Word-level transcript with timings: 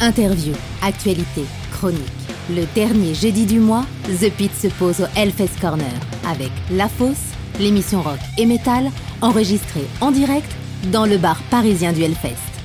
Interview, 0.00 0.54
actualité, 0.80 1.44
chronique. 1.72 2.00
Le 2.48 2.64
dernier 2.74 3.14
jeudi 3.14 3.44
du 3.44 3.60
mois, 3.60 3.84
The 4.20 4.30
Pit 4.30 4.50
se 4.54 4.68
pose 4.68 5.02
au 5.02 5.06
Hellfest 5.14 5.60
Corner 5.60 5.92
avec 6.26 6.50
La 6.70 6.88
Fosse, 6.88 7.34
l'émission 7.58 8.00
rock 8.00 8.18
et 8.38 8.46
metal, 8.46 8.90
enregistrée 9.20 9.84
en 10.00 10.10
direct 10.10 10.50
dans 10.90 11.04
le 11.04 11.18
bar 11.18 11.42
parisien 11.50 11.92
du 11.92 12.02
Hellfest. 12.02 12.59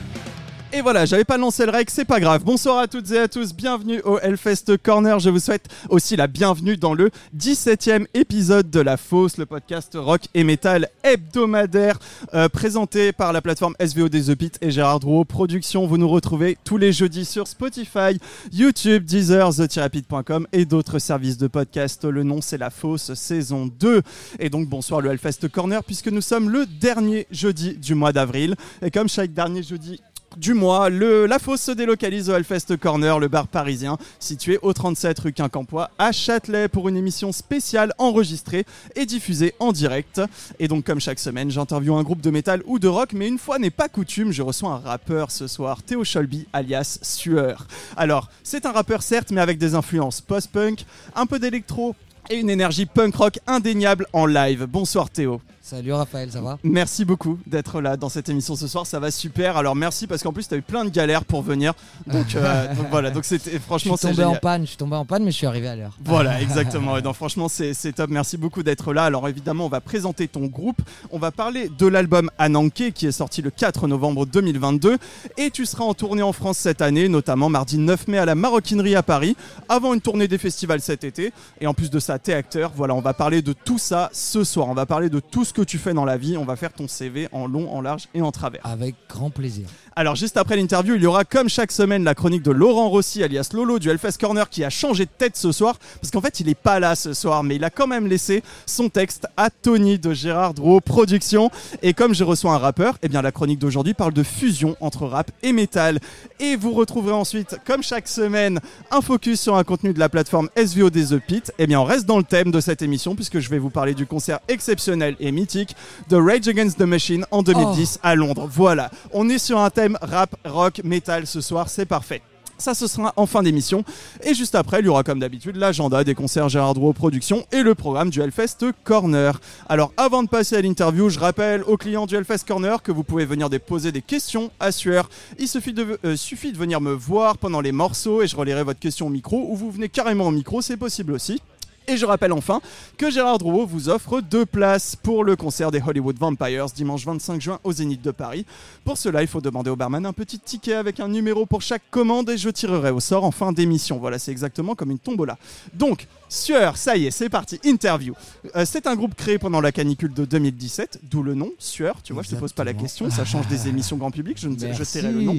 Et 0.75 0.81
voilà, 0.81 1.05
j'avais 1.05 1.23
pas 1.23 1.37
lancé 1.37 1.65
le 1.65 1.71
rec, 1.71 1.89
c'est 1.89 2.03
pas 2.03 2.19
grave. 2.19 2.43
Bonsoir 2.43 2.79
à 2.79 2.87
toutes 2.89 3.09
et 3.11 3.19
à 3.19 3.29
tous, 3.29 3.53
bienvenue 3.53 4.01
au 4.03 4.19
Hellfest 4.19 4.75
Corner. 4.83 5.19
Je 5.19 5.29
vous 5.29 5.39
souhaite 5.39 5.69
aussi 5.87 6.17
la 6.17 6.27
bienvenue 6.27 6.75
dans 6.75 6.93
le 6.93 7.11
17e 7.33 8.07
épisode 8.13 8.69
de 8.69 8.81
La 8.81 8.97
Fosse, 8.97 9.37
le 9.37 9.45
podcast 9.45 9.93
rock 9.95 10.23
et 10.33 10.43
metal 10.43 10.89
hebdomadaire 11.01 11.97
euh, 12.33 12.49
présenté 12.49 13.13
par 13.13 13.31
la 13.31 13.41
plateforme 13.41 13.73
SVO 13.79 14.09
des 14.09 14.23
The 14.23 14.35
Pit 14.35 14.57
et 14.59 14.69
Gérard 14.69 14.99
Drouot 14.99 15.23
Production. 15.23 15.87
Vous 15.87 15.97
nous 15.97 16.09
retrouvez 16.09 16.57
tous 16.65 16.75
les 16.75 16.91
jeudis 16.91 17.23
sur 17.23 17.47
Spotify, 17.47 18.19
YouTube, 18.51 19.05
Deezer, 19.05 19.55
TheTherapy.com 19.55 20.45
et 20.51 20.65
d'autres 20.65 20.99
services 20.99 21.37
de 21.37 21.47
podcast. 21.47 22.03
Le 22.03 22.23
nom 22.23 22.41
c'est 22.41 22.57
La 22.57 22.69
Fosse 22.69 23.13
saison 23.13 23.67
2. 23.79 24.01
Et 24.39 24.49
donc 24.49 24.67
bonsoir 24.67 24.99
le 24.99 25.11
Hellfest 25.11 25.47
Corner 25.49 25.81
puisque 25.85 26.09
nous 26.09 26.19
sommes 26.19 26.49
le 26.49 26.65
dernier 26.65 27.27
jeudi 27.31 27.77
du 27.77 27.95
mois 27.95 28.11
d'avril. 28.11 28.55
Et 28.81 28.91
comme 28.91 29.07
chaque 29.07 29.31
dernier 29.31 29.63
jeudi 29.63 30.01
du 30.37 30.53
mois. 30.53 30.89
Le, 30.89 31.25
la 31.25 31.39
fosse 31.39 31.61
se 31.61 31.71
délocalise 31.71 32.29
au 32.29 32.33
Hellfest 32.33 32.77
Corner, 32.79 33.19
le 33.19 33.27
bar 33.27 33.47
parisien, 33.47 33.97
situé 34.19 34.59
au 34.61 34.73
37 34.73 35.19
rue 35.19 35.33
Quincampoix 35.33 35.91
à 35.97 36.11
Châtelet 36.11 36.67
pour 36.67 36.89
une 36.89 36.97
émission 36.97 37.31
spéciale 37.31 37.93
enregistrée 37.97 38.65
et 38.95 39.05
diffusée 39.05 39.53
en 39.59 39.71
direct. 39.71 40.21
Et 40.59 40.67
donc, 40.67 40.85
comme 40.85 40.99
chaque 40.99 41.19
semaine, 41.19 41.51
j'interviewe 41.51 41.95
un 41.95 42.03
groupe 42.03 42.21
de 42.21 42.29
métal 42.29 42.61
ou 42.65 42.79
de 42.79 42.87
rock, 42.87 43.13
mais 43.13 43.27
une 43.27 43.39
fois 43.39 43.59
n'est 43.59 43.69
pas 43.69 43.89
coutume, 43.89 44.31
je 44.31 44.41
reçois 44.41 44.71
un 44.71 44.79
rappeur 44.79 45.31
ce 45.31 45.47
soir, 45.47 45.83
Théo 45.83 46.03
Scholby, 46.03 46.47
alias 46.53 46.99
Sueur. 47.01 47.67
Alors, 47.97 48.29
c'est 48.43 48.65
un 48.65 48.71
rappeur 48.71 49.03
certes, 49.03 49.31
mais 49.31 49.41
avec 49.41 49.57
des 49.57 49.75
influences 49.75 50.21
post-punk, 50.21 50.85
un 51.15 51.25
peu 51.25 51.39
d'électro 51.39 51.95
et 52.29 52.37
une 52.37 52.49
énergie 52.49 52.85
punk 52.85 53.15
rock 53.15 53.39
indéniable 53.47 54.07
en 54.13 54.25
live. 54.25 54.65
Bonsoir 54.65 55.09
Théo. 55.09 55.41
Salut 55.67 55.93
Raphaël, 55.93 56.31
ça 56.31 56.41
va 56.41 56.59
Merci 56.63 57.05
beaucoup 57.05 57.39
d'être 57.47 57.81
là 57.81 57.97
dans 57.97 58.07
cette 58.07 58.29
émission 58.29 58.55
ce 58.55 58.67
soir, 58.67 58.85
ça 58.85 58.99
va 58.99 59.09
super. 59.09 59.57
Alors 59.57 59.75
merci 59.75 60.05
parce 60.05 60.21
qu'en 60.21 60.31
plus 60.31 60.47
tu 60.47 60.53
as 60.53 60.57
eu 60.57 60.61
plein 60.61 60.85
de 60.85 60.91
galères 60.91 61.25
pour 61.25 61.41
venir. 61.41 61.73
Donc, 62.05 62.35
euh, 62.35 62.67
donc 62.75 62.85
voilà, 62.91 63.09
donc 63.09 63.25
c'était 63.25 63.57
franchement 63.57 63.95
Je 63.99 64.05
suis 64.05 64.15
tombé 64.15 64.25
en 64.25 64.35
panne, 64.35 64.61
je 64.61 64.67
suis 64.67 64.77
tombé 64.77 64.95
en 64.95 65.05
panne 65.05 65.23
mais 65.23 65.31
je 65.31 65.37
suis 65.37 65.47
arrivé 65.47 65.67
à 65.67 65.75
l'heure. 65.75 65.97
Voilà, 66.05 66.39
exactement. 66.43 66.97
Et 66.97 67.01
donc 67.01 67.15
franchement 67.15 67.47
c'est 67.49 67.73
top, 67.95 68.11
merci 68.11 68.37
beaucoup 68.37 68.61
d'être 68.61 68.93
là. 68.93 69.05
Alors 69.05 69.27
évidemment, 69.27 69.65
on 69.65 69.69
va 69.69 69.81
présenter 69.81 70.27
ton 70.27 70.45
groupe, 70.45 70.83
on 71.09 71.17
va 71.17 71.31
parler 71.31 71.67
de 71.75 71.87
l'album 71.87 72.29
Ananke 72.37 72.91
qui 72.93 73.07
est 73.07 73.11
sorti 73.11 73.41
le 73.41 73.49
4 73.49 73.87
novembre 73.87 74.27
2022 74.27 74.99
et 75.37 75.49
tu 75.49 75.65
seras 75.65 75.85
en 75.85 75.95
tournée 75.95 76.21
en 76.21 76.31
France 76.31 76.59
cette 76.59 76.83
année, 76.83 77.09
notamment 77.09 77.49
mardi 77.49 77.79
9 77.79 78.07
mai 78.07 78.19
à 78.19 78.25
la 78.25 78.35
Maroquinerie 78.35 78.95
à 78.95 79.01
Paris, 79.01 79.35
avant 79.67 79.95
une 79.95 80.01
tournée 80.01 80.27
des 80.27 80.37
festivals 80.37 80.81
cet 80.81 81.03
été 81.03 81.33
et 81.59 81.65
en 81.65 81.73
plus 81.73 81.89
de 81.89 81.97
ça, 81.97 82.19
t'es 82.19 82.33
acteur. 82.33 82.71
Voilà, 82.75 82.93
on 82.93 83.01
va 83.01 83.15
parler 83.15 83.41
de 83.41 83.53
tout 83.53 83.79
ça 83.79 84.11
ce 84.13 84.43
soir. 84.43 84.67
On 84.67 84.75
va 84.75 84.85
parler 84.85 85.09
de 85.09 85.19
tout 85.19 85.43
ce 85.43 85.54
que 85.55 85.61
tu 85.61 85.77
fais 85.77 85.93
dans 85.93 86.05
la 86.05 86.17
vie. 86.17 86.37
On 86.37 86.45
va 86.45 86.55
faire 86.55 86.73
ton 86.73 86.87
CV 86.87 87.27
en 87.31 87.47
long, 87.47 87.71
en 87.73 87.81
large 87.81 88.09
et 88.13 88.21
en 88.21 88.31
travers. 88.31 88.61
Avec 88.65 88.95
grand 89.09 89.29
plaisir. 89.29 89.67
Alors 89.97 90.15
juste 90.17 90.35
après 90.35 90.57
l'interview, 90.57 90.95
il 90.95 91.03
y 91.03 91.05
aura 91.05 91.23
comme 91.23 91.47
chaque 91.47 91.71
semaine 91.71 92.03
la 92.03 92.15
chronique 92.15 92.43
de 92.43 92.51
Laurent 92.51 92.89
Rossi 92.89 93.23
alias 93.23 93.51
Lolo 93.53 93.79
du 93.79 93.89
Hellfest 93.89 94.17
Corner 94.19 94.49
qui 94.49 94.65
a 94.65 94.69
changé 94.69 95.05
de 95.05 95.09
tête 95.17 95.37
ce 95.37 95.53
soir. 95.53 95.79
Parce 96.01 96.11
qu'en 96.11 96.19
fait 96.19 96.41
il 96.41 96.49
est 96.49 96.53
pas 96.53 96.81
là 96.81 96.97
ce 96.97 97.13
soir 97.13 97.43
mais 97.43 97.55
il 97.55 97.63
a 97.63 97.69
quand 97.69 97.87
même 97.87 98.05
laissé 98.05 98.43
son 98.65 98.89
texte 98.89 99.25
à 99.37 99.49
Tony 99.49 99.97
de 99.97 100.11
Gérard 100.13 100.53
Drouot 100.53 100.81
Production 100.81 101.49
et 101.81 101.93
comme 101.93 102.13
je 102.13 102.25
reçois 102.25 102.55
un 102.55 102.57
rappeur, 102.57 102.97
eh 103.03 103.07
bien 103.07 103.21
la 103.21 103.31
chronique 103.31 103.57
d'aujourd'hui 103.57 103.93
parle 103.93 104.11
de 104.11 104.23
fusion 104.23 104.75
entre 104.81 105.07
rap 105.07 105.31
et 105.43 105.53
métal. 105.53 105.99
Et 106.41 106.57
vous 106.57 106.73
retrouverez 106.73 107.13
ensuite 107.13 107.57
comme 107.65 107.81
chaque 107.81 108.09
semaine 108.09 108.59
un 108.91 108.99
focus 108.99 109.39
sur 109.39 109.55
un 109.55 109.63
contenu 109.63 109.93
de 109.93 109.99
la 109.99 110.09
plateforme 110.09 110.49
SVO 110.57 110.89
des 110.89 111.05
The 111.05 111.19
Pit. 111.25 111.53
Eh 111.57 111.67
bien 111.67 111.79
on 111.79 111.85
reste 111.85 112.05
dans 112.05 112.17
le 112.17 112.25
thème 112.25 112.51
de 112.51 112.59
cette 112.59 112.81
émission 112.81 113.15
puisque 113.15 113.39
je 113.39 113.49
vais 113.49 113.59
vous 113.59 113.69
parler 113.69 113.93
du 113.93 114.05
concert 114.05 114.41
exceptionnel 114.49 115.15
et 115.21 115.31
mythique 115.31 115.73
de 116.09 116.17
Rage 116.17 116.49
Against 116.49 116.77
the 116.77 116.81
Machine 116.81 117.25
en 117.31 117.43
2010 117.43 117.99
à 118.03 118.15
Londres. 118.15 118.49
Voilà, 118.51 118.91
on 119.13 119.29
est 119.29 119.37
sur 119.37 119.57
un 119.57 119.69
thème 119.69 119.84
rap, 120.01 120.35
rock, 120.45 120.81
metal 120.83 121.27
ce 121.27 121.41
soir, 121.41 121.69
c'est 121.69 121.85
parfait. 121.85 122.21
Ça, 122.57 122.73
ce 122.73 122.87
sera 122.87 123.13
en 123.17 123.25
fin 123.25 123.43
d'émission. 123.43 123.83
Et 124.23 124.33
juste 124.33 124.55
après, 124.55 124.79
il 124.79 124.85
y 124.85 124.87
aura 124.87 125.03
comme 125.03 125.19
d'habitude 125.19 125.57
l'agenda 125.57 126.03
des 126.03 126.15
concerts 126.15 126.47
Gérard 126.47 126.73
Drouot 126.73 126.93
Productions 126.93 127.45
et 127.51 127.63
le 127.63 127.75
programme 127.75 128.09
du 128.09 128.21
Hellfest 128.21 128.65
Corner. 128.85 129.39
Alors, 129.67 129.91
avant 129.97 130.23
de 130.23 130.29
passer 130.29 130.55
à 130.55 130.61
l'interview, 130.61 131.09
je 131.09 131.19
rappelle 131.19 131.63
aux 131.63 131.75
clients 131.75 132.05
du 132.05 132.15
Hellfest 132.15 132.45
Corner 132.47 132.81
que 132.81 132.93
vous 132.93 133.03
pouvez 133.03 133.25
venir 133.25 133.49
déposer 133.49 133.91
des 133.91 134.01
questions 134.01 134.51
à 134.59 134.71
Sueur. 134.71 135.09
Il 135.37 135.49
suffit 135.49 135.73
de, 135.73 135.99
euh, 136.05 136.15
suffit 136.15 136.53
de 136.53 136.57
venir 136.57 136.79
me 136.79 136.93
voir 136.93 137.37
pendant 137.37 137.59
les 137.59 137.73
morceaux 137.73 138.21
et 138.21 138.27
je 138.27 138.37
relirai 138.37 138.63
votre 138.63 138.79
question 138.79 139.07
au 139.07 139.09
micro 139.09 139.47
ou 139.49 139.55
vous 139.55 139.69
venez 139.69 139.89
carrément 139.89 140.27
au 140.27 140.31
micro, 140.31 140.61
c'est 140.61 140.77
possible 140.77 141.11
aussi. 141.11 141.41
Et 141.87 141.97
je 141.97 142.05
rappelle 142.05 142.33
enfin 142.33 142.61
que 142.97 143.11
Gérard 143.11 143.37
Drouot 143.37 143.67
vous 143.67 143.89
offre 143.89 144.19
deux 144.19 144.45
places 144.45 144.95
pour 144.95 145.23
le 145.23 145.35
concert 145.35 145.69
des 145.69 145.81
Hollywood 145.85 146.17
Vampires 146.17 146.65
dimanche 146.67 147.05
25 147.05 147.39
juin 147.39 147.59
au 147.63 147.73
Zénith 147.73 148.01
de 148.01 148.09
Paris. 148.09 148.45
Pour 148.83 148.97
cela, 148.97 149.21
il 149.21 149.27
faut 149.27 149.41
demander 149.41 149.69
au 149.69 149.75
barman 149.75 150.03
un 150.05 150.13
petit 150.13 150.39
ticket 150.39 150.73
avec 150.73 150.99
un 150.99 151.07
numéro 151.07 151.45
pour 151.45 151.61
chaque 151.61 151.83
commande 151.91 152.29
et 152.31 152.37
je 152.37 152.49
tirerai 152.49 152.89
au 152.89 152.99
sort 152.99 153.23
en 153.23 153.31
fin 153.31 153.51
d'émission. 153.51 153.99
Voilà, 153.99 154.17
c'est 154.17 154.31
exactement 154.31 154.73
comme 154.73 154.89
une 154.89 154.99
tombola. 154.99 155.37
Donc, 155.73 156.07
Sueur, 156.29 156.77
ça 156.77 156.97
y 156.97 157.05
est, 157.05 157.11
c'est 157.11 157.29
parti, 157.29 157.59
interview. 157.63 158.13
Euh, 158.55 158.65
c'est 158.65 158.87
un 158.87 158.95
groupe 158.95 159.15
créé 159.15 159.37
pendant 159.37 159.61
la 159.61 159.71
canicule 159.71 160.13
de 160.13 160.25
2017, 160.25 160.99
d'où 161.03 161.23
le 161.23 161.33
nom, 161.33 161.51
Sueur. 161.59 162.01
Tu 162.03 162.13
vois, 162.13 162.23
je 162.23 162.29
te 162.29 162.35
pose 162.35 162.53
pas 162.53 162.63
la 162.63 162.73
question, 162.73 163.09
ça 163.09 163.25
change 163.25 163.47
des 163.47 163.67
émissions 163.67 163.97
grand 163.97 164.11
public, 164.11 164.37
je, 164.39 164.47
ne, 164.47 164.73
je 164.73 164.83
tairai 164.83 165.11
le 165.11 165.21
nom. 165.21 165.35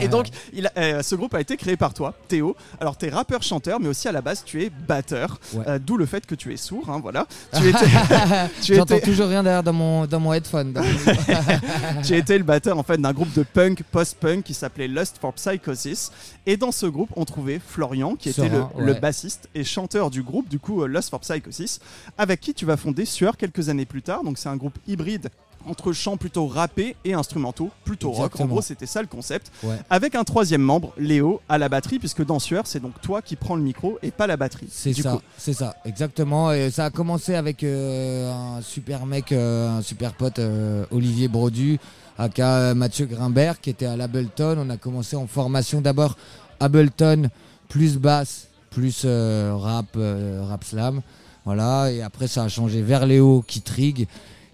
Et 0.00 0.08
donc, 0.08 0.28
il 0.52 0.70
euh, 0.76 1.02
ce 1.02 1.14
groupe 1.14 1.34
a 1.34 1.40
été 1.40 1.56
créé 1.56 1.76
par 1.76 1.94
toi, 1.94 2.14
Théo. 2.28 2.54
Alors, 2.80 2.96
tu 2.96 3.06
es 3.06 3.10
rappeur-chanteur, 3.10 3.80
mais 3.80 3.88
aussi 3.88 4.08
à 4.08 4.12
la 4.12 4.20
base, 4.20 4.42
tu 4.44 4.62
es 4.62 4.70
batteur. 4.70 5.38
Euh, 5.66 5.78
d'où 5.78 5.96
le 5.96 6.06
fait 6.06 6.26
que 6.26 6.34
tu 6.34 6.52
es 6.52 6.56
sourd, 6.56 6.88
hein, 6.90 7.00
voilà. 7.02 7.26
Tu 8.62 8.74
J'entends 8.74 9.00
toujours 9.00 9.28
rien 9.28 9.42
derrière 9.42 9.62
dans 9.62 9.72
mon, 9.72 10.06
dans 10.06 10.20
mon 10.20 10.32
headphone. 10.32 10.74
tu 12.04 12.14
étais 12.14 12.38
le 12.38 12.44
batteur 12.44 12.78
en 12.78 12.82
fait 12.82 12.98
d'un 12.98 13.12
groupe 13.12 13.32
de 13.32 13.42
punk, 13.42 13.82
post-punk 13.90 14.44
qui 14.44 14.54
s'appelait 14.54 14.88
Lust 14.88 15.16
for 15.20 15.32
Psychosis. 15.32 16.10
Et 16.46 16.56
dans 16.56 16.72
ce 16.72 16.86
groupe, 16.86 17.10
on 17.16 17.24
trouvait 17.24 17.60
Florian, 17.64 18.16
qui 18.16 18.30
était 18.30 18.50
le, 18.78 18.94
bassiste 18.94 19.48
et 19.54 19.64
chanteur 19.64 20.10
du 20.10 20.19
groupe, 20.22 20.48
du 20.48 20.58
coup 20.58 20.82
euh, 20.82 20.86
Lust 20.86 21.10
for 21.10 21.20
Psychosis, 21.20 21.80
avec 22.18 22.40
qui 22.40 22.54
tu 22.54 22.64
vas 22.66 22.76
fonder 22.76 23.04
Sueur 23.04 23.36
quelques 23.36 23.68
années 23.68 23.86
plus 23.86 24.02
tard. 24.02 24.24
Donc 24.24 24.38
c'est 24.38 24.48
un 24.48 24.56
groupe 24.56 24.78
hybride 24.86 25.30
entre 25.66 25.92
chants 25.92 26.16
plutôt 26.16 26.46
rappés 26.46 26.96
et 27.04 27.14
instrumentaux 27.14 27.70
plutôt 27.84 28.10
rock. 28.10 28.38
En 28.40 28.46
gros, 28.46 28.62
c'était 28.62 28.86
ça 28.86 29.00
le 29.02 29.08
concept. 29.08 29.52
Avec 29.88 30.14
un 30.14 30.24
troisième 30.24 30.62
membre, 30.62 30.92
Léo, 30.98 31.40
à 31.48 31.58
la 31.58 31.68
batterie, 31.68 31.98
puisque 31.98 32.24
dans 32.24 32.38
Sueur, 32.38 32.66
c'est 32.66 32.80
donc 32.80 33.00
toi 33.00 33.22
qui 33.22 33.36
prends 33.36 33.56
le 33.56 33.62
micro 33.62 33.98
et 34.02 34.10
pas 34.10 34.26
la 34.26 34.36
batterie. 34.36 34.68
C'est 34.70 34.92
ça, 34.94 35.20
c'est 35.36 35.52
ça, 35.52 35.76
exactement. 35.84 36.52
Et 36.52 36.70
ça 36.70 36.86
a 36.86 36.90
commencé 36.90 37.34
avec 37.34 37.62
euh, 37.62 38.32
un 38.32 38.62
super 38.62 39.06
mec, 39.06 39.32
euh, 39.32 39.78
un 39.78 39.82
super 39.82 40.14
pote, 40.14 40.38
euh, 40.38 40.84
Olivier 40.90 41.28
Brodu, 41.28 41.78
aka 42.18 42.74
Mathieu 42.74 43.06
Grimbert, 43.06 43.60
qui 43.60 43.70
était 43.70 43.86
à 43.86 43.96
l'Ableton. 43.96 44.56
On 44.58 44.70
a 44.70 44.76
commencé 44.76 45.16
en 45.16 45.26
formation 45.26 45.80
d'abord 45.80 46.16
Ableton, 46.60 47.28
plus 47.68 47.98
basse, 47.98 48.48
plus 48.70 49.04
rap, 49.04 49.96
rap 49.96 50.64
slam. 50.64 51.02
Voilà, 51.44 51.90
et 51.90 52.02
après 52.02 52.28
ça 52.28 52.44
a 52.44 52.48
changé 52.48 52.82
vers 52.82 53.06
Léo 53.06 53.42
qui 53.46 53.62
trigue. 53.62 54.06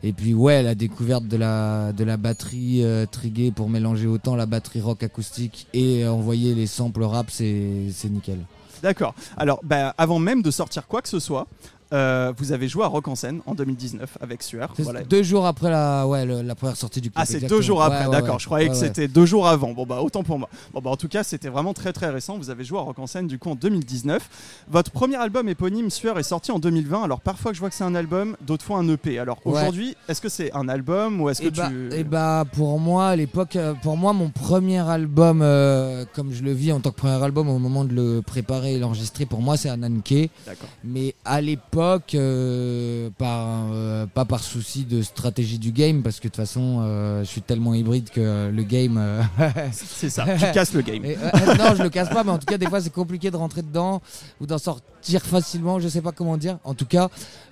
Et 0.03 0.13
puis 0.13 0.35
ouais, 0.35 0.63
la 0.63 0.75
découverte 0.75 1.27
de 1.27 1.37
la, 1.37 1.93
de 1.93 2.05
la 2.05 2.17
batterie 2.17 2.85
euh, 2.85 3.07
triguée 3.07 3.51
pour 3.51 3.69
mélanger 3.69 4.07
autant 4.07 4.37
la 4.37 4.47
batterie 4.47 4.81
rock 4.81 5.03
acoustique 5.03 5.67
et 5.75 6.07
envoyer 6.07 6.55
les 6.55 6.67
samples 6.67 7.03
rap, 7.03 7.27
c'est 7.31 7.91
nickel. 8.05 8.39
D'accord. 8.83 9.15
Alors, 9.37 9.61
bah, 9.65 9.95
avant 9.99 10.19
même 10.19 10.43
de 10.43 10.51
sortir 10.51 10.87
quoi 10.87 11.03
que 11.03 11.09
ce 11.09 11.19
soit, 11.19 11.47
euh, 11.93 12.33
vous 12.37 12.53
avez 12.53 12.69
joué 12.69 12.85
à 12.85 12.89
Rock 12.89 13.07
en 13.09 13.15
scène 13.15 13.41
en 13.47 13.55
2019 13.55 14.19
avec 14.21 14.43
Sueur. 14.43 14.75
Voilà. 14.79 15.03
Deux 15.05 15.23
jours 15.23 15.47
après 15.47 15.71
la, 15.71 16.07
ouais, 16.07 16.27
la 16.27 16.55
première 16.55 16.77
sortie 16.77 17.01
du 17.01 17.11
clip. 17.11 17.19
Ah, 17.21 17.27
c'est 17.27 17.47
deux 17.47 17.61
jours 17.61 17.83
après, 17.83 18.09
d'accord. 18.11 18.41
je 18.41 18.47
croyais 18.47 18.69
que 18.69 18.75
c'était 18.75 19.09
deux 19.09 19.27
jours 19.27 19.47
avant. 19.47 19.73
Bon, 19.73 19.87
bah, 19.87 20.01
autant 20.03 20.23
pour 20.23 20.39
moi. 20.39 20.49
Bon, 20.73 20.81
bah, 20.81 20.91
en 20.91 20.97
tout 20.97 21.09
cas, 21.09 21.23
c'était 21.23 21.49
vraiment 21.49 21.75
très 21.75 21.93
très 21.93 22.11
récent. 22.11 22.39
Vous 22.39 22.51
avez 22.51 22.65
joué 22.65 22.79
à 22.79 22.83
Rock 22.83 22.99
en 22.99 23.07
scène 23.07 23.29
du 23.29 23.39
coup 23.39 23.51
en 23.51 23.55
2019. 23.55 24.65
Votre 24.69 24.91
premier 24.91 25.17
album 25.17 25.49
éponyme 25.49 25.91
Sueur 25.91 26.19
est 26.19 26.25
sorti 26.25 26.51
en 26.51 26.59
2020. 26.59 27.05
Alors, 27.05 27.21
parfois 27.21 27.53
que 27.53 27.57
je 27.57 27.61
vois 27.61 27.71
que 27.71 27.77
c'est 27.77 27.85
un 27.85 27.95
album, 27.95 28.37
d'autres 28.41 28.65
fois 28.65 28.79
un 28.79 28.89
EP. 28.89 29.19
Alors, 29.19 29.39
aujourd'hui, 29.45 29.97
est-ce 30.09 30.21
que 30.21 30.29
c'est 30.29 30.53
un 30.55 30.69
album 30.69 31.21
ou 31.21 31.31
est-ce 31.31 31.43
que 31.43 31.47
et 31.47 31.51
bah, 31.51 31.69
tu. 31.69 31.95
Et 31.95 32.05
bah, 32.05 32.45
pour 32.53 32.81
moi, 32.81 33.09
à 33.09 33.17
l'époque, 33.17 33.55
euh, 33.57 33.75
pour 33.75 33.97
moi, 33.97 34.13
mon 34.13 34.31
premier 34.31 34.79
album, 34.79 35.41
euh, 35.43 36.05
comme 36.15 36.33
je 36.33 36.43
le 36.43 36.53
vis 36.53 36.73
en 36.73 36.81
tant 36.81 36.91
que 36.91 36.97
premier 36.97 37.23
album 37.23 37.49
au 37.49 37.59
moment 37.59 37.85
de 37.85 37.95
le 37.95 38.23
préparer 38.23 38.75
et 38.75 38.79
l'enregistrer, 38.79 39.25
pour 39.25 39.41
moi, 39.41 39.57
c'est 39.57 39.69
un 39.69 39.83
Anke. 39.85 40.31
D'accord. 40.47 40.69
Mais 40.83 41.15
à 41.25 41.41
l'époque, 41.41 41.76
l'époque, 41.77 42.15
euh, 42.15 43.11
par, 43.19 43.67
euh, 43.73 44.07
pas 44.07 44.25
par 44.25 44.43
souci 44.43 44.85
de 44.85 45.03
stratégie 45.03 45.59
du 45.59 45.73
game, 45.73 46.03
parce 46.03 46.17
que 46.17 46.25
de 46.25 46.29
toute 46.29 46.37
façon, 46.37 46.79
euh, 46.81 47.21
je 47.23 47.29
suis 47.29 47.43
tellement 47.43 47.75
hybride 47.75 48.11
que 48.11 48.51
le 48.51 48.63
game. 48.63 49.01
C'est 49.73 50.11
ça, 50.11 50.25
tu 50.25 50.53
casses 50.53 50.73
le 50.73 50.83
game. 50.83 51.05
et, 51.05 51.17
non, 51.59 51.75
je 51.77 51.83
le 51.83 51.91
casse 51.91 52.09
pas, 52.09 52.25
mais 52.25 52.31
en 52.31 52.39
tout 52.39 52.47
cas, 52.47 52.59
des 52.59 52.67
fois, 52.67 52.81
c'est 52.81 52.93
compliqué 52.93 53.31
de 53.31 53.37
rentrer 53.37 53.63
dedans 53.63 54.01
ou 54.41 54.47
d'en 54.47 54.59
sortir 54.59 55.23
facilement. 55.23 55.79
Je 55.81 55.89
sais 55.89 56.01
pas 56.01 56.13
comment 56.13 56.37
dire. 56.37 56.59
En 56.65 56.75
tout 56.75 56.87
cas, 56.87 57.09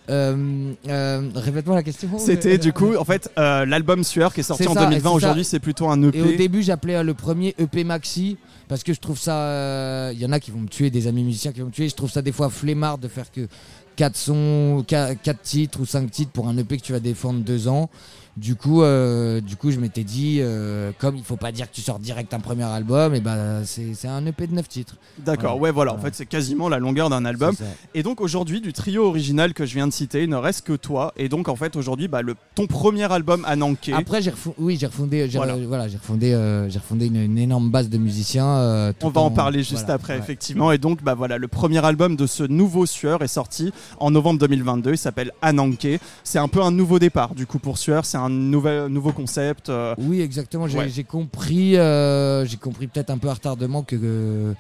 répète-moi 0.09 1.77
la 1.77 1.83
question. 1.83 2.09
C'était 2.19 2.59
du 2.59 2.73
coup, 2.73 2.97
en 2.97 3.05
fait, 3.05 3.31
l'album 3.37 4.05
Sueur 4.05 4.33
qui 4.33 4.41
est 4.41 4.45
sorti 4.45 4.67
en 4.67 4.75
ça, 4.75 4.87
2020. 4.87 4.91
et 4.91 5.01
c'est 5.01 5.05
ça. 5.05 5.13
Aujourd'hui, 5.13 5.45
c'est 5.45 5.61
plutôt 5.61 5.89
un 5.89 6.03
EP. 6.03 6.19
Et 6.19 6.23
au 6.23 6.37
début, 6.37 6.63
j'appelais 6.63 7.03
le 7.03 7.15
premier 7.15 7.55
EP 7.59 7.85
Maxi 7.85 8.39
parce 8.69 8.83
que 8.83 8.95
je 8.95 9.01
trouve 9.01 9.19
ça. 9.19 10.11
Il 10.13 10.19
y 10.19 10.27
en 10.27 10.33
a 10.33 10.41
qui 10.41 10.51
vont 10.51 10.61
me 10.61 10.69
tuer, 10.69 10.91
des 10.91 11.07
amis 11.07 11.25
musiciens 11.25 11.53
qui 11.53 11.61
vont 11.61 11.67
me 11.67 11.73
tuer. 11.73 11.89
Je 11.89 11.95
trouve 11.95 12.11
ça 12.11 12.23
des 12.23 12.33
fois 12.33 12.49
flemmard 12.49 12.99
de 12.99 13.09
faire 13.09 13.31
que 13.31 13.47
4 13.97 14.17
sons, 14.17 14.85
4, 14.87 15.19
titres 15.43 15.81
ou 15.81 15.87
5 15.87 16.11
titres 16.11 16.33
pour 16.33 16.49
un 16.49 16.57
EP 16.57 16.77
que 16.77 16.83
tu 16.83 16.93
vas 16.93 17.01
défendre 17.01 17.41
2 17.41 17.69
ans. 17.69 17.91
Du 18.37 18.57
coup, 18.57 18.83
euh, 18.83 19.41
du 19.41 19.55
coup, 19.57 19.71
je 19.71 19.79
m'étais 19.79 20.03
dit, 20.03 20.39
euh, 20.41 20.91
comme 20.99 21.17
il 21.17 21.23
faut 21.23 21.37
pas 21.37 21.53
dire 21.53 21.71
que 21.71 21.75
tu 21.75 21.83
sors 21.83 22.01
direct 22.01 22.35
un 22.35 22.41
premier 22.41 22.65
album, 22.65 23.15
et 23.15 23.21
ben 23.21 23.63
c'est 23.65 23.95
c'est 23.95 24.09
un 24.09 24.27
EP 24.27 24.49
de 24.49 24.55
9 24.55 24.69
titres. 24.69 24.97
D'accord, 25.21 25.61
ouais, 25.61 25.71
voilà. 25.71 25.95
En 25.95 25.99
fait, 25.99 26.15
c'est 26.17 26.27
quasiment 26.27 26.69
la 26.69 26.79
longueur 26.81 27.11
d'un 27.11 27.25
album. 27.25 27.55
Et 27.95 28.03
donc 28.03 28.21
aujourd'hui, 28.21 28.61
du 28.61 28.73
trio 28.73 29.07
original 29.07 29.55
que 29.55 29.65
je 29.67 29.75
viens 29.75 29.87
de 29.87 29.93
citer, 29.93 30.25
il 30.25 30.29
ne 30.31 30.37
reste 30.37 30.67
que 30.67 30.73
toi. 30.73 31.13
Et 31.17 31.29
donc 31.29 31.49
en 31.49 31.55
fait, 31.55 31.77
aujourd'hui, 31.77 32.09
bah, 32.09 32.23
le, 32.23 32.35
ton 32.57 32.67
premier 32.67 33.11
album 33.13 33.45
à 33.47 33.55
Nanké. 33.55 33.93
Après, 33.93 34.21
j'ai 34.21 34.31
refondé, 34.31 34.57
oui, 34.59 34.77
j'ai 34.81 34.87
refondé, 34.89 35.27
Voilà. 35.29 35.89
j'ai 35.89 35.97
refondé, 35.97 36.33
euh, 36.33 36.69
j'ai 36.69 36.79
refondé 36.81 37.07
une, 37.07 37.17
une 37.23 37.39
énorme 37.39 37.71
base 37.71 37.89
de 37.89 37.99
musiciens. 37.99 38.93
On 39.01 39.11
va 39.11 39.21
en 39.21 39.27
en- 39.27 39.31
parler 39.31 39.61
juste 39.63 39.83
voilà, 39.83 39.95
après, 39.95 40.15
ouais. 40.15 40.19
effectivement. 40.19 40.73
Et 40.73 40.79
donc, 40.79 41.03
bah 41.05 41.15
voilà, 41.15 41.39
le 41.39 41.47
premier 41.47 41.85
album 41.85 42.17
de 42.17 42.27
ce 42.27 42.43
nouveau 42.43 42.85
Sueur 42.87 43.23
est 43.23 43.29
sorti 43.29 43.73
en 44.01 44.11
novembre 44.11 44.41
2022. 44.41 44.93
Il 44.93 44.99
s'appelle 44.99 45.31
Ananke. 45.41 46.01
C'est 46.25 46.39
un 46.41 46.49
peu 46.49 46.63
un 46.63 46.71
nouveau 46.73 46.99
départ, 46.99 47.35
du 47.37 47.47
coup, 47.47 47.59
pour 47.61 47.79
Sueur. 47.79 48.05
C'est 48.05 48.24
un 48.25 48.31
nouvel, 48.31 48.87
nouveau 48.89 49.13
concept. 49.13 49.69
euh, 49.69 49.95
Oui, 49.99 50.21
exactement. 50.21 50.67
J'ai 50.67 50.79
Ouais. 50.79 51.05
compris, 51.05 51.77
euh, 51.77 52.45
j'ai 52.47 52.57
compris 52.57 52.87
peut-être 52.87 53.11
un 53.11 53.19
peu 53.19 53.29
à 53.29 53.35
retardement 53.35 53.83
que 53.83 53.97
que, 53.97 54.55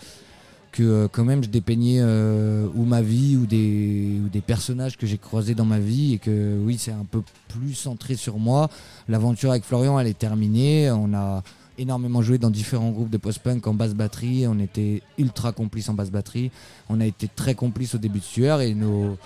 que, 0.72 0.82
euh, 0.82 1.08
quand 1.10 1.24
même 1.24 1.42
je 1.44 1.48
dépeignais 1.48 1.98
euh, 2.00 2.66
ou 2.74 2.84
ma 2.84 3.00
vie 3.02 3.36
ou 3.36 3.46
des 3.46 4.18
ou 4.24 4.28
des 4.28 4.40
personnages 4.40 4.96
que 4.96 5.06
j'ai 5.06 5.18
croisés 5.18 5.54
dans 5.54 5.64
ma 5.64 5.78
vie 5.78 6.14
et 6.14 6.18
que 6.18 6.58
oui, 6.64 6.76
c'est 6.78 6.92
un 6.92 7.06
peu 7.10 7.22
plus 7.48 7.74
centré 7.74 8.16
sur 8.16 8.38
moi. 8.38 8.68
L'aventure 9.08 9.50
avec 9.50 9.64
Florian, 9.64 9.98
elle 10.00 10.08
est 10.08 10.18
terminée. 10.18 10.90
On 10.90 11.14
a 11.14 11.42
énormément 11.76 12.22
joué 12.22 12.38
dans 12.38 12.50
différents 12.50 12.90
groupes 12.90 13.10
de 13.10 13.16
post-punk 13.16 13.66
en 13.66 13.74
basse 13.74 13.94
batterie. 13.94 14.46
On 14.46 14.58
était 14.60 15.02
ultra 15.18 15.52
complices 15.52 15.88
en 15.88 15.94
basse 15.94 16.10
batterie. 16.10 16.50
On 16.88 17.00
a 17.00 17.06
été 17.06 17.28
très 17.34 17.54
complices 17.54 17.94
au 17.94 17.98
début 17.98 18.20
de 18.20 18.24
Sueur 18.24 18.60
et 18.60 18.74
nos 18.74 19.16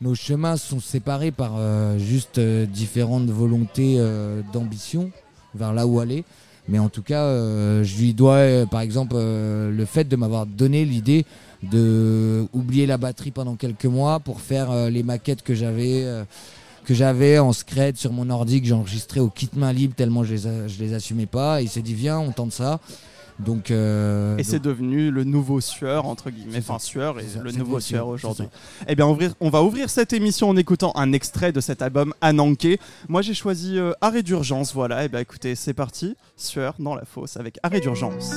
nos 0.00 0.14
chemins 0.14 0.56
sont 0.56 0.80
séparés 0.80 1.30
par 1.30 1.54
euh, 1.56 1.98
juste 1.98 2.38
euh, 2.38 2.66
différentes 2.66 3.28
volontés 3.28 3.96
euh, 3.98 4.42
d'ambition 4.52 5.10
vers 5.54 5.72
là 5.72 5.86
où 5.86 6.00
aller. 6.00 6.24
Mais 6.68 6.78
en 6.78 6.88
tout 6.88 7.02
cas, 7.02 7.30
je 7.84 7.96
lui 7.96 8.12
dois, 8.12 8.66
par 8.68 8.80
exemple, 8.80 9.14
le 9.14 9.84
fait 9.84 10.02
de 10.02 10.16
m'avoir 10.16 10.46
donné 10.46 10.84
l'idée 10.84 11.24
de 11.62 12.44
oublier 12.52 12.86
la 12.86 12.98
batterie 12.98 13.30
pendant 13.30 13.54
quelques 13.54 13.84
mois 13.84 14.18
pour 14.18 14.40
faire 14.40 14.90
les 14.90 15.04
maquettes 15.04 15.42
que 15.42 15.54
j'avais 15.54 16.04
que 16.84 16.92
j'avais 16.92 17.38
en 17.38 17.52
scred 17.52 17.96
sur 17.96 18.12
mon 18.12 18.30
ordi 18.30 18.60
que 18.60 18.66
j'enregistrais 18.66 19.20
au 19.20 19.30
kit 19.30 19.48
main 19.54 19.72
libre 19.72 19.94
tellement 19.94 20.24
je 20.24 20.34
les, 20.34 20.68
je 20.68 20.82
les 20.82 20.92
assumais 20.92 21.26
pas. 21.26 21.62
Il 21.62 21.68
s'est 21.68 21.82
dit 21.82 21.94
viens, 21.94 22.18
on 22.18 22.32
tente 22.32 22.52
ça. 22.52 22.80
Donc, 23.38 23.70
euh, 23.70 24.36
Et 24.38 24.44
c'est 24.44 24.60
devenu 24.62 25.10
le 25.10 25.24
nouveau 25.24 25.60
Sueur, 25.60 26.06
entre 26.06 26.30
guillemets. 26.30 26.58
Enfin, 26.58 26.78
Sueur 26.78 27.20
et 27.20 27.24
le 27.42 27.52
nouveau 27.52 27.80
Sueur 27.80 28.08
aujourd'hui. 28.08 28.46
Eh 28.88 28.94
bien, 28.94 29.06
on, 29.06 29.12
ouvrir- 29.12 29.34
on 29.40 29.50
va 29.50 29.62
ouvrir 29.62 29.90
cette 29.90 30.12
émission 30.12 30.48
en 30.48 30.56
écoutant 30.56 30.92
un 30.96 31.12
extrait 31.12 31.52
de 31.52 31.60
cet 31.60 31.82
album 31.82 32.14
Ananke. 32.22 32.78
Moi, 33.08 33.20
j'ai 33.22 33.34
choisi 33.34 33.78
euh, 33.78 33.92
Arrêt 34.00 34.22
d'urgence. 34.22 34.72
Voilà. 34.74 35.04
Et 35.04 35.08
bien, 35.08 35.20
écoutez, 35.20 35.54
c'est 35.54 35.74
parti. 35.74 36.16
Sueur 36.36 36.74
dans 36.78 36.94
la 36.94 37.04
fosse 37.04 37.36
avec 37.36 37.58
Arrêt 37.62 37.80
d'urgence. 37.80 38.32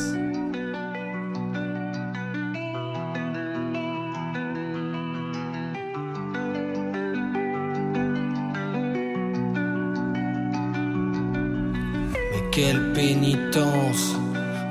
Mais 12.31 12.43
quelle 12.51 12.93
pénitence 12.93 14.15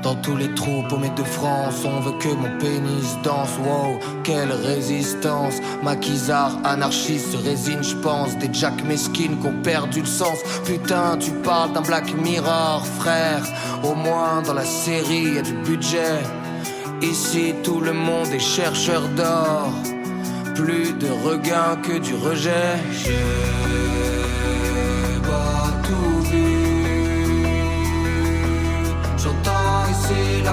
Dans 0.01 0.15
tous 0.15 0.37
les 0.37 0.53
trous 0.55 0.83
paumés 0.87 1.11
de 1.17 1.23
France 1.23 1.83
On 1.85 1.99
veut 1.99 2.17
que 2.19 2.29
mon 2.29 2.57
pénis 2.57 3.17
danse. 3.23 3.57
Wow, 3.59 3.99
quelle 4.23 4.51
résistance. 4.51 5.55
Maquisard, 5.83 6.57
anarchiste, 6.63 7.35
résine 7.43 7.83
j'pense 7.83 8.37
Des 8.37 8.49
Jack 8.53 8.83
mesquines 8.85 9.39
qui 9.39 9.47
ont 9.47 9.61
perdu 9.61 10.01
le 10.01 10.05
sens. 10.05 10.39
Putain, 10.65 11.17
tu 11.17 11.31
parles 11.31 11.73
d'un 11.73 11.81
Black 11.81 12.13
Mirror, 12.13 12.85
frère. 12.99 13.43
Au 13.83 13.93
moins 13.93 14.41
dans 14.41 14.53
la 14.53 14.65
série 14.65 15.33
y 15.35 15.37
a 15.37 15.41
du 15.41 15.53
budget. 15.53 16.19
Ici 17.01 17.53
tout 17.63 17.81
le 17.81 17.93
monde 17.93 18.27
est 18.33 18.39
chercheur 18.39 19.01
d'or. 19.09 19.71
Plus 20.55 20.93
de 20.93 21.07
regain 21.25 21.77
que 21.83 21.97
du 21.99 22.15
rejet 22.15 22.77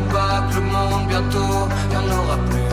le 0.00 0.60
monde 0.60 1.08
bientôt 1.08 1.68
y'en 1.92 2.04
aura 2.04 2.36
plus. 2.48 2.66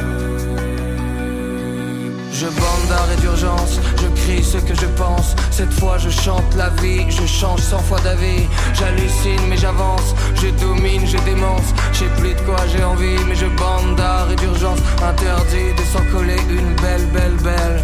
Je 2.32 2.48
bande 2.48 2.88
d'arrêt 2.90 3.16
d'urgence, 3.22 3.80
je 4.02 4.22
crie 4.22 4.44
ce 4.44 4.58
que 4.58 4.76
je 4.76 4.88
pense. 4.98 5.36
Cette 5.52 5.72
fois 5.74 5.98
je 5.98 6.10
chante 6.10 6.54
la 6.58 6.70
vie, 6.82 7.06
je 7.10 7.26
change 7.26 7.62
cent 7.62 7.80
fois 7.80 8.00
d'avis. 8.02 8.48
J'hallucine 8.74 9.48
mais 9.48 9.58
j'avance, 9.58 10.14
je 10.36 10.50
domine, 10.60 11.08
je 11.08 11.18
démence. 11.20 11.74
Je 11.94 12.00
sais 12.00 12.12
plus 12.18 12.34
de 12.34 12.42
quoi 12.42 12.58
j'ai 12.72 12.84
envie, 12.84 13.18
mais 13.28 13.36
je 13.36 13.46
bande 13.46 13.96
d'arrêt 13.96 14.36
d'urgence. 14.36 14.80
Interdit 15.02 15.74
de 15.78 15.84
s'en 15.94 16.04
coller 16.12 16.42
une 16.50 16.76
belle, 16.82 17.06
belle, 17.14 17.38
belle. 17.44 17.84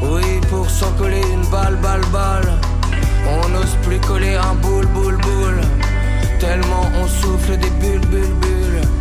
Oui, 0.00 0.40
pour 0.48 0.70
s'en 0.70 0.90
coller 0.92 1.22
une 1.32 1.46
balle, 1.50 1.76
balle, 1.82 2.06
balle. 2.12 2.48
On 3.28 3.48
n'ose 3.50 3.76
plus 3.82 3.98
coller 4.00 4.36
un 4.36 4.54
boule, 4.54 4.86
boule, 4.86 5.18
boule. 5.18 5.60
Tellement 6.38 6.88
on 6.94 7.06
souffle 7.08 7.56
des 7.56 7.70
bulles, 7.80 8.06
bulles, 8.06 8.34
bulles. 8.40 8.97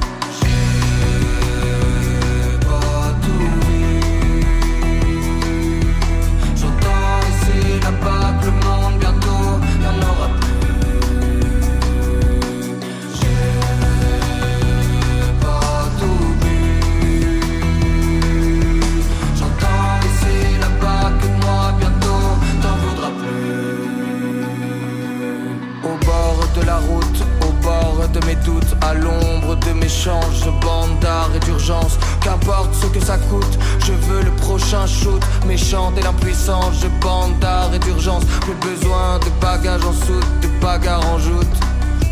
Doutes, 28.47 28.75
à 28.81 28.93
l'ombre 28.93 29.55
de 29.55 29.71
mes 29.73 29.89
changes, 29.89 30.39
je 30.45 30.49
bande 30.65 30.97
d'arrêt 31.01 31.39
d'urgence. 31.39 31.99
Qu'importe 32.21 32.73
ce 32.73 32.87
que 32.87 33.03
ça 33.03 33.17
coûte, 33.29 33.57
je 33.85 33.91
veux 34.07 34.21
le 34.23 34.31
prochain 34.31 34.85
shoot. 34.87 35.21
Méchante 35.45 35.97
et 35.97 36.01
l'impuissance, 36.01 36.75
je 36.81 36.87
bande 37.01 37.37
d'arrêt 37.39 37.79
d'urgence. 37.79 38.23
Plus 38.45 38.55
besoin 38.69 39.19
de 39.19 39.29
bagages 39.41 39.85
en 39.85 39.93
soute, 39.93 40.31
de 40.41 40.47
bagarres 40.61 41.07
en 41.13 41.19
joute. 41.19 41.55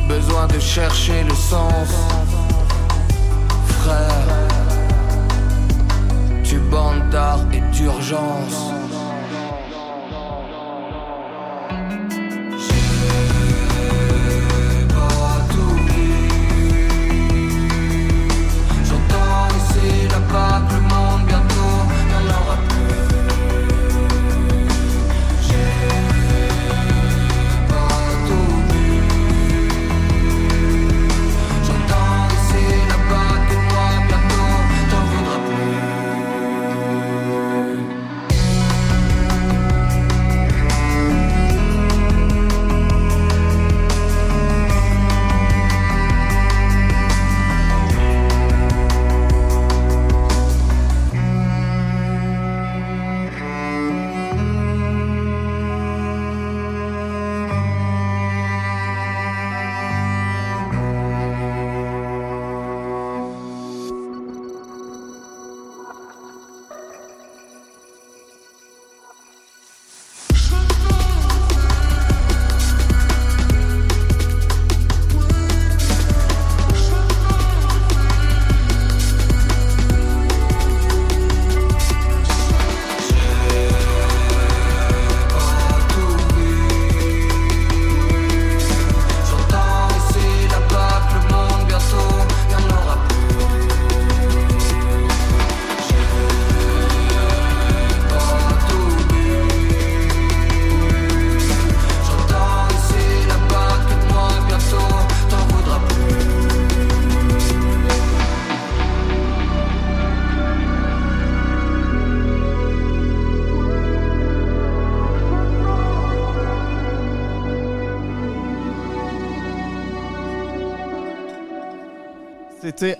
Besoin 0.10 0.48
de 0.48 0.60
chercher 0.60 1.24
le 1.24 1.36
sens. 1.36 1.90
Frère, 3.80 4.28
tu 6.44 6.58
bandes 6.72 7.10
d'art 7.12 7.46
et 7.54 7.62
d'urgence. 7.76 8.75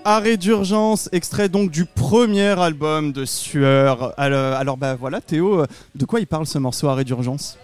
Arrêt 0.08 0.36
d'urgence, 0.36 1.08
extrait 1.10 1.48
donc 1.48 1.72
du 1.72 1.84
premier 1.84 2.56
album 2.60 3.10
de 3.10 3.24
Sueur. 3.24 4.14
Alors, 4.16 4.54
alors, 4.54 4.76
bah 4.76 4.94
voilà, 4.94 5.20
Théo, 5.20 5.62
euh, 5.62 5.66
de 5.96 6.04
quoi 6.04 6.20
il 6.20 6.28
parle 6.28 6.46
ce 6.46 6.58
morceau 6.58 6.86
Arrêt 6.86 7.02
d'urgence? 7.02 7.58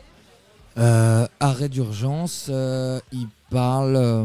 Euh, 0.76 1.24
arrêt 1.38 1.68
d'urgence, 1.68 2.48
euh, 2.50 2.98
il 3.12 3.28
parle, 3.48 3.94
euh, 3.94 4.24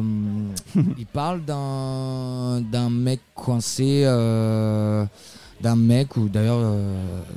il 0.97 1.05
parle 1.05 1.45
d'un 1.45 2.62
d'un 2.62 2.89
mec 2.89 3.19
coincé, 3.36 4.01
d'un 5.62 5.75
mec 5.75 6.17
ou 6.17 6.27
d'ailleurs 6.27 6.74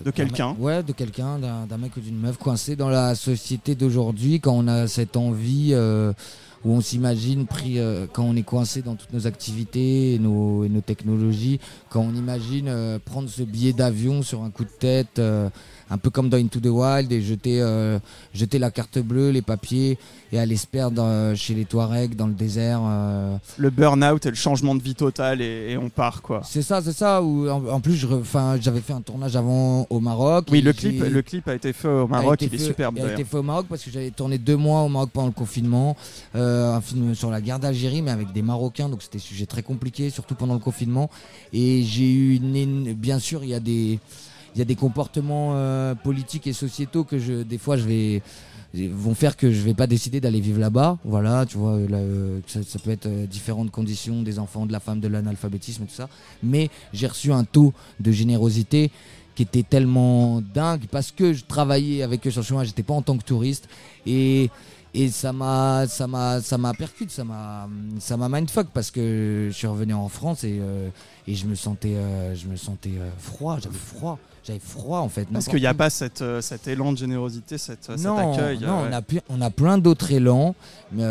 De 0.03 0.11
quelqu'un. 0.11 0.57
Ouais, 0.59 0.83
de 0.83 0.93
quelqu'un, 0.93 1.39
d'un 1.39 1.77
mec 1.77 1.95
ou 1.99 2.01
d'une 2.01 2.19
meuf 2.19 2.39
coincé 2.39 2.75
dans 2.75 2.89
la 2.89 3.15
société 3.15 3.75
d'aujourd'hui 3.75 4.41
quand 4.41 4.55
on 4.55 4.67
a 4.67 4.89
cette 4.89 5.19
envie 5.19 5.75
où 6.65 6.73
on 6.73 6.81
s'imagine 6.81 7.47
pris 7.47 7.79
euh, 7.79 8.07
quand 8.13 8.25
on 8.25 8.37
est 8.37 8.43
coincé 8.43 8.83
dans 8.83 8.95
toutes 8.95 9.13
nos 9.13 9.27
activités 9.27 10.15
et 10.15 10.19
nos, 10.19 10.67
technologies, 10.85 11.61
quand 11.89 12.01
on 12.01 12.15
imagine 12.15 12.69
euh, 12.69 12.99
prendre 12.99 13.29
ce 13.29 13.43
billet 13.43 13.73
d'avion 13.73 14.23
sur 14.23 14.43
un 14.43 14.51
coup 14.51 14.65
de 14.65 14.71
tête. 14.71 15.21
Un 15.91 15.99
peu 15.99 16.11
comme 16.11 16.29
dans 16.29 16.37
Into 16.37 16.61
the 16.61 16.67
Wild 16.67 17.11
et 17.13 17.21
jeter, 17.21 17.61
euh, 17.61 17.99
jeter 18.33 18.59
la 18.59 18.71
carte 18.71 18.99
bleue, 18.99 19.31
les 19.31 19.43
papiers 19.43 19.99
et 20.33 20.39
aller 20.39 20.57
se 20.57 20.67
perdre 20.67 21.03
euh, 21.03 21.35
chez 21.35 21.55
les 21.55 21.65
Touaregs 21.65 22.15
dans 22.15 22.29
le 22.29 22.33
désert. 22.33 22.81
euh. 22.85 23.37
Le 23.57 23.71
burn-out 23.71 24.25
et 24.27 24.31
le 24.31 24.37
changement 24.37 24.75
de 24.77 24.83
vie 24.83 24.95
total 24.95 25.41
et, 25.43 25.71
et 25.73 25.77
on 25.77 25.89
part 25.91 26.23
quoi. 26.23 26.43
C'est 26.45 26.63
ça, 26.63 26.81
c'est 26.83 26.93
ça. 26.93 27.23
Où, 27.23 27.49
en, 27.49 27.67
en 27.67 27.81
plus, 27.81 27.97
j'avais 28.61 28.81
fait 28.81 28.93
un 28.93 29.01
tournage 29.01 29.35
avant 29.37 29.87
au 29.91 29.99
Maroc. 30.01 30.47
Oui, 30.53 30.61
le 30.61 30.73
clip, 30.73 31.03
le 31.03 31.23
clip 31.23 31.49
a 31.49 31.55
été 31.55 31.73
fait 31.73 31.89
au 31.89 32.07
Maroc, 32.07 32.39
il 32.43 32.47
est 32.47 32.51
fait- 32.57 32.59
superbe 32.65 32.97
Il 32.99 33.05
a 33.05 33.13
été 33.15 33.25
fait 33.25 33.37
au 33.39 33.43
Maroc 33.43 33.67
parce 33.69 33.83
que 33.83 33.91
j'avais 33.91 34.11
tourné 34.11 34.39
deux 34.39 34.57
mois 34.57 34.83
au 34.83 34.89
Maroc 34.89 35.11
pendant 35.13 35.27
le 35.27 35.33
confinement. 35.33 35.97
Euh, 36.37 36.75
un 36.75 36.81
film 36.81 37.15
sur 37.17 37.31
la 37.31 37.41
guerre 37.41 37.59
d'Algérie, 37.59 38.03
mais 38.03 38.13
avec 38.13 38.33
des 38.33 38.43
Marocains, 38.43 38.89
donc 38.89 39.03
c'était 39.03 39.19
un 39.19 39.21
sujet 39.21 39.47
très 39.47 39.63
compliqué, 39.65 40.11
surtout 40.11 40.37
pendant 40.37 40.55
le 40.55 40.61
confinement. 40.61 41.11
Et 41.53 41.83
j'ai 41.83 42.11
eu 42.13 42.37
une, 42.37 42.93
bien 42.95 43.19
sûr, 43.19 43.43
il 43.43 43.51
y 43.51 43.55
a 43.55 43.61
des, 43.61 43.99
il 44.55 44.59
y 44.59 44.63
a 44.63 44.65
des 44.65 44.77
comportements 44.77 45.53
euh, 45.55 45.95
politiques 45.95 46.47
et 46.47 46.53
sociétaux 46.53 47.05
que 47.05 47.19
je, 47.19 47.43
des 47.43 47.59
fois, 47.59 47.77
je 47.77 47.85
vais 47.85 48.23
vont 48.73 49.15
faire 49.15 49.37
que 49.37 49.51
je 49.51 49.61
vais 49.63 49.75
pas 49.75 49.87
décider 49.87 50.21
d'aller 50.21 50.41
vivre 50.41 50.61
là-bas. 50.61 50.99
Voilà, 51.05 51.45
tu 51.45 51.59
vois, 51.59 51.79
là, 51.79 51.99
euh, 51.99 52.41
ça, 52.47 52.61
ça 52.63 52.79
peut 52.79 52.91
être 52.91 53.07
euh, 53.07 53.27
différentes 53.27 53.71
conditions 53.71 54.23
des 54.23 54.39
enfants, 54.39 54.67
de 54.67 54.73
la 54.73 54.81
femme, 54.81 55.01
de 55.01 55.09
l'analphabétisme 55.09 55.85
tout 55.87 55.95
ça. 55.95 56.09
Mais 56.43 56.71
j'ai 56.93 57.07
reçu 57.07 57.33
un 57.33 57.45
taux 57.45 57.73
de 57.99 58.13
générosité 58.13 58.91
qui 59.35 59.43
était 59.43 59.63
tellement 59.63 60.41
dingue 60.41 60.83
parce 60.91 61.11
que 61.13 61.33
je 61.33 61.45
travaillais 61.45 62.03
avec 62.03 62.27
eux 62.27 62.31
sur 62.31 62.43
le 62.43 62.47
chemin, 62.47 62.65
j'étais 62.65 62.83
pas 62.83 62.95
en 62.95 63.03
tant 63.03 63.17
que 63.17 63.25
touriste 63.25 63.69
et 64.07 64.51
et 64.95 65.09
ça 65.11 65.33
m'a 65.33 65.87
ça 65.89 66.07
m'a 66.07 66.41
ça 66.41 66.59
m'a 66.59 66.75
percute, 66.75 67.11
ça 67.11 67.25
m'a 67.25 67.69
ça 67.99 68.17
m'a 68.17 68.29
mindfuck 68.29 68.69
parce 68.75 68.91
que 68.91 69.49
je 69.51 69.57
suis 69.57 69.67
revenu 69.67 69.95
en 69.95 70.09
France 70.09 70.45
et 70.45 70.59
euh, 70.61 70.89
et 71.29 71.35
je 71.35 71.47
me 71.47 71.55
sentais 71.55 71.95
euh, 71.95 72.35
je 72.35 72.47
me 72.49 72.57
sentais 72.57 72.95
euh, 72.99 73.09
froid, 73.19 73.59
j'avais 73.63 73.77
froid, 73.77 74.19
j'avais 74.45 74.59
froid 74.59 74.99
en 74.99 75.09
fait. 75.09 75.27
Parce 75.33 75.47
qu'il 75.47 75.61
n'y 75.61 75.67
a 75.67 75.75
pas 75.75 75.91
cette, 75.91 76.25
cet 76.41 76.67
élan 76.67 76.93
de 76.93 76.99
générosité, 76.99 77.57
cette, 77.59 77.85
cet 77.85 78.01
non, 78.01 78.33
accueil. 78.35 78.59
non, 78.61 78.85
on 78.89 78.93
a 78.93 79.03
pu- 79.03 79.21
on 79.29 79.41
a 79.41 79.51
plein 79.51 79.79
d'autres 79.79 80.11
élans, 80.13 80.55
mais, 80.93 81.07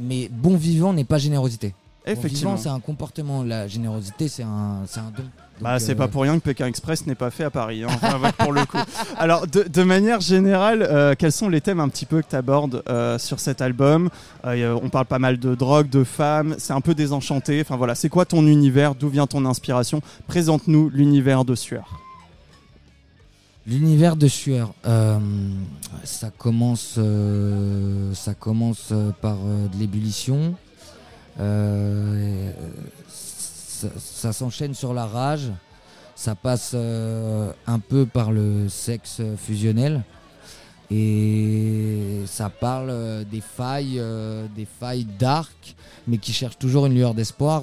mais 0.00 0.28
bon 0.30 0.56
vivant 0.56 0.92
n'est 0.92 1.04
pas 1.04 1.18
générosité. 1.18 1.74
Bon 2.06 2.12
Effectivement. 2.12 2.50
vivant, 2.54 2.62
c'est 2.62 2.68
un 2.68 2.80
comportement. 2.80 3.44
La 3.44 3.68
générosité, 3.68 4.26
c'est 4.28 4.42
un, 4.42 4.82
c'est 4.86 4.98
un 5.00 5.12
don. 5.16 5.24
Bah, 5.60 5.78
c'est 5.78 5.92
euh, 5.92 5.96
pas 5.96 6.08
pour 6.08 6.22
rien 6.22 6.38
que 6.38 6.44
Pékin 6.44 6.66
Express 6.66 7.06
n'est 7.06 7.14
pas 7.14 7.30
fait 7.30 7.44
à 7.44 7.50
Paris, 7.50 7.84
hein, 7.84 7.88
enfin, 8.02 8.32
pour 8.38 8.52
le 8.52 8.64
coup. 8.64 8.78
Alors, 9.16 9.46
de, 9.46 9.62
de 9.62 9.82
manière 9.84 10.20
générale, 10.20 10.82
euh, 10.82 11.14
quels 11.16 11.30
sont 11.30 11.48
les 11.48 11.60
thèmes 11.60 11.78
un 11.78 11.88
petit 11.88 12.06
peu 12.06 12.20
que 12.20 12.28
tu 12.30 12.36
abordes 12.36 12.82
sur 13.18 13.38
cet 13.38 13.60
album? 13.60 14.08
Euh, 14.44 14.76
On 14.82 14.88
parle 14.88 15.06
pas 15.06 15.20
mal 15.20 15.38
de 15.38 15.54
drogue, 15.54 15.88
de 15.88 16.02
femmes, 16.04 16.56
c'est 16.58 16.72
un 16.72 16.80
peu 16.80 16.94
désenchanté. 16.94 17.60
Enfin 17.60 17.76
voilà, 17.76 17.94
c'est 17.94 18.08
quoi 18.08 18.24
ton 18.24 18.46
univers? 18.46 18.94
D'où 18.96 19.08
vient 19.08 19.26
ton 19.28 19.44
inspiration? 19.46 20.00
Présente-nous 20.26 20.90
l'univers 20.90 21.44
de 21.44 21.54
Sueur. 21.54 22.00
L'univers 23.64 24.16
de 24.16 24.26
Sueur, 24.26 24.74
euh, 24.86 25.18
ça 26.02 26.30
commence, 26.36 26.96
euh, 26.98 28.12
ça 28.12 28.34
commence 28.34 28.88
euh, 28.90 29.12
par 29.20 29.36
euh, 29.44 29.68
de 29.68 29.76
l'ébullition. 29.78 30.54
Euh, 31.38 32.50
ça 33.98 34.32
s'enchaîne 34.32 34.74
sur 34.74 34.94
la 34.94 35.06
rage. 35.06 35.50
Ça 36.14 36.34
passe 36.34 36.72
euh, 36.74 37.52
un 37.66 37.78
peu 37.78 38.06
par 38.06 38.32
le 38.32 38.68
sexe 38.68 39.22
fusionnel. 39.36 40.02
Et 40.90 42.22
ça 42.26 42.50
parle 42.50 42.90
euh, 42.90 43.24
des 43.24 43.40
failles, 43.40 43.96
euh, 43.98 44.46
des 44.54 44.66
failles 44.66 45.06
dark, 45.18 45.74
mais 46.06 46.18
qui 46.18 46.32
cherchent 46.32 46.58
toujours 46.58 46.84
une 46.86 46.94
lueur 46.94 47.14
d'espoir. 47.14 47.62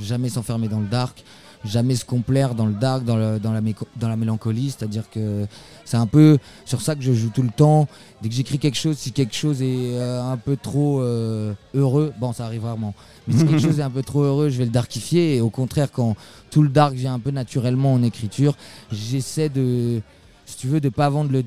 jamais 0.00 0.28
s'enfermer 0.28 0.68
dans 0.68 0.78
le 0.78 0.86
dark, 0.86 1.24
jamais 1.64 1.94
se 1.96 2.04
complaire 2.04 2.54
dans 2.54 2.66
le 2.66 2.72
dark, 2.74 3.04
dans, 3.04 3.16
le- 3.16 3.38
dans, 3.38 3.52
la, 3.52 3.60
méco- 3.60 3.86
dans 3.96 4.08
la 4.08 4.16
mélancolie. 4.16 4.70
C'est-à-dire 4.76 5.10
que 5.10 5.46
c'est 5.84 5.96
un 5.96 6.06
peu 6.06 6.38
sur 6.64 6.80
ça 6.80 6.94
que 6.94 7.02
je 7.02 7.12
joue 7.12 7.30
tout 7.30 7.42
le 7.42 7.50
temps. 7.50 7.88
Dès 8.22 8.28
que 8.28 8.34
j'écris 8.34 8.58
quelque 8.58 8.76
chose, 8.78 8.96
si 8.96 9.12
quelque 9.12 9.34
chose 9.34 9.62
est 9.62 9.66
euh, 9.98 10.22
un 10.22 10.36
peu 10.36 10.56
trop 10.56 11.00
euh, 11.00 11.52
heureux, 11.74 12.12
bon, 12.20 12.32
ça 12.32 12.44
arrive 12.46 12.64
rarement. 12.64 12.94
Mais 13.26 13.34
si 13.36 13.44
quelque 13.46 13.62
chose 13.62 13.80
est 13.80 13.82
un 13.84 13.90
peu 13.90 14.02
trop 14.02 14.22
heureux, 14.22 14.48
je 14.50 14.58
vais 14.58 14.64
le 14.64 14.70
darkifier. 14.70 15.36
Et 15.36 15.40
au 15.40 15.50
contraire, 15.50 15.90
quand 15.92 16.16
tout 16.50 16.62
le 16.62 16.68
dark 16.68 16.94
vient 16.94 17.14
un 17.14 17.18
peu 17.20 17.30
naturellement 17.30 17.92
en 17.92 18.02
écriture, 18.02 18.56
j'essaie 18.92 19.48
de, 19.48 20.00
si 20.48 20.56
tu 20.56 20.66
veux, 20.66 20.80
de 20.80 20.88
pas 20.88 21.08
vendre 21.10 21.30
le, 21.30 21.44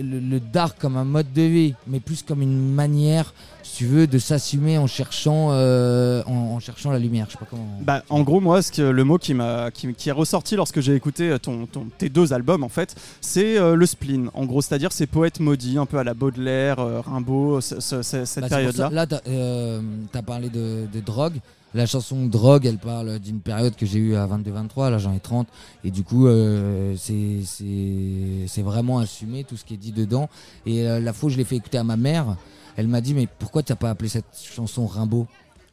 le, 0.00 0.18
le 0.20 0.40
dark 0.40 0.78
comme 0.80 0.96
un 0.96 1.04
mode 1.04 1.30
de 1.34 1.42
vie, 1.42 1.74
mais 1.86 2.00
plus 2.00 2.22
comme 2.22 2.40
une 2.40 2.72
manière, 2.72 3.34
si 3.62 3.76
tu 3.78 3.86
veux, 3.86 4.06
de 4.06 4.18
s'assumer 4.18 4.78
en 4.78 4.86
cherchant, 4.86 5.48
euh, 5.50 6.22
en, 6.26 6.32
en 6.54 6.60
cherchant 6.60 6.90
la 6.90 6.98
lumière. 6.98 7.26
Je 7.28 7.32
sais 7.32 7.38
pas 7.38 7.46
comment. 7.50 7.66
Bah, 7.82 8.02
en 8.08 8.22
gros, 8.22 8.40
moi, 8.40 8.62
ce 8.62 8.72
que, 8.72 8.80
le 8.82 9.04
mot 9.04 9.18
qui, 9.18 9.34
m'a, 9.34 9.70
qui, 9.70 9.92
qui 9.92 10.08
est 10.08 10.12
ressorti 10.12 10.56
lorsque 10.56 10.80
j'ai 10.80 10.94
écouté 10.94 11.30
euh, 11.30 11.38
ton, 11.38 11.66
ton- 11.66 11.88
tes 11.98 12.08
deux 12.08 12.32
albums, 12.32 12.62
en 12.64 12.68
fait, 12.70 12.94
c'est 13.20 13.58
euh, 13.58 13.74
le 13.74 13.84
spleen. 13.86 14.30
En 14.34 14.44
gros, 14.46 14.62
c'est-à-dire 14.62 14.92
ces 14.92 15.06
poètes 15.06 15.40
maudits, 15.40 15.76
un 15.76 15.86
peu 15.86 15.98
à 15.98 16.04
la 16.04 16.14
Baudelaire, 16.14 16.78
euh, 16.78 17.00
Rimbaud, 17.00 17.60
ce- 17.60 17.80
ce- 17.80 18.02
ce- 18.02 18.24
cette 18.24 18.44
Bah, 18.44 18.48
période-là. 18.48 18.88
Là, 18.90 19.06
t'as 19.06 19.20
euh, 19.28 19.82
t'as 20.12 20.22
parlé 20.22 20.48
de, 20.48 20.86
de 20.90 21.00
drogue. 21.00 21.34
La 21.74 21.86
chanson 21.86 22.26
Drogue, 22.26 22.66
elle 22.66 22.78
parle 22.78 23.18
d'une 23.18 23.40
période 23.40 23.74
que 23.74 23.84
j'ai 23.84 23.98
eue 23.98 24.14
à 24.14 24.26
22-23, 24.28 24.90
là 24.90 24.98
j'en 24.98 25.12
ai 25.12 25.18
30. 25.18 25.48
Et 25.82 25.90
du 25.90 26.04
coup, 26.04 26.28
euh, 26.28 26.94
c'est- 26.96 28.62
vraiment 28.62 28.98
assumé 28.98 29.42
tout 29.44 29.56
ce 29.56 29.64
qui 29.64 29.74
est 29.74 29.78
dit 29.78 29.90
dedans. 29.92 30.28
Et 30.66 30.86
euh, 30.86 31.00
la 31.00 31.12
fois 31.12 31.30
je 31.30 31.36
l'ai 31.36 31.44
fait 31.44 31.56
écouter 31.56 31.78
à 31.78 31.84
ma 31.84 31.96
mère, 31.96 32.36
elle 32.76 32.86
m'a 32.86 33.00
dit 33.00 33.12
Mais 33.12 33.26
pourquoi 33.38 33.62
t'as 33.64 33.74
pas 33.74 33.90
appelé 33.90 34.08
cette 34.08 34.24
chanson 34.40 34.86
Rimbaud? 34.86 35.26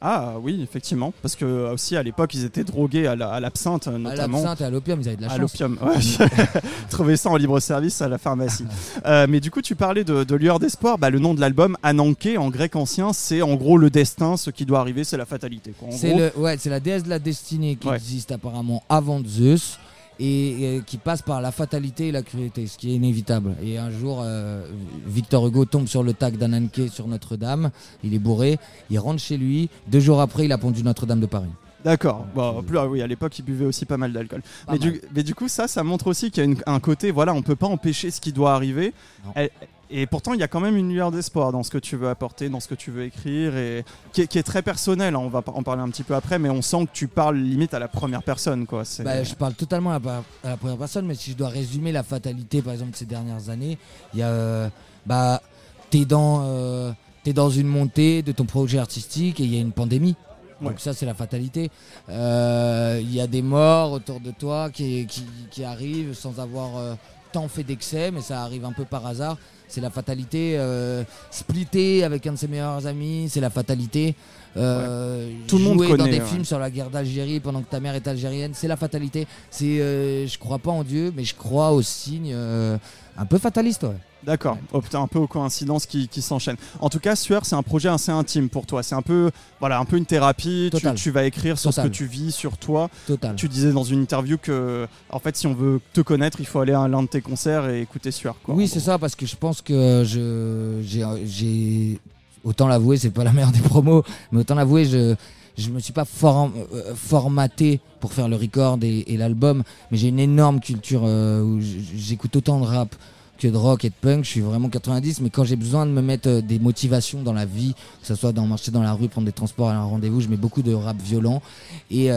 Ah 0.03 0.33
oui, 0.41 0.59
effectivement, 0.63 1.13
parce 1.21 1.35
que 1.35 1.45
euh, 1.45 1.73
aussi 1.73 1.95
à 1.95 2.01
l'époque, 2.01 2.33
ils 2.33 2.43
étaient 2.43 2.63
drogués 2.63 3.05
à, 3.05 3.15
la- 3.15 3.29
à 3.29 3.39
l'absinthe, 3.39 3.87
euh, 3.87 3.95
À 3.95 3.97
notamment. 3.99 4.37
l'absinthe 4.39 4.61
et 4.61 4.63
à 4.63 4.69
l'opium, 4.71 4.99
ils 4.99 5.07
avaient 5.07 5.17
de 5.17 5.21
la 5.21 5.27
À 5.27 5.37
chance. 5.37 5.39
l'opium, 5.59 5.77
ouais. 5.83 6.27
Trouver 6.89 7.17
ça 7.17 7.29
en 7.29 7.35
libre 7.35 7.59
service 7.59 8.01
à 8.01 8.07
la 8.09 8.17
pharmacie. 8.17 8.65
Euh, 9.05 9.25
mais 9.29 9.39
du 9.39 9.49
coup, 9.51 9.61
tu 9.61 9.75
parlais 9.75 10.03
de, 10.03 10.23
de 10.23 10.35
lueur 10.35 10.59
d'espoir. 10.59 10.97
Bah, 10.97 11.09
le 11.09 11.17
nom 11.19 11.33
de 11.33 11.41
l'album, 11.41 11.75
Ananké, 11.81 12.37
en 12.37 12.49
grec 12.49 12.75
ancien, 12.75 13.13
c'est 13.13 13.41
en 13.41 13.55
gros 13.55 13.77
le 13.77 13.89
destin, 13.89 14.37
ce 14.37 14.49
qui 14.51 14.65
doit 14.65 14.79
arriver, 14.79 15.03
c'est 15.03 15.17
la 15.17 15.25
fatalité. 15.25 15.73
C'est 15.91 16.13
gros, 16.13 16.43
ouais, 16.43 16.57
la 16.65 16.79
déesse 16.79 17.03
de 17.03 17.09
la 17.09 17.19
destinée 17.19 17.75
qui 17.75 17.87
Ouais. 17.87 17.95
existe 17.95 18.31
apparemment 18.31 18.83
avant 18.89 19.21
Zeus 19.25 19.77
et, 20.23 20.81
qui 20.85 20.97
passe 20.97 21.21
par 21.21 21.41
la 21.41 21.51
fatalité 21.51 22.09
et 22.09 22.11
la 22.11 22.21
cruauté, 22.21 22.67
ce 22.67 22.77
qui 22.77 22.91
est 22.91 22.95
inévitable. 22.95 23.55
Et 23.63 23.77
un 23.77 23.89
jour, 23.91 24.21
euh, 24.23 24.65
Victor 25.07 25.47
Hugo 25.47 25.65
tombe 25.65 25.87
sur 25.87 26.03
le 26.03 26.13
tag 26.13 26.37
d'Ananké 26.37 26.87
sur 26.89 27.07
Notre-Dame. 27.07 27.71
Il 28.03 28.13
est 28.13 28.19
bourré, 28.19 28.57
il 28.89 28.99
rentre 28.99 29.19
chez 29.21 29.37
lui. 29.37 29.69
Deux 29.87 29.99
jours 29.99 30.21
après, 30.21 30.45
il 30.45 30.51
a 30.51 30.57
pondu 30.57 30.83
Notre-Dame 30.83 31.19
de 31.19 31.25
Paris. 31.25 31.49
D'accord. 31.83 32.27
Bon, 32.35 32.61
plus, 32.61 32.77
ah 32.77 32.87
oui, 32.87 33.01
à 33.01 33.07
l'époque, 33.07 33.37
ils 33.39 33.41
buvaient 33.45 33.65
aussi 33.65 33.85
pas 33.85 33.97
mal 33.97 34.13
d'alcool. 34.13 34.43
Mais 34.71 34.77
du, 34.77 35.01
mais 35.15 35.23
du 35.23 35.33
coup, 35.33 35.47
ça, 35.47 35.67
ça 35.67 35.83
montre 35.83 36.05
aussi 36.07 36.29
qu'il 36.29 36.43
y 36.43 36.45
a 36.45 36.49
une- 36.51 36.61
un 36.67 36.79
côté, 36.79 37.09
voilà, 37.09 37.33
on 37.33 37.41
peut 37.41 37.55
pas 37.55 37.65
empêcher 37.67 38.11
ce 38.11 38.21
qui 38.21 38.31
doit 38.31 38.53
arriver. 38.53 38.93
Elle- 39.33 39.49
et 39.91 40.05
pourtant, 40.07 40.33
il 40.33 40.39
y 40.39 40.43
a 40.43 40.47
quand 40.47 40.59
même 40.59 40.77
une 40.77 40.89
lueur 40.91 41.11
d'espoir 41.11 41.51
dans 41.51 41.63
ce 41.63 41.69
que 41.69 41.77
tu 41.77 41.95
veux 41.95 42.09
apporter, 42.09 42.49
dans 42.49 42.59
ce 42.59 42.67
que 42.67 42.75
tu 42.75 42.91
veux 42.91 43.03
écrire, 43.03 43.55
et 43.57 43.83
qui 44.13 44.21
est, 44.21 44.27
qui 44.27 44.37
est 44.37 44.43
très 44.43 44.61
personnel. 44.61 45.15
hein. 45.15 45.19
On 45.19 45.27
va 45.29 45.43
en 45.45 45.63
parler 45.63 45.81
un 45.81 45.89
petit 45.89 46.03
peu 46.03 46.15
après, 46.15 46.39
mais 46.39 46.49
on 46.49 46.61
sent 46.61 46.85
que 46.85 46.91
tu 46.93 47.07
parles 47.07 47.37
limite 47.37 47.73
à 47.73 47.79
la 47.79 47.87
première 47.87 48.23
personne, 48.23 48.65
quoi. 48.65 48.83
Bah, 49.03 49.23
je 49.23 49.33
parle 49.35 49.53
totalement 49.53 49.91
à 49.91 49.99
la, 49.99 50.23
à 50.43 50.49
la 50.49 50.57
première 50.57 50.77
personne, 50.77 51.05
mais 51.05 51.15
si 51.15 51.31
je 51.31 51.35
dois 51.35 51.49
résumer 51.49 51.91
la 51.91 52.03
fatalité, 52.03 52.61
par 52.61 52.73
exemple, 52.73 52.91
de 52.91 52.95
ces 52.97 53.05
dernières 53.05 53.49
années, 53.49 53.77
il 54.13 54.19
y 54.19 54.23
a. 54.23 54.27
euh, 54.29 54.69
bah, 55.05 55.41
t'es 55.89 56.05
dans, 56.05 56.43
euh, 56.45 56.91
t'es 57.23 57.33
dans 57.33 57.49
une 57.49 57.67
montée 57.67 58.21
de 58.21 58.31
ton 58.31 58.45
projet 58.45 58.77
artistique 58.79 59.39
et 59.39 59.43
il 59.43 59.53
y 59.53 59.57
a 59.57 59.61
une 59.61 59.73
pandémie. 59.73 60.15
Donc 60.61 60.71
Ouais. 60.73 60.75
ça, 60.77 60.93
c'est 60.93 61.07
la 61.07 61.15
fatalité. 61.15 61.71
Euh, 62.09 62.99
Il 63.01 63.13
y 63.13 63.19
a 63.19 63.27
des 63.27 63.41
morts 63.41 63.91
autour 63.93 64.19
de 64.19 64.31
toi 64.31 64.69
qui, 64.69 65.05
qui, 65.07 65.25
qui 65.49 65.63
arrivent 65.63 66.13
sans 66.13 66.39
avoir 66.39 66.77
euh, 66.77 66.93
tant 67.31 67.47
fait 67.47 67.63
d'excès, 67.63 68.11
mais 68.11 68.21
ça 68.21 68.41
arrive 68.43 68.65
un 68.65 68.71
peu 68.73 68.85
par 68.85 69.05
hasard. 69.05 69.37
C'est 69.71 69.79
la 69.79 69.89
fatalité. 69.89 70.55
Euh, 70.57 71.03
splitter 71.29 72.03
avec 72.03 72.27
un 72.27 72.33
de 72.33 72.37
ses 72.37 72.49
meilleurs 72.49 72.85
amis, 72.87 73.29
c'est 73.29 73.39
la 73.39 73.49
fatalité. 73.49 74.15
Euh, 74.57 75.31
Tout 75.47 75.57
le 75.57 75.63
monde 75.63 75.77
jouer 75.77 75.89
dans 75.89 76.03
connaît, 76.03 76.11
des 76.11 76.19
ouais. 76.19 76.25
films 76.25 76.45
sur 76.45 76.59
la 76.59 76.69
guerre 76.69 76.89
d'Algérie 76.89 77.39
pendant 77.39 77.61
que 77.61 77.69
ta 77.69 77.79
mère 77.79 77.95
est 77.95 78.07
algérienne, 78.07 78.51
c'est 78.53 78.67
la 78.67 78.77
fatalité. 78.77 79.27
C'est, 79.49 79.79
euh, 79.81 80.27
je 80.27 80.37
crois 80.37 80.59
pas 80.59 80.71
en 80.71 80.83
Dieu, 80.83 81.13
mais 81.15 81.23
je 81.23 81.35
crois 81.35 81.71
aux 81.71 81.81
signes 81.81 82.33
euh, 82.33 82.77
un 83.17 83.25
peu 83.25 83.37
fatalistes. 83.37 83.83
Ouais. 83.83 83.97
D'accord. 84.23 84.57
Oh 84.71 84.81
putain, 84.81 85.01
un 85.01 85.07
peu 85.07 85.19
aux 85.19 85.27
coïncidences 85.27 85.85
qui, 85.85 86.07
qui 86.07 86.21
s'enchaînent. 86.21 86.57
En 86.79 86.89
tout 86.89 86.99
cas, 86.99 87.15
Sueur, 87.15 87.45
c'est 87.45 87.55
un 87.55 87.63
projet 87.63 87.89
assez 87.89 88.11
intime 88.11 88.49
pour 88.49 88.65
toi. 88.65 88.83
C'est 88.83 88.93
un 88.93 89.01
peu, 89.01 89.31
voilà, 89.59 89.79
un 89.79 89.85
peu 89.85 89.97
une 89.97 90.05
thérapie. 90.05 90.69
Tu, 90.95 91.11
vas 91.11 91.23
écrire 91.23 91.57
sur 91.57 91.71
Total. 91.71 91.85
ce 91.85 91.89
que 91.89 91.93
tu 91.95 92.05
vis, 92.05 92.31
sur 92.31 92.57
toi. 92.57 92.89
Total. 93.07 93.35
Tu 93.35 93.47
disais 93.47 93.71
dans 93.71 93.83
une 93.83 94.01
interview 94.01 94.37
que, 94.37 94.87
en 95.09 95.19
fait, 95.19 95.35
si 95.35 95.47
on 95.47 95.53
veut 95.53 95.81
te 95.93 96.01
connaître, 96.01 96.39
il 96.39 96.45
faut 96.45 96.59
aller 96.59 96.73
à 96.73 96.87
l'un 96.87 97.01
de 97.03 97.07
tes 97.07 97.21
concerts 97.21 97.69
et 97.69 97.81
écouter 97.81 98.11
Sueur. 98.11 98.35
Quoi, 98.43 98.53
oui, 98.53 98.67
c'est 98.67 98.79
ça, 98.79 98.99
parce 98.99 99.15
que 99.15 99.25
je 99.25 99.35
pense 99.35 99.61
que 99.61 100.03
je, 100.05 100.81
j'ai, 100.83 101.99
autant 102.43 102.67
l'avouer, 102.67 102.97
c'est 102.97 103.09
pas 103.11 103.23
la 103.23 103.31
meilleure 103.33 103.51
des 103.51 103.59
promos, 103.59 104.03
mais 104.31 104.39
autant 104.41 104.55
l'avouer, 104.55 104.85
je, 104.85 105.15
je 105.57 105.69
me 105.69 105.79
suis 105.79 105.93
pas 105.93 106.05
form- 106.05 106.53
euh, 106.73 106.93
formaté 106.95 107.79
pour 107.99 108.13
faire 108.13 108.27
le 108.27 108.35
record 108.35 108.79
et, 108.81 109.17
l'album, 109.17 109.63
mais 109.91 109.97
j'ai 109.97 110.07
une 110.09 110.19
énorme 110.19 110.59
culture 110.59 111.01
euh, 111.05 111.41
où 111.43 111.59
j'écoute 111.61 112.35
autant 112.35 112.59
de 112.59 112.65
rap 112.65 112.95
que 113.37 113.47
de 113.47 113.57
rock 113.57 113.85
et 113.85 113.89
de 113.89 113.95
punk. 113.99 114.23
Je 114.23 114.29
suis 114.29 114.41
vraiment 114.41 114.69
90, 114.69 115.21
mais 115.21 115.29
quand 115.29 115.43
j'ai 115.43 115.55
besoin 115.55 115.85
de 115.85 115.91
me 115.91 116.01
mettre 116.01 116.29
euh, 116.29 116.41
des 116.41 116.59
motivations 116.59 117.21
dans 117.23 117.33
la 117.33 117.45
vie, 117.45 117.73
que 118.01 118.07
ce 118.07 118.15
soit 118.15 118.31
dans 118.31 118.45
marcher 118.45 118.71
dans 118.71 118.83
la 118.83 118.93
rue, 118.93 119.07
prendre 119.07 119.25
des 119.25 119.31
transports 119.31 119.69
à 119.69 119.73
un 119.73 119.83
rendez-vous, 119.83 120.21
je 120.21 120.27
mets 120.27 120.37
beaucoup 120.37 120.61
de 120.61 120.73
rap 120.73 120.97
violent 121.01 121.41
et 121.89 122.09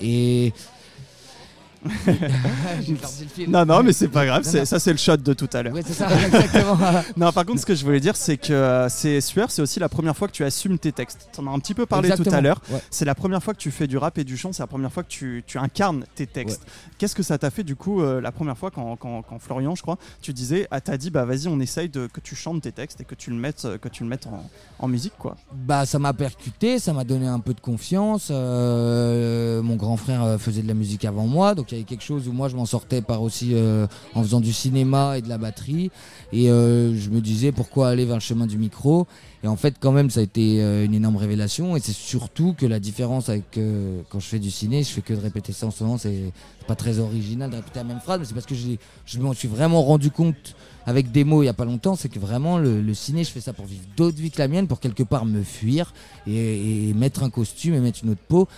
et 0.00 0.52
J'ai 2.06 2.94
perdu 2.94 3.22
le 3.22 3.28
fil. 3.28 3.50
Non, 3.50 3.64
non, 3.64 3.82
mais 3.82 3.92
c'est 3.92 4.08
pas 4.08 4.26
grave. 4.26 4.42
C'est-. 4.44 4.64
Ça, 4.64 4.78
c'est 4.78 4.92
le 4.92 4.98
shot 4.98 5.16
de 5.18 5.32
tout 5.32 5.48
à 5.52 5.62
l'heure. 5.62 5.72
Ouais, 5.74 5.82
c'est 5.86 5.94
ça, 5.94 6.08
exactement. 6.26 6.78
Non, 7.16 7.32
par 7.32 7.46
contre, 7.46 7.60
ce 7.60 7.66
que 7.66 7.74
je 7.74 7.84
voulais 7.84 8.00
dire, 8.00 8.16
c'est 8.16 8.36
que 8.36 8.52
euh, 8.52 8.88
c'est 8.88 9.20
Sueur, 9.20 9.50
c'est 9.50 9.62
aussi 9.62 9.80
la 9.80 9.88
première 9.88 10.16
fois 10.16 10.28
que 10.28 10.32
tu 10.32 10.44
assumes 10.44 10.78
tes 10.78 10.92
textes. 10.92 11.28
T'en 11.32 11.46
as 11.46 11.50
un 11.50 11.58
petit 11.58 11.74
peu 11.74 11.86
parlé 11.86 12.08
tout 12.08 12.14
à 12.14 12.16
Exactement. 12.18 12.40
l'heure. 12.42 12.60
Ouais. 12.70 12.80
C'est 12.90 13.04
la 13.04 13.14
première 13.14 13.42
fois 13.42 13.54
que 13.54 13.58
tu 13.58 13.70
fais 13.70 13.86
du 13.86 13.96
rap 13.98 14.18
et 14.18 14.24
du 14.24 14.36
chant. 14.36 14.52
C'est 14.52 14.62
la 14.62 14.66
première 14.66 14.92
fois 14.92 15.02
que 15.02 15.08
tu, 15.08 15.42
tu 15.46 15.58
incarnes 15.58 16.04
tes 16.14 16.26
textes. 16.26 16.62
Qu'est-ce 16.98 17.14
que 17.14 17.22
ça 17.22 17.38
t'a 17.38 17.50
fait 17.50 17.64
du 17.64 17.76
coup 17.76 18.02
euh, 18.02 18.20
la 18.20 18.32
première 18.32 18.56
fois 18.58 18.70
quand, 18.70 18.96
quand- 18.96 19.22
quand 19.22 19.38
Florian, 19.38 19.74
je 19.74 19.82
crois, 19.82 19.98
tu 20.22 20.32
disais, 20.32 20.66
ah, 20.70 20.80
t'as 20.80 20.96
dit, 20.96 21.10
bah 21.10 21.24
vas-y, 21.24 21.48
on 21.48 21.60
essaye 21.60 21.88
de, 21.88 22.06
que 22.06 22.20
tu 22.20 22.34
chantes 22.34 22.62
tes 22.62 22.72
textes 22.72 23.00
et 23.00 23.04
que 23.04 23.14
tu 23.14 23.30
le 23.30 23.36
mettes, 23.36 23.64
euh, 23.64 23.78
que 23.78 23.88
tu 23.88 24.02
le 24.02 24.08
mettes 24.08 24.26
en, 24.26 24.48
en 24.78 24.88
musique, 24.88 25.14
quoi. 25.18 25.36
Bah, 25.52 25.86
ça 25.86 25.98
m'a 25.98 26.12
percuté, 26.12 26.78
ça 26.78 26.92
m'a 26.92 27.04
donné 27.04 27.26
un 27.26 27.40
peu 27.40 27.54
de 27.54 27.60
confiance. 27.60 28.28
Euh, 28.30 29.62
mon 29.62 29.76
grand 29.76 29.96
frère 29.96 30.22
euh, 30.24 30.38
faisait 30.38 30.62
de 30.62 30.68
la 30.68 30.74
musique 30.74 31.04
avant 31.04 31.26
moi, 31.26 31.54
donc 31.54 31.69
il 31.70 31.74
y 31.74 31.80
avait 31.80 31.88
quelque 31.88 32.04
chose 32.04 32.28
où 32.28 32.32
moi 32.32 32.48
je 32.48 32.56
m'en 32.56 32.66
sortais 32.66 33.02
par 33.02 33.22
aussi 33.22 33.50
euh, 33.54 33.86
en 34.14 34.22
faisant 34.22 34.40
du 34.40 34.52
cinéma 34.52 35.18
et 35.18 35.22
de 35.22 35.28
la 35.28 35.38
batterie. 35.38 35.90
Et 36.32 36.50
euh, 36.50 36.96
je 36.96 37.10
me 37.10 37.20
disais 37.20 37.52
pourquoi 37.52 37.88
aller 37.88 38.04
vers 38.04 38.16
le 38.16 38.20
chemin 38.20 38.46
du 38.46 38.58
micro? 38.58 39.06
Et 39.42 39.48
en 39.48 39.56
fait, 39.56 39.76
quand 39.80 39.92
même, 39.92 40.10
ça 40.10 40.20
a 40.20 40.22
été 40.22 40.62
euh, 40.62 40.84
une 40.84 40.92
énorme 40.94 41.16
révélation. 41.16 41.76
Et 41.76 41.80
c'est 41.80 41.94
surtout 41.94 42.54
que 42.56 42.66
la 42.66 42.78
différence 42.78 43.28
avec 43.28 43.58
quand 44.10 44.20
je 44.20 44.26
fais 44.26 44.38
du 44.38 44.50
ciné, 44.50 44.82
je 44.82 44.90
fais 44.90 45.00
que 45.00 45.14
de 45.14 45.20
répéter 45.20 45.52
ça 45.52 45.66
en 45.66 45.70
ce 45.70 45.84
moment. 45.84 45.98
C'est 45.98 46.32
pas 46.66 46.76
très 46.76 46.98
original 46.98 47.50
de 47.50 47.56
répéter 47.56 47.78
la 47.78 47.84
même 47.84 48.00
phrase, 48.00 48.20
mais 48.20 48.26
c'est 48.26 48.34
parce 48.34 48.46
que 48.46 48.54
je 48.54 49.18
m'en 49.18 49.32
suis 49.32 49.48
vraiment 49.48 49.82
rendu 49.82 50.10
compte 50.10 50.54
avec 50.86 51.12
des 51.12 51.24
mots 51.24 51.42
il 51.42 51.46
y 51.46 51.48
a 51.48 51.54
pas 51.54 51.64
longtemps, 51.64 51.94
c'est 51.94 52.08
que 52.08 52.18
vraiment 52.18 52.58
le, 52.58 52.94
ciné, 52.94 53.22
je 53.24 53.30
fais 53.30 53.40
ça 53.40 53.52
pour 53.52 53.66
vivre 53.66 53.84
d'autres 53.96 54.16
vies 54.16 54.30
que 54.30 54.38
la 54.38 54.48
mienne, 54.48 54.66
pour 54.66 54.80
quelque 54.80 55.02
part 55.02 55.24
me 55.26 55.42
fuir 55.42 55.92
et 56.26 56.92
mettre 56.94 57.22
un 57.22 57.30
costume 57.30 57.74
et 57.74 57.80
mettre 57.80 58.00
une 58.02 58.10
autre 58.10 58.22
peau. 58.26 58.48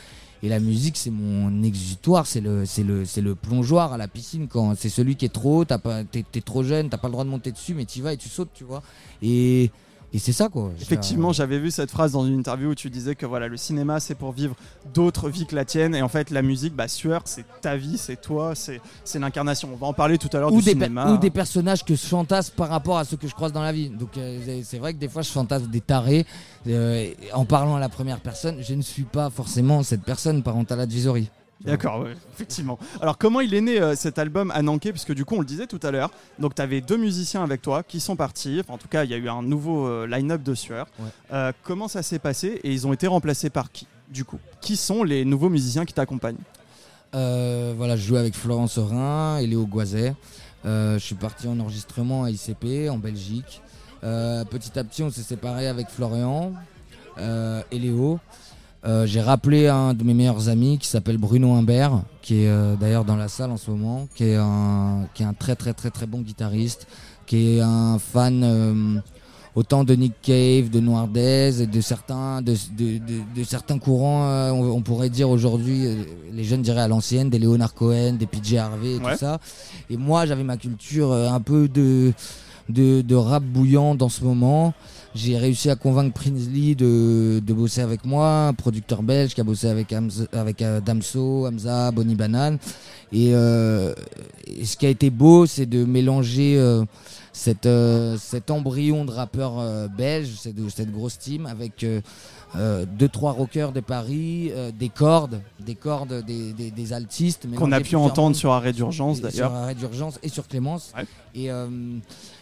Et 0.42 0.48
la 0.48 0.58
musique, 0.58 0.96
c'est 0.96 1.10
mon 1.10 1.62
exutoire, 1.62 2.26
c'est 2.26 2.40
le, 2.40 2.66
c'est 2.66 2.82
le, 2.82 3.04
c'est 3.04 3.20
le 3.20 3.36
plongeoir 3.36 3.92
à 3.92 3.96
la 3.96 4.08
piscine 4.08 4.48
quand 4.48 4.74
c'est 4.76 4.88
celui 4.88 5.14
qui 5.14 5.24
est 5.24 5.32
trop 5.32 5.60
haut, 5.60 5.64
pas, 5.64 6.02
t'es, 6.04 6.24
t'es 6.30 6.40
trop 6.40 6.64
jeune, 6.64 6.88
t'as 6.88 6.98
pas 6.98 7.06
le 7.06 7.12
droit 7.12 7.24
de 7.24 7.30
monter 7.30 7.52
dessus, 7.52 7.74
mais 7.74 7.84
tu 7.84 8.02
vas 8.02 8.12
et 8.12 8.16
tu 8.16 8.28
sautes, 8.28 8.50
tu 8.52 8.64
vois. 8.64 8.82
Et, 9.22 9.70
et 10.14 10.18
c'est 10.18 10.32
ça 10.32 10.48
quoi. 10.48 10.70
Effectivement, 10.80 11.32
j'avais 11.32 11.58
vu 11.58 11.70
cette 11.70 11.90
phrase 11.90 12.12
dans 12.12 12.26
une 12.26 12.38
interview 12.38 12.70
où 12.70 12.74
tu 12.74 12.90
disais 12.90 13.14
que 13.14 13.24
voilà, 13.26 13.48
le 13.48 13.56
cinéma 13.56 13.98
c'est 14.00 14.14
pour 14.14 14.32
vivre 14.32 14.54
d'autres 14.94 15.28
vies 15.30 15.46
que 15.46 15.54
la 15.54 15.64
tienne 15.64 15.94
et 15.94 16.02
en 16.02 16.08
fait 16.08 16.30
la 16.30 16.42
musique, 16.42 16.74
bah 16.74 16.88
Sueur, 16.88 17.22
c'est 17.24 17.44
ta 17.60 17.76
vie, 17.76 17.96
c'est 17.98 18.20
toi, 18.20 18.54
c'est 18.54 18.80
c'est 19.04 19.18
l'incarnation. 19.18 19.70
On 19.72 19.76
va 19.76 19.86
en 19.86 19.92
parler 19.92 20.18
tout 20.18 20.28
à 20.32 20.40
l'heure 20.40 20.52
ou 20.52 20.58
du 20.58 20.64
des, 20.64 20.72
cinéma. 20.72 21.12
ou 21.12 21.16
des 21.18 21.30
personnages 21.30 21.84
que 21.84 21.94
je 21.94 22.04
fantasme 22.04 22.54
par 22.56 22.68
rapport 22.68 22.98
à 22.98 23.04
ceux 23.04 23.16
que 23.16 23.26
je 23.28 23.34
croise 23.34 23.52
dans 23.52 23.62
la 23.62 23.72
vie. 23.72 23.88
Donc 23.88 24.16
euh, 24.16 24.60
c'est- 24.64 24.78
vrai 24.78 24.92
que 24.94 24.98
des 24.98 25.08
fois 25.08 25.22
je 25.22 25.30
fantasme 25.30 25.66
des 25.68 25.80
tarés 25.80 26.26
euh, 26.68 27.10
en 27.32 27.44
parlant 27.44 27.76
à 27.76 27.80
la 27.80 27.88
première 27.88 28.20
personne. 28.20 28.56
Je 28.60 28.74
ne 28.74 28.82
suis 28.82 29.04
pas 29.04 29.30
forcément 29.30 29.82
cette 29.82 30.02
personne 30.02 30.42
parental 30.42 30.80
advisory. 30.80 31.28
D'accord, 31.64 32.00
ouais, 32.00 32.16
effectivement. 32.32 32.78
Alors 33.00 33.18
comment 33.18 33.40
il 33.40 33.54
est 33.54 33.60
né 33.60 33.80
euh, 33.80 33.94
cet 33.94 34.18
album 34.18 34.50
à 34.50 34.62
Nanké? 34.62 34.90
Puisque 34.90 35.14
du 35.14 35.24
coup 35.24 35.36
on 35.36 35.40
le 35.40 35.46
disait 35.46 35.66
tout 35.66 35.78
à 35.82 35.90
l'heure, 35.90 36.10
donc 36.38 36.54
tu 36.54 36.62
avais 36.62 36.80
deux 36.80 36.96
musiciens 36.96 37.42
avec 37.44 37.62
toi 37.62 37.82
qui 37.82 38.00
sont 38.00 38.16
partis, 38.16 38.58
Enfin, 38.60 38.74
en 38.74 38.78
tout 38.78 38.88
cas 38.88 39.04
il 39.04 39.10
y 39.10 39.14
a 39.14 39.16
eu 39.16 39.28
un 39.28 39.42
nouveau 39.42 39.86
euh, 39.86 40.06
line-up 40.06 40.42
de 40.42 40.54
Sueur. 40.54 40.88
Ouais. 40.98 41.06
Euh, 41.32 41.52
comment 41.62 41.86
ça 41.88 42.02
s'est 42.02 42.18
passé 42.18 42.60
et 42.64 42.72
ils 42.72 42.86
ont 42.86 42.92
été 42.92 43.06
remplacés 43.06 43.48
par 43.50 43.70
qui 43.70 43.86
du 44.08 44.24
coup? 44.24 44.38
Qui 44.60 44.76
sont 44.76 45.04
les 45.04 45.24
nouveaux 45.24 45.48
musiciens 45.50 45.84
qui 45.84 45.94
t'accompagnent? 45.94 46.36
Euh, 47.14 47.74
voilà, 47.76 47.96
je 47.96 48.02
jouais 48.06 48.18
avec 48.18 48.34
Florent 48.34 48.66
Sorin 48.66 49.38
et 49.38 49.46
Léo 49.46 49.66
Goiset. 49.66 50.14
Euh, 50.64 50.94
je 50.98 51.04
suis 51.04 51.14
parti 51.14 51.46
en 51.46 51.60
enregistrement 51.60 52.24
à 52.24 52.30
ICP 52.30 52.88
en 52.90 52.98
Belgique. 52.98 53.62
Petit 54.00 54.78
à 54.78 54.82
petit, 54.82 55.02
on 55.04 55.10
s'est 55.10 55.22
séparé 55.22 55.68
avec 55.68 55.88
Florian 55.88 56.52
et 57.18 57.78
Léo. 57.78 58.18
Euh, 58.84 59.06
J'ai 59.06 59.20
rappelé 59.20 59.68
un 59.68 59.94
de 59.94 60.02
mes 60.02 60.12
meilleurs 60.14 60.48
amis 60.48 60.76
qui 60.78 60.88
s'appelle 60.88 61.16
Bruno 61.18 61.52
Imbert, 61.52 62.02
qui 62.20 62.42
est 62.42 62.48
euh, 62.48 62.74
d'ailleurs 62.74 63.04
dans 63.04 63.14
la 63.16 63.28
salle 63.28 63.50
en 63.52 63.56
ce 63.56 63.70
moment, 63.70 64.08
qui 64.16 64.24
est 64.24 64.36
un, 64.36 65.06
qui 65.14 65.22
est 65.22 65.26
un 65.26 65.34
très 65.34 65.54
très 65.54 65.72
très 65.72 65.90
très 65.90 66.06
bon 66.06 66.20
guitariste, 66.20 66.88
qui 67.26 67.56
est 67.58 67.60
un 67.60 67.98
fan 68.00 68.42
euh, 68.42 68.98
autant 69.54 69.84
de 69.84 69.94
Nick 69.94 70.14
Cave, 70.20 70.68
de 70.68 70.80
Noirdez 70.80 71.62
et 71.62 71.66
de 71.68 71.80
certains, 71.80 72.42
de, 72.42 72.54
de- 72.76 72.98
de- 72.98 73.22
de 73.40 73.44
certains 73.44 73.78
courants, 73.78 74.24
euh, 74.26 74.50
on, 74.50 74.72
on 74.72 74.80
pourrait 74.82 75.10
dire 75.10 75.30
aujourd'hui, 75.30 75.86
euh, 75.86 76.02
les 76.32 76.42
jeunes 76.42 76.62
diraient 76.62 76.80
à 76.82 76.88
l'ancienne, 76.88 77.30
des 77.30 77.38
Leonard 77.38 77.74
Cohen, 77.74 78.14
des 78.14 78.26
PJ 78.26 78.54
Harvey 78.56 78.94
et 78.94 78.98
Ouais. 78.98 79.12
tout 79.12 79.18
ça. 79.18 79.38
Et 79.90 79.96
moi, 79.96 80.26
j'avais 80.26 80.42
ma 80.44 80.56
culture 80.56 81.12
euh, 81.12 81.28
un 81.30 81.40
peu 81.40 81.68
de, 81.68 82.12
de, 82.68 83.00
de 83.02 83.14
rap 83.14 83.44
bouillant 83.44 83.94
dans 83.94 84.08
ce 84.08 84.24
moment. 84.24 84.74
J'ai 85.14 85.36
réussi 85.36 85.68
à 85.68 85.76
convaincre 85.76 86.14
Prinsley 86.14 86.74
de, 86.74 87.42
de 87.44 87.52
bosser 87.52 87.82
avec 87.82 88.06
moi, 88.06 88.46
un 88.48 88.54
producteur 88.54 89.02
belge 89.02 89.34
qui 89.34 89.42
a 89.42 89.44
bossé 89.44 89.68
avec, 89.68 89.92
euh, 89.92 90.80
Damso, 90.80 91.46
Hamza, 91.46 91.90
Bonnie 91.90 92.14
Banane. 92.14 92.58
Et, 93.12 93.34
euh, 93.34 93.92
ce 94.64 94.76
qui 94.76 94.86
a 94.86 94.88
été 94.88 95.10
beau, 95.10 95.44
c'est 95.44 95.66
de 95.66 95.84
mélanger 95.84 96.56
euh, 96.58 96.84
cette, 97.32 97.66
euh, 97.66 98.16
cet 98.16 98.50
embryon 98.50 99.04
de 99.04 99.10
rappeur 99.10 99.58
euh, 99.58 99.86
belge, 99.86 100.30
cette, 100.38 100.56
cette 100.70 100.90
grosse 100.90 101.18
team, 101.18 101.44
avec 101.44 101.84
euh, 102.56 102.84
deux 102.86 103.08
trois 103.08 103.32
rockers 103.32 103.72
de 103.72 103.80
Paris, 103.80 104.50
euh, 104.52 104.70
des 104.78 104.88
cordes, 104.90 105.40
des 105.60 105.74
cordes, 105.74 106.22
des, 106.26 106.52
des, 106.52 106.70
des 106.70 106.92
altistes. 106.92 107.46
Qu'on 107.56 107.72
a 107.72 107.80
pu 107.80 107.96
entendre 107.96 108.36
sur 108.36 108.52
Arrêt 108.52 108.72
d'urgence 108.72 109.20
d'ailleurs. 109.20 109.50
Sur 109.50 109.56
Arrêt 109.58 109.74
d'urgence 109.74 110.18
et 110.22 110.28
sur 110.28 110.46
Clémence. 110.48 110.92
Ouais. 110.96 111.04
Et, 111.34 111.50
euh, 111.50 111.66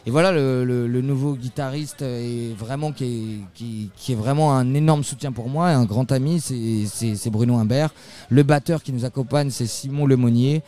et 0.07 0.11
voilà, 0.11 0.33
le, 0.33 0.65
le- 0.65 0.89
le 0.89 1.01
nouveau 1.01 1.35
guitariste 1.35 2.03
est 2.03 2.53
vraiment 2.59 2.91
qui 2.91 3.05
est, 3.05 3.39
qui, 3.55 3.91
qui 3.97 4.13
est 4.13 4.17
vraiment 4.17 4.53
un 4.57 4.75
énorme 4.75 5.05
soutien 5.05 5.31
pour 5.31 5.49
moi 5.49 5.71
et 5.71 5.75
un 5.75 5.85
grand 5.85 6.11
ami, 6.11 6.41
c'est- 6.41 7.31
Bruno 7.31 7.57
Imbert. 7.57 7.95
Le 8.31 8.43
batteur 8.43 8.83
qui 8.83 8.93
nous 8.93 9.05
accompagne, 9.05 9.51
c'est 9.51 9.67
Simon 9.67 10.07
Lemonnier. 10.07 10.63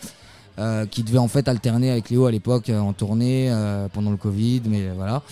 euh, 0.59 0.85
qui 0.85 1.03
devait 1.03 1.17
en 1.17 1.29
fait 1.29 1.49
alterner 1.49 1.91
avec 1.91 2.11
Léo 2.11 2.27
à 2.27 2.31
l'époque 2.31 2.69
euh, 2.69 2.79
en 2.79 2.93
tournée 2.93 3.51
euh, 3.51 3.89
pendant 3.91 4.11
le 4.11 4.19
Covid, 4.19 4.61
mais 4.67 4.91
voilà. 4.95 5.23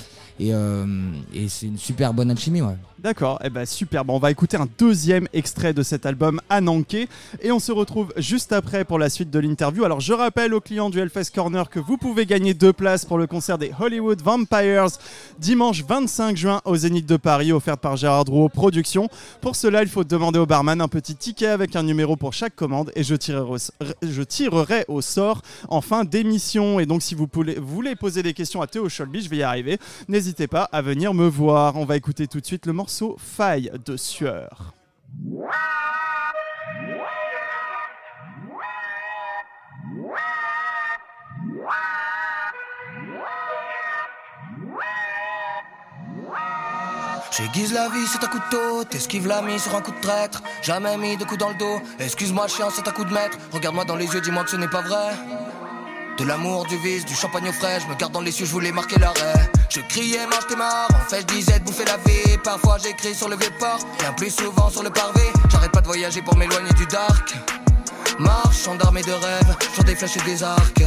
Et, 0.40 0.54
euh, 0.54 0.86
et 1.34 1.50
c'est 1.50 1.66
une 1.66 1.76
super 1.76 2.14
bonne 2.14 2.30
alchimie, 2.30 2.62
ouais. 2.62 2.74
D'accord, 3.02 3.38
eh 3.42 3.48
ben 3.48 3.64
super. 3.64 4.04
Bon, 4.04 4.16
on 4.16 4.18
va 4.18 4.30
écouter 4.30 4.58
un 4.58 4.68
deuxième 4.78 5.26
extrait 5.32 5.72
de 5.72 5.82
cet 5.82 6.04
album 6.04 6.38
Ananké 6.50 7.08
et 7.40 7.50
on 7.50 7.58
se 7.58 7.72
retrouve 7.72 8.12
juste 8.18 8.52
après 8.52 8.84
pour 8.84 8.98
la 8.98 9.08
suite 9.08 9.30
de 9.30 9.38
l'interview. 9.38 9.84
Alors 9.84 10.00
je 10.00 10.12
rappelle 10.12 10.52
aux 10.52 10.60
clients 10.60 10.90
du 10.90 10.98
Hellfest 10.98 11.30
Corner 11.34 11.70
que 11.70 11.80
vous 11.80 11.96
pouvez 11.96 12.26
gagner 12.26 12.52
deux 12.52 12.74
places 12.74 13.06
pour 13.06 13.16
le 13.16 13.26
concert 13.26 13.56
des 13.56 13.72
Hollywood 13.80 14.20
Vampires 14.20 14.88
dimanche 15.38 15.82
25 15.82 16.36
juin 16.36 16.60
au 16.66 16.76
Zénith 16.76 17.06
de 17.06 17.16
Paris 17.16 17.52
offert 17.52 17.78
par 17.78 17.96
Gérard 17.96 18.26
Drouot 18.26 18.50
Productions. 18.50 19.08
Pour 19.40 19.56
cela, 19.56 19.82
il 19.82 19.88
faut 19.88 20.04
demander 20.04 20.38
au 20.38 20.44
barman 20.44 20.82
un 20.82 20.88
petit 20.88 21.16
ticket 21.16 21.46
avec 21.46 21.76
un 21.76 21.84
numéro 21.84 22.16
pour 22.16 22.34
chaque 22.34 22.54
commande 22.54 22.92
et 22.96 23.02
je 23.02 23.14
tirerai 23.14 23.50
au, 23.50 23.56
je 24.02 24.22
tirerai 24.22 24.84
au 24.88 25.00
sort 25.00 25.40
en 25.70 25.80
fin 25.80 26.04
d'émission. 26.04 26.80
Et 26.80 26.84
donc 26.84 27.00
si 27.00 27.14
vous 27.14 27.26
voulez 27.62 27.96
poser 27.96 28.22
des 28.22 28.34
questions 28.34 28.60
à 28.60 28.66
Théo 28.66 28.90
Scholby, 28.90 29.22
je 29.22 29.30
vais 29.30 29.38
y 29.38 29.42
arriver. 29.42 29.78
N'hésitez 30.06 30.48
pas 30.48 30.64
à 30.64 30.82
venir 30.82 31.14
me 31.14 31.26
voir. 31.26 31.76
On 31.76 31.86
va 31.86 31.96
écouter 31.96 32.26
tout 32.26 32.42
de 32.42 32.46
suite 32.46 32.66
le 32.66 32.74
morceau 32.74 32.89
Faille 33.18 33.70
de 33.84 33.96
Sueur. 33.96 34.74
J'aiguise 47.30 47.72
la 47.72 47.88
vie, 47.88 48.06
c'est 48.06 48.24
un 48.24 48.26
couteau, 48.26 48.84
t'esquives 48.84 49.26
l'ami 49.26 49.58
sur 49.60 49.74
un 49.74 49.80
coup 49.80 49.92
de 49.92 50.00
traître. 50.00 50.42
Jamais 50.62 50.96
mis 50.96 51.16
de 51.16 51.24
coup 51.24 51.36
dans 51.36 51.50
le 51.50 51.54
dos, 51.54 51.80
excuse-moi 52.00 52.48
chien, 52.48 52.68
c'est 52.70 52.86
un 52.88 52.90
coup 52.90 53.04
de 53.04 53.14
maître. 53.14 53.38
Regarde-moi 53.52 53.84
dans 53.84 53.96
les 53.96 54.06
yeux, 54.06 54.20
dis-moi 54.20 54.42
que 54.44 54.50
ce 54.50 54.56
n'est 54.56 54.68
pas 54.68 54.82
vrai. 54.82 55.14
De 56.20 56.26
l'amour, 56.26 56.66
du 56.66 56.76
vice, 56.76 57.06
du 57.06 57.14
champagne 57.14 57.48
au 57.48 57.52
frais, 57.52 57.80
je 57.80 57.86
me 57.86 57.94
garde 57.94 58.12
dans 58.12 58.20
les 58.20 58.30
cieux, 58.30 58.44
je 58.44 58.52
voulais 58.52 58.72
marquer 58.72 58.98
l'arrêt. 58.98 59.50
Je 59.70 59.80
criais, 59.80 60.26
mange 60.26 60.46
tes 60.48 60.54
marre, 60.54 60.86
en 60.94 61.08
fait 61.08 61.22
je 61.22 61.34
disais 61.34 61.58
de 61.58 61.64
bouffer 61.64 61.86
la 61.86 61.96
vie. 61.96 62.36
Parfois 62.44 62.76
j'écris 62.76 63.14
sur 63.14 63.30
le 63.30 63.36
vieux 63.36 63.48
port, 63.58 63.78
bien 63.98 64.12
plus 64.12 64.28
souvent 64.28 64.68
sur 64.68 64.82
le 64.82 64.90
pavé. 64.90 65.22
J'arrête 65.48 65.72
pas 65.72 65.80
de 65.80 65.86
voyager 65.86 66.20
pour 66.20 66.36
m'éloigner 66.36 66.74
du 66.74 66.84
dark. 66.84 67.34
Marche, 68.18 68.68
d'armée 68.78 69.00
de 69.00 69.12
rêve, 69.12 69.56
j'en 69.74 69.82
des 69.82 69.96
flèches 69.96 70.18
et 70.18 70.24
des 70.26 70.42
arcs. 70.42 70.84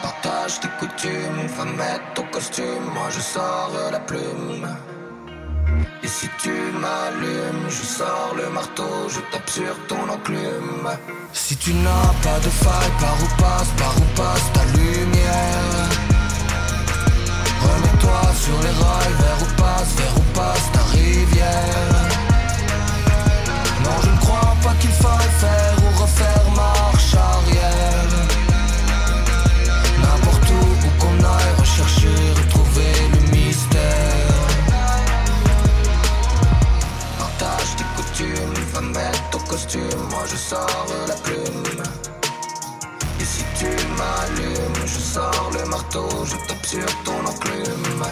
Partage 0.00 0.60
tes 0.60 0.68
coutumes, 0.80 1.46
va 1.58 1.64
mettre 1.66 2.14
ton 2.14 2.24
costume, 2.32 2.84
moi 2.94 3.10
je 3.10 3.20
sors 3.20 3.72
la 3.90 4.00
plume. 4.00 4.74
Et 6.02 6.08
si 6.08 6.28
tu 6.42 6.50
m'allumes, 6.50 7.68
je 7.68 7.84
sors 7.98 8.34
le 8.36 8.50
marteau, 8.50 9.08
je 9.08 9.20
tape 9.30 9.48
sur 9.48 9.74
ton 9.88 10.08
enclume. 10.08 10.88
Si 11.32 11.56
tu 11.56 11.72
n'as 11.74 12.12
pas 12.22 12.38
de 12.40 12.50
faille, 12.50 12.92
par 13.00 13.16
où 13.22 13.28
passe, 13.40 13.70
par 13.78 13.94
où 13.96 14.06
passe 14.16 14.52
ta 14.52 14.64
lumière? 14.76 15.88
Remets-toi 17.62 18.20
sur 18.44 18.58
les 18.62 18.74
rails, 18.82 19.14
vers 19.22 19.42
où 19.42 19.62
passe, 19.62 19.94
vers 19.96 20.16
où 20.16 20.24
passe 20.34 20.72
ta 20.72 20.82
rivière. 20.96 22.08
Non, 23.84 23.96
je 24.02 24.10
ne 24.10 24.18
crois 24.18 24.56
pas 24.64 24.74
qu'il 24.80 24.90
faille 24.90 25.32
faire 25.38 25.76
ou 25.84 26.02
refaire 26.02 26.50
marche 26.56 27.14
arrière. 27.14 28.12
N'importe 30.02 30.50
où, 30.50 30.86
où 30.86 30.90
qu'on 31.00 31.18
aille 31.24 31.54
rechercher, 31.58 32.16
retrouver 32.40 33.01
moi 40.10 40.24
je 40.30 40.36
sors 40.36 40.86
la 41.06 41.14
plume 41.14 41.82
et 43.20 43.24
si 43.24 43.44
tu 43.54 43.66
m'allumes, 43.96 44.86
je 44.86 44.98
sors 44.98 45.50
le 45.52 45.68
marteau, 45.68 46.08
je 46.24 46.36
tape 46.48 46.64
sur 46.64 46.86
ton 47.04 47.26
enclume. 47.26 48.02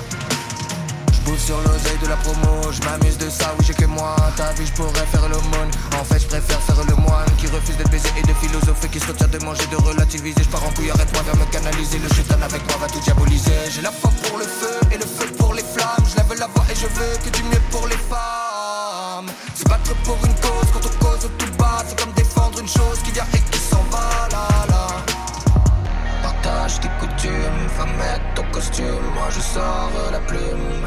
Sur 1.38 1.56
l'oseille 1.62 1.98
de 2.02 2.08
la 2.08 2.16
promo, 2.16 2.70
je 2.70 2.80
m'amuse 2.82 3.16
de 3.16 3.30
ça, 3.30 3.54
oui 3.58 3.64
j'ai 3.66 3.72
que 3.72 3.86
moi. 3.86 4.14
Ta 4.36 4.52
vie, 4.52 4.66
je 4.66 4.72
pourrais 4.72 5.06
faire 5.06 5.26
l'aumône. 5.28 5.70
En 5.98 6.04
fait, 6.04 6.20
je 6.20 6.26
préfère 6.26 6.60
faire 6.60 6.84
le 6.84 6.94
moine 6.94 7.26
qui 7.38 7.46
refuse 7.46 7.76
d'être 7.76 7.90
baisé 7.90 8.08
et 8.18 8.22
de 8.22 8.34
philosopher, 8.34 8.88
qui 8.88 9.00
se 9.00 9.06
retient 9.06 9.26
de 9.26 9.38
manger, 9.42 9.66
de 9.72 9.76
relativiser. 9.76 10.42
Je 10.42 10.48
pars 10.48 10.62
en 10.64 10.70
couille, 10.70 10.90
arrête-moi, 10.90 11.22
viens 11.24 11.40
me 11.40 11.50
canaliser. 11.50 11.98
Le 11.98 12.08
chétan 12.14 12.40
avec 12.42 12.62
moi 12.68 12.76
va 12.80 12.86
tout 12.88 13.00
diaboliser. 13.00 13.70
J'ai 13.70 13.80
la 13.80 13.90
foi 13.90 14.10
pour 14.22 14.38
le 14.38 14.44
feu 14.44 14.78
et 14.92 14.98
le 14.98 15.06
feu 15.06 15.26
pour 15.38 15.54
les 15.54 15.64
flammes. 15.64 16.04
Je 16.08 16.16
lève 16.16 16.38
la 16.38 16.46
voix 16.46 16.64
et 16.70 16.74
je 16.76 16.86
veux 16.86 17.16
que 17.24 17.30
du 17.36 17.42
mieux 17.44 17.62
pour 17.70 17.86
les 17.88 17.98
femmes. 17.98 19.30
Se 19.56 19.64
battre 19.64 19.94
pour 20.04 20.18
une 20.24 20.34
cause, 20.34 20.70
quand 20.72 20.99
tout 21.28 21.52
bas, 21.58 21.82
c'est 21.86 21.98
comme 22.00 22.12
défendre 22.12 22.58
une 22.60 22.68
chose 22.68 22.98
qui 23.04 23.12
vient 23.12 23.26
et 23.34 23.40
qui 23.50 23.58
s'en 23.58 23.84
va 23.90 24.28
là 24.30 24.48
là. 24.68 24.86
Partage 26.22 26.80
tes 26.80 26.88
coutumes, 27.00 27.66
va 27.78 27.84
mettre 27.84 28.34
ton 28.34 28.44
costume, 28.52 29.04
moi 29.14 29.28
je 29.30 29.40
sors 29.40 29.90
la 30.10 30.20
plume. 30.20 30.86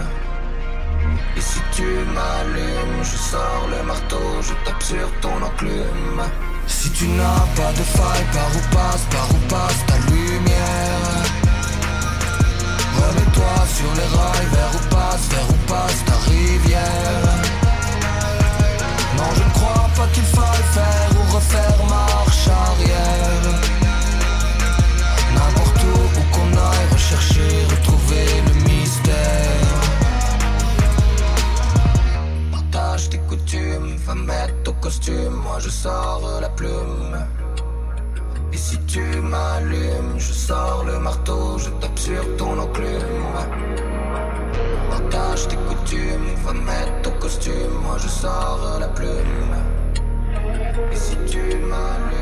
Et 1.35 1.41
si 1.41 1.59
tu 1.71 1.83
m'allumes, 1.83 3.03
je 3.03 3.17
sors 3.17 3.67
le 3.69 3.83
marteau, 3.83 4.41
je 4.41 4.53
tape 4.65 4.83
sur 4.83 5.09
ton 5.21 5.41
enclume. 5.41 6.21
Si 6.67 6.89
tu 6.91 7.07
n'as 7.07 7.45
pas 7.55 7.71
de 7.73 7.83
faille, 7.83 8.25
par 8.31 8.49
où 8.55 8.61
passe, 8.75 9.05
par 9.11 9.29
où 9.31 9.39
passe 9.49 9.85
ta 9.87 9.97
lumière? 10.11 11.23
Remets-toi 12.95 13.55
sur 13.75 13.91
les 13.99 14.09
rails, 14.15 14.49
vers 14.53 14.71
où 14.75 14.95
passe, 14.95 15.27
vers 15.29 15.49
où 15.49 15.57
passe 15.67 16.05
ta 16.05 16.15
rivière? 16.29 17.23
Non, 19.17 19.29
je 19.35 19.52
qu'il 20.11 20.23
faille 20.23 20.65
faire 20.73 21.09
ou 21.19 21.35
refaire 21.35 21.85
marche 21.87 22.47
arrière 22.47 23.43
N'importe 25.35 25.83
où, 25.83 26.19
où 26.19 26.23
qu'on 26.33 26.51
aille 26.57 26.87
rechercher, 26.91 27.65
retrouver 27.69 28.25
le 28.47 28.53
mystère 28.67 29.13
Partage 32.51 33.09
tes 33.09 33.19
coutumes, 33.19 33.95
va 34.05 34.15
mettre 34.15 34.63
ton 34.63 34.73
costume, 34.73 35.35
moi 35.43 35.57
je 35.59 35.69
sors 35.69 36.39
la 36.41 36.49
plume. 36.49 37.17
Et 38.51 38.57
si 38.57 38.77
tu 38.85 38.99
m'allumes, 38.99 40.15
je 40.17 40.33
sors 40.33 40.83
le 40.85 40.99
marteau, 40.99 41.57
je 41.57 41.69
tape 41.81 41.97
sur 41.97 42.37
ton 42.37 42.59
enclume. 42.59 43.33
Partage 44.89 45.47
tes 45.47 45.55
coutumes, 45.55 46.35
va 46.45 46.53
mettre 46.53 47.01
ton 47.03 47.11
costume, 47.19 47.73
moi 47.83 47.97
je 47.97 48.07
sors 48.07 48.77
la 48.79 48.87
plume. 48.89 49.52
Et 51.73 51.75
si 51.75 52.09
tu 52.09 52.12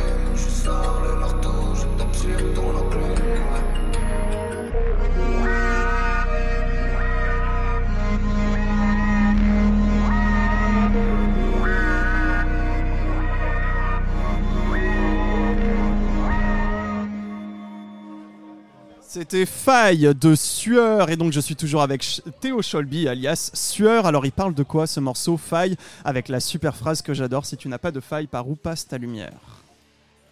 C'était 19.13 19.45
Faille 19.45 20.15
de 20.17 20.35
Sueur 20.35 21.09
et 21.09 21.17
donc 21.17 21.33
je 21.33 21.41
suis 21.41 21.57
toujours 21.57 21.81
avec 21.81 22.21
Théo 22.39 22.61
Scholby 22.61 23.09
alias 23.09 23.51
Sueur. 23.53 24.05
Alors 24.05 24.25
il 24.25 24.31
parle 24.31 24.53
de 24.53 24.63
quoi 24.63 24.87
ce 24.87 25.01
morceau 25.01 25.35
Faille 25.35 25.75
avec 26.05 26.29
la 26.29 26.39
super 26.39 26.77
phrase 26.77 27.01
que 27.01 27.13
j'adore 27.13 27.45
si 27.45 27.57
tu 27.57 27.67
n'as 27.67 27.77
pas 27.77 27.91
de 27.91 27.99
faille 27.99 28.27
par 28.27 28.47
où 28.47 28.55
passe 28.55 28.87
ta 28.87 28.97
lumière? 28.97 29.33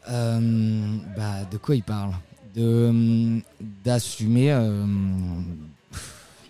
Euh, 0.09 0.95
bah, 1.17 1.43
de 1.51 1.57
quoi 1.57 1.75
il 1.75 1.83
parle? 1.83 2.11
De 2.55 2.87
hum, 2.87 3.41
d'assumer. 3.83 4.53
euh. 4.53 4.85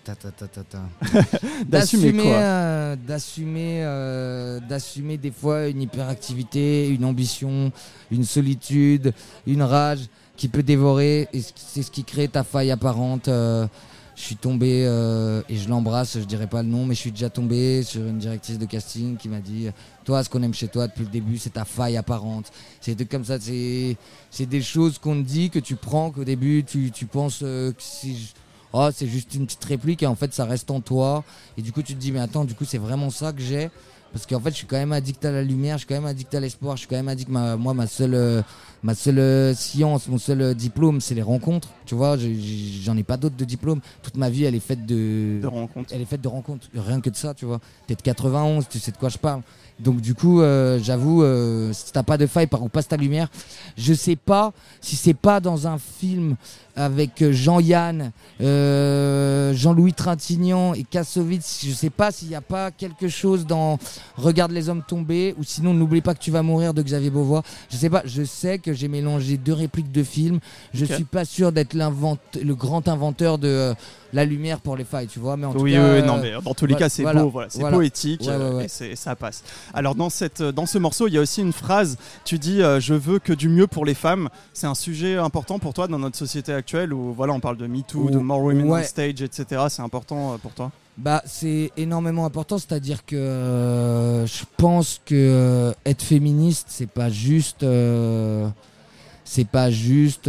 D'assumer 1.66 2.12
quoi? 2.12 2.32
euh, 2.32 2.96
D'assumer, 3.08 3.80
euh, 3.82 4.60
d'assumer 4.60 5.18
des 5.18 5.32
fois 5.32 5.66
une 5.66 5.82
hyperactivité, 5.82 6.88
une 6.90 7.04
ambition, 7.04 7.72
une 8.12 8.24
solitude, 8.24 9.14
une 9.48 9.62
rage 9.62 10.08
qui 10.40 10.48
peut 10.48 10.62
dévorer. 10.62 11.28
Et 11.34 11.42
c'est 11.54 11.82
ce 11.82 11.90
qui 11.90 12.02
crée 12.02 12.26
ta 12.26 12.42
faille 12.44 12.70
apparente. 12.70 13.28
euh, 13.28 13.66
je 14.16 14.22
suis 14.22 14.36
tombé 14.36 14.84
euh, 14.86 15.40
et 15.48 15.56
je 15.56 15.68
l'embrasse, 15.68 16.18
je 16.18 16.24
dirais 16.24 16.46
pas 16.46 16.62
le 16.62 16.68
nom, 16.68 16.84
mais 16.84 16.94
je 16.94 17.00
suis 17.00 17.10
déjà 17.12 17.30
tombé 17.30 17.82
sur 17.82 18.02
une 18.02 18.18
directrice 18.18 18.58
de 18.58 18.66
casting 18.66 19.16
qui 19.16 19.28
m'a 19.28 19.40
dit 19.40 19.68
Toi, 20.04 20.24
ce 20.24 20.28
qu'on 20.30 20.42
aime 20.42 20.52
chez 20.54 20.68
toi 20.68 20.88
depuis 20.88 21.04
le 21.04 21.10
début, 21.10 21.38
c'est 21.38 21.50
ta 21.54 21.64
faille 21.64 21.96
apparente. 21.96 22.50
C'est 22.80 23.06
comme 23.08 23.24
ça, 23.24 23.36
c'est 23.38 24.46
des 24.46 24.62
choses 24.62 24.98
qu'on 24.98 25.16
te 25.22 25.26
dit, 25.26 25.50
que 25.50 25.58
tu 25.58 25.76
prends, 25.76 26.10
qu'au 26.10 26.24
début, 26.24 26.64
tu, 26.64 26.90
tu 26.90 27.04
penses 27.06 27.40
euh, 27.42 27.72
que 27.72 27.82
ju- 28.08 28.32
oh, 28.72 28.88
c'est 28.94 29.06
juste 29.06 29.34
une 29.34 29.44
petite 29.46 29.64
réplique 29.64 30.02
et 30.02 30.06
en 30.06 30.14
fait, 30.16 30.32
ça 30.34 30.44
reste 30.46 30.70
en 30.70 30.80
toi. 30.80 31.22
Et 31.58 31.62
du 31.62 31.70
coup, 31.72 31.82
tu 31.82 31.94
te 31.94 32.00
dis 32.00 32.12
Mais 32.12 32.20
attends, 32.20 32.44
du 32.46 32.54
coup, 32.54 32.64
c'est 32.64 32.78
vraiment 32.78 33.10
ça 33.10 33.32
que 33.32 33.40
j'ai 33.42 33.70
parce 34.12 34.26
qu'en 34.26 34.40
fait, 34.40 34.50
je 34.50 34.56
suis 34.56 34.66
quand 34.66 34.76
même 34.76 34.92
addict 34.92 35.24
à 35.24 35.30
la 35.30 35.42
lumière, 35.42 35.76
je 35.76 35.84
suis 35.84 35.86
quand 35.86 35.94
même 35.94 36.04
addict 36.06 36.34
à 36.34 36.40
l'espoir, 36.40 36.74
je 36.76 36.80
suis 36.80 36.88
quand 36.88 36.96
même 36.96 37.08
addict. 37.08 37.30
Ma, 37.30 37.56
moi, 37.56 37.72
ma 37.74 37.86
seule, 37.86 38.42
ma 38.82 38.94
seule 38.94 39.18
euh, 39.18 39.54
science, 39.54 40.08
mon 40.08 40.18
seul 40.18 40.40
euh, 40.40 40.54
diplôme, 40.54 41.00
c'est 41.00 41.14
les 41.14 41.22
rencontres. 41.22 41.68
Tu 41.86 41.94
vois, 41.94 42.16
j'en 42.16 42.96
ai 42.96 43.02
pas 43.02 43.16
d'autres 43.16 43.36
de 43.36 43.44
diplôme. 43.44 43.80
Toute 44.02 44.16
ma 44.16 44.30
vie, 44.30 44.44
elle 44.44 44.54
est 44.54 44.60
faite 44.60 44.86
de, 44.86 45.40
de 45.40 45.46
rencontre 45.46 45.90
elle 45.92 46.00
est 46.00 46.06
faite 46.06 46.20
de 46.20 46.28
rencontres. 46.28 46.68
Rien 46.74 47.00
que 47.00 47.10
de 47.10 47.16
ça, 47.16 47.34
tu 47.34 47.44
vois. 47.44 47.60
T'es 47.86 47.94
de 47.94 48.02
91, 48.02 48.68
tu 48.68 48.78
sais 48.78 48.92
de 48.92 48.96
quoi 48.96 49.08
je 49.08 49.18
parle. 49.18 49.42
Donc 49.80 50.00
du 50.00 50.14
coup, 50.14 50.40
euh, 50.40 50.78
j'avoue, 50.82 51.22
euh, 51.22 51.72
si 51.72 51.92
t'as 51.92 52.02
pas 52.02 52.18
de 52.18 52.26
faille 52.26 52.46
par 52.46 52.62
où 52.62 52.68
passe 52.68 52.88
ta 52.88 52.96
lumière, 52.96 53.28
je 53.76 53.94
sais 53.94 54.16
pas 54.16 54.52
si 54.80 54.96
c'est 54.96 55.14
pas 55.14 55.40
dans 55.40 55.66
un 55.66 55.78
film 55.78 56.36
avec 56.80 57.20
euh, 57.22 57.32
Jean-Yann, 57.32 58.10
euh, 58.40 59.52
Jean-Louis 59.54 59.92
Trintignant 59.92 60.72
et 60.74 60.84
Kassovitz, 60.84 61.64
je 61.66 61.72
sais 61.72 61.90
pas 61.90 62.10
s'il 62.10 62.28
n'y 62.28 62.34
a 62.34 62.40
pas 62.40 62.70
quelque 62.70 63.08
chose 63.08 63.46
dans 63.46 63.78
Regarde 64.16 64.52
les 64.52 64.68
hommes 64.68 64.82
tomber 64.86 65.34
ou 65.38 65.44
sinon 65.44 65.74
N'oublie 65.74 66.00
pas 66.00 66.14
que 66.14 66.20
tu 66.20 66.30
vas 66.30 66.42
mourir 66.42 66.74
de 66.74 66.82
Xavier 66.82 67.10
Beauvois. 67.10 67.42
Je 67.70 67.76
sais 67.76 67.90
pas, 67.90 68.02
je 68.04 68.22
sais 68.22 68.58
que 68.58 68.72
j'ai 68.72 68.88
mélangé 68.88 69.36
deux 69.36 69.52
répliques 69.52 69.92
de 69.92 70.02
films. 70.02 70.40
Je 70.74 70.84
Ok. 70.84 70.92
suis 70.92 71.04
pas 71.04 71.24
sûr 71.24 71.52
d'être 71.52 71.74
le 71.74 72.54
grand 72.54 72.88
inventeur 72.88 73.38
de 73.38 73.48
euh, 73.48 73.74
la 74.12 74.24
lumière 74.24 74.60
pour 74.60 74.76
les 74.76 74.84
failles, 74.84 75.06
tu 75.06 75.18
vois. 75.20 75.36
Mais 75.36 75.46
en 75.46 75.52
tout 75.52 75.60
oui, 75.60 75.72
cas, 75.72 75.94
oui, 75.94 76.02
non, 76.02 76.18
mais 76.18 76.32
dans 76.42 76.54
tous 76.54 76.66
les 76.66 76.74
voilà, 76.74 76.86
cas, 76.86 76.88
c'est 76.88 77.02
voilà, 77.02 77.22
beau, 77.22 77.30
voilà, 77.30 77.48
c'est 77.50 77.60
poétique 77.60 78.22
Ouais, 78.22 78.36
ouais, 78.36 78.50
ouais. 78.54 78.66
et 78.90 78.96
ça 78.96 79.14
passe. 79.16 79.42
Alors, 79.72 79.94
dans, 79.94 80.10
cette, 80.10 80.42
dans 80.42 80.66
ce 80.66 80.78
morceau, 80.78 81.06
il 81.08 81.14
y 81.14 81.18
a 81.18 81.20
aussi 81.20 81.40
une 81.40 81.52
phrase 81.52 81.96
Tu 82.24 82.38
dis 82.38 82.62
euh, 82.62 82.80
Je 82.80 82.94
veux 82.94 83.18
que 83.18 83.32
du 83.32 83.48
mieux 83.48 83.66
pour 83.66 83.84
les 83.84 83.94
femmes. 83.94 84.28
C'est 84.52 84.66
un 84.66 84.74
sujet 84.74 85.16
important 85.16 85.58
pour 85.58 85.74
toi 85.74 85.86
dans 85.86 85.98
notre 85.98 86.16
société 86.16 86.52
actuelle? 86.52 86.69
Où 86.92 87.12
voilà, 87.12 87.32
on 87.32 87.40
parle 87.40 87.56
de 87.56 87.66
MeToo, 87.66 88.10
de 88.10 88.18
Ou- 88.18 88.22
More 88.22 88.42
Women 88.42 88.68
ouais. 88.68 88.80
on 88.80 88.84
Stage, 88.84 89.22
etc. 89.22 89.64
C'est 89.68 89.82
important 89.82 90.34
euh, 90.34 90.38
pour 90.38 90.52
toi 90.52 90.70
Bah, 90.98 91.22
c'est 91.26 91.70
énormément 91.76 92.24
important, 92.26 92.58
c'est-à-dire 92.58 93.04
que 93.04 93.16
euh, 93.16 94.26
je 94.26 94.44
pense 94.56 95.00
que 95.04 95.14
euh, 95.14 95.72
être 95.86 96.02
féministe, 96.02 96.66
c'est 96.70 96.88
pas 96.90 97.08
juste, 97.10 97.62
euh, 97.62 98.48
c'est 99.24 99.46
pas 99.46 99.70
juste 99.70 100.24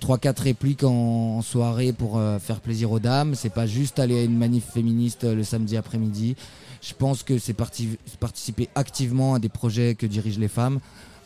trois 0.00 0.18
4 0.18 0.20
quatre 0.20 0.42
répliques 0.42 0.84
en, 0.84 1.36
en 1.38 1.42
soirée 1.42 1.92
pour 1.92 2.20
faire 2.40 2.60
plaisir 2.60 2.90
aux 2.90 2.98
dames. 3.00 3.34
C'est 3.34 3.52
pas 3.52 3.66
juste 3.66 3.98
aller 3.98 4.20
à 4.20 4.24
une 4.24 4.36
manif 4.38 4.64
féministe 4.72 5.24
le 5.24 5.44
samedi 5.44 5.76
après-midi. 5.76 6.36
Je 6.80 6.94
pense 6.94 7.22
que 7.22 7.38
c'est 7.38 7.52
parti- 7.52 7.98
participer 8.18 8.68
activement 8.74 9.34
à 9.34 9.38
des 9.38 9.48
projets 9.50 9.94
que 9.94 10.06
dirigent 10.06 10.40
les 10.40 10.48
femmes. 10.48 10.80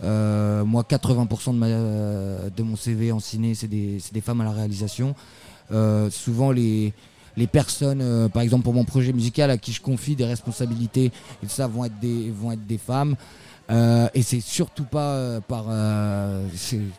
Euh, 0.05 0.65
moi, 0.65 0.83
80% 0.89 1.53
de, 1.55 1.59
ma, 1.59 1.69
de 1.69 2.63
mon 2.63 2.77
CV 2.77 3.13
en 3.13 3.21
ciné, 3.21 3.55
c'est 3.55 3.69
des, 3.69 3.99
des 4.13 4.21
femmes 4.21 4.41
à 4.41 4.45
la 4.45 4.53
réalisation. 4.53 5.15
Euh, 5.73 6.11
souvent, 6.11 6.51
les, 6.53 6.93
les 7.37 7.47
personnes, 7.47 8.01
euh, 8.03 8.29
par 8.29 8.43
exemple 8.43 8.65
pour 8.65 8.75
mon 8.75 8.85
projet 8.85 9.13
musical, 9.13 9.51
à 9.51 9.59
qui 9.59 9.73
je 9.73 9.81
confie 9.81 10.17
des 10.17 10.25
responsabilités, 10.25 11.13
et 11.43 11.49
ça, 11.49 11.67
vont 11.67 11.85
être 11.85 11.99
des, 12.01 12.31
vont 12.31 12.53
être 12.53 12.67
des 12.67 12.79
femmes. 12.79 13.17
Euh, 13.69 14.09
et 14.15 14.23
c'est 14.23 14.41
surtout 14.41 14.85
pas 14.85 15.15
euh, 15.15 15.41
par, 15.41 15.65
euh, 15.69 16.47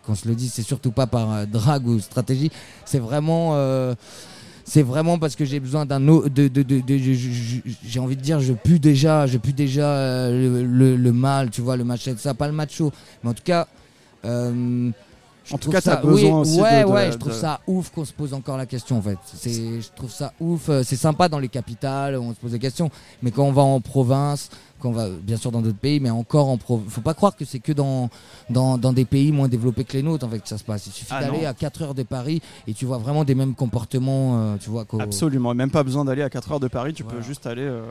qu'on 0.05 0.15
se 0.15 0.27
le 0.27 0.35
dit, 0.35 0.49
c'est 0.49 0.63
surtout 0.63 0.91
pas 0.91 1.07
par 1.07 1.47
drague 1.47 1.87
ou 1.87 1.99
stratégie. 1.99 2.51
C'est 2.85 2.99
vraiment, 2.99 3.55
c'est 4.69 4.81
vraiment 4.81 5.17
parce 5.17 5.35
que 5.37 5.45
j'ai 5.45 5.59
besoin 5.61 5.85
d'un 5.85 6.05
autre, 6.09 6.27
de, 6.27 6.47
de, 6.49 6.81
j'ai 7.85 7.99
envie 7.99 8.17
de 8.17 8.21
dire, 8.21 8.39
je 8.41 8.51
pue 8.53 8.79
déjà, 8.79 9.25
je 9.25 9.37
pue 9.37 9.53
déjà 9.53 9.87
euh, 9.89 10.63
le, 10.67 10.95
le, 10.97 11.11
mal, 11.13 11.49
tu 11.49 11.61
vois, 11.61 11.77
le 11.77 11.85
macho 11.85 12.11
de 12.13 12.17
ça, 12.19 12.33
pas 12.33 12.47
le 12.47 12.53
macho, 12.53 12.91
mais 13.23 13.29
en 13.29 13.33
tout 13.33 13.43
cas. 13.45 13.65
euh, 14.25 14.91
je 15.45 15.53
En 15.53 15.57
tout 15.57 15.69
trouve 15.69 15.75
cas, 15.75 15.81
t'as 15.81 15.95
ça- 15.95 16.01
besoin 16.01 16.41
oui, 16.41 16.41
aussi 16.41 16.59
ouais, 16.61 16.81
de- 16.83 16.87
de- 16.87 16.91
ouais, 16.91 17.11
je 17.13 17.17
trouve 17.17 17.31
de- 17.31 17.37
ça 17.37 17.61
ouf 17.67 17.89
qu'on 17.91 18.03
se 18.03 18.11
pose 18.11 18.33
encore 18.33 18.57
la 18.57 18.65
question 18.65 18.97
en 18.97 19.01
fait. 19.01 19.17
C'est, 19.33 19.79
je 19.79 19.87
trouve 19.95 20.11
ça 20.11 20.33
ouf. 20.41 20.67
euh, 20.67 20.83
C'est 20.83 20.97
sympa 20.97 21.29
dans 21.29 21.39
les 21.39 21.47
capitales, 21.47 22.17
on 22.17 22.31
se 22.33 22.35
pose 22.39 22.51
des 22.51 22.59
questions, 22.59 22.89
mais 23.23 23.31
quand 23.31 23.45
on 23.45 23.53
va 23.53 23.61
en 23.61 23.79
province, 23.79 24.49
quand 24.79 24.89
on 24.89 24.93
va 24.93 25.09
bien 25.09 25.37
sûr 25.37 25.51
dans 25.51 25.61
d'autres 25.61 25.77
pays, 25.77 25.99
mais 25.99 26.09
encore 26.09 26.49
en 26.49 26.57
province, 26.57 26.89
faut 26.89 27.01
pas 27.01 27.13
croire 27.13 27.35
que 27.35 27.45
c'est 27.45 27.59
que 27.59 27.71
dans, 27.71 28.09
dans, 28.49 28.77
dans 28.77 28.93
des 28.93 29.05
pays 29.05 29.31
moins 29.31 29.47
développés 29.47 29.83
que 29.83 29.93
les 29.93 30.03
nôtres 30.03 30.25
en 30.25 30.29
fait 30.29 30.39
que 30.39 30.47
ça 30.47 30.57
se 30.57 30.63
passe. 30.63 30.87
Il 30.87 30.91
suffit 30.91 31.13
Ah 31.13 31.21
d'aller 31.21 31.45
à 31.45 31.53
4 31.53 31.81
heures 31.81 31.93
de 31.93 32.03
Paris 32.03 32.41
et 32.67 32.73
tu 32.73 32.85
vois 32.85 32.97
vraiment 32.97 33.23
des 33.23 33.35
mêmes 33.35 33.55
comportements, 33.55 34.39
euh, 34.39 34.55
tu 34.59 34.69
vois. 34.69 34.85
Absolument, 34.99 35.53
même 35.53 35.71
pas 35.71 35.83
besoin 35.83 36.05
d'aller 36.05 36.21
à 36.21 36.29
4 36.29 36.53
heures 36.53 36.59
de 36.59 36.67
Paris, 36.67 36.93
tu 36.93 37.03
peux 37.03 37.21
juste 37.21 37.47
aller 37.47 37.63
euh, 37.63 37.81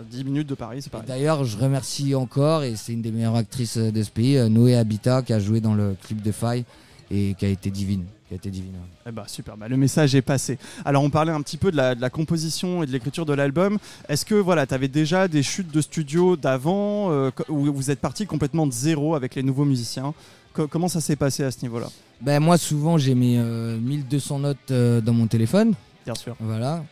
à 0.00 0.02
10 0.10 0.24
minutes 0.24 0.48
de 0.48 0.54
Paris, 0.54 0.82
c'est 0.82 0.88
Et 0.88 0.90
pareil. 0.90 1.06
D'ailleurs, 1.06 1.44
je 1.44 1.58
remercie 1.58 2.14
encore, 2.14 2.62
et 2.62 2.76
c'est 2.76 2.92
une 2.92 3.02
des 3.02 3.10
meilleures 3.10 3.36
actrices 3.36 3.76
euh, 3.76 3.90
de 3.90 4.02
ce 4.02 4.10
pays, 4.10 4.38
Noé 4.50 4.76
Habitat, 4.76 5.22
qui 5.22 5.32
a 5.32 5.40
joué 5.40 5.60
dans 5.60 5.74
le 5.74 5.96
clip 6.02 6.22
de 6.22 6.32
Faille 6.32 6.64
et 7.10 7.34
qui 7.38 7.44
a 7.44 7.48
été 7.48 7.70
divine. 7.70 8.04
Qui 8.28 8.34
a 8.34 8.36
été 8.36 8.50
divine. 8.50 8.74
Eh 9.06 9.12
bah 9.12 9.24
super, 9.28 9.56
bah, 9.56 9.68
le 9.68 9.76
message 9.76 10.14
est 10.16 10.22
passé. 10.22 10.58
Alors 10.84 11.04
on 11.04 11.10
parlait 11.10 11.30
un 11.30 11.40
petit 11.42 11.56
peu 11.56 11.70
de 11.70 11.76
la, 11.76 11.94
de 11.94 12.00
la 12.00 12.10
composition 12.10 12.82
et 12.82 12.86
de 12.86 12.90
l'écriture 12.90 13.24
de 13.24 13.32
l'album. 13.32 13.78
Est-ce 14.08 14.24
que 14.24 14.34
voilà, 14.34 14.66
tu 14.66 14.74
avais 14.74 14.88
déjà 14.88 15.28
des 15.28 15.44
chutes 15.44 15.70
de 15.72 15.80
studio 15.80 16.36
d'avant 16.36 17.12
euh, 17.12 17.30
où 17.48 17.72
vous 17.72 17.90
êtes 17.92 18.00
parti 18.00 18.26
complètement 18.26 18.66
de 18.66 18.72
zéro 18.72 19.14
avec 19.14 19.36
les 19.36 19.44
nouveaux 19.44 19.64
musiciens? 19.64 20.12
Co- 20.54 20.66
Comment 20.66 20.88
ça 20.88 21.00
s'est 21.00 21.14
passé 21.14 21.44
à 21.44 21.52
ce 21.52 21.62
niveau-là? 21.62 21.86
Ben, 22.20 22.40
moi, 22.40 22.58
souvent, 22.58 22.98
j'ai 22.98 23.14
mes 23.14 23.38
euh, 23.38 23.78
1200 23.78 24.38
notes 24.40 24.56
euh, 24.72 25.00
dans 25.00 25.12
mon 25.12 25.26
téléphone. 25.28 25.74
Bien 26.04 26.14
sûr. 26.16 26.34
Voilà. 26.40 26.82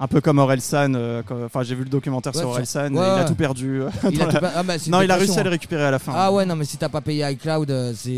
Un 0.00 0.08
peu 0.08 0.20
comme 0.20 0.38
Orelsan, 0.38 0.94
euh, 0.96 1.22
enfin 1.46 1.62
j'ai 1.62 1.76
vu 1.76 1.84
le 1.84 1.88
documentaire 1.88 2.34
Ouais, 2.34 2.40
sur 2.40 2.48
Orelsan, 2.48 2.92
ouais, 2.92 3.06
il 3.16 3.20
a 3.20 3.24
tout 3.24 3.36
perdu. 3.36 3.80
Il 4.10 4.18
dans 4.18 4.24
a 4.24 4.26
la- 4.26 4.32
tout 4.34 4.40
pas- 4.40 4.52
ah, 4.56 4.62
bah, 4.64 4.74
Non, 4.88 5.02
il 5.02 5.10
a 5.10 5.14
réussi 5.14 5.38
à 5.38 5.42
le 5.44 5.48
hein. 5.48 5.52
récupérer 5.52 5.84
à 5.84 5.90
la 5.92 6.00
fin. 6.00 6.12
Ah 6.16 6.32
ouais, 6.32 6.44
non, 6.44 6.56
mais 6.56 6.64
si 6.64 6.76
t'as 6.76 6.88
pas 6.88 7.00
payé 7.00 7.24
iCloud, 7.30 7.70
euh, 7.70 7.92
c'est. 7.96 8.10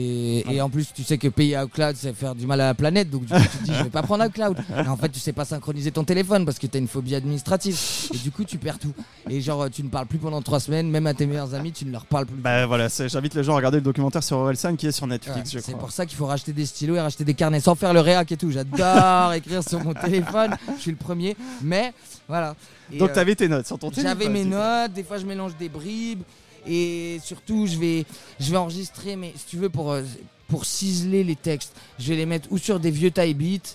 Et 0.51 0.61
en 0.63 0.71
plus, 0.71 0.89
tu 0.95 1.05
sais 1.05 1.19
que 1.19 1.29
payer 1.29 1.59
iCloud, 1.63 1.95
c'est 1.97 2.15
faire 2.15 2.35
du 2.35 2.47
mal 2.47 2.63
à 2.63 2.69
la 2.69 2.75
planète. 2.75 3.11
Donc, 3.11 3.27
du 3.27 3.33
coup, 3.35 3.39
tu 3.39 3.59
te 3.59 3.65
dis, 3.65 3.73
je 3.77 3.83
vais 3.85 3.91
pas 3.91 4.03
prendre 4.03 4.25
iCloud. 4.25 4.57
Et 4.85 4.89
en 4.89 4.97
fait, 4.97 5.11
tu 5.11 5.21
sais 5.21 5.35
pas 5.35 5.45
synchroniser 5.45 5.91
ton 5.91 6.03
téléphone 6.05 6.47
parce 6.47 6.59
que 6.59 6.67
t'as 6.67 6.79
une 6.79 6.89
phobie 6.89 7.15
administrative. 7.15 7.79
Et 8.15 8.17
du 8.19 8.31
coup, 8.31 8.45
tu 8.45 8.57
perds 8.57 8.79
tout. 8.79 8.95
Et 9.29 9.43
genre, 9.43 9.69
tu 9.71 9.83
ne 9.83 9.89
parles 9.89 10.07
plus 10.07 10.19
pendant 10.19 10.41
trois 10.41 10.61
semaines, 10.61 10.89
même 10.89 11.07
à 11.07 11.13
tes 11.13 11.27
meilleurs 11.27 11.53
amis, 11.55 11.73
tu 11.73 11.85
ne 11.85 11.93
leur 11.93 12.07
parles 12.07 12.25
plus. 12.25 12.37
Bah 12.37 12.65
voilà, 12.67 12.89
j'invite 12.89 13.35
les 13.35 13.45
gens 13.45 13.53
à 13.53 13.57
regarder 13.57 13.79
le 13.79 13.85
documentaire 13.85 14.23
sur 14.23 14.39
Orelsan 14.39 14.77
qui 14.77 14.87
est 14.87 14.93
sur 14.93 15.07
Netflix, 15.07 15.55
c'est 15.61 15.77
pour 15.77 15.91
ça 15.91 16.07
qu'il 16.07 16.17
faut 16.17 16.27
racheter 16.27 16.53
des 16.55 16.65
stylos 16.65 16.97
et 16.97 17.01
racheter 17.01 17.25
des 17.25 17.35
carnets 17.35 17.61
sans 17.61 17.75
faire 17.75 17.93
le 17.93 18.01
réac 18.01 18.33
et 18.33 18.37
tout. 18.39 18.51
J'adore 18.51 19.33
écrire 19.35 19.63
sur 19.63 19.85
mon 19.85 19.93
téléphone. 19.93 20.57
Je 20.77 20.81
suis 20.81 20.91
le 20.91 20.97
premier. 20.97 21.37
Mais 21.67 21.93
voilà. 22.29 22.55
Et, 22.93 22.99
Donc 22.99 23.11
euh, 23.11 23.15
t'avais 23.15 23.35
tes 23.35 23.49
notes 23.49 23.67
sur 23.67 23.79
ton 23.79 23.91
téléphone. 23.91 24.19
J'avais 24.19 24.29
mes 24.33 24.45
notes, 24.45 24.93
des 24.93 25.03
fois 25.03 25.19
je 25.19 25.27
mélange 25.27 25.57
des 25.57 25.69
bribes 25.69 26.23
et 26.67 27.19
surtout 27.23 27.67
je 27.67 27.77
vais, 27.77 28.05
je 28.41 28.51
vais 28.51 28.57
enregistrer, 28.57 29.17
mais 29.17 29.33
si 29.37 29.47
tu 29.47 29.57
veux, 29.57 29.69
pour, 29.69 29.93
euh, 29.93 30.03
pour 30.49 30.65
ciseler 30.65 31.25
les 31.25 31.37
textes, 31.37 31.75
je 31.99 32.09
vais 32.09 32.17
les 32.17 32.27
mettre 32.27 32.49
ou 32.53 32.59
sur 32.59 32.79
des 32.81 32.91
vieux 32.91 33.11
taille 33.11 33.35
beats 33.35 33.75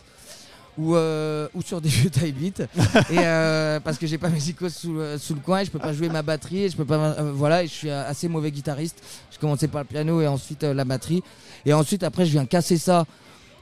ou, 0.78 0.96
euh, 0.96 1.50
ou 1.54 1.62
sur 1.62 1.82
des 1.82 1.90
vieux 2.00 2.10
taille 2.10 2.32
beats 2.32 2.64
et 3.10 3.18
euh, 3.20 3.80
parce 3.82 3.98
que 3.98 4.08
j'ai 4.08 4.18
pas 4.18 4.30
mes 4.30 4.42
icônes 4.48 4.70
sous, 4.70 4.94
le- 4.94 5.18
sous 5.18 5.34
le 5.34 5.42
coin 5.42 5.60
et 5.60 5.66
je 5.66 5.72
peux 5.72 5.80
pas 5.80 5.92
jouer 5.92 6.08
ma 6.08 6.22
batterie 6.22 6.64
et 6.64 6.70
je 6.70 6.78
peux 6.78 6.86
pas 6.86 6.96
euh, 7.20 7.32
voilà 7.36 7.64
et 7.64 7.68
je 7.68 7.74
suis 7.74 7.90
assez 7.92 8.30
mauvais 8.30 8.52
guitariste 8.52 8.98
je 9.34 9.38
commençais 9.38 9.68
par 9.68 9.82
le 9.82 9.88
piano 9.88 10.22
et 10.22 10.28
ensuite 10.28 10.64
la 10.64 10.86
batterie 10.86 11.22
et 11.66 11.74
ensuite 11.74 12.04
après 12.04 12.26
je 12.26 12.32
viens 12.32 12.46
casser 12.46 12.78
ça 12.78 13.06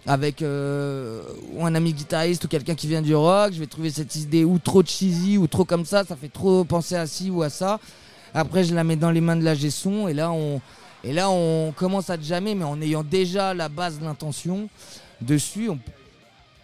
avec 0.05 0.41
euh, 0.41 1.21
ou 1.53 1.65
un 1.65 1.75
ami 1.75 1.93
guitariste 1.93 2.45
ou 2.45 2.47
quelqu'un 2.47 2.75
qui 2.75 2.87
vient 2.87 3.01
du 3.01 3.15
rock, 3.15 3.51
je 3.53 3.59
vais 3.59 3.67
trouver 3.67 3.91
cette 3.91 4.15
idée 4.15 4.43
ou 4.43 4.59
trop 4.59 4.83
cheesy 4.83 5.37
ou 5.37 5.47
trop 5.47 5.65
comme 5.65 5.85
ça, 5.85 6.03
ça 6.03 6.15
fait 6.15 6.29
trop 6.29 6.63
penser 6.63 6.95
à 6.95 7.05
ci 7.05 7.29
ou 7.29 7.43
à 7.43 7.49
ça. 7.49 7.79
Après, 8.33 8.63
je 8.63 8.73
la 8.73 8.83
mets 8.83 8.95
dans 8.95 9.11
les 9.11 9.21
mains 9.21 9.35
de 9.35 9.43
la 9.43 9.55
son 9.69 10.07
et 10.07 10.13
là 10.13 10.31
on 10.31 10.61
et 11.03 11.13
là 11.13 11.29
on 11.29 11.73
commence 11.75 12.09
à 12.09 12.19
jammer, 12.19 12.55
mais 12.55 12.65
en 12.65 12.81
ayant 12.81 13.03
déjà 13.03 13.53
la 13.53 13.69
base 13.69 13.99
de 13.99 14.05
l'intention 14.05 14.69
dessus, 15.21 15.69
on, 15.69 15.79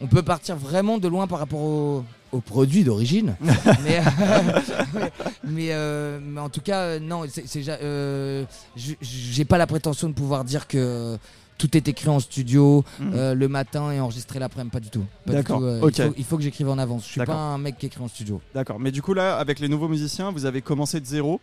on 0.02 0.08
peut 0.08 0.24
partir 0.24 0.56
vraiment 0.56 0.98
de 0.98 1.08
loin 1.08 1.28
par 1.28 1.40
rapport 1.40 1.62
au, 1.62 2.04
au 2.32 2.42
produit 2.42 2.84
d'origine. 2.84 3.36
mais, 3.84 4.02
mais, 5.44 5.68
euh, 5.72 6.20
mais 6.22 6.42
en 6.42 6.50
tout 6.50 6.62
cas, 6.62 6.82
euh, 6.82 7.00
non, 7.00 7.24
c'est, 7.30 7.46
euh, 7.68 8.46
j'ai 8.76 9.46
pas 9.46 9.58
la 9.58 9.68
prétention 9.68 10.10
de 10.10 10.14
pouvoir 10.14 10.44
dire 10.44 10.68
que 10.68 11.18
tout 11.58 11.76
est 11.78 11.88
écrit 11.88 12.10
en 12.10 12.20
studio 12.20 12.84
Mhm. 13.00 13.12
euh, 13.16 13.34
le 13.34 13.48
matin 13.48 13.92
et 13.92 14.00
enregistré 14.00 14.40
l'après-midi, 14.40 14.72
pas 14.72 14.80
du 14.80 14.90
tout. 14.90 15.06
D'accord, 15.26 15.62
euh, 15.64 15.80
il, 15.88 15.94
faut, 16.04 16.14
il 16.18 16.24
faut 16.26 16.38
que 16.38 16.44
j'écrive 16.44 16.70
en 16.70 16.78
avance. 16.78 17.06
Je 17.06 17.12
suis 17.12 17.22
pas 17.22 17.34
un 17.34 17.58
mec 17.58 17.78
qui 17.78 17.86
écrit 17.86 18.04
en 18.04 18.08
studio. 18.08 18.42
D'accord, 18.54 18.80
mais 18.80 18.92
du 18.92 19.02
coup 19.02 19.14
là, 19.14 19.38
avec 19.38 19.60
les 19.60 19.68
nouveaux 19.70 19.88
musiciens, 19.88 20.32
vous 20.32 20.46
avez 20.46 20.62
commencé 20.62 21.00
de 21.00 21.06
zéro 21.06 21.40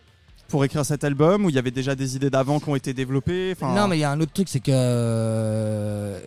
pour 0.49 0.63
écrire 0.65 0.85
cet 0.85 1.03
album 1.03 1.45
où 1.45 1.49
il 1.49 1.55
y 1.55 1.59
avait 1.59 1.71
déjà 1.71 1.95
des 1.95 2.15
idées 2.15 2.29
d'avant 2.29 2.59
qui 2.59 2.69
ont 2.69 2.75
été 2.75 2.93
développées? 2.93 3.55
Non, 3.61 3.87
mais 3.87 3.97
il 3.97 4.01
y 4.01 4.03
a 4.03 4.11
un 4.11 4.19
autre 4.21 4.33
truc, 4.33 4.49
c'est 4.49 4.59
que 4.59 4.71
euh, 4.71 6.19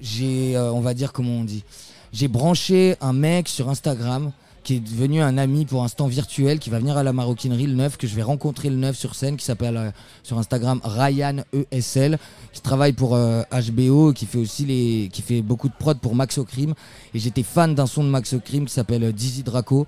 j'ai, 0.00 0.56
on 0.58 0.80
va 0.80 0.94
dire 0.94 1.12
comment 1.12 1.32
on 1.32 1.44
dit, 1.44 1.64
j'ai 2.12 2.28
branché 2.28 2.96
un 3.00 3.12
mec 3.12 3.48
sur 3.48 3.68
Instagram 3.68 4.32
qui 4.68 4.74
est 4.74 4.80
devenu 4.80 5.22
un 5.22 5.38
ami 5.38 5.64
pour 5.64 5.82
instant 5.82 6.08
virtuel, 6.08 6.58
qui 6.58 6.68
va 6.68 6.78
venir 6.78 6.98
à 6.98 7.02
la 7.02 7.14
maroquinerie 7.14 7.66
le 7.66 7.72
9, 7.72 7.96
que 7.96 8.06
je 8.06 8.14
vais 8.14 8.22
rencontrer 8.22 8.68
le 8.68 8.76
9 8.76 8.94
sur 8.94 9.14
scène, 9.14 9.38
qui 9.38 9.44
s'appelle 9.46 9.78
euh, 9.78 9.90
sur 10.22 10.38
Instagram 10.38 10.78
Ryan 10.84 11.36
ESL, 11.72 12.18
qui 12.52 12.60
travaille 12.60 12.92
pour 12.92 13.14
euh, 13.14 13.40
HBO, 13.50 14.12
qui 14.12 14.26
fait 14.26 14.36
aussi 14.36 14.66
les, 14.66 15.08
qui 15.10 15.22
fait 15.22 15.40
beaucoup 15.40 15.70
de 15.70 15.72
prod 15.72 15.98
pour 15.98 16.14
Max 16.14 16.38
Crime. 16.46 16.74
Et 17.14 17.18
j'étais 17.18 17.44
fan 17.44 17.74
d'un 17.74 17.86
son 17.86 18.04
de 18.04 18.10
Max 18.10 18.34
Crime 18.44 18.66
qui 18.66 18.74
s'appelle 18.74 19.04
euh, 19.04 19.10
Dizzy 19.10 19.42
Draco. 19.42 19.86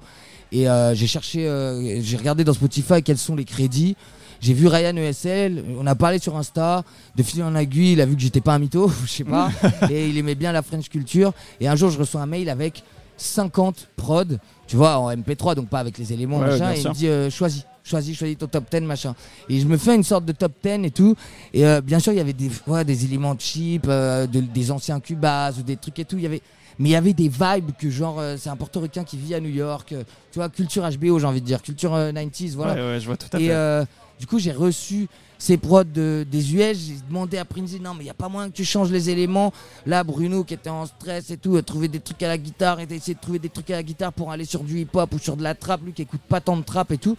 Et 0.50 0.66
euh, 0.66 0.94
j'ai 0.94 1.06
cherché, 1.06 1.46
euh, 1.46 2.00
j'ai 2.00 2.16
regardé 2.16 2.42
dans 2.42 2.54
Spotify 2.54 3.02
quels 3.02 3.18
sont 3.18 3.36
les 3.36 3.44
crédits. 3.44 3.96
J'ai 4.40 4.54
vu 4.54 4.66
Ryan 4.66 4.96
ESL, 4.96 5.62
on 5.78 5.86
a 5.86 5.94
parlé 5.94 6.18
sur 6.18 6.38
Insta, 6.38 6.84
de 7.16 7.22
fil 7.22 7.42
en 7.42 7.54
aiguille, 7.54 7.92
il 7.92 8.00
a 8.00 8.06
vu 8.06 8.16
que 8.16 8.22
j'étais 8.22 8.40
pas 8.40 8.54
un 8.54 8.58
mytho, 8.58 8.90
je 9.04 9.10
sais 9.10 9.24
pas, 9.24 9.50
et 9.90 10.08
il 10.08 10.16
aimait 10.16 10.36
bien 10.36 10.52
la 10.52 10.62
French 10.62 10.88
culture. 10.88 11.34
Et 11.60 11.68
un 11.68 11.76
jour, 11.76 11.90
je 11.90 11.98
reçois 11.98 12.22
un 12.22 12.26
mail 12.26 12.48
avec 12.48 12.82
50 13.20 13.88
prod, 13.96 14.38
tu 14.66 14.76
vois, 14.76 14.98
en 14.98 15.10
MP3, 15.10 15.54
donc 15.54 15.68
pas 15.68 15.78
avec 15.80 15.98
les 15.98 16.12
éléments, 16.12 16.38
Ouais, 16.38 16.46
machin, 16.58 16.72
et 16.72 16.80
il 16.80 16.88
me 16.88 16.94
dit 16.94 17.08
euh, 17.08 17.30
choisis, 17.30 17.64
choisis, 17.84 18.16
choisis 18.16 18.38
ton 18.38 18.46
top 18.46 18.64
10, 18.70 18.80
machin. 18.82 19.14
Et 19.48 19.60
je 19.60 19.66
me 19.66 19.76
fais 19.76 19.94
une 19.94 20.02
sorte 20.04 20.24
de 20.24 20.32
top 20.32 20.52
10 20.62 20.84
et 20.86 20.90
tout. 20.90 21.14
Et 21.52 21.66
euh, 21.66 21.80
bien 21.80 21.98
sûr, 21.98 22.12
il 22.12 22.16
y 22.16 22.20
avait 22.20 22.32
des, 22.32 22.50
ouais, 22.66 22.84
des 22.84 23.04
éléments 23.04 23.34
cheap, 23.38 23.86
euh, 23.88 24.26
de- 24.26 24.40
des 24.40 24.70
anciens 24.70 25.00
Cubas 25.00 25.52
ou 25.58 25.62
des 25.62 25.76
trucs 25.76 25.98
et 25.98 26.04
tout. 26.04 26.16
Il 26.16 26.22
y 26.22 26.26
avait, 26.26 26.40
mais 26.78 26.88
il 26.90 26.92
y 26.92 26.96
avait 26.96 27.12
des 27.12 27.28
vibes 27.28 27.72
que 27.78 27.90
genre, 27.90 28.22
c'est 28.38 28.48
un 28.48 28.56
portoricain 28.56 29.04
qui 29.04 29.16
vit 29.18 29.34
à 29.34 29.40
New 29.40 29.50
York, 29.50 29.88
tu 30.32 30.38
vois, 30.38 30.48
culture 30.48 30.88
HBO, 30.88 31.18
j'ai 31.18 31.26
envie 31.26 31.40
de 31.42 31.46
dire, 31.46 31.60
culture 31.62 31.94
euh, 31.94 32.12
90s, 32.12 32.54
voilà. 32.54 32.74
Ouais, 32.74 32.80
ouais, 32.94 33.00
je 33.00 33.06
vois 33.06 33.16
tout 33.16 33.28
à 33.36 33.40
Et 33.40 33.48
fait. 33.48 33.86
du 34.18 34.26
coup, 34.26 34.38
j'ai 34.38 34.52
reçu 34.52 35.08
ces 35.40 35.56
prods 35.56 35.82
de- 35.84 36.24
des 36.30 36.54
US. 36.54 36.78
J'ai 36.78 36.94
demandé 37.08 37.38
à 37.38 37.44
Prince, 37.44 37.72
non, 37.80 37.94
mais 37.94 38.02
il 38.02 38.04
n'y 38.04 38.10
a 38.10 38.14
pas 38.14 38.28
moyen 38.28 38.50
que 38.50 38.54
tu 38.54 38.64
changes 38.64 38.90
les 38.92 39.10
éléments. 39.10 39.52
Là, 39.86 40.04
Bruno, 40.04 40.44
qui 40.44 40.54
était 40.54 40.70
en 40.70 40.86
stress 40.86 41.30
et 41.32 41.36
tout, 41.38 41.56
a 41.56 41.62
trouvé 41.62 41.88
des 41.88 41.98
trucs 41.98 42.22
à 42.22 42.28
la 42.28 42.38
guitare, 42.38 42.78
et 42.78 42.86
a 42.88 42.94
essayé 42.94 43.14
de 43.14 43.20
trouver 43.20 43.38
des 43.40 43.48
trucs 43.48 43.70
à 43.70 43.76
la 43.76 43.82
guitare 43.82 44.12
pour 44.12 44.30
aller 44.30 44.44
sur 44.44 44.62
du 44.62 44.78
hip-hop 44.80 45.12
ou 45.14 45.18
sur 45.18 45.36
de 45.36 45.42
la 45.42 45.54
trap, 45.56 45.80
lui 45.84 45.92
qui 45.92 46.02
écoute 46.02 46.20
pas 46.28 46.40
tant 46.40 46.56
de 46.56 46.62
trap 46.62 46.92
et 46.92 46.98
tout. 46.98 47.16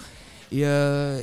Et, 0.54 0.66
euh, 0.66 1.22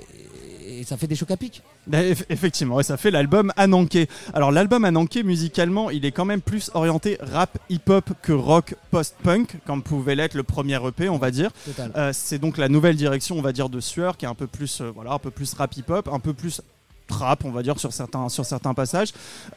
et 0.67 0.85
ça 0.85 0.97
fait 0.97 1.07
des 1.07 1.15
chocs 1.15 1.31
à 1.31 1.37
pic. 1.37 1.63
Eff- 1.91 2.25
effectivement, 2.29 2.75
ouais, 2.77 2.83
ça 2.83 2.97
fait 2.99 3.11
l'album 3.11 3.53
Ananké. 3.57 4.09
Alors 4.35 4.51
l'album 4.53 4.85
Ananké, 4.85 5.23
musicalement, 5.23 5.89
il 5.91 6.05
est 6.05 6.13
quand 6.13 6.25
même 6.27 6.41
plus 6.43 6.71
orienté 6.75 7.17
rap 7.21 7.59
hip-hop 7.71 8.11
que 8.23 8.33
rock 8.33 8.75
post-punk, 8.91 9.57
comme 9.67 9.83
pouvait 9.83 10.15
l'être 10.15 10.35
le 10.35 10.43
premier 10.43 10.79
EP, 10.87 11.09
on 11.09 11.17
va 11.19 11.31
dire. 11.31 11.51
Euh, 11.97 12.11
c'est 12.13 12.39
donc 12.39 12.59
la 12.59 12.69
nouvelle 12.69 12.97
direction, 12.97 13.39
on 13.39 13.43
va 13.43 13.53
dire, 13.53 13.69
de 13.71 13.81
Sueur, 13.81 14.17
qui 14.19 14.25
est 14.27 14.29
un 14.29 14.35
peu 14.35 14.47
plus, 14.47 14.81
euh, 14.81 14.91
voilà, 14.95 15.13
un 15.13 15.19
peu 15.19 15.31
plus 15.31 15.55
rap 15.55 15.75
hip-hop, 15.77 16.09
un 16.13 16.21
peu 16.21 16.35
plus 16.35 16.61
trap, 17.09 17.44
on 17.44 17.51
va 17.51 17.62
dire, 17.62 17.81
sur 17.81 17.92
certains, 17.92 18.29
sur 18.29 18.44
certains 18.44 18.75
passages. 18.75 19.09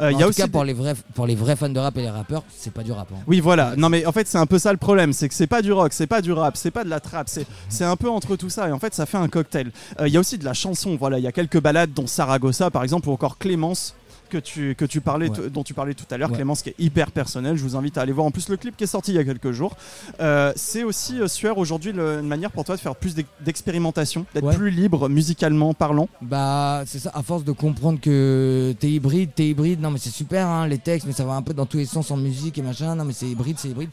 Euh, 0.01 0.07
en 0.07 0.09
Il 0.09 0.13
y 0.13 0.15
a 0.21 0.23
tout 0.23 0.29
aussi 0.29 0.39
cas, 0.41 0.47
des- 0.47 0.51
pour, 0.51 0.63
les 0.63 0.73
vrais, 0.73 0.95
pour 1.13 1.27
les 1.27 1.35
vrais 1.35 1.55
fans 1.55 1.69
de 1.69 1.79
rap 1.79 1.95
et 1.97 2.01
les 2.01 2.09
rappeurs, 2.09 2.43
c'est 2.57 2.73
pas 2.73 2.81
du 2.83 2.91
rap. 2.91 3.07
hein. 3.13 3.19
Oui, 3.27 3.39
voilà. 3.39 3.75
Non, 3.77 3.89
mais 3.89 4.05
en 4.05 4.11
fait, 4.11 4.27
c'est 4.27 4.37
un 4.39 4.45
peu 4.47 4.57
ça 4.57 4.71
le 4.71 4.77
problème. 4.77 5.13
C'est 5.13 5.29
que 5.29 5.35
c'est 5.35 5.47
pas 5.47 5.61
du 5.61 5.71
rock, 5.71 5.93
c'est 5.93 6.07
pas 6.07 6.21
du 6.21 6.31
rap, 6.31 6.57
c'est 6.57 6.71
pas 6.71 6.83
de 6.83 6.89
la 6.89 6.99
trap. 6.99 7.27
C'est, 7.29 7.45
c'est 7.69 7.85
un 7.85 7.95
peu 7.95 8.09
entre 8.09 8.35
tout 8.35 8.49
ça. 8.49 8.67
Et 8.69 8.71
en 8.71 8.79
fait, 8.79 8.93
ça 8.95 9.05
fait 9.05 9.17
un 9.17 9.27
cocktail. 9.27 9.71
Euh, 9.99 10.07
Il 10.07 10.13
y 10.13 10.17
a 10.17 10.19
aussi 10.19 10.37
de 10.37 10.45
la 10.45 10.53
chanson. 10.53 10.95
Voilà, 10.95 11.19
il 11.19 11.23
y 11.23 11.27
a 11.27 11.31
quelques 11.31 11.61
balades, 11.61 11.93
dont 11.93 12.07
Saragossa, 12.07 12.71
par 12.71 12.83
exemple, 12.83 13.09
ou 13.09 13.11
encore 13.11 13.37
Clémence 13.37 13.93
que 14.31 14.37
tu, 14.39 14.73
que 14.75 14.85
tu 14.85 14.99
parlais, 15.01 15.29
Ouais. 15.29 15.49
dont 15.51 15.63
tu 15.63 15.73
parlais 15.75 15.93
tout 15.93 16.05
à 16.09 16.17
l'heure, 16.17 16.29
Ouais. 16.31 16.35
Clémence, 16.37 16.63
qui 16.63 16.69
est 16.69 16.75
hyper 16.79 17.11
personnel. 17.11 17.55
Je 17.57 17.61
vous 17.63 17.75
invite 17.75 17.97
à 17.97 18.01
aller 18.01 18.11
voir 18.13 18.25
en 18.25 18.31
plus 18.31 18.49
le 18.49 18.57
clip 18.57 18.75
qui 18.75 18.85
est 18.85 18.87
sorti 18.87 19.11
il 19.11 19.15
y 19.15 19.19
a 19.19 19.23
quelques 19.23 19.51
jours. 19.51 19.75
Euh, 20.21 20.51
c'est 20.55 20.83
aussi, 20.83 21.19
euh, 21.19 21.27
Sueur, 21.27 21.57
aujourd'hui, 21.59 21.91
une 21.91 22.21
manière 22.27 22.49
pour 22.51 22.63
toi 22.63 22.75
de 22.75 22.81
faire 22.81 22.95
plus 22.95 23.13
d'ex- 23.13 23.29
d'expérimentation, 23.41 24.25
d'être 24.33 24.45
Ouais. 24.45 24.55
plus 24.55 24.71
libre 24.71 25.07
musicalement 25.09 25.73
parlant. 25.75 26.09
Bah, 26.21 26.83
c'est 26.87 26.99
ça, 26.99 27.11
à 27.13 27.21
force 27.21 27.43
de 27.43 27.51
comprendre 27.51 27.99
que 27.99 28.73
t'es 28.79 28.89
hybride, 28.89 29.31
t'es 29.35 29.47
hybride, 29.49 29.81
non 29.81 29.91
mais 29.91 29.99
c'est 29.99 30.09
super, 30.09 30.47
hein, 30.47 30.67
les 30.67 30.77
textes, 30.79 31.05
mais 31.05 31.13
ça 31.13 31.25
va 31.25 31.33
un 31.33 31.41
peu 31.41 31.53
dans 31.53 31.65
tous 31.65 31.77
les 31.77 31.85
sens 31.85 32.09
en 32.11 32.17
musique 32.17 32.57
et 32.57 32.61
machin, 32.61 32.95
non 32.95 33.05
mais 33.05 33.13
c'est 33.13 33.27
hybride, 33.27 33.57
c'est 33.59 33.69
hybride. 33.69 33.89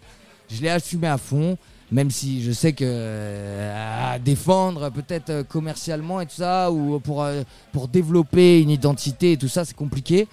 Je 0.50 0.62
l'ai 0.62 0.70
assumé 0.70 1.08
à 1.08 1.18
fond, 1.18 1.58
même 1.90 2.10
si 2.10 2.42
je 2.42 2.52
sais 2.52 2.72
que 2.72 2.84
euh, 2.86 4.12
à 4.14 4.18
défendre 4.18 4.90
peut-être 4.90 5.30
euh, 5.30 5.42
commercialement 5.44 6.20
et 6.20 6.26
tout 6.26 6.36
ça, 6.36 6.70
ou 6.70 7.00
pour, 7.00 7.22
euh, 7.22 7.42
pour 7.72 7.88
développer 7.88 8.60
une 8.60 8.70
identité 8.70 9.32
et 9.32 9.36
tout 9.36 9.48
ça, 9.48 9.64
c'est 9.64 9.76
compliqué. 9.76 10.28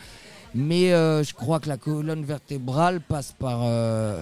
Mais 0.53 0.93
euh, 0.93 1.23
je 1.23 1.33
crois 1.33 1.59
que 1.59 1.67
la 1.67 1.77
colonne 1.77 2.23
vertébrale 2.23 3.01
passe 3.01 3.33
par 3.37 3.59
euh, 3.63 4.21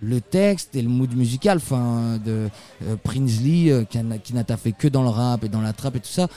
le 0.00 0.20
texte 0.20 0.74
et 0.76 0.82
le 0.82 0.88
mood 0.88 1.14
musical. 1.14 1.58
Enfin, 1.58 2.18
de 2.24 2.48
euh, 2.84 2.96
euh, 3.06 3.84
qui, 3.84 4.34
n'a- 4.34 4.44
taffé 4.44 4.72
que 4.72 4.88
dans 4.88 5.02
le 5.02 5.08
rap 5.08 5.44
et 5.44 5.48
dans 5.48 5.60
la 5.60 5.72
trap 5.72 5.96
et 5.96 6.00
tout 6.00 6.08
ça. 6.08 6.28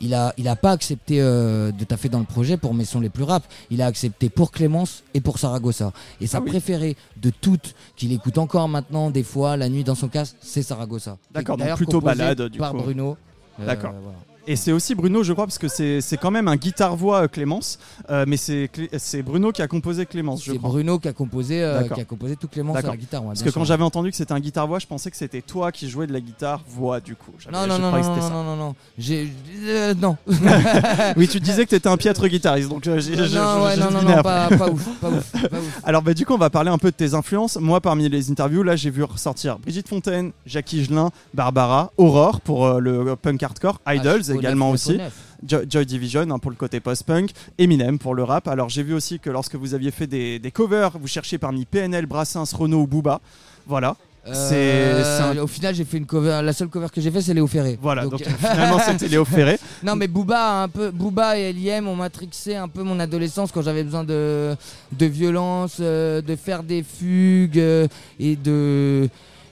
Il 0.00 0.14
a, 0.14 0.32
il 0.38 0.48
a 0.48 0.56
pas 0.56 0.72
accepté 0.72 1.20
euh, 1.20 1.72
de 1.72 1.84
taffer 1.84 2.08
dans 2.08 2.18
le 2.20 2.24
projet 2.24 2.56
pour 2.56 2.72
mes 2.74 2.84
sons 2.86 3.00
les 3.00 3.10
plus 3.10 3.24
rap. 3.24 3.42
Il 3.70 3.82
a 3.82 3.86
accepté 3.86 4.28
pour 4.30 4.50
Clémence 4.50 5.02
et 5.12 5.20
pour 5.20 5.38
Saragossa. 5.38 5.92
Et 6.20 6.26
sa 6.26 6.38
Ah 6.38 6.40
oui. 6.42 6.48
préférée 6.50 6.96
de 7.18 7.30
toutes, 7.30 7.74
qu'il 7.96 8.12
écoute 8.12 8.38
encore 8.38 8.68
maintenant 8.68 9.10
des 9.10 9.22
fois 9.22 9.56
la 9.56 9.68
nuit 9.68 9.84
dans 9.84 9.94
son 9.94 10.08
casque, 10.08 10.36
c'est 10.40 10.62
Saragossa. 10.62 11.18
D'accord, 11.32 11.56
donc 11.58 11.74
plutôt 11.74 12.00
balade, 12.00 12.42
du 12.48 12.58
par 12.58 12.72
coup. 12.72 12.78
Bruno. 12.78 13.16
Euh, 13.60 13.66
D'accord. 13.66 13.92
voilà. 14.02 14.18
Et 14.46 14.56
c'est 14.56 14.72
aussi 14.72 14.94
Bruno, 14.94 15.22
je 15.22 15.32
crois, 15.32 15.46
parce 15.46 15.58
que 15.58 15.68
c'est 15.68 16.00
c'est 16.00 16.16
quand 16.16 16.30
même 16.30 16.48
un 16.48 16.56
guitare-voix 16.56 17.22
euh, 17.24 17.28
Clémence, 17.28 17.78
euh, 18.08 18.24
mais 18.26 18.36
c'est 18.36 18.70
c'est 18.98 19.22
Bruno 19.22 19.52
qui 19.52 19.62
a 19.62 19.68
composé 19.68 20.06
Clémence, 20.06 20.44
je 20.44 20.52
C'est 20.52 20.58
crois. 20.58 20.70
Bruno 20.70 20.98
qui 20.98 21.08
a 21.08 21.12
composé, 21.12 21.62
euh, 21.62 21.80
D'accord. 21.82 21.96
qui 21.96 22.00
a 22.00 22.04
composé 22.04 22.36
tout 22.36 22.48
Clémence 22.48 22.76
à 22.78 22.82
la 22.82 22.96
guitare. 22.96 23.22
ouais, 23.22 23.28
Parce 23.28 23.42
que 23.42 23.50
sûr. 23.50 23.60
quand 23.60 23.64
j'avais 23.64 23.82
entendu 23.84 24.10
que 24.10 24.16
c'était 24.16 24.32
un 24.32 24.40
guitare-voix, 24.40 24.78
je 24.78 24.86
pensais 24.86 25.10
que 25.10 25.16
c'était 25.16 25.42
toi 25.42 25.70
qui 25.72 25.88
jouais 25.90 26.06
de 26.06 26.12
la 26.12 26.20
guitare-voix, 26.20 27.00
du 27.00 27.14
coup. 27.16 27.32
Non, 27.52 27.66
non, 27.66 27.78
non, 27.78 27.88
croyais 27.88 28.04
non, 28.06 28.16
non, 28.16 28.30
non, 28.30 28.44
non, 28.44 28.56
non. 28.56 28.74
J'ai. 28.98 29.30
euh, 29.66 29.94
non. 29.94 30.16
Oui, 31.16 31.28
tu 31.28 31.40
disais 31.40 31.64
que 31.64 31.70
tu 31.70 31.74
étais 31.76 31.88
un 31.88 31.96
piètre 31.96 32.26
guitariste, 32.26 32.68
donc 32.68 32.86
euh, 32.86 32.98
j'ai- 33.00 33.16
j'ai- 33.26 33.36
non, 33.36 33.62
ouais, 33.64 33.76
non, 33.76 33.90
non, 33.90 34.02
non, 34.02 34.22
pas, 34.22 34.48
pas 34.48 34.68
ouf, 34.70 34.88
pas 35.00 35.08
ouf, 35.10 35.30
pas 35.32 35.48
ouf. 35.48 35.80
Alors 35.84 36.02
bah 36.02 36.14
du 36.14 36.24
coup 36.24 36.34
on 36.34 36.38
va 36.38 36.50
parler 36.50 36.70
un 36.70 36.78
peu 36.78 36.90
de 36.90 36.96
tes 36.96 37.14
influences. 37.14 37.56
Moi 37.56 37.80
parmi 37.80 38.08
les 38.08 38.30
interviews 38.30 38.62
là 38.62 38.76
j'ai 38.76 38.90
vu 38.90 39.02
ressortir 39.04 39.58
Brigitte 39.58 39.88
Fontaine, 39.88 40.32
Jackie 40.46 40.84
Gelin, 40.84 41.10
Barbara, 41.34 41.92
Aurore 41.96 42.40
pour 42.40 42.66
euh, 42.66 42.80
le 42.80 43.16
punk 43.16 43.42
hardcore, 43.42 43.80
Idols 43.86 44.29
Également 44.38 44.70
aussi. 44.70 44.98
Jo- 45.46 45.62
Joy 45.68 45.86
Division 45.86 46.22
hein, 46.30 46.38
pour 46.38 46.50
le 46.50 46.56
côté 46.56 46.80
post-punk, 46.80 47.30
Eminem 47.58 47.98
pour 47.98 48.14
le 48.14 48.24
rap. 48.24 48.46
Alors 48.48 48.68
j'ai 48.68 48.82
vu 48.82 48.94
aussi 48.94 49.18
que 49.18 49.30
lorsque 49.30 49.54
vous 49.56 49.74
aviez 49.74 49.90
fait 49.90 50.06
des, 50.06 50.38
des 50.38 50.50
covers, 50.50 50.92
vous 50.98 51.08
cherchiez 51.08 51.38
parmi 51.38 51.64
PNL, 51.64 52.06
Brassens, 52.06 52.44
Renault 52.54 52.82
ou 52.82 52.86
Booba. 52.86 53.20
Voilà. 53.66 53.96
Euh, 54.26 55.32
un- 55.32 55.38
Au 55.38 55.46
final, 55.46 55.74
j'ai 55.74 55.84
fait 55.86 55.96
une 55.96 56.04
cover. 56.04 56.40
La 56.44 56.52
seule 56.52 56.68
cover 56.68 56.88
que 56.94 57.00
j'ai 57.00 57.10
fait, 57.10 57.22
c'est 57.22 57.32
Léo 57.32 57.46
Ferré. 57.46 57.78
Voilà, 57.80 58.06
donc, 58.06 58.22
finalement 58.22 58.78
c'était 58.86 59.08
Léo 59.08 59.24
Ferré. 59.24 59.58
non, 59.82 59.96
mais 59.96 60.08
Booba, 60.08 60.36
a 60.38 60.62
un 60.64 60.68
peu, 60.68 60.90
Booba 60.90 61.38
et 61.38 61.42
L.I.M. 61.50 61.88
ont 61.88 61.96
matrixé 61.96 62.54
un 62.54 62.68
peu 62.68 62.82
mon 62.82 63.00
adolescence 63.00 63.50
quand 63.50 63.62
j'avais 63.62 63.82
besoin 63.82 64.04
de, 64.04 64.54
de 64.92 65.06
violence, 65.06 65.78
euh, 65.80 66.20
de 66.20 66.36
faire 66.36 66.62
des 66.62 66.82
fugues 66.82 67.58
euh, 67.58 67.88
et 68.18 68.36
de 68.36 69.08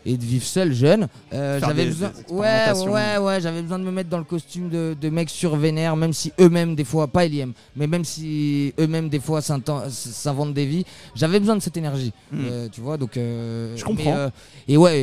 et 0.09 0.17
de 0.17 0.25
vivre 0.25 0.45
seul 0.45 0.73
jeune. 0.73 1.07
Euh, 1.33 1.61
j'avais 1.61 1.85
besoin, 1.87 2.11
ouais, 2.31 2.73
ouais, 2.89 3.19
ouais, 3.19 3.41
j'avais 3.41 3.63
besoin 3.63 3.79
de 3.79 3.85
me 3.85 3.91
mettre 3.91 4.09
dans 4.09 4.19
le 4.19 4.25
costume 4.25 4.69
de, 4.71 4.97
de 5.01 5.09
mecs 5.11 5.31
survénères, 5.31 5.95
même 5.97 6.13
si 6.13 6.33
eux-mêmes 6.41 6.75
des 6.75 6.85
fois, 6.85 7.07
pas 7.09 7.27
L.I.M., 7.27 7.53
mais 7.77 7.87
même 7.87 8.05
si 8.05 8.73
eux-mêmes 8.81 9.09
des 9.09 9.21
fois 9.21 9.41
s'inventent 9.43 10.55
des 10.55 10.67
vies, 10.67 10.85
j'avais 11.15 11.39
besoin 11.41 11.57
de 11.57 11.61
cette 11.63 11.77
énergie, 11.77 12.13
Hmm. 12.33 12.39
euh, 12.51 12.69
tu 12.71 12.81
vois. 12.81 12.97
Donc, 12.97 13.17
euh, 13.17 13.77
Je 13.77 13.85
comprends. 13.85 14.15
mais, 14.15 14.73
et 14.73 14.77
ouais, 14.77 15.01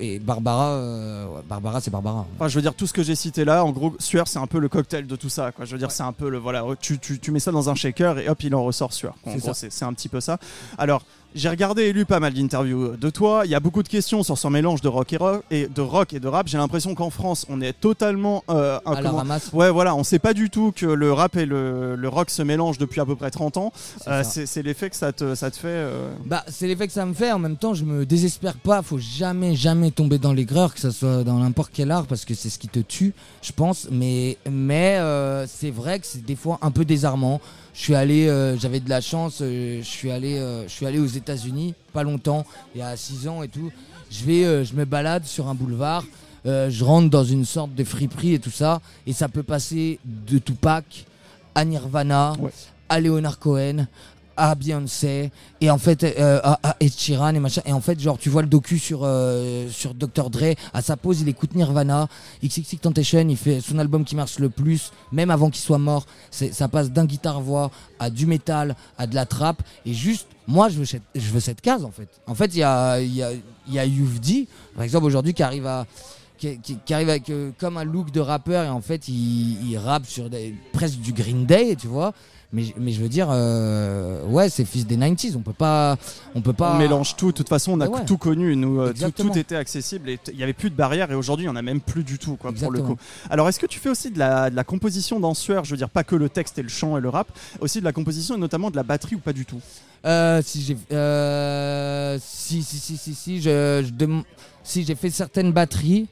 et, 0.00 0.14
et 0.14 0.18
Barbara, 0.18 1.26
Barbara, 1.48 1.80
c'est 1.80 1.90
Barbara. 1.90 2.26
Enfin, 2.36 2.48
je 2.48 2.54
veux 2.56 2.62
dire, 2.62 2.74
tout 2.74 2.86
ce 2.86 2.92
que 2.92 3.02
j'ai 3.02 3.14
cité 3.14 3.44
là, 3.44 3.64
en 3.64 3.70
gros, 3.70 3.94
sueur, 3.98 4.26
c'est 4.28 4.38
un 4.38 4.46
peu 4.46 4.58
le 4.58 4.68
cocktail 4.68 5.06
de 5.06 5.16
tout 5.16 5.28
ça. 5.28 5.52
Quoi. 5.52 5.64
Je 5.64 5.72
veux 5.72 5.78
dire, 5.78 5.90
c'est 5.90 6.02
un 6.02 6.12
peu 6.12 6.28
le. 6.28 6.38
Voilà, 6.38 6.64
tu, 6.80 6.98
tu, 6.98 7.18
tu 7.18 7.30
mets 7.30 7.40
ça 7.40 7.52
dans 7.52 7.68
un 7.70 7.74
shaker 7.74 8.18
et 8.18 8.28
hop, 8.28 8.42
il 8.42 8.54
en 8.54 8.64
ressort 8.64 8.92
sueur. 8.92 9.14
C'est 9.52 9.84
un 9.84 9.92
petit 9.92 10.08
peu 10.08 10.20
ça. 10.20 10.38
Alors, 10.78 11.02
j'ai 11.34 11.48
regardé 11.48 11.82
et 11.84 11.92
lu 11.92 12.04
pas 12.04 12.20
mal 12.20 12.32
d'interviews 12.34 12.96
de 12.96 13.10
toi. 13.10 13.42
Il 13.44 13.50
y 13.50 13.54
a 13.54 13.60
beaucoup 13.60 13.82
de 13.82 13.88
questions 13.88 14.22
sur 14.22 14.36
ce 14.36 14.48
mélange 14.48 14.80
de 14.80 14.88
rock 14.88 15.12
et, 15.12 15.16
rock 15.16 15.42
et 15.50 15.68
de 15.68 15.80
rock 15.80 16.12
et 16.12 16.20
de 16.20 16.26
rap. 16.28 16.48
J'ai 16.48 16.58
l'impression 16.58 16.94
qu'en 16.94 17.10
France, 17.10 17.46
on 17.48 17.60
est 17.60 17.72
totalement. 17.72 18.42
euh, 18.50 18.78
un- 18.86 18.92
à 18.94 19.00
la 19.00 19.10
ramasse. 19.10 19.50
Ouais, 19.52 19.70
voilà, 19.70 19.94
on 19.94 20.02
sait 20.04 20.18
pas 20.18 20.34
du 20.34 20.50
tout 20.50 20.72
que 20.74 20.86
le 20.86 21.12
rap 21.12 21.36
et 21.36 21.46
le, 21.46 21.94
le 21.96 22.08
rock 22.08 22.30
se 22.30 22.42
mélangent 22.42 22.78
depuis 22.78 23.00
à 23.00 23.06
peu 23.06 23.14
près 23.16 23.30
30 23.30 23.56
ans. 23.58 23.72
C'est 24.00 24.10
Euh, 24.10 24.22
c'est 24.24 24.62
l'effet 24.62 24.90
que 24.90 24.96
ça 24.96 25.12
te, 25.12 25.34
ça 25.34 25.50
te 25.50 25.56
fait. 25.56 25.68
euh, 25.68 26.10
Bah, 26.26 26.44
c'est 26.48 26.66
l'effet 26.66 26.86
que 26.86 26.92
ça 26.92 27.06
me 27.06 27.14
fait. 27.14 27.30
En 27.32 27.38
même 27.38 27.56
temps, 27.56 27.74
je 27.74 27.84
me 27.84 28.04
désespère 28.06 28.56
pas. 28.56 28.82
Faut 28.82 28.98
jamais, 28.98 29.54
jamais 29.54 29.90
tomber 29.90 30.18
dans 30.18 30.32
l'aigreur, 30.32 30.74
que 30.74 30.80
ce 30.80 30.90
soit 30.90 31.22
dans 31.24 31.38
n'importe 31.38 31.70
quel 31.72 31.90
art, 31.90 32.06
parce 32.06 32.24
que 32.24 32.34
c'est 32.34 32.50
ce 32.50 32.58
qui 32.58 32.68
te 32.68 32.80
tue, 32.80 33.14
je 33.42 33.52
pense. 33.52 33.86
Mais, 33.90 34.36
mais 34.50 34.96
euh, 34.98 35.46
c'est 35.46 35.70
vrai 35.70 36.00
que 36.00 36.06
c'est 36.06 36.24
des 36.24 36.36
fois 36.36 36.58
un 36.62 36.70
peu 36.70 36.84
désarmant. 36.84 37.40
Je 37.74 37.80
suis 37.80 37.94
allé, 37.94 38.28
euh, 38.28 38.56
j'avais 38.58 38.80
de 38.80 38.88
la 38.90 39.00
chance. 39.00 39.38
euh, 39.40 39.78
je 39.80 39.86
suis 39.86 40.10
allé, 40.10 40.38
euh, 40.38 40.64
je 40.64 40.68
suis 40.72 40.86
allé 40.86 40.98
aux 40.98 41.06
États-Unis, 41.06 41.74
pas 41.92 42.02
longtemps, 42.02 42.44
il 42.74 42.80
y 42.80 42.82
a 42.82 42.96
6 42.96 43.28
ans 43.28 43.42
et 43.42 43.48
tout. 43.48 43.70
Je 44.10 44.24
vais, 44.24 44.64
je 44.64 44.74
me 44.74 44.84
balade 44.84 45.24
sur 45.24 45.46
un 45.48 45.54
boulevard. 45.54 46.04
je 46.44 46.84
rentre 46.84 47.10
dans 47.10 47.22
une 47.24 47.44
sorte 47.44 47.74
de 47.74 47.84
friperie 47.84 48.34
et 48.34 48.38
tout 48.40 48.50
ça, 48.50 48.80
et 49.06 49.12
ça 49.12 49.28
peut 49.28 49.44
passer 49.44 50.00
de 50.04 50.38
Tupac 50.38 51.06
à 51.54 51.64
Nirvana, 51.64 52.32
Ouais. 52.40 52.50
à 52.88 52.98
Leonard 53.00 53.38
Cohen, 53.38 53.86
à 54.40 54.54
Beyoncé 54.54 55.30
et 55.60 55.70
en 55.70 55.76
fait 55.76 56.02
euh, 56.02 56.40
à, 56.42 56.58
à 56.62 56.76
Ed 56.80 56.92
Sheeran 56.96 57.34
et 57.34 57.40
machin. 57.40 57.60
Et 57.66 57.72
en 57.72 57.80
fait 57.82 58.00
genre 58.00 58.16
tu 58.18 58.30
vois 58.30 58.40
le 58.40 58.48
docu 58.48 58.78
sur 58.78 59.00
euh, 59.04 59.68
sur 59.68 59.94
Dr 59.94 60.30
Dre. 60.30 60.54
À 60.72 60.80
sa 60.80 60.96
pause 60.96 61.20
il 61.20 61.28
écoute 61.28 61.54
Nirvana. 61.54 62.08
XXX 62.42 62.78
Temptation 62.78 63.26
il 63.28 63.36
fait 63.36 63.60
son 63.60 63.78
album 63.78 64.04
qui 64.04 64.16
marche 64.16 64.38
le 64.38 64.48
plus 64.48 64.92
même 65.12 65.30
avant 65.30 65.50
qu'il 65.50 65.62
soit 65.62 65.78
mort. 65.78 66.06
Ça 66.30 66.68
passe 66.68 66.90
d'un 66.90 67.04
guitare 67.04 67.40
voix 67.42 67.70
à 67.98 68.08
du 68.08 68.24
métal 68.26 68.74
à 68.96 69.06
de 69.06 69.14
la 69.14 69.26
trap. 69.26 69.62
Et 69.84 69.92
juste 69.92 70.26
moi 70.48 70.70
je 70.70 70.78
veux 70.78 70.86
cette, 70.86 71.02
je 71.14 71.30
veux 71.30 71.40
cette 71.40 71.60
case 71.60 71.84
en 71.84 71.90
fait. 71.90 72.08
En 72.26 72.34
fait 72.34 72.46
il 72.54 72.58
y 72.58 72.62
a 72.62 72.98
il 73.00 73.14
y 73.14 73.22
a 73.22 73.32
y 73.68 73.78
a 73.78 73.84
par 74.74 74.84
exemple 74.84 75.04
aujourd'hui 75.04 75.34
qui 75.34 75.42
arrive 75.42 75.66
à 75.66 75.86
qui, 76.38 76.94
arrive 76.94 77.10
avec 77.10 77.28
euh, 77.28 77.50
comme 77.58 77.76
un 77.76 77.84
look 77.84 78.10
de 78.10 78.20
rappeur. 78.20 78.64
Et 78.64 78.68
en 78.68 78.80
fait 78.80 79.06
il, 79.08 79.76
rappe 79.76 80.06
sur 80.06 80.30
presque 80.72 80.98
du 80.98 81.12
Green 81.12 81.44
Day 81.44 81.76
tu 81.76 81.86
vois 81.86 82.14
mais, 82.52 82.64
mais 82.76 82.92
je 82.92 83.00
veux 83.00 83.08
dire 83.08 83.28
euh, 83.30 84.24
ouais 84.26 84.48
c'est 84.48 84.64
fils 84.64 84.86
des 84.86 84.96
90s 84.96 85.36
on 85.36 85.40
peut 85.40 85.52
pas 85.52 85.96
on 86.34 86.40
peut 86.40 86.52
pas 86.52 86.74
On 86.74 86.78
mélange 86.78 87.16
tout. 87.16 87.28
De 87.28 87.36
toute 87.36 87.48
façon, 87.48 87.72
on 87.72 87.80
a 87.80 87.88
ouais. 87.88 88.04
tout 88.04 88.18
connu. 88.18 88.54
Nous, 88.56 88.80
euh, 88.80 88.92
tout, 89.16 89.36
était 89.36 89.56
accessible 89.56 90.08
et 90.10 90.18
il 90.28 90.36
n'y 90.36 90.42
avait 90.42 90.52
plus 90.52 90.70
de 90.70 90.74
barrières. 90.74 91.10
Et 91.10 91.14
aujourd'hui, 91.14 91.44
il 91.46 91.48
n'y 91.48 91.52
en 91.52 91.56
a 91.56 91.62
même 91.62 91.80
plus 91.80 92.04
du 92.04 92.18
tout, 92.18 92.36
quoi, 92.36 92.52
pour 92.52 92.70
le 92.70 92.82
coup. 92.82 92.96
Alors, 93.28 93.48
est-ce 93.48 93.58
que 93.58 93.66
tu 93.66 93.78
fais 93.78 93.88
aussi 93.88 94.10
de 94.10 94.18
la, 94.18 94.50
de 94.50 94.56
la 94.56 94.64
composition 94.64 95.18
dans 95.20 95.34
Sueur? 95.34 95.64
Je 95.64 95.72
veux 95.72 95.76
dire, 95.76 95.90
pas 95.90 96.04
que 96.04 96.14
le 96.16 96.28
texte 96.28 96.58
et 96.58 96.62
le 96.62 96.68
chant 96.68 96.96
et 96.96 97.00
le 97.00 97.08
rap, 97.08 97.28
aussi 97.60 97.80
de 97.80 97.84
la 97.84 97.92
composition 97.92 98.36
et 98.36 98.38
notamment 98.38 98.70
de 98.70 98.76
la 98.76 98.82
batterie 98.82 99.16
ou 99.16 99.20
pas 99.20 99.32
du 99.32 99.44
tout? 99.44 99.60
Euh, 100.06 100.40
si 100.44 100.62
j'ai 100.62 100.76
euh, 100.92 102.18
si 102.22 102.62
si 102.62 102.78
si 102.78 102.96
si 102.96 103.14
si 103.14 103.42
je, 103.42 103.84
je 103.84 103.92
dem- 103.92 104.22
si 104.64 104.84
j'ai 104.84 104.94
fait 104.94 105.10
certaines 105.10 105.52
batteries 105.52 106.08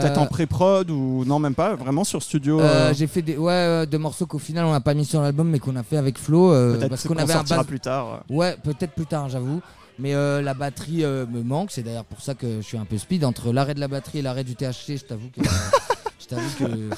Peut-être 0.00 0.18
en 0.18 0.26
pré-prod 0.26 0.90
ou 0.90 1.24
non, 1.26 1.38
même 1.38 1.54
pas, 1.54 1.74
vraiment 1.74 2.04
sur 2.04 2.22
studio. 2.22 2.60
euh, 2.60 2.64
euh, 2.90 2.94
j'ai 2.94 3.06
fait 3.06 3.22
des 3.22 3.36
ouais 3.36 3.52
euh, 3.52 3.86
de 3.86 3.96
morceaux 3.98 4.26
qu'au 4.26 4.38
final 4.38 4.64
on 4.64 4.72
n'a 4.72 4.80
pas 4.80 4.94
mis 4.94 5.04
sur 5.04 5.20
l'album 5.22 5.48
mais 5.48 5.58
qu'on 5.58 5.76
a 5.76 5.82
fait 5.82 5.96
avec 5.96 6.18
Flo 6.18 6.52
parce 6.88 7.02
qu'on 7.04 7.14
qu'on 7.14 7.20
avait 7.20 7.32
un 7.32 7.36
sortira 7.38 7.58
base 7.58 7.66
plus 7.66 7.80
tard. 7.80 8.22
ouais 8.28 8.56
peut-être 8.62 8.92
plus 8.92 9.06
tard 9.06 9.28
j'avoue 9.28 9.60
mais 9.98 10.14
euh, 10.14 10.42
la 10.42 10.54
batterie 10.54 11.04
euh, 11.04 11.24
me 11.26 11.42
manque 11.42 11.70
c'est 11.70 11.82
d'ailleurs 11.82 12.04
pour 12.04 12.20
ça 12.20 12.34
que 12.34 12.56
je 12.56 12.66
suis 12.66 12.76
un 12.78 12.84
peu 12.84 12.98
speed 12.98 13.24
entre 13.24 13.52
l'arrêt 13.52 13.74
de 13.74 13.80
la 13.80 13.88
batterie 13.88 14.18
et 14.18 14.22
l'arrêt 14.22 14.42
du 14.44 14.56
THC 14.56 14.96
je 14.98 15.04
t'avoue 15.04 15.28
que 15.28 15.40
je 16.20 16.26
t'avoue 16.26 16.50
que 16.58 16.90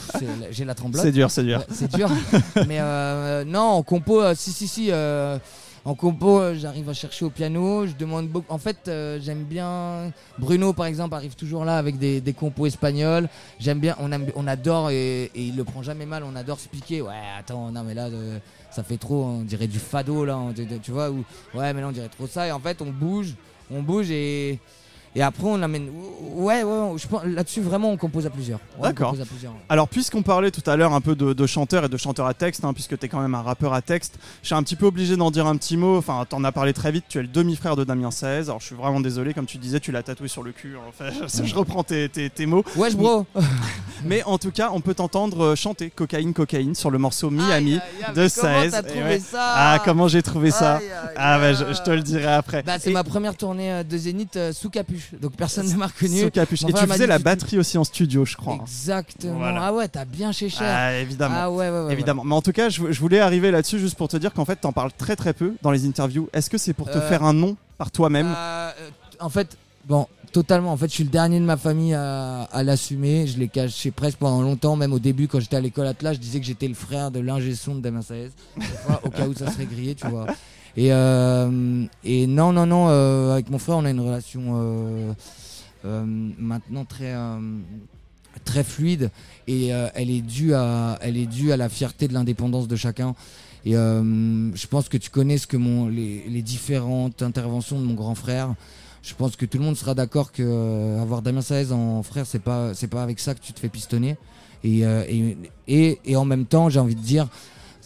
j'ai 0.51 0.65
la 0.65 0.75
tremblote 0.75 1.03
C'est 1.03 1.13
dur, 1.13 1.31
c'est 1.31 1.43
dur. 1.45 1.59
Ouais, 1.59 1.67
c'est 1.71 1.95
dur. 1.95 2.09
Mais 2.69 2.79
euh, 2.81 3.45
non, 3.45 3.61
en 3.61 3.83
compo, 3.83 4.23
si, 4.35 4.53
si, 4.53 4.69
si. 4.69 4.91
En 5.87 5.95
compo, 5.95 6.41
euh, 6.41 6.57
j'arrive 6.57 6.89
à 6.89 6.95
chercher 6.95 7.25
au 7.25 7.31
piano. 7.31 7.87
Je 7.87 7.93
demande 7.93 8.27
beaucoup. 8.27 8.53
En 8.53 8.59
fait, 8.59 8.89
euh, 8.89 9.21
j'aime 9.23 9.45
bien. 9.45 10.13
Bruno, 10.37 10.73
par 10.73 10.87
exemple, 10.87 11.15
arrive 11.15 11.37
toujours 11.37 11.65
là 11.65 11.79
avec 11.79 11.97
des, 11.97 12.21
des 12.21 12.33
compos 12.33 12.67
espagnols. 12.67 13.29
J'aime 13.61 13.79
bien. 13.79 13.95
On, 14.01 14.47
adore 14.49 14.91
et, 14.91 15.31
il 15.37 15.55
le 15.57 15.63
prend 15.63 15.85
jamais 15.85 16.05
mal. 16.05 16.25
On 16.25 16.35
adore 16.35 16.59
se 16.59 16.67
piquer. 16.67 17.03
Ouais, 17.03 17.15
attends, 17.39 17.71
non, 17.71 17.85
mais 17.85 17.95
là, 17.95 18.07
euh, 18.07 18.41
ça 18.73 18.83
fait 18.83 18.97
trop. 18.97 19.27
On 19.27 19.43
dirait 19.43 19.69
du 19.69 19.79
fado 19.79 20.25
là. 20.25 20.37
tu 20.83 20.91
vois 20.91 21.09
ou 21.09 21.25
ouais, 21.55 21.73
mais 21.73 21.81
là, 21.81 21.87
on 21.87 21.93
dirait 21.93 22.09
trop 22.09 22.27
ça. 22.27 22.49
Et 22.49 22.51
en 22.51 22.59
fait, 22.59 22.83
on 22.83 22.91
bouge, 22.91 23.35
on 23.71 23.81
bouge 23.81 24.11
et. 24.11 24.59
Et 25.17 25.23
après, 25.23 25.45
on 25.47 25.63
amène. 25.63 25.89
Ouais, 26.35 26.63
ouais, 26.63 26.79
ouais, 26.91 26.99
je 26.99 27.07
pense 27.09 27.25
là-dessus, 27.25 27.63
vraiment, 27.63 27.91
on 27.91 27.97
compose 27.97 28.27
à 28.27 28.31
plusieurs. 28.31 28.59
Ouais, 28.79 28.89
D'accord. 28.89 29.17
Alors, 29.71 29.89
puisqu'on 29.89 30.21
parlait 30.23 30.51
tout 30.51 30.63
à 30.71 30.77
l'heure 30.77 30.93
un 30.93 31.01
peu 31.01 31.15
de, 31.17 31.33
de 31.33 31.47
chanteur 31.47 31.87
et 31.87 31.89
de 31.89 31.97
chanteur 31.97 32.27
à 32.27 32.35
texte, 32.35 32.63
hein, 32.67 32.75
puisque 32.75 32.99
tu 32.99 33.07
es 33.07 33.09
quand 33.09 33.21
même 33.21 33.35
un 33.35 33.41
rappeur 33.41 33.73
à 33.73 33.81
texte, 33.81 34.19
je 34.43 34.49
suis 34.49 34.55
un 34.55 34.63
petit 34.63 34.77
peu 34.77 34.85
obligé 34.85 35.17
d'en 35.17 35.31
dire 35.31 35.47
un 35.47 35.57
petit 35.57 35.79
mot. 35.79 35.97
Enfin, 35.97 36.27
t'en 36.29 36.45
as 36.45 36.53
parlé 36.53 36.75
très 36.75 36.93
vite, 36.93 37.07
tu 37.09 37.19
es 37.19 37.23
le 37.23 37.29
demi-frère 37.29 37.75
de 37.77 37.85
Damien 37.85 38.11
16. 38.11 38.51
Alors, 38.51 38.61
je 38.61 38.67
suis 38.67 38.75
vraiment 38.75 39.01
désolé, 39.01 39.33
comme 39.33 39.47
tu 39.47 39.57
disais, 39.57 39.81
tu 39.81 39.91
l'as 39.91 40.03
tatoué 40.03 40.29
sur 40.29 40.43
le 40.43 40.53
cul. 40.53 40.77
Enfin, 40.87 41.07
je, 41.11 41.45
je 41.47 41.55
reprends 41.55 41.83
tes, 41.83 42.11
tes- 42.11 42.29
tes 42.29 42.45
mots. 42.45 42.63
Wesh, 42.77 42.95
bro 42.95 43.25
Mais 44.05 44.23
en 44.25 44.37
tout 44.37 44.51
cas, 44.51 44.71
on 44.75 44.83
peut 44.83 44.93
t'entendre 44.95 45.43
euh, 45.43 45.55
chanter 45.57 45.89
Cocaïne, 45.89 46.35
Cocaïne 46.35 46.75
sur 46.75 46.91
le 46.91 46.99
morceau 46.99 47.31
Miami 47.31 47.77
de 48.15 48.23
mais 48.23 48.29
comment 48.29 48.29
16. 48.29 48.73
t'as 48.73 48.81
Et 48.81 48.83
trouvé 48.83 49.03
ouais. 49.05 49.19
ça 49.21 49.53
Ah, 49.55 49.79
comment 49.83 50.07
j'ai 50.09 50.23
trouvé 50.23 50.51
ça 50.51 50.81
Ah, 51.17 51.39
bah, 51.39 51.55
je, 51.55 51.83
te 51.83 51.91
le 51.91 52.03
dirai 52.03 52.27
après. 52.27 52.63
Bah, 52.63 52.75
c'est 52.79 52.91
Et- 52.91 52.93
ma 52.93 53.05
première 53.05 53.35
tournée 53.37 53.73
euh, 53.73 53.83
de 53.83 53.97
Zénith 53.97 54.37
euh, 54.37 54.53
sous 54.53 54.69
capuche, 54.69 55.06
donc 55.21 55.33
personne 55.37 55.69
ne 55.69 55.75
m'a 55.77 55.87
reconnu. 55.87 56.21
sous 56.23 56.31
capuche. 56.31 56.63
Mon 56.63 56.69
Et 56.69 56.73
tu 56.73 56.87
faisais 56.87 57.07
la 57.07 57.19
batterie 57.19 57.59
aussi 57.59 57.79
en 57.79 57.85
studio, 57.85 58.25
je 58.25 58.37
crois. 58.37 58.59
Exactement. 58.63 59.39
Voilà. 59.39 59.67
Ah 59.67 59.73
ouais, 59.73 59.89
t'as 59.89 60.05
bien 60.05 60.33
chez 60.33 60.49
cher. 60.49 60.63
Ah, 60.69 60.95
évidemment. 60.99 61.35
Ah 61.39 61.51
ouais, 61.51 61.71
ouais, 61.71 61.81
ouais. 61.87 61.93
Évidemment. 61.93 62.25
Mais 62.25 62.35
en 62.35 62.43
tout 62.43 62.53
cas, 62.53 62.69
je, 62.69 62.91
je 62.93 63.01
voulais 63.01 63.21
arriver 63.21 63.51
là-dessus 63.51 63.79
juste 63.79 63.97
pour 63.97 64.09
te 64.09 64.17
dire 64.17 64.33
qu'en 64.33 64.45
fait, 64.45 64.57
t'en 64.57 64.73
parles 64.73 64.93
très 64.97 65.17
très 65.17 65.33
peu 65.33 65.55
dans 65.63 65.71
les 65.71 65.87
interviews. 65.87 66.29
Est-ce 66.33 66.51
que 66.51 66.59
c'est 66.59 66.73
pour 66.75 66.91
te 66.91 66.99
Euh, 66.99 67.09
faire 67.09 67.23
un 67.25 67.33
nom 67.33 67.57
par 67.79 67.91
toi-même? 67.91 68.33
Euh, 68.37 68.71
en 69.21 69.29
fait, 69.29 69.57
bon, 69.87 70.07
totalement. 70.33 70.73
En 70.73 70.77
fait, 70.77 70.89
je 70.89 70.95
suis 70.95 71.05
le 71.05 71.11
dernier 71.11 71.41
de 71.41 71.45
ma 71.45 71.57
famille 71.57 71.95
à, 71.95 72.43
à 72.53 72.63
l'assumer. 72.63 73.27
Je 73.27 73.39
l'ai 73.39 73.49
caché 73.49 73.91
presque 73.91 74.19
pendant 74.19 74.43
longtemps. 74.43 74.77
Même 74.77 74.93
au 74.93 74.99
début, 74.99 75.29
quand 75.29 75.41
j'étais 75.41 75.57
à 75.57 75.61
l'école 75.61 75.87
Atlas, 75.87 76.15
je 76.15 76.21
disais 76.21 76.41
que 76.41 76.47
j'étais 76.47 76.69
le 76.69 76.75
frère 76.75 77.11
de 77.11 77.21
l'ingé 77.21 77.55
son 77.55 77.75
de 77.77 77.81
Damien 77.81 78.03
Saez. 78.03 78.31
Au 79.03 79.11
cas 79.11 79.27
où 79.27 79.35
ça 79.35 79.51
serait 79.51 79.67
grillé, 79.67 79.95
tu 79.95 80.07
vois. 80.09 80.27
Et, 80.77 80.93
euh, 80.93 81.85
et 82.05 82.27
non, 82.27 82.53
non, 82.53 82.67
non. 82.67 82.89
euh, 82.89 83.33
avec 83.33 83.51
mon 83.51 83.59
frère, 83.59 83.79
on 83.79 83.85
a 83.85 83.91
une 83.91 84.01
relation 84.01 84.43
euh, 85.85 86.05
maintenant 86.05 86.85
très. 86.85 87.15
très 88.45 88.65
fluide 88.65 89.11
et 89.49 89.69
elle 89.69 90.11
est 90.11 90.21
due 90.21 90.53
à 90.53 90.99
elle 91.01 91.17
est 91.17 91.27
due 91.27 91.53
à 91.53 91.57
la 91.57 91.69
fierté 91.69 92.07
de 92.07 92.13
l'indépendance 92.13 92.69
de 92.69 92.77
chacun 92.77 93.15
et 93.65 93.73
je 93.73 94.67
pense 94.67 94.89
que 94.89 94.99
tu 94.99 95.11
connais 95.11 95.39
ce 95.39 95.47
que 95.47 95.57
les, 95.57 96.43
différentes 96.43 97.23
interventions 97.23 97.81
de 97.81 97.87
mon 97.87 97.95
grand 97.95 98.15
frère 98.17 98.55
je 99.03 99.15
pense 99.15 99.37
que 99.37 99.47
tout 99.47 99.59
le 99.59 99.65
monde 99.65 99.77
sera 99.77 99.95
d'accord 99.95 100.33
que 100.33 101.01
avoir 101.01 101.23
Damien 101.23 101.41
Saez 101.41 101.73
en 101.73 102.03
frère 102.03 102.27
c'est 102.27 102.43
pas 102.43 102.75
c'est 102.75 102.89
pas 102.89 103.03
avec 103.03 103.21
ça 103.21 103.35
que 103.35 103.41
tu 103.41 103.53
te 103.53 103.61
fais 103.61 103.71
pistonner 103.71 104.17
et, 104.65 104.85
et 105.69 106.17
en 106.17 106.25
même 106.25 106.47
temps 106.47 106.69
j'ai 106.69 106.81
envie 106.81 106.97
de 106.97 107.01
dire 107.01 107.29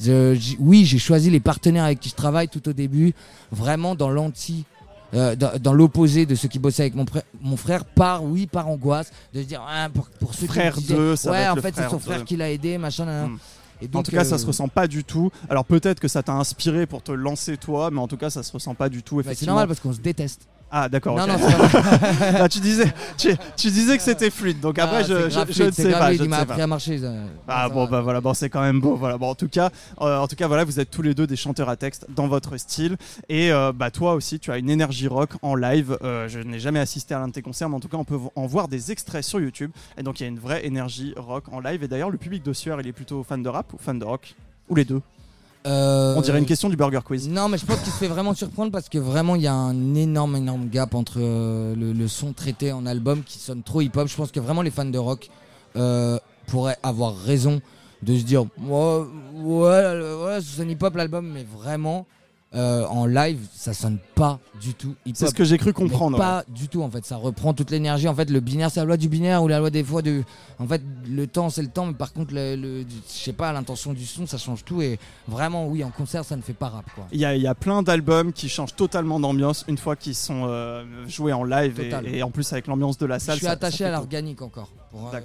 je- 0.02 0.56
oui 0.58 0.84
j'ai 0.84 0.98
choisi 0.98 1.30
les 1.30 1.40
partenaires 1.40 1.84
avec 1.84 2.00
qui 2.00 2.08
je 2.08 2.14
travaille 2.14 2.48
tout 2.48 2.68
au 2.68 2.72
début 2.72 3.12
vraiment 3.52 3.94
dans 3.94 4.10
l'anti 4.10 4.64
euh, 5.12 5.34
dans, 5.36 5.50
dans 5.60 5.72
l'opposé 5.72 6.24
de 6.26 6.34
ceux 6.34 6.46
qui 6.48 6.58
bossaient 6.58 6.82
avec 6.84 6.94
mon, 6.94 7.04
frère- 7.06 7.24
mon 7.40 7.56
frère 7.56 7.84
par 7.84 8.22
oui 8.24 8.46
par 8.46 8.68
angoisse 8.68 9.10
de 9.34 9.42
se 9.42 9.46
dire 9.46 9.62
ah, 9.68 9.88
pour, 9.92 10.08
pour 10.20 10.34
ceux 10.34 10.46
Frère 10.46 10.74
qui 10.74 10.82
disaient, 10.82 11.16
ça 11.16 11.30
ouais 11.32 11.48
en 11.48 11.56
fait 11.56 11.74
c'est 11.74 11.88
son 11.88 11.96
de. 11.96 12.02
frère 12.02 12.24
qui 12.24 12.36
l'a 12.36 12.50
aidé 12.50 12.78
machin 12.78 13.04
nan, 13.06 13.22
nan. 13.22 13.30
Hmm. 13.32 13.38
Et 13.82 13.88
En 13.96 14.02
tout 14.02 14.10
cas, 14.10 14.24
ça 14.24 14.34
euh, 14.34 14.38
se 14.38 14.44
ressent 14.44 14.68
pas 14.68 14.86
du 14.86 15.04
tout. 15.04 15.30
Alors 15.48 15.64
peut-être 15.64 16.00
que 16.00 16.06
ça 16.08 16.22
t'a 16.22 16.32
inspiré 16.34 16.84
pour 16.86 17.02
te 17.02 17.12
lancer 17.12 17.56
toi, 17.56 17.90
mais 17.90 17.98
en 17.98 18.08
tout 18.08 18.18
cas, 18.18 18.28
ça 18.28 18.42
se 18.42 18.52
ressent 18.52 18.74
pas 18.74 18.90
du 18.90 19.02
tout. 19.02 19.16
bah, 19.16 19.22
c'est 19.24 19.28
Effectivement. 19.30 19.52
normal 19.54 19.68
parce 19.68 19.80
qu'on 19.80 19.94
se 19.94 20.00
déteste 20.00 20.42
Ah, 20.70 20.88
d'accord. 20.88 21.16
non 21.16 21.26
non 22.38 22.48
tu 22.48 22.60
disais, 22.60 22.92
tu, 23.18 23.34
tu 23.56 23.70
disais 23.70 23.96
que 23.96 24.02
c'était 24.02 24.30
fluide. 24.30 24.60
Donc 24.60 24.78
après, 24.78 24.98
Ah, 24.98 25.02
je, 25.02 25.28
c'est 25.28 25.46
je, 25.46 25.52
je 25.52 25.62
ne 25.64 25.70
sais 25.72 25.88
grave 25.90 25.98
pas. 26.00 26.14
Je 26.14 26.22
il 26.22 26.28
m'a 26.28 26.38
appris 26.38 26.60
à 26.60 26.66
marcher 26.66 26.98
ça. 26.98 27.12
Ah 27.48 27.68
bon 27.68 27.86
bah 27.88 28.00
voilà 28.00 28.20
bon 28.20 28.34
c'est 28.34 28.48
quand 28.50 28.60
même 28.62 28.80
beau 28.80 28.94
voilà 28.94 29.18
bon 29.18 29.30
en 29.30 29.34
tout 29.34 29.48
cas 29.48 29.70
euh, 30.00 30.18
en 30.18 30.28
tout 30.28 30.36
cas 30.36 30.46
voilà 30.46 30.64
vous 30.64 30.78
êtes 30.78 30.90
tous 30.90 31.02
les 31.02 31.14
deux 31.14 31.26
des 31.26 31.36
chanteurs 31.36 31.68
à 31.68 31.76
texte 31.76 32.06
dans 32.14 32.28
votre 32.28 32.56
style 32.56 32.96
et 33.28 33.50
euh, 33.52 33.72
bah 33.74 33.90
toi 33.90 34.14
aussi 34.14 34.38
tu 34.38 34.52
as 34.52 34.58
une 34.58 34.70
énergie 34.70 35.08
rock 35.08 35.30
en 35.42 35.54
live 35.54 35.98
Euh, 36.02 36.28
je 36.28 36.38
n'ai 36.38 36.58
jamais 36.60 36.78
assisté 36.78 37.14
à 37.14 37.18
l'un 37.18 37.28
de 37.28 37.32
tes 37.32 37.42
concerts 37.42 37.68
mais 37.68 37.76
en 37.76 37.80
tout 37.80 37.88
cas 37.88 37.96
on 37.96 38.04
peut 38.04 38.18
en 38.36 38.46
voir 38.46 38.68
des 38.68 38.92
extraits 38.92 39.24
sur 39.24 39.40
YouTube 39.40 39.70
et 39.98 40.02
donc 40.02 40.20
il 40.20 40.22
y 40.22 40.26
a 40.26 40.28
une 40.28 40.38
vraie 40.38 40.64
énergie 40.66 41.14
rock 41.16 41.44
en 41.52 41.58
live 41.60 41.82
et 41.82 41.88
d'ailleurs 41.88 42.10
le 42.10 42.18
public 42.18 42.44
de 42.44 42.52
Sueur 42.52 42.80
il 42.80 42.86
est 42.86 42.92
plutôt 42.92 43.22
fan 43.24 43.42
de 43.42 43.48
rap 43.48 43.72
ou 43.72 43.78
fan 43.78 43.98
de 43.98 44.04
rock? 44.04 44.34
Ou 44.68 44.74
les 44.76 44.84
deux? 44.84 45.00
Euh, 45.66 46.14
on 46.16 46.22
dirait 46.22 46.38
une 46.38 46.46
question 46.46 46.70
du 46.70 46.76
Burger 46.76 47.00
Quiz 47.04 47.28
Non, 47.28 47.48
mais 47.48 47.58
je 47.58 47.66
pense 47.66 47.80
qu'il 47.80 47.92
se 47.92 47.98
fait 47.98 48.08
vraiment 48.08 48.34
surprendre 48.34 48.72
parce 48.72 48.88
que 48.88 48.96
vraiment 48.98 49.34
il 49.36 49.42
y 49.42 49.46
a 49.46 49.52
un 49.52 49.94
énorme, 49.94 50.36
énorme 50.36 50.68
gap 50.68 50.94
entre 50.94 51.18
euh, 51.18 51.74
le, 51.74 51.92
le 51.92 52.08
son 52.08 52.32
traité 52.32 52.72
en 52.72 52.86
album 52.86 53.22
qui 53.22 53.38
sonne 53.38 53.62
trop 53.62 53.82
hip-hop. 53.82 54.08
Je 54.08 54.16
pense 54.16 54.30
que 54.32 54.40
vraiment 54.40 54.62
les 54.62 54.70
fans 54.70 54.86
de 54.86 54.98
rock 54.98 55.28
euh, 55.76 56.18
pourraient 56.46 56.78
avoir 56.82 57.14
raison 57.16 57.60
de 58.02 58.16
se 58.16 58.22
dire 58.22 58.44
ouais, 58.62 59.00
ouais, 59.34 60.14
ouais, 60.24 60.40
ça 60.40 60.56
sonne 60.56 60.70
hip-hop 60.70 60.94
l'album, 60.96 61.28
mais 61.28 61.44
vraiment 61.44 62.06
euh, 62.52 62.84
en 62.86 63.06
live 63.06 63.38
ça 63.54 63.72
sonne 63.72 63.98
pas 64.16 64.40
du 64.60 64.74
tout 64.74 64.96
hip-hop. 65.06 65.16
c'est 65.16 65.26
ce 65.28 65.34
que 65.34 65.44
j'ai 65.44 65.56
cru 65.56 65.68
Mais 65.68 65.72
comprendre 65.72 66.18
ouais. 66.18 66.24
Pas 66.24 66.44
du 66.48 66.66
tout 66.68 66.82
en 66.82 66.90
fait, 66.90 67.04
ça 67.06 67.16
reprend 67.16 67.54
toute 67.54 67.70
l'énergie. 67.70 68.08
En 68.08 68.14
fait, 68.14 68.28
le 68.28 68.40
binaire 68.40 68.70
c'est 68.72 68.80
la 68.80 68.86
loi 68.86 68.96
du 68.96 69.08
binaire 69.08 69.42
ou 69.42 69.48
la 69.48 69.60
loi 69.60 69.70
des 69.70 69.84
fois 69.84 70.02
de. 70.02 70.24
En 70.58 70.66
fait, 70.66 70.82
le 71.08 71.26
temps 71.28 71.48
c'est 71.48 71.62
le 71.62 71.68
temps, 71.68 71.86
mais 71.86 71.94
par 71.94 72.12
contre, 72.12 72.34
le, 72.34 72.56
le- 72.56 72.82
je 72.82 73.12
sais 73.12 73.32
pas, 73.32 73.52
l'intention 73.52 73.92
du 73.92 74.04
son 74.04 74.26
ça 74.26 74.36
change 74.36 74.64
tout. 74.64 74.82
Et 74.82 74.98
vraiment, 75.28 75.66
oui, 75.68 75.84
en 75.84 75.90
concert 75.90 76.24
ça 76.24 76.34
ne 76.36 76.42
fait 76.42 76.52
pas 76.52 76.68
rap 76.70 76.84
quoi. 76.94 77.06
Il 77.12 77.20
y, 77.20 77.24
a, 77.24 77.36
il 77.36 77.42
y 77.42 77.46
a 77.46 77.54
plein 77.54 77.82
d'albums 77.84 78.32
qui 78.32 78.48
changent 78.48 78.74
totalement 78.74 79.20
d'ambiance 79.20 79.64
une 79.68 79.78
fois 79.78 79.94
qu'ils 79.94 80.16
sont 80.16 80.46
euh, 80.48 80.84
joués 81.06 81.32
en 81.32 81.44
live 81.44 81.80
et, 82.04 82.22
en 82.22 82.30
plus 82.30 82.52
avec 82.52 82.66
l'ambiance 82.66 82.98
de 82.98 83.06
la 83.06 83.18
Je 83.18 83.24
salle. 83.24 83.36
suis 83.36 83.46
ça- 83.46 83.52
attaché 83.52 83.84
ça 83.84 83.88
à 83.88 83.92
l'organique 83.92 84.42
encore. 84.42 84.70
euh, 84.94 85.20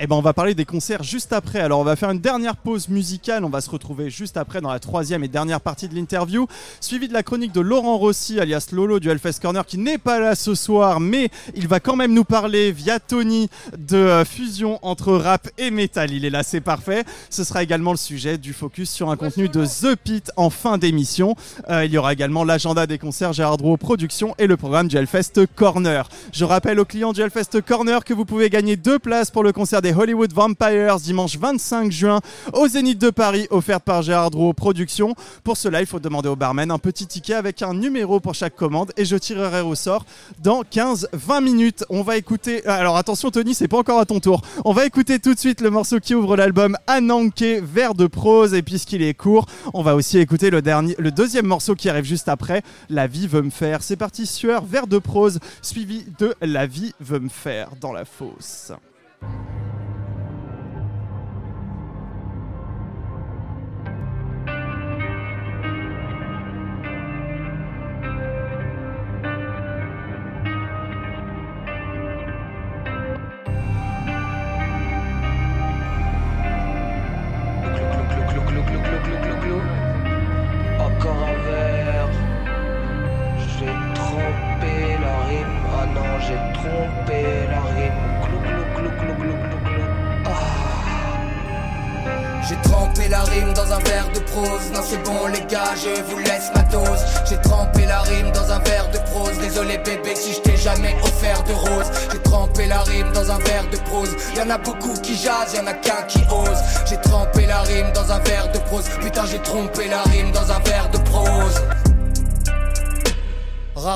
Eh 0.00 0.08
ben, 0.08 0.16
on 0.16 0.20
va 0.20 0.32
parler 0.32 0.54
des 0.54 0.64
concerts 0.64 1.04
juste 1.04 1.32
après. 1.32 1.60
Alors, 1.60 1.78
on 1.78 1.84
va 1.84 1.94
faire 1.94 2.10
une 2.10 2.18
dernière 2.18 2.56
pause 2.56 2.88
musicale. 2.88 3.44
On 3.44 3.48
va 3.48 3.60
se 3.60 3.70
retrouver 3.70 4.10
juste 4.10 4.36
après 4.36 4.60
dans 4.60 4.72
la 4.72 4.80
troisième 4.80 5.22
et 5.22 5.28
dernière 5.28 5.60
partie 5.60 5.88
de 5.88 5.94
l'interview, 5.94 6.48
suivi 6.80 7.06
de 7.06 7.12
la 7.12 7.22
chronique 7.22 7.52
de 7.52 7.60
Laurent 7.60 7.96
Rossi, 7.96 8.40
alias 8.40 8.70
Lolo 8.72 8.98
du 8.98 9.08
Hellfest 9.08 9.34
Corner, 9.40 9.64
qui 9.64 9.78
n'est 9.78 9.98
pas 9.98 10.18
là 10.18 10.34
ce 10.34 10.56
soir, 10.56 10.98
mais 10.98 11.28
il 11.54 11.68
va 11.68 11.78
quand 11.78 11.94
même 11.94 12.12
nous 12.12 12.24
parler 12.24 12.72
via 12.72 12.98
Tony 12.98 13.48
de 13.78 13.96
euh, 13.96 14.24
fusion 14.24 14.80
entre 14.82 15.12
rap 15.12 15.48
et 15.58 15.70
métal. 15.70 16.10
Il 16.10 16.24
est 16.24 16.30
là, 16.30 16.42
c'est 16.42 16.60
parfait. 16.60 17.04
Ce 17.30 17.44
sera 17.44 17.62
également 17.62 17.92
le 17.92 17.96
sujet 17.96 18.36
du 18.36 18.52
focus 18.52 18.90
sur 18.90 19.10
un 19.10 19.16
contenu 19.16 19.48
de 19.48 19.64
The 19.64 19.94
Pit 19.94 20.32
en 20.36 20.50
fin 20.50 20.76
d'émission. 20.76 21.36
Euh, 21.70 21.84
il 21.84 21.92
y 21.92 21.98
aura 21.98 22.12
également 22.12 22.42
l'agenda 22.42 22.88
des 22.88 22.98
concerts 22.98 23.32
Gérard 23.32 23.58
Drouot 23.58 23.76
Productions 23.76 24.34
et 24.38 24.48
le 24.48 24.56
programme 24.56 24.88
du 24.88 24.96
Hellfest 24.96 25.46
Corner. 25.54 26.08
Je 26.32 26.44
rappelle 26.44 26.80
aux 26.80 26.84
clients 26.84 27.12
du 27.12 27.20
Hellfest 27.20 27.62
Corner 27.64 28.02
que 28.04 28.12
vous 28.12 28.24
pouvez 28.24 28.50
gagner 28.50 28.74
deux 28.74 28.98
places 28.98 29.30
pour 29.30 29.44
le 29.44 29.52
concert 29.52 29.82
des 29.84 29.92
Hollywood 29.92 30.32
Vampires 30.32 30.96
dimanche 30.96 31.36
25 31.36 31.92
juin 31.92 32.20
au 32.54 32.66
Zénith 32.66 32.98
de 32.98 33.10
Paris, 33.10 33.46
offerte 33.50 33.84
par 33.84 34.00
Gérard 34.00 34.30
Drouot 34.30 34.54
Productions. 34.54 35.14
Pour 35.42 35.58
cela, 35.58 35.80
il 35.80 35.86
faut 35.86 36.00
demander 36.00 36.30
au 36.30 36.36
barman 36.36 36.70
un 36.70 36.78
petit 36.78 37.06
ticket 37.06 37.34
avec 37.34 37.60
un 37.60 37.74
numéro 37.74 38.18
pour 38.18 38.34
chaque 38.34 38.56
commande 38.56 38.92
et 38.96 39.04
je 39.04 39.14
tirerai 39.14 39.60
au 39.60 39.74
sort 39.74 40.06
dans 40.42 40.62
15-20 40.62 41.44
minutes. 41.44 41.84
On 41.90 42.00
va 42.00 42.16
écouter. 42.16 42.64
Alors 42.66 42.96
attention, 42.96 43.30
Tony, 43.30 43.52
c'est 43.52 43.68
pas 43.68 43.76
encore 43.76 44.00
à 44.00 44.06
ton 44.06 44.20
tour. 44.20 44.40
On 44.64 44.72
va 44.72 44.86
écouter 44.86 45.18
tout 45.18 45.34
de 45.34 45.38
suite 45.38 45.60
le 45.60 45.68
morceau 45.68 46.00
qui 46.00 46.14
ouvre 46.14 46.34
l'album 46.34 46.78
Ananke, 46.86 47.60
vers 47.62 47.94
de 47.94 48.06
prose. 48.06 48.54
Et 48.54 48.62
puisqu'il 48.62 49.02
est 49.02 49.12
court, 49.12 49.44
on 49.74 49.82
va 49.82 49.94
aussi 49.94 50.18
écouter 50.18 50.48
le, 50.48 50.62
dernier, 50.62 50.94
le 50.98 51.10
deuxième 51.10 51.46
morceau 51.46 51.74
qui 51.74 51.90
arrive 51.90 52.06
juste 52.06 52.30
après. 52.30 52.62
La 52.88 53.06
vie 53.06 53.26
veut 53.26 53.42
me 53.42 53.50
faire. 53.50 53.82
C'est 53.82 53.96
parti, 53.96 54.24
sueur, 54.24 54.64
vers 54.64 54.86
de 54.86 54.96
prose, 54.96 55.40
suivi 55.60 56.06
de 56.18 56.34
La 56.40 56.66
vie 56.66 56.94
veut 57.00 57.20
me 57.20 57.28
faire 57.28 57.68
dans 57.82 57.92
la 57.92 58.06
fosse. 58.06 58.72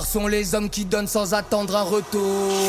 Sont 0.08 0.26
les 0.26 0.54
hommes 0.54 0.70
qui 0.70 0.86
donnent 0.86 1.06
sans 1.06 1.34
attendre 1.34 1.76
un 1.76 1.82
retour. 1.82 2.68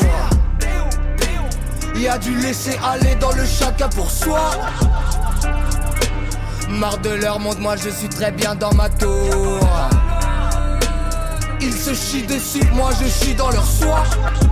Il 1.96 2.06
a 2.06 2.18
dû 2.18 2.36
laisser 2.36 2.78
aller 2.84 3.14
dans 3.14 3.32
le 3.32 3.46
chacun 3.46 3.88
pour 3.88 4.10
soi. 4.10 4.50
Marre 6.68 6.98
de 6.98 7.08
leur 7.08 7.40
monde, 7.40 7.58
moi 7.58 7.76
je 7.76 7.88
suis 7.88 8.10
très 8.10 8.30
bien 8.30 8.54
dans 8.54 8.74
ma 8.74 8.90
tour. 8.90 9.58
ils 11.62 11.72
se 11.72 11.94
chient 11.94 12.26
dessus, 12.26 12.64
moi 12.74 12.90
je 13.00 13.08
chie 13.08 13.34
dans 13.34 13.50
leur 13.50 13.66
soie. 13.66 14.04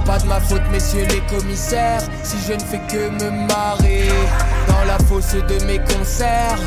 Pas 0.06 0.18
de 0.18 0.26
ma 0.26 0.40
faute, 0.40 0.62
messieurs 0.72 1.06
les 1.10 1.20
commissaires, 1.36 2.00
si 2.22 2.36
je 2.46 2.54
ne 2.54 2.60
fais 2.60 2.80
que 2.90 3.10
me 3.10 3.30
marrer 3.48 4.08
dans 4.66 4.84
la 4.86 4.98
fosse 5.00 5.34
de 5.34 5.64
mes 5.66 5.78
concerts. 5.78 6.58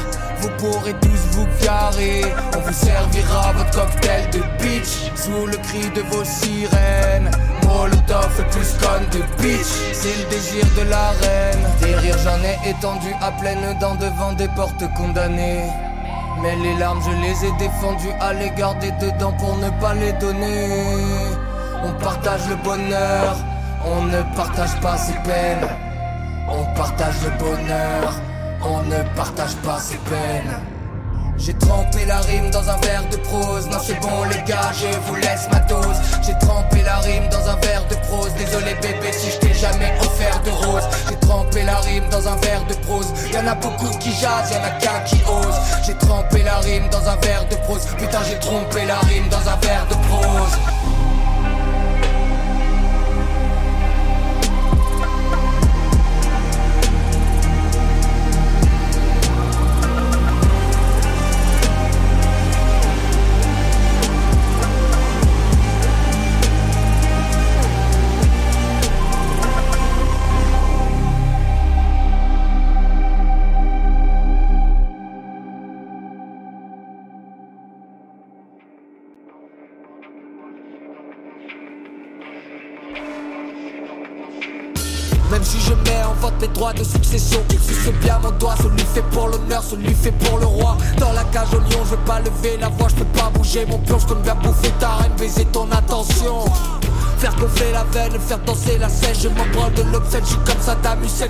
Vous 0.42 0.50
pourrez 0.60 0.94
tous 1.02 1.21
vous 1.32 1.48
garer, 1.64 2.24
on 2.56 2.60
vous 2.60 2.74
servira 2.74 3.52
votre 3.54 3.72
cocktail 3.72 4.30
de 4.32 4.40
bitch 4.62 5.12
sous 5.16 5.46
le 5.46 5.58
cri 5.58 5.90
de 5.96 6.02
vos 6.02 6.24
sirènes. 6.24 7.32
Molotov 7.66 8.36
plus 8.52 8.74
con 8.82 9.02
de 9.12 9.42
bitch, 9.42 9.72
c'est 9.94 10.18
le 10.18 10.30
désir 10.30 10.66
de 10.78 10.90
la 10.90 11.10
reine. 11.22 11.60
Des 11.82 11.96
rires 11.96 12.18
j'en 12.24 12.42
ai 12.44 12.70
étendu 12.70 13.14
à 13.22 13.32
pleines 13.32 13.78
dents 13.80 13.96
devant 13.96 14.34
des 14.34 14.48
portes 14.50 14.84
condamnées. 14.96 15.70
Mais 16.42 16.56
les 16.56 16.76
larmes, 16.80 17.02
je 17.04 17.12
les 17.22 17.46
ai 17.46 17.52
défendues 17.60 18.16
à 18.20 18.34
les 18.34 18.50
garder 18.52 18.92
dedans 19.00 19.34
pour 19.34 19.58
ne 19.58 19.70
pas 19.82 19.94
les 19.94 20.14
donner. 20.14 20.70
On 21.84 21.94
partage 21.94 22.48
le 22.50 22.56
bonheur, 22.56 23.36
on 23.86 24.04
ne 24.04 24.22
partage 24.36 24.80
pas 24.82 24.98
ses 24.98 25.14
peines. 25.24 25.68
On 26.50 26.64
partage 26.76 27.16
le 27.24 27.32
bonheur, 27.38 28.14
on 28.64 28.82
ne 28.84 29.04
partage 29.16 29.56
pas 29.58 29.80
ses 29.80 29.98
peines. 29.98 30.56
J'ai 31.44 31.56
trempé 31.56 32.06
la 32.06 32.20
rime 32.20 32.52
dans 32.52 32.70
un 32.70 32.78
verre 32.78 33.04
de 33.10 33.18
prose. 33.18 33.66
Non, 33.66 33.80
c'est 33.84 34.00
bon, 34.00 34.24
les 34.26 34.44
gars, 34.44 34.72
je 34.80 34.96
vous 35.08 35.16
laisse 35.16 35.48
ma 35.52 35.60
dose. 35.62 35.98
J'ai 36.24 36.38
trempé 36.38 36.84
la 36.84 37.00
rime 37.00 37.28
dans 37.30 37.50
un 37.50 37.56
verre 37.56 37.84
de 37.90 37.96
prose. 37.96 38.32
Désolé, 38.38 38.76
bébé, 38.76 39.12
si 39.12 39.32
je 39.32 39.38
t'ai 39.38 39.54
jamais 39.56 39.92
offert 40.02 40.40
de 40.44 40.52
rose. 40.52 40.84
J'ai 41.10 41.16
trempé 41.16 41.64
la 41.64 41.78
rime 41.78 42.08
dans 42.12 42.28
un 42.28 42.36
verre 42.36 42.64
de 42.66 42.76
prose. 42.86 43.08
Y'en 43.34 43.48
a 43.48 43.56
beaucoup 43.56 43.90
qui 43.98 44.12
jasent, 44.12 44.52
y'en 44.52 44.64
a 44.64 44.70
qu'un 44.80 45.00
qui 45.08 45.16
ose. 45.28 45.56
J'ai 45.84 45.96
trempé 45.96 46.44
la 46.44 46.60
rime 46.60 46.88
dans 46.92 47.10
un 47.10 47.16
verre 47.16 47.48
de 47.50 47.56
prose. 47.56 47.88
Putain, 47.98 48.20
j'ai 48.30 48.38
trompé 48.38 48.86
la 48.86 49.00
rime 49.00 49.28
dans 49.30 49.50
un 49.50 49.58
verre 49.66 49.88
de 49.90 49.96
prose. 49.96 50.81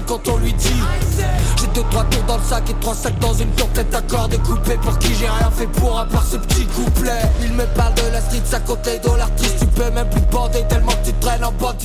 Quand 0.07 0.27
on 0.27 0.37
lui 0.37 0.53
dit. 0.53 0.81
J'ai 1.59 1.67
deux 1.67 1.83
trois 1.89 2.03
tours 2.05 2.23
dans 2.23 2.37
le 2.37 2.43
sac 2.43 2.69
et 2.69 2.73
trois 2.79 2.95
sacs 2.95 3.19
dans 3.19 3.33
une 3.33 3.49
tourtette 3.51 3.93
à 3.93 4.01
corps 4.01 4.27
découpé 4.27 4.77
Pour 4.81 4.97
qui 4.99 5.13
j'ai 5.15 5.27
rien 5.27 5.51
fait 5.51 5.67
pour 5.67 5.99
à 5.99 6.05
part 6.05 6.25
ce 6.25 6.37
petit 6.37 6.65
couplet. 6.67 7.21
Il 7.41 7.53
me 7.53 7.65
parle 7.75 7.93
de 7.95 8.13
la 8.13 8.21
street, 8.21 8.41
ça 8.45 8.59
compte 8.59 8.85
les 8.85 8.99
dollars 8.99 9.29
Tu 9.35 9.65
peux 9.67 9.89
même 9.91 10.09
plus 10.09 10.21
bander 10.31 10.63
tellement 10.69 10.91
que 10.91 11.09
tu 11.09 11.13
traînes 11.13 11.43
en 11.43 11.51
bande 11.51 11.80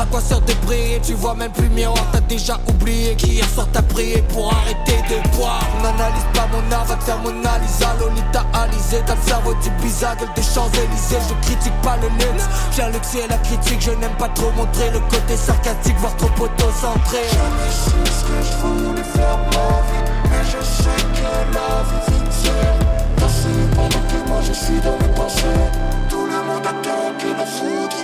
À 0.00 0.06
quoi 0.06 0.20
sert 0.20 0.40
de 0.42 0.52
briller, 0.64 1.00
tu 1.02 1.14
vois 1.14 1.34
même 1.34 1.50
plus 1.50 1.68
miroir 1.70 2.04
T'as 2.12 2.20
déjà 2.20 2.56
oublié 2.68 3.16
qu'hier 3.16 3.48
soir 3.48 3.66
t'as 3.72 3.82
prié 3.82 4.22
pour 4.32 4.52
arrêter 4.52 5.02
de 5.10 5.36
boire 5.36 5.66
N'analyse 5.82 6.22
pas 6.32 6.46
mon 6.52 6.72
art, 6.72 6.84
va 6.84 6.94
te 6.94 7.02
faire 7.02 7.18
Mona 7.18 7.58
Lisa 7.58 7.96
Lolita 7.98 8.44
Alizé, 8.54 9.02
t'as 9.04 9.16
le 9.16 9.22
cerveau 9.26 9.54
du 9.54 9.70
bizarre 9.82 10.16
Gueule 10.16 10.28
des 10.36 10.42
Champs-Élysées, 10.42 11.18
je 11.28 11.46
critique 11.46 11.80
pas 11.82 11.96
le 11.96 12.08
luxe 12.10 12.46
j'ai 12.70 12.82
un 12.82 12.90
luxe 12.90 13.14
et 13.16 13.26
la 13.28 13.38
critique, 13.38 13.80
je 13.80 13.90
n'aime 13.90 14.14
pas 14.18 14.28
trop 14.28 14.52
montrer 14.52 14.90
le 14.90 15.00
côté 15.00 15.36
sarcastique, 15.36 15.96
voire 15.98 16.16
trop 16.16 16.28
auto-centré. 16.44 17.18
Jamais 17.32 17.72
su 17.72 17.90
ce 18.04 18.24
que 18.24 18.38
je 18.40 18.84
voulais 18.84 19.02
faire 19.02 19.38
ma 19.50 19.82
vie, 19.88 20.10
mais 20.30 20.44
je 20.44 20.64
sais 20.64 21.02
que 21.14 21.54
la 21.54 21.82
vie 21.88 22.04
sincère. 22.06 22.74
Passer 23.16 23.48
pendant 23.74 23.88
que 23.88 24.28
moi 24.28 24.40
je 24.46 24.52
suis 24.52 24.80
dans 24.80 24.96
mes 24.98 25.14
pensées. 25.14 25.42
Tout 26.08 26.26
le 26.26 26.40
monde 26.46 26.64
attend 26.64 27.12
que 27.18 27.36
la 27.36 27.46
foudre 27.46 27.96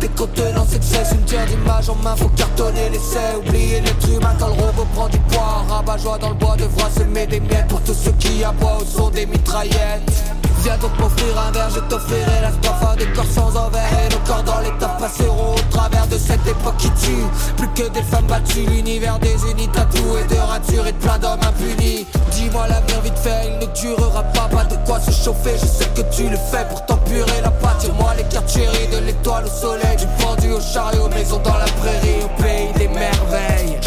Des 0.00 0.08
contenances 0.08 0.74
excès 0.74 1.02
Une 1.12 1.24
tiers 1.24 1.46
d'image 1.46 1.88
en 1.88 1.96
main, 1.96 2.14
faut 2.14 2.28
cartonner 2.28 2.90
l'essai 2.90 3.36
Oublier 3.38 3.80
l'être 3.80 4.08
humain 4.08 4.36
quand 4.38 4.48
le 4.48 4.52
robot 4.52 5.08
du 5.10 5.18
poids. 5.18 5.64
Rabat-joie 5.68 6.18
dans 6.18 6.28
le 6.28 6.34
bois 6.34 6.56
devra 6.56 6.90
semer 6.90 7.26
des 7.26 7.40
miettes 7.40 7.66
Pour 7.68 7.80
tous 7.82 7.94
ceux 7.94 8.12
qui 8.12 8.44
aboient 8.44 8.78
au 8.80 8.84
son 8.84 9.10
des 9.10 9.26
mitraillettes 9.26 10.37
Viens 10.68 10.76
donc 10.76 10.98
m'offrir 11.00 11.38
un 11.38 11.50
verre, 11.50 11.70
je 11.70 11.80
t'offrirai 11.80 12.42
la 12.42 12.50
stoffe 12.52 12.96
Des 12.98 13.06
corps 13.14 13.24
sans 13.24 13.56
envers. 13.56 13.88
Et 14.04 14.12
nos 14.12 14.18
corps 14.26 14.42
dans 14.42 14.60
l'état 14.60 14.98
passeront 15.00 15.54
au 15.54 15.70
travers 15.70 16.06
de 16.08 16.18
cette 16.18 16.46
époque 16.46 16.76
qui 16.76 16.90
tue. 16.90 17.24
Plus 17.56 17.68
que 17.68 17.88
des 17.88 18.02
femmes 18.02 18.26
battues, 18.26 18.66
l'univers 18.68 19.18
des 19.18 19.34
unis 19.50 19.68
tatoués 19.68 20.24
De 20.28 20.36
ratures 20.36 20.86
et 20.86 20.92
de 20.92 20.98
plein 20.98 21.18
d'hommes 21.18 21.40
impunis. 21.40 22.06
Dis-moi 22.32 22.68
l'avenir 22.68 23.00
vite 23.00 23.16
fait, 23.16 23.48
il 23.48 23.66
ne 23.66 23.72
durera 23.72 24.22
pas. 24.24 24.48
Pas 24.50 24.64
de 24.64 24.76
quoi 24.84 25.00
se 25.00 25.10
chauffer, 25.10 25.56
je 25.58 25.64
sais 25.64 25.88
que 25.96 26.02
tu 26.14 26.28
le 26.28 26.36
fais 26.36 26.66
Pour 26.68 26.84
t'empurer 26.84 27.40
la 27.42 27.50
pâte, 27.50 27.78
tire-moi 27.78 28.12
les 28.18 28.24
cartes 28.24 28.54
De 28.54 29.06
l'étoile 29.06 29.46
au 29.46 29.48
soleil, 29.48 29.96
du 29.96 30.06
pendu 30.22 30.52
au 30.52 30.60
chariot 30.60 31.08
Maison 31.08 31.40
dans 31.42 31.56
la 31.56 31.64
prairie, 31.80 32.24
au 32.24 32.42
pays 32.42 32.72
des 32.76 32.88
merveilles 32.88 33.78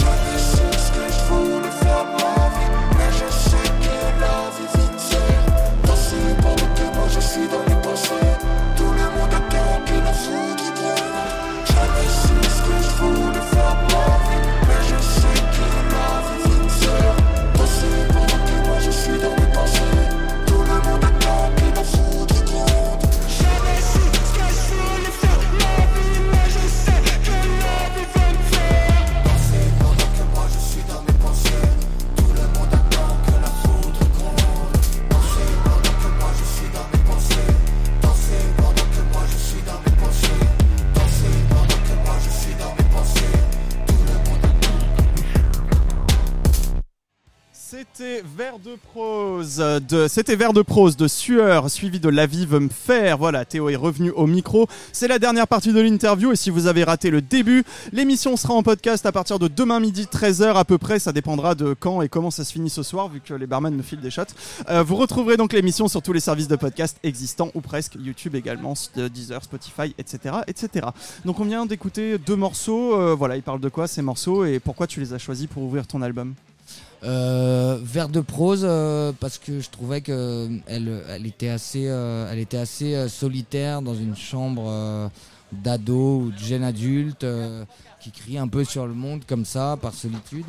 vers 48.52 48.60
de 48.60 48.76
prose 48.76 49.58
de 49.88 50.08
c'était 50.10 50.36
vers 50.36 50.52
de 50.52 50.62
prose 50.62 50.98
de 50.98 51.08
sueur 51.08 51.70
suivi 51.70 52.02
de 52.02 52.10
la 52.10 52.26
vie 52.26 52.46
veut 52.46 52.60
me 52.60 52.70
faire. 52.70 53.18
Voilà, 53.18 53.46
Théo 53.46 53.70
est 53.70 53.78
revenu 53.78 54.12
au 54.12 54.28
micro. 54.28 54.68
C'est 54.92 55.08
la 55.08 55.20
dernière 55.20 55.48
partie 55.48 55.72
de 55.72 55.80
l'interview 55.80 56.34
et 56.34 56.36
si 56.36 56.50
vous 56.50 56.68
avez 56.68 56.84
raté 56.84 57.12
le 57.12 57.22
début, 57.22 57.64
l'émission 57.94 58.36
sera 58.36 58.54
en 58.54 58.64
podcast 58.64 59.06
à 59.06 59.14
partir 59.14 59.40
de 59.40 59.48
demain 59.48 59.80
midi 59.80 60.06
13h 60.12 60.56
à 60.56 60.66
peu 60.66 60.78
près, 60.78 61.00
ça 61.00 61.14
dépendra 61.14 61.56
de 61.56 61.74
quand 61.80 62.02
et 62.02 62.10
comment 62.10 62.30
ça 62.30 62.44
se 62.44 62.52
finit 62.52 62.70
ce 62.70 62.84
soir 62.84 63.08
vu 63.08 63.22
que 63.22 63.34
les 63.34 63.48
barman 63.48 63.74
me 63.74 63.84
filent 63.84 64.02
des 64.02 64.12
shots. 64.12 64.24
Euh, 64.70 64.84
vous 64.84 64.98
retrouverez 64.98 65.38
donc 65.38 65.54
l'émission 65.54 65.88
sur 65.88 66.02
tous 66.02 66.12
les 66.12 66.20
services 66.20 66.50
de 66.50 66.58
podcast 66.58 66.98
existants 67.04 67.52
ou 67.54 67.62
presque, 67.62 67.96
YouTube 68.02 68.36
également, 68.36 68.74
euh, 68.98 69.08
Deezer, 69.08 69.42
Spotify, 69.44 69.96
etc., 69.98 70.36
etc. 70.48 70.88
Donc 71.24 71.40
on 71.40 71.46
vient 71.46 71.66
d'écouter 71.66 72.18
deux 72.18 72.36
morceaux, 72.36 73.00
euh, 73.00 73.16
voilà, 73.16 73.38
ils 73.38 73.44
parlent 73.44 73.62
de 73.62 73.70
quoi 73.70 73.88
ces 73.88 74.02
morceaux 74.02 74.44
et 74.44 74.60
pourquoi 74.60 74.88
tu 74.88 75.00
les 75.00 75.14
as 75.14 75.20
choisis 75.20 75.48
pour 75.48 75.64
ouvrir 75.64 75.88
ton 75.88 76.02
album? 76.02 76.34
Euh, 77.04 77.80
vers 77.82 78.10
de 78.10 78.22
prose 78.22 78.62
euh, 78.64 79.12
parce 79.20 79.40
que 79.40 79.60
je 79.60 79.70
trouvais 79.72 80.02
que 80.02 80.48
elle, 80.68 81.02
elle 81.10 81.26
était 81.26 81.50
assez, 81.50 81.86
euh, 81.88 82.30
elle 82.32 82.38
était 82.38 82.58
assez 82.58 82.94
euh, 82.94 83.10
solitaire 83.10 83.82
dans 83.82 83.96
une 83.96 84.16
chambre 84.16 84.66
euh, 84.68 85.08
d'ado 85.52 86.18
ou 86.20 86.32
de 86.32 86.38
jeune 86.38 86.64
adulte 86.64 87.24
euh, 87.24 87.66
qui 88.02 88.12
crie 88.12 88.38
un 88.38 88.48
peu 88.48 88.64
sur 88.64 88.86
le 88.86 88.94
monde 88.94 89.24
comme 89.28 89.46
ça 89.46 89.80
par 89.82 89.96
solitude. 89.96 90.46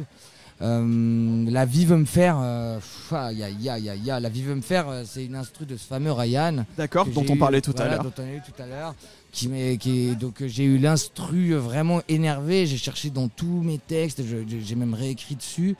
Euh, 0.61 1.51
la 1.51 1.65
vie 1.65 1.87
veut 1.87 1.97
me 1.97 2.05
faire. 2.05 2.37
euh, 2.41 2.77
pff, 2.77 3.13
aïe, 3.15 3.43
aïe, 3.43 3.69
aïe, 3.71 4.03
La 4.21 4.29
vie 4.29 4.43
veut 4.43 4.55
me 4.55 4.61
faire, 4.61 4.89
euh, 4.91 5.05
c'est 5.07 5.25
une 5.25 5.35
instru 5.37 5.65
de 5.65 5.79
ce 5.79 5.87
fameux 5.87 6.13
Ryan. 6.13 6.67
D'accord, 6.77 7.07
dont 7.07 7.25
on 7.31 7.37
parlait 7.39 7.63
tout 7.63 7.73
à 7.73 7.77
voilà, 7.77 7.95
l'heure. 7.95 8.05
Dont 8.05 8.13
on 8.19 8.23
a 8.27 8.33
eu 8.35 8.43
tout 8.43 8.63
à 8.63 8.67
l'heure. 8.67 8.95
Qui 9.33 9.49
m'est- 9.49 9.79
qui 9.79 10.15
donc 10.17 10.43
euh, 10.43 10.49
j'ai 10.49 10.65
eu 10.65 10.77
l'instru 10.77 11.55
euh, 11.55 11.59
vraiment 11.59 12.03
énervé. 12.11 12.67
J'ai 12.67 12.77
cherché 12.77 13.09
dans 13.09 13.29
tous 13.29 13.63
mes 13.63 13.79
textes. 13.79 14.21
J'ai 14.61 14.75
même 14.75 14.93
réécrit 14.93 15.35
dessus. 15.35 15.77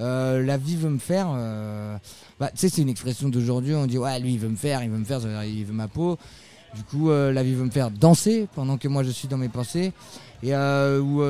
Euh, 0.00 0.42
la 0.44 0.56
vie 0.56 0.76
veut 0.76 0.90
me 0.90 0.98
faire. 0.98 1.28
euh, 1.34 1.96
bah, 2.40 2.50
tu 2.50 2.58
sais, 2.58 2.68
c'est 2.68 2.82
une 2.82 2.88
expression 2.88 3.28
d'aujourd'hui. 3.28 3.74
On 3.74 3.86
dit 3.86 3.98
ouais, 3.98 4.18
lui 4.20 4.34
il 4.34 4.38
veut 4.40 4.48
me 4.48 4.56
faire, 4.56 4.82
il 4.82 4.90
veut 4.90 4.98
me 4.98 5.04
faire, 5.04 5.20
dire, 5.20 5.44
il 5.44 5.64
veut 5.64 5.72
ma 5.72 5.88
peau. 5.88 6.18
Du 6.74 6.82
coup, 6.82 7.10
euh, 7.10 7.32
la 7.32 7.42
vie 7.44 7.54
veut 7.54 7.64
me 7.64 7.70
faire 7.70 7.90
danser 7.90 8.48
pendant 8.54 8.78
que 8.78 8.88
moi 8.88 9.04
je 9.04 9.10
suis 9.10 9.28
dans 9.28 9.38
mes 9.38 9.48
pensées. 9.48 9.92
Et 10.42 10.54
euh, 10.54 11.00
où 11.00 11.22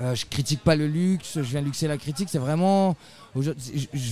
euh, 0.00 0.14
je 0.14 0.26
critique 0.26 0.62
pas 0.62 0.76
le 0.76 0.86
luxe, 0.86 1.34
je 1.34 1.40
viens 1.40 1.60
luxer 1.60 1.88
la 1.88 1.98
critique. 1.98 2.28
C'est 2.30 2.38
vraiment. 2.38 2.96
Je, 3.34 3.52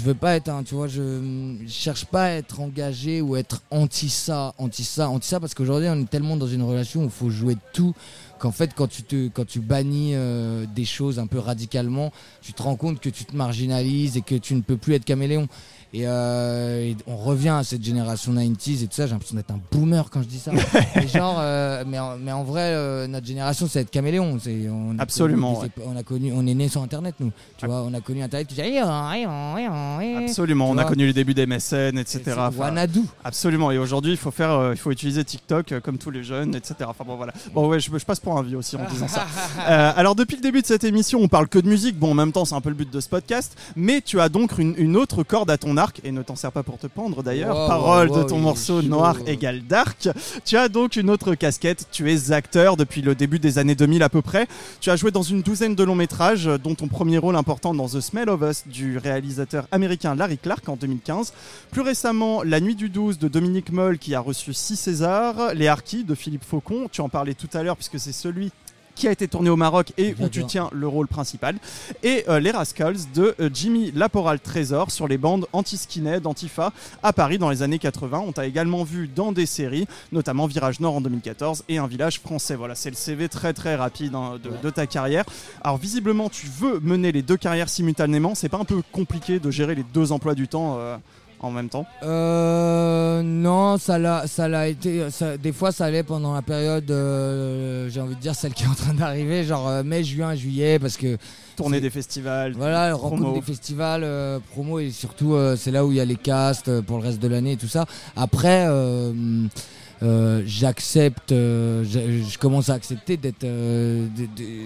veux 0.02 0.14
pas 0.14 0.36
être. 0.36 0.50
Tu 0.64 0.74
vois, 0.74 0.88
je, 0.88 1.56
je 1.64 1.72
cherche 1.72 2.04
pas 2.04 2.24
à 2.24 2.30
être 2.30 2.60
engagé 2.60 3.20
ou 3.20 3.36
être 3.36 3.62
anti 3.70 4.08
ça, 4.08 4.54
anti 4.58 4.82
ça, 4.82 5.08
anti 5.08 5.28
ça. 5.28 5.38
Parce 5.38 5.54
qu'aujourd'hui, 5.54 5.88
on 5.88 6.00
est 6.00 6.10
tellement 6.10 6.36
dans 6.36 6.48
une 6.48 6.62
relation 6.62 7.02
où 7.02 7.04
il 7.04 7.10
faut 7.10 7.30
jouer 7.30 7.54
de 7.54 7.60
tout. 7.72 7.94
Qu'en 8.38 8.52
fait, 8.52 8.72
quand 8.74 8.88
tu, 8.88 9.02
te, 9.02 9.28
quand 9.28 9.46
tu 9.46 9.60
bannis 9.60 10.12
euh, 10.14 10.66
des 10.74 10.84
choses 10.84 11.18
un 11.18 11.26
peu 11.26 11.38
radicalement, 11.38 12.12
tu 12.42 12.52
te 12.52 12.62
rends 12.62 12.76
compte 12.76 13.00
que 13.00 13.08
tu 13.08 13.24
te 13.24 13.34
marginalises 13.34 14.16
et 14.16 14.22
que 14.22 14.34
tu 14.34 14.54
ne 14.54 14.60
peux 14.60 14.76
plus 14.76 14.94
être 14.94 15.04
caméléon. 15.04 15.48
Et, 15.96 16.02
euh, 16.06 16.90
et 16.90 16.96
on 17.06 17.16
revient 17.16 17.48
à 17.48 17.64
cette 17.64 17.82
génération 17.82 18.34
90s 18.34 18.82
et 18.82 18.86
tout 18.86 18.92
ça. 18.94 19.06
J'ai 19.06 19.12
l'impression 19.12 19.34
d'être 19.36 19.50
un 19.50 19.60
boomer 19.72 20.10
quand 20.10 20.20
je 20.20 20.26
dis 20.28 20.38
ça. 20.38 20.50
mais 20.94 21.08
genre, 21.08 21.38
euh, 21.40 21.84
mais, 21.86 21.98
en, 21.98 22.18
mais 22.18 22.32
en 22.32 22.44
vrai, 22.44 22.72
euh, 22.74 23.06
notre 23.06 23.26
génération, 23.26 23.66
c'est 23.66 23.80
être 23.80 23.90
caméléon. 23.90 24.38
C'est, 24.38 24.68
on 24.68 24.98
a 24.98 25.02
Absolument, 25.02 25.54
connu 25.54 25.70
On 25.86 25.96
a 25.96 26.02
connu, 26.02 26.32
on 26.34 26.46
est 26.46 26.52
né 26.54 26.68
sur 26.68 26.82
Internet, 26.82 27.14
nous. 27.18 27.32
Tu 27.56 27.64
vois, 27.66 27.80
on 27.82 27.94
a 27.94 28.02
connu 28.02 28.22
Internet 28.22 28.46
qui 28.46 28.56
disait. 28.56 28.78
Absolument, 28.78 30.66
Tu 30.66 30.72
on 30.74 30.78
a 30.78 30.82
vois. 30.82 30.90
connu 30.90 31.06
les 31.06 31.12
débuts 31.14 31.32
des 31.32 31.46
MSN, 31.46 31.96
etc. 31.96 32.22
Enfin, 32.36 32.50
Wanadu. 32.58 33.00
Absolument, 33.24 33.70
et 33.70 33.78
aujourd'hui 33.78 34.12
il 34.12 34.18
faut 34.18 34.30
faire, 34.30 34.72
il 34.72 34.76
faut 34.78 34.90
utiliser 34.90 35.24
TikTok 35.24 35.80
comme 35.80 35.96
tous 35.96 36.10
les 36.10 36.22
jeunes, 36.22 36.54
etc. 36.54 36.74
Enfin 36.88 37.04
bon 37.06 37.16
voilà. 37.16 37.32
Bon 37.54 37.68
ouais, 37.68 37.80
je, 37.80 37.90
je 37.96 38.04
passe 38.04 38.20
pour 38.20 38.36
un 38.36 38.42
vieux 38.42 38.58
aussi 38.58 38.76
en 38.76 38.84
disant 38.90 39.08
ça. 39.08 39.26
Alors 39.66 40.14
depuis 40.14 40.36
le 40.36 40.42
début 40.42 40.60
de 40.60 40.66
cette 40.66 40.84
émission, 40.84 41.20
on 41.22 41.28
parle 41.28 41.48
que 41.48 41.58
de 41.58 41.68
musique. 41.68 41.98
Bon, 41.98 42.10
en 42.10 42.14
même 42.14 42.32
temps, 42.32 42.44
c'est 42.44 42.54
un 42.54 42.60
peu 42.60 42.68
le 42.68 42.74
but 42.74 42.90
de 42.92 43.00
ce 43.00 43.08
podcast. 43.08 43.56
Mais 43.76 44.02
tu 44.02 44.20
as 44.20 44.28
donc 44.28 44.58
une, 44.58 44.74
une 44.76 44.96
autre 44.96 45.22
corde 45.22 45.50
à 45.50 45.56
ton 45.56 45.76
arc, 45.76 45.85
et 46.04 46.12
ne 46.12 46.22
t'en 46.22 46.36
sers 46.36 46.52
pas 46.52 46.62
pour 46.62 46.78
te 46.78 46.86
pendre 46.86 47.22
d'ailleurs. 47.22 47.56
Wow, 47.56 47.68
Parole 47.68 48.10
wow, 48.10 48.18
de 48.18 48.28
ton 48.28 48.38
morceau. 48.38 48.82
Noir 48.82 49.16
égale 49.26 49.62
Dark. 49.62 50.08
Tu 50.44 50.56
as 50.56 50.68
donc 50.68 50.96
une 50.96 51.10
autre 51.10 51.34
casquette. 51.34 51.88
Tu 51.90 52.12
es 52.12 52.32
acteur 52.32 52.76
depuis 52.76 53.02
le 53.02 53.14
début 53.14 53.38
des 53.38 53.58
années 53.58 53.74
2000 53.74 54.02
à 54.02 54.08
peu 54.08 54.22
près. 54.22 54.46
Tu 54.80 54.90
as 54.90 54.96
joué 54.96 55.10
dans 55.10 55.22
une 55.22 55.42
douzaine 55.42 55.74
de 55.74 55.84
longs 55.84 55.94
métrages, 55.94 56.46
dont 56.62 56.74
ton 56.74 56.88
premier 56.88 57.18
rôle 57.18 57.36
important 57.36 57.74
dans 57.74 57.88
The 57.88 58.00
Smell 58.00 58.28
of 58.28 58.42
Us 58.42 58.64
du 58.66 58.98
réalisateur 58.98 59.66
américain 59.70 60.14
Larry 60.14 60.38
Clark 60.38 60.68
en 60.68 60.76
2015. 60.76 61.32
Plus 61.70 61.82
récemment, 61.82 62.42
La 62.42 62.60
Nuit 62.60 62.76
du 62.76 62.88
12 62.88 63.18
de 63.18 63.28
Dominique 63.28 63.70
Moll 63.72 63.98
qui 63.98 64.14
a 64.14 64.20
reçu 64.20 64.52
6 64.52 64.76
Césars, 64.76 65.54
Les 65.54 65.68
Harkis 65.68 66.04
de 66.04 66.14
Philippe 66.14 66.44
Faucon, 66.44 66.88
tu 66.90 67.00
en 67.00 67.08
parlais 67.08 67.34
tout 67.34 67.48
à 67.54 67.62
l'heure 67.62 67.76
puisque 67.76 67.98
c'est 67.98 68.12
celui 68.12 68.52
qui 68.96 69.06
a 69.06 69.12
été 69.12 69.28
tourné 69.28 69.50
au 69.50 69.56
Maroc 69.56 69.92
et 69.98 70.16
où 70.18 70.28
tu 70.28 70.44
tiens 70.44 70.68
le 70.72 70.88
rôle 70.88 71.06
principal, 71.06 71.56
et 72.02 72.24
euh, 72.28 72.40
Les 72.40 72.50
Rascals 72.50 72.96
de 73.14 73.36
euh, 73.38 73.50
Jimmy 73.52 73.92
Laporal 73.92 74.40
Trésor 74.40 74.90
sur 74.90 75.06
les 75.06 75.18
bandes 75.18 75.46
anti-skinhead, 75.52 76.26
Antifa 76.26 76.72
à 77.02 77.12
Paris 77.12 77.38
dans 77.38 77.50
les 77.50 77.62
années 77.62 77.78
80. 77.78 78.24
On 78.26 78.32
t'a 78.32 78.46
également 78.46 78.82
vu 78.82 79.06
dans 79.06 79.30
des 79.30 79.46
séries, 79.46 79.86
notamment 80.10 80.46
Virage 80.46 80.80
Nord 80.80 80.96
en 80.96 81.00
2014 81.00 81.64
et 81.68 81.78
Un 81.78 81.86
village 81.86 82.18
français. 82.20 82.56
Voilà, 82.56 82.74
c'est 82.74 82.90
le 82.90 82.96
CV 82.96 83.28
très 83.28 83.52
très 83.52 83.76
rapide 83.76 84.14
hein, 84.14 84.38
de, 84.42 84.50
de 84.62 84.70
ta 84.70 84.86
carrière. 84.86 85.24
Alors 85.62 85.76
visiblement, 85.76 86.28
tu 86.30 86.46
veux 86.46 86.80
mener 86.80 87.12
les 87.12 87.22
deux 87.22 87.36
carrières 87.36 87.68
simultanément. 87.68 88.34
C'est 88.34 88.48
pas 88.48 88.58
un 88.58 88.64
peu 88.64 88.82
compliqué 88.92 89.38
de 89.38 89.50
gérer 89.50 89.74
les 89.74 89.84
deux 89.84 90.10
emplois 90.10 90.34
du 90.34 90.48
temps 90.48 90.78
euh, 90.78 90.96
en 91.40 91.50
même 91.50 91.68
temps? 91.68 91.86
Euh, 92.02 93.22
non, 93.22 93.78
ça 93.78 93.98
l'a, 93.98 94.26
ça 94.26 94.48
l'a 94.48 94.68
été. 94.68 95.10
ça- 95.10 95.36
des 95.36 95.52
fois, 95.52 95.70
ça 95.72 95.84
allait 95.86 96.02
pendant 96.02 96.34
la 96.34 96.42
période, 96.42 96.90
euh, 96.90 97.88
j'ai 97.90 98.00
envie 98.00 98.16
de 98.16 98.20
dire 98.20 98.34
celle 98.34 98.52
qui 98.54 98.64
est 98.64 98.68
en 98.68 98.74
train 98.74 98.94
d'arriver, 98.94 99.44
genre 99.44 99.68
euh, 99.68 99.82
mai, 99.82 100.02
juin, 100.04 100.34
juillet, 100.34 100.78
parce 100.78 100.96
que 100.96 101.16
Tourner 101.56 101.78
C'est- 101.78 101.82
des 101.82 101.90
festivals, 101.90 102.52
voilà, 102.52 102.90
promo. 102.96 103.08
rencontre 103.16 103.34
des 103.34 103.40
festivals, 103.46 104.02
euh, 104.04 104.38
promo 104.52 104.78
et 104.78 104.90
surtout 104.90 105.36
c'est 105.56 105.70
là 105.70 105.86
où 105.86 105.90
il 105.92 105.96
y 105.96 106.00
a 106.00 106.04
les 106.04 106.16
casts 106.16 106.80
pour 106.82 106.98
le 106.98 107.04
reste 107.04 107.20
de 107.20 107.28
l'année 107.28 107.52
et 107.52 107.56
tout 107.56 107.68
ça. 107.68 107.86
Après, 108.14 108.66
euh, 108.68 110.42
j'accepte, 110.44 111.32
euh, 111.32 111.82
je, 111.84 112.22
je 112.28 112.38
commence 112.38 112.68
à 112.68 112.74
accepter 112.74 113.16
d'être, 113.16 113.44
euh, 113.44 114.06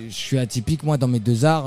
je 0.08 0.12
suis 0.14 0.38
atypique 0.38 0.82
moi 0.82 0.96
dans 0.96 1.06
mes 1.08 1.20
deux 1.20 1.44
arts. 1.44 1.66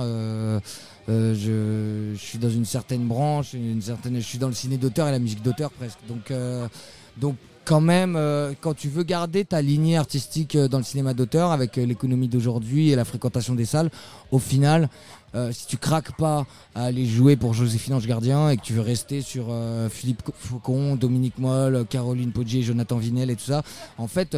Euh, 1.10 2.14
je, 2.16 2.18
suis 2.18 2.38
dans 2.38 2.50
une 2.50 2.66
certaine 2.66 3.06
branche, 3.08 3.54
une 3.54 3.82
certaine, 3.82 4.16
je 4.16 4.22
suis 4.22 4.38
dans 4.38 4.48
le 4.48 4.54
ciné 4.54 4.78
d'auteur 4.78 5.08
et 5.08 5.12
la 5.12 5.20
musique 5.20 5.42
d'auteur 5.42 5.72
presque. 5.72 6.00
Donc, 6.08 6.32
euh, 6.32 6.68
quand 7.66 7.82
même, 7.82 8.16
euh, 8.16 8.54
quand 8.60 8.74
tu 8.74 8.90
veux 8.90 9.04
garder 9.04 9.46
ta 9.46 9.62
lignée 9.62 9.98
artistique 9.98 10.58
dans 10.58 10.78
le 10.78 10.84
cinéma 10.84 11.14
d'auteur 11.14 11.52
avec 11.52 11.78
l'économie 11.78 12.28
d'aujourd'hui 12.28 12.92
et 12.92 12.96
la 12.96 13.06
fréquentation 13.06 13.56
des 13.56 13.66
salles, 13.66 13.90
au 14.32 14.40
final, 14.40 14.90
si 15.52 15.66
tu 15.66 15.78
craques 15.78 16.16
pas 16.16 16.46
à 16.76 16.84
aller 16.84 17.08
jouer 17.08 17.36
pour 17.36 17.56
Joséphine 17.56 17.96
Ange 17.96 18.06
Gardien 18.06 18.52
et 18.52 18.58
que 18.58 18.62
tu 18.62 18.74
veux 18.74 18.82
rester 18.82 19.22
sur 19.22 19.48
Philippe 19.90 20.22
Faucon, 20.36 20.96
Dominique 20.96 21.40
Moll, 21.40 21.88
Caroline 21.90 22.32
Poggier, 22.32 22.62
Jonathan 22.62 22.98
Vinel 22.98 23.32
et 23.32 23.36
tout 23.36 23.46
ça, 23.46 23.64
en 23.98 24.08
fait, 24.08 24.38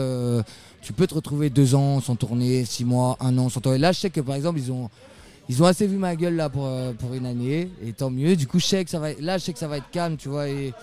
tu 0.82 0.94
peux 0.94 1.06
te 1.06 1.14
retrouver 1.14 1.50
deux 1.50 1.76
ans 1.76 2.00
sans 2.00 2.16
tourner, 2.16 2.64
six 2.64 2.86
mois, 2.86 3.18
un 3.20 3.38
an 3.38 3.50
sans 3.50 3.60
tourner. 3.60 3.78
Là, 3.78 3.92
je 3.92 4.00
sais 4.00 4.10
que 4.10 4.22
par 4.22 4.36
exemple, 4.36 4.58
ils 4.58 4.72
ont 4.72 4.90
ils 5.50 5.62
ont 5.62 5.66
assez 5.66 5.88
vu 5.88 5.98
ma 5.98 6.16
gueule 6.16 6.36
là 6.36 6.50
pour, 6.50 6.66
euh, 6.66 6.94
pour 6.94 7.14
une 7.14 7.26
année 7.26 7.70
et 7.86 7.94
tant 7.94 8.10
mieux. 8.10 8.36
Du 8.36 8.48
coup, 8.48 8.60
je 8.60 8.66
sais 8.66 8.84
que 8.84 8.90
ça 8.90 9.00
va, 9.00 9.10
là, 9.20 9.38
je 9.38 9.44
sais 9.44 9.54
que 9.54 9.60
ça 9.60 9.68
va 9.68 9.78
être 9.78 9.90
calme, 9.92 10.18
tu 10.18 10.30
vois. 10.30 10.48
Et, 10.50 10.74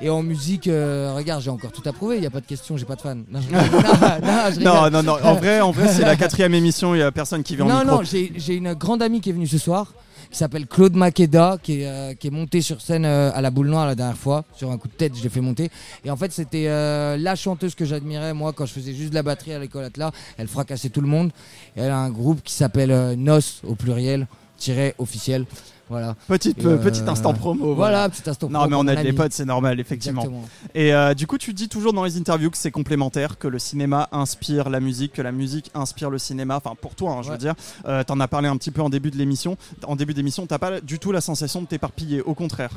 et 0.00 0.08
en 0.10 0.22
musique, 0.22 0.68
euh, 0.68 1.12
regarde, 1.16 1.42
j'ai 1.42 1.50
encore 1.50 1.72
tout 1.72 1.82
approuvé. 1.86 2.18
Il 2.18 2.22
y 2.22 2.26
a 2.26 2.30
pas 2.30 2.40
de 2.40 2.46
question, 2.46 2.76
j'ai 2.76 2.84
pas 2.84 2.94
de 2.96 3.00
fan. 3.00 3.24
Non, 3.30 3.40
je, 3.40 3.50
non, 4.64 4.64
non, 4.64 4.90
Non, 4.90 4.90
non, 4.90 5.02
non. 5.02 5.24
En 5.24 5.34
vrai, 5.34 5.60
en 5.60 5.72
vrai, 5.72 5.88
c'est 5.92 6.02
la 6.04 6.16
quatrième 6.16 6.54
émission. 6.54 6.94
Il 6.94 6.98
y 6.98 7.02
a 7.02 7.10
personne 7.12 7.42
qui 7.42 7.56
vient 7.56 7.64
en 7.64 7.68
Non, 7.68 7.80
micro. 7.80 7.96
non, 7.96 8.02
j'ai 8.04 8.32
j'ai 8.36 8.54
une 8.54 8.74
grande 8.74 9.02
amie 9.02 9.20
qui 9.20 9.30
est 9.30 9.32
venue 9.32 9.48
ce 9.48 9.58
soir, 9.58 9.92
qui 10.30 10.38
s'appelle 10.38 10.66
Claude 10.66 10.96
est, 10.96 11.86
euh, 11.86 12.14
qui 12.14 12.26
est 12.26 12.30
montée 12.30 12.60
sur 12.60 12.80
scène 12.80 13.04
euh, 13.04 13.30
à 13.34 13.40
la 13.40 13.50
boule 13.50 13.68
noire 13.68 13.86
la 13.86 13.94
dernière 13.94 14.16
fois. 14.16 14.44
Sur 14.54 14.70
un 14.70 14.78
coup 14.78 14.88
de 14.88 14.92
tête, 14.92 15.16
je 15.16 15.22
l'ai 15.22 15.28
fait 15.28 15.40
monter. 15.40 15.70
Et 16.04 16.10
en 16.10 16.16
fait, 16.16 16.32
c'était 16.32 16.68
euh, 16.68 17.16
la 17.16 17.36
chanteuse 17.36 17.74
que 17.74 17.84
j'admirais, 17.84 18.34
moi, 18.34 18.52
quand 18.52 18.66
je 18.66 18.72
faisais 18.72 18.94
juste 18.94 19.10
de 19.10 19.14
la 19.14 19.22
batterie 19.22 19.52
à 19.52 19.58
l'école 19.58 19.84
Atlas. 19.84 20.12
Elle 20.36 20.48
fracassait 20.48 20.90
tout 20.90 21.00
le 21.00 21.08
monde. 21.08 21.30
Elle 21.76 21.90
a 21.90 21.98
un 21.98 22.10
groupe 22.10 22.42
qui 22.42 22.52
s'appelle 22.52 23.14
NOS, 23.16 23.62
au 23.66 23.74
pluriel, 23.74 24.26
tiré 24.56 24.94
officiel. 24.98 25.46
Voilà. 25.88 26.16
Petite, 26.26 26.58
Et, 26.58 26.66
euh, 26.66 26.70
euh, 26.70 26.78
petit 26.78 27.02
instant 27.06 27.32
promo. 27.32 27.74
Voilà, 27.74 28.08
petit 28.08 28.28
instant. 28.28 28.48
Non, 28.50 28.60
pro 28.60 28.68
mais 28.68 28.76
on 28.76 28.86
a 28.86 28.96
des 28.96 29.12
potes, 29.12 29.32
c'est 29.32 29.44
normal, 29.44 29.80
effectivement. 29.80 30.22
Exactement. 30.22 30.48
Et 30.74 30.92
euh, 30.92 31.14
du 31.14 31.26
coup, 31.26 31.38
tu 31.38 31.52
dis 31.54 31.68
toujours 31.68 31.92
dans 31.92 32.04
les 32.04 32.16
interviews 32.18 32.50
que 32.50 32.56
c'est 32.56 32.70
complémentaire, 32.70 33.38
que 33.38 33.48
le 33.48 33.58
cinéma 33.58 34.08
inspire 34.12 34.68
la 34.70 34.80
musique, 34.80 35.12
que 35.12 35.22
la 35.22 35.32
musique 35.32 35.70
inspire 35.74 36.10
le 36.10 36.18
cinéma. 36.18 36.56
Enfin, 36.56 36.74
pour 36.80 36.94
toi, 36.94 37.12
hein, 37.12 37.22
je 37.22 37.30
veux 37.30 37.38
dire. 37.38 37.54
Euh, 37.86 38.04
T'en 38.04 38.20
as 38.20 38.28
parlé 38.28 38.48
un 38.48 38.56
petit 38.56 38.70
peu 38.70 38.82
en 38.82 38.90
début 38.90 39.10
de 39.10 39.16
l'émission. 39.16 39.56
En 39.86 39.96
début 39.96 40.14
d'émission, 40.14 40.46
t'as 40.46 40.58
pas 40.58 40.80
du 40.80 40.98
tout 40.98 41.12
la 41.12 41.20
sensation 41.20 41.62
de 41.62 41.66
t'éparpiller. 41.66 42.22
Au 42.22 42.34
contraire. 42.34 42.70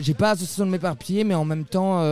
J'ai 0.00 0.14
pas 0.14 0.30
l'impression 0.30 0.66
de 0.66 0.70
m'éparpiller, 0.70 1.24
mais 1.24 1.34
en 1.34 1.44
même 1.44 1.64
temps, 1.64 2.02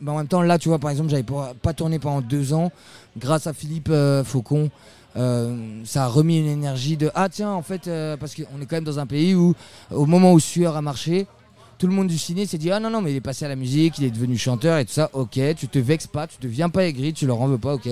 bah, 0.00 0.12
en 0.12 0.16
même 0.18 0.28
temps, 0.28 0.42
là, 0.42 0.58
tu 0.58 0.68
vois, 0.68 0.78
par 0.78 0.90
exemple, 0.90 1.08
j'avais 1.10 1.22
pas, 1.22 1.54
pas 1.62 1.72
tourné 1.72 1.98
pendant 1.98 2.20
deux 2.20 2.52
ans. 2.52 2.70
Grâce 3.16 3.46
à 3.46 3.52
Philippe 3.52 3.88
euh, 3.90 4.24
Faucon, 4.24 4.70
ça 5.14 6.04
a 6.04 6.08
remis 6.08 6.38
une 6.38 6.46
énergie 6.46 6.96
de 6.96 7.10
ah 7.14 7.28
tiens, 7.28 7.52
en 7.52 7.62
fait, 7.62 7.86
euh, 7.88 8.16
parce 8.16 8.34
qu'on 8.34 8.60
est 8.60 8.66
quand 8.66 8.76
même 8.76 8.84
dans 8.84 8.98
un 8.98 9.06
pays 9.06 9.34
où, 9.34 9.54
au 9.90 10.06
moment 10.06 10.32
où 10.32 10.40
Sueur 10.40 10.76
a 10.76 10.82
marché. 10.82 11.26
Tout 11.76 11.88
le 11.88 11.92
monde 11.92 12.06
du 12.06 12.16
ciné 12.18 12.46
s'est 12.46 12.56
dit 12.56 12.70
ah 12.70 12.78
non 12.78 12.88
non 12.88 13.02
mais 13.02 13.10
il 13.10 13.16
est 13.16 13.20
passé 13.20 13.44
à 13.44 13.48
la 13.48 13.56
musique, 13.56 13.98
il 13.98 14.04
est 14.04 14.10
devenu 14.10 14.38
chanteur 14.38 14.78
et 14.78 14.84
tout 14.84 14.92
ça. 14.92 15.10
Ok, 15.12 15.40
tu 15.56 15.66
te 15.66 15.78
vexes 15.80 16.06
pas, 16.06 16.28
tu 16.28 16.36
deviens 16.40 16.70
pas 16.70 16.84
aigri, 16.84 17.12
tu 17.12 17.26
leur 17.26 17.40
en 17.40 17.48
veux 17.48 17.58
pas. 17.58 17.74
Ok, 17.74 17.88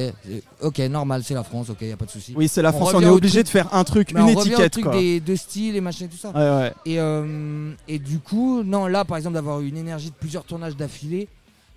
ok 0.60 0.78
normal, 0.78 1.22
c'est 1.24 1.34
la 1.34 1.42
France. 1.42 1.68
Ok, 1.68 1.82
y 1.82 1.90
a 1.90 1.96
pas 1.96 2.04
de 2.06 2.10
souci. 2.10 2.32
Oui, 2.36 2.46
c'est 2.46 2.62
la 2.62 2.70
On 2.70 2.74
France. 2.74 2.94
On, 2.94 3.02
est 3.02 3.06
obligé 3.06 3.42
truc- 3.42 3.46
de 3.46 3.50
faire 3.50 3.74
un 3.74 3.82
truc, 3.82 4.12
une 4.12 4.20
on 4.20 4.34
au 4.36 4.40
étiquette, 4.44 4.72
truc 4.72 4.84
quoi. 4.84 4.94
des, 4.94 5.18
de 5.18 5.34
style 5.34 5.74
et 5.74 5.80
machin 5.80 6.04
et 6.04 6.08
tout 6.08 6.16
ça. 6.16 6.30
Ouais, 6.30 6.62
ouais. 6.62 6.72
Et, 6.86 7.00
euh, 7.00 7.72
et 7.88 7.98
du 7.98 8.20
coup, 8.20 8.62
non, 8.62 8.86
là, 8.86 9.04
par 9.04 9.16
exemple, 9.16 9.34
d'avoir 9.34 9.60
eu 9.60 9.68
une 9.68 9.76
énergie 9.76 10.10
de 10.10 10.14
plusieurs 10.14 10.44
tournages 10.44 10.76
d'affilée, 10.76 11.26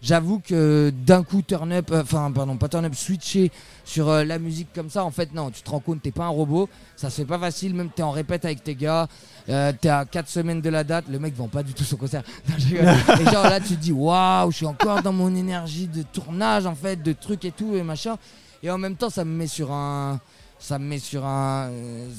j'avoue 0.02 0.40
que 0.40 0.92
d'un 1.06 1.24
coup, 1.24 1.42
turn 1.42 1.72
up, 1.72 1.92
euh, 1.92 2.02
enfin, 2.02 2.32
pardon, 2.32 2.58
pas 2.58 2.70
turn 2.70 2.86
up, 2.86 2.96
switcher 2.96 3.52
sur 3.84 4.10
euh, 4.10 4.24
la 4.24 4.40
musique 4.40 4.70
comme 4.74 4.90
ça, 4.90 5.04
en 5.04 5.12
fait, 5.12 5.34
non, 5.34 5.52
tu 5.52 5.62
te 5.62 5.70
rends 5.70 5.80
compte, 5.80 6.02
t'es 6.02 6.12
pas 6.12 6.26
un 6.26 6.30
robot, 6.30 6.70
ça 6.96 7.10
se 7.10 7.18
fait 7.18 7.26
pas 7.26 7.40
facile, 7.40 7.74
même 7.74 7.90
t'es 7.90 8.04
en 8.04 8.12
répète 8.12 8.46
avec 8.46 8.64
tes 8.64 8.76
gars, 8.76 9.08
euh, 9.50 9.72
t'es 9.80 9.90
à 9.90 10.06
4 10.06 10.28
semaines 10.28 10.62
de 10.62 10.70
la 10.70 10.84
date, 10.84 11.06
le 11.10 11.20
mec 11.20 11.36
vend 11.36 11.48
pas 11.48 11.64
du 11.64 11.74
tout 11.74 11.84
son 11.84 11.98
concert. 11.98 12.24
Non, 12.50 12.56
et 13.22 13.26
genre 13.32 13.44
là, 13.44 13.60
tu 13.60 13.76
te 13.76 13.82
dis, 13.82 13.92
waouh, 13.92 14.52
je 14.52 14.58
suis 14.58 14.66
encore 14.66 15.02
dans 15.02 15.14
mon 15.14 15.34
énergie 15.36 15.88
de 15.88 16.04
tournage, 16.04 16.66
en 16.66 16.76
fait, 16.76 17.02
de 17.02 17.14
trucs 17.14 17.46
et 17.46 17.52
tout, 17.52 17.76
et 17.76 17.84
machin. 17.84 18.18
Et 18.64 18.70
en 18.72 18.78
même 18.78 18.96
temps, 18.96 19.10
ça 19.10 19.24
me 19.26 19.32
met 19.32 19.48
sur 19.48 19.72
un. 19.72 20.20
Ça 20.68 20.80
me 20.80 20.86
met 20.86 20.98
sur 20.98 21.24
un. 21.26 21.70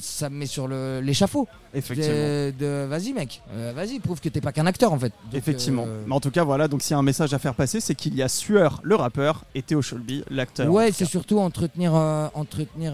Ça 0.01 0.29
me 0.29 0.37
met 0.37 0.45
sur 0.45 0.69
le- 0.69 1.01
l'échafaud 1.01 1.49
Effectivement. 1.73 2.13
de, 2.13 2.53
de- 2.57 2.85
vas-y 2.89 3.11
mec, 3.11 3.41
euh, 3.53 3.73
vas-y 3.75 3.99
prouve 3.99 4.21
que 4.21 4.29
t'es 4.29 4.39
pas 4.39 4.53
qu'un 4.53 4.65
acteur 4.65 4.93
en 4.93 4.97
fait. 4.99 5.11
Donc, 5.25 5.33
Effectivement. 5.33 5.83
euh, 5.85 6.03
Mais 6.07 6.15
en 6.15 6.21
tout 6.21 6.31
cas, 6.31 6.45
voilà. 6.45 6.69
Donc, 6.69 6.81
s'il 6.81 6.91
y 6.91 6.93
a 6.93 6.97
un 6.97 7.03
message 7.03 7.33
à 7.33 7.39
faire 7.39 7.55
passer, 7.55 7.81
c'est 7.81 7.93
qu'il 7.93 8.15
y 8.15 8.23
a 8.23 8.29
Sueur, 8.29 8.79
le 8.83 8.95
rappeur, 8.95 9.43
et 9.53 9.61
Théo 9.61 9.81
Shelby, 9.81 10.23
l'acteur. 10.29 10.71
ouais, 10.71 10.93
c'est 10.93 11.03
surtout 11.03 11.39
entretenir, 11.39 11.93
euh, 11.93 12.27
entretenir 12.35 12.93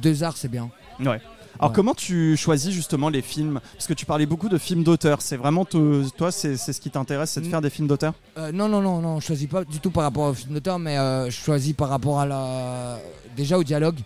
deux 0.00 0.22
arts, 0.22 0.36
c'est 0.36 0.46
bien. 0.48 0.70
Ouais. 1.00 1.20
Alors 1.58 1.70
Ouais. 1.70 1.74
comment 1.74 1.94
tu 1.94 2.36
choisis 2.36 2.72
justement 2.72 3.08
les 3.08 3.22
films? 3.22 3.60
Parce 3.74 3.88
que 3.88 3.94
tu 3.94 4.06
parlais 4.06 4.26
beaucoup 4.26 4.48
de 4.48 4.58
films 4.58 4.84
d'auteur. 4.84 5.22
C'est 5.22 5.36
vraiment 5.36 5.64
te- 5.64 6.08
toi, 6.10 6.30
c'est 6.30 6.56
ce 6.56 6.80
qui 6.80 6.90
t'intéresse, 6.90 7.30
c'est 7.32 7.40
de 7.40 7.46
faire 7.48 7.60
des 7.62 7.70
films 7.70 7.88
d'auteur? 7.88 8.14
Euh, 8.38 8.52
non, 8.52 8.68
non, 8.68 8.80
non, 8.80 9.00
non, 9.00 9.18
je 9.18 9.26
choisis 9.26 9.48
pas 9.48 9.64
du 9.64 9.80
tout 9.80 9.90
par 9.90 10.04
rapport 10.04 10.28
au 10.30 10.34
film 10.34 10.54
d'auteur, 10.54 10.78
mais 10.78 10.96
euh, 10.98 11.26
je 11.26 11.36
choisis 11.36 11.72
par 11.72 11.88
rapport 11.88 12.20
à 12.20 12.26
la. 12.26 12.98
Déjà 13.36 13.58
au 13.58 13.64
dialogue, 13.64 13.98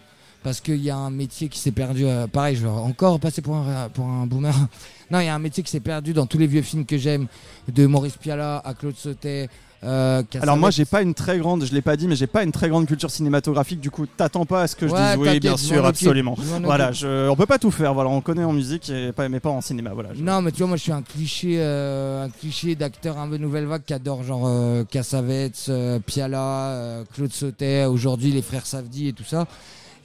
parce 0.49 0.63
qu'il 0.63 0.83
y 0.83 0.89
a 0.89 0.97
un 0.97 1.11
métier 1.11 1.51
qui 1.51 1.59
s'est 1.59 1.73
perdu. 1.73 2.07
euh, 2.07 2.27
pareil, 2.27 2.57
je 2.57 2.63
vais 2.63 2.71
encore 2.71 3.21
passer 3.21 3.43
pour 3.43 3.55
un, 3.57 3.91
pour 3.91 4.07
un 4.07 4.27
boomer. 4.27 4.55
Non, 5.11 5.21
il 5.21 5.25
y 5.25 5.29
a 5.29 5.35
un 5.35 5.39
métier 5.39 5.63
qui 5.63 5.71
s'est 5.71 5.81
perdu 5.81 6.13
dans 6.13 6.27
tous 6.27 6.37
les 6.37 6.47
vieux 6.47 6.61
films 6.61 6.85
que 6.85 6.99
j'aime, 6.99 7.29
de 7.73 7.87
Maurice 7.87 8.19
Pialat 8.19 8.61
à 8.63 8.75
Claude 8.75 8.95
Sautet. 8.95 9.49
Euh, 9.83 10.23
Alors 10.43 10.59
moi, 10.59 10.71
j'ai 10.71 10.85
pas 10.85 11.01
une 11.01 11.15
très 11.15 11.39
grande, 11.39 11.65
je 11.65 11.73
l'ai 11.73 11.81
pas 11.81 11.97
dit, 11.97 12.07
mais 12.09 12.15
j'ai 12.17 12.27
pas 12.27 12.43
une 12.45 12.53
très 12.53 12.69
grande 12.69 12.85
culture 12.87 13.11
cinématographique. 13.11 13.81
Du 13.81 13.91
coup, 13.91 14.05
t'attends 14.05 14.45
pas 14.45 14.63
à 14.63 14.67
ce 14.67 14.77
que 14.77 14.87
je 14.87 14.93
Ouais, 14.93 15.17
dise 15.17 15.27
oui, 15.27 15.41
bien 15.41 15.57
sûr, 15.57 15.87
absolument. 15.87 16.37
Voilà, 16.63 16.93
je, 16.93 17.27
on 17.31 17.37
peut 17.37 17.47
pas 17.47 17.59
tout 17.59 17.71
faire. 17.71 17.95
Voilà, 17.95 18.11
on 18.11 18.21
connaît 18.21 18.45
en 18.45 18.53
musique 18.53 18.91
et 18.91 19.13
pas, 19.13 19.27
mais 19.31 19.41
pas 19.41 19.49
en 19.49 19.63
cinéma. 19.63 19.93
Voilà. 19.95 20.11
je- 20.15 20.23
Non, 20.23 20.43
mais 20.43 20.51
tu 20.53 20.59
vois, 20.59 20.67
moi 20.67 20.77
je 20.77 20.83
suis 20.83 20.93
un 20.93 21.01
cliché, 21.01 21.55
euh, 21.59 22.27
un 22.27 22.29
cliché 22.29 22.75
d'acteur 22.75 23.17
un 23.17 23.29
peu 23.29 23.39
nouvelle 23.39 23.65
vague 23.65 23.85
qui 23.87 23.95
adore 23.95 24.25
genre 24.25 24.43
euh, 24.47 24.85
Cassavetes, 24.85 25.67
euh, 25.71 26.01
Piala, 26.01 27.03
Claude 27.15 27.33
Sautet, 27.33 27.87
aujourd'hui 27.87 28.31
les 28.33 28.43
frères 28.43 28.67
Savdi 28.67 29.09
et 29.09 29.13
tout 29.15 29.25
ça. 29.25 29.47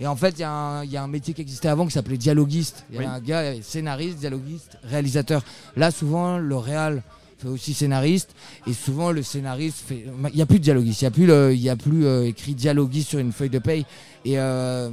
Et 0.03 0.07
en 0.07 0.17
fait, 0.17 0.31
il 0.31 0.41
y, 0.41 0.43
a 0.43 0.51
un- 0.51 0.83
il 0.83 0.91
y 0.91 0.97
a 0.97 1.03
un 1.03 1.07
métier 1.07 1.33
qui 1.33 1.39
existait 1.41 1.69
avant 1.69 1.85
qui 1.85 1.93
s'appelait 1.93 2.17
dialoguiste. 2.17 2.83
Il 2.89 2.95
y 2.95 2.99
Oui. 2.99 3.05
avait 3.05 3.13
un 3.15 3.19
gars, 3.21 3.53
scénariste, 3.61 4.17
dialoguiste, 4.17 4.77
réalisateur. 4.83 5.45
Là, 5.77 5.91
souvent, 5.91 6.37
le 6.39 6.57
réal 6.57 7.01
fait 7.37 7.47
aussi 7.47 7.73
scénariste. 7.73 8.35
Et 8.67 8.73
souvent, 8.73 9.11
le 9.13 9.23
scénariste 9.23 9.77
fait. 9.87 10.03
Il 10.31 10.35
n'y 10.35 10.41
a 10.41 10.45
plus 10.45 10.59
de 10.59 10.63
dialoguiste. 10.65 11.01
Il 11.01 11.05
n'y 11.05 11.07
a 11.07 11.11
plus, 11.11 11.25
le- 11.25 11.55
y 11.55 11.69
a 11.69 11.77
plus 11.77 12.05
euh, 12.05 12.25
écrit 12.27 12.53
dialoguiste 12.53 13.11
sur 13.11 13.19
une 13.19 13.31
feuille 13.31 13.49
de 13.49 13.59
paye. 13.59 13.85
Et, 14.25 14.37
euh, 14.37 14.89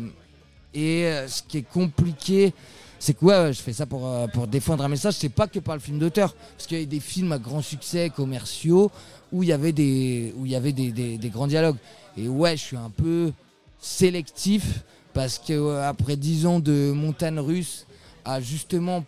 et 0.75 1.07
euh, 1.07 1.27
ce 1.27 1.43
qui 1.43 1.59
est 1.59 1.69
compliqué, 1.69 2.55
c'est 3.01 3.15
que 3.19 3.25
ouais, 3.25 3.35
ouais, 3.35 3.53
je 3.53 3.61
fais 3.63 3.73
ça 3.73 3.87
pour, 3.87 4.07
euh, 4.07 4.29
pour 4.29 4.47
défendre 4.47 4.85
un 4.85 4.89
message. 4.89 5.15
C'est 5.15 5.29
pas 5.29 5.49
que 5.49 5.59
par 5.59 5.75
le 5.75 5.81
film 5.81 5.99
d'auteur. 5.99 6.37
Parce 6.57 6.69
qu'il 6.69 6.79
y 6.79 6.83
a 6.85 6.87
des 6.87 7.01
films 7.01 7.33
à 7.33 7.39
grand 7.39 7.63
succès 7.63 8.11
commerciaux 8.15 8.93
où 9.33 9.43
il 9.43 9.49
y 9.49 9.53
avait 9.53 9.73
des, 9.73 10.33
où 10.37 10.47
il 10.47 10.53
y 10.53 10.57
avait 10.57 10.73
des, 10.73 10.93
des- 10.93 11.19
des 11.19 11.31
grands 11.31 11.49
dialogues. 11.49 11.79
Et 12.17 12.29
ouais, 12.29 12.57
je 12.57 12.63
suis 12.63 12.77
un 12.77 12.91
peu 12.91 13.33
sélectif 13.81 14.85
parce 15.15 15.39
que 15.39 15.53
euh, 15.53 15.89
après 15.89 16.17
10 16.17 16.47
ans 16.47 16.61
de 16.61 16.93
montagne 16.93 17.39
russe 17.39 17.87
à 18.25 18.41
justement 18.41 19.05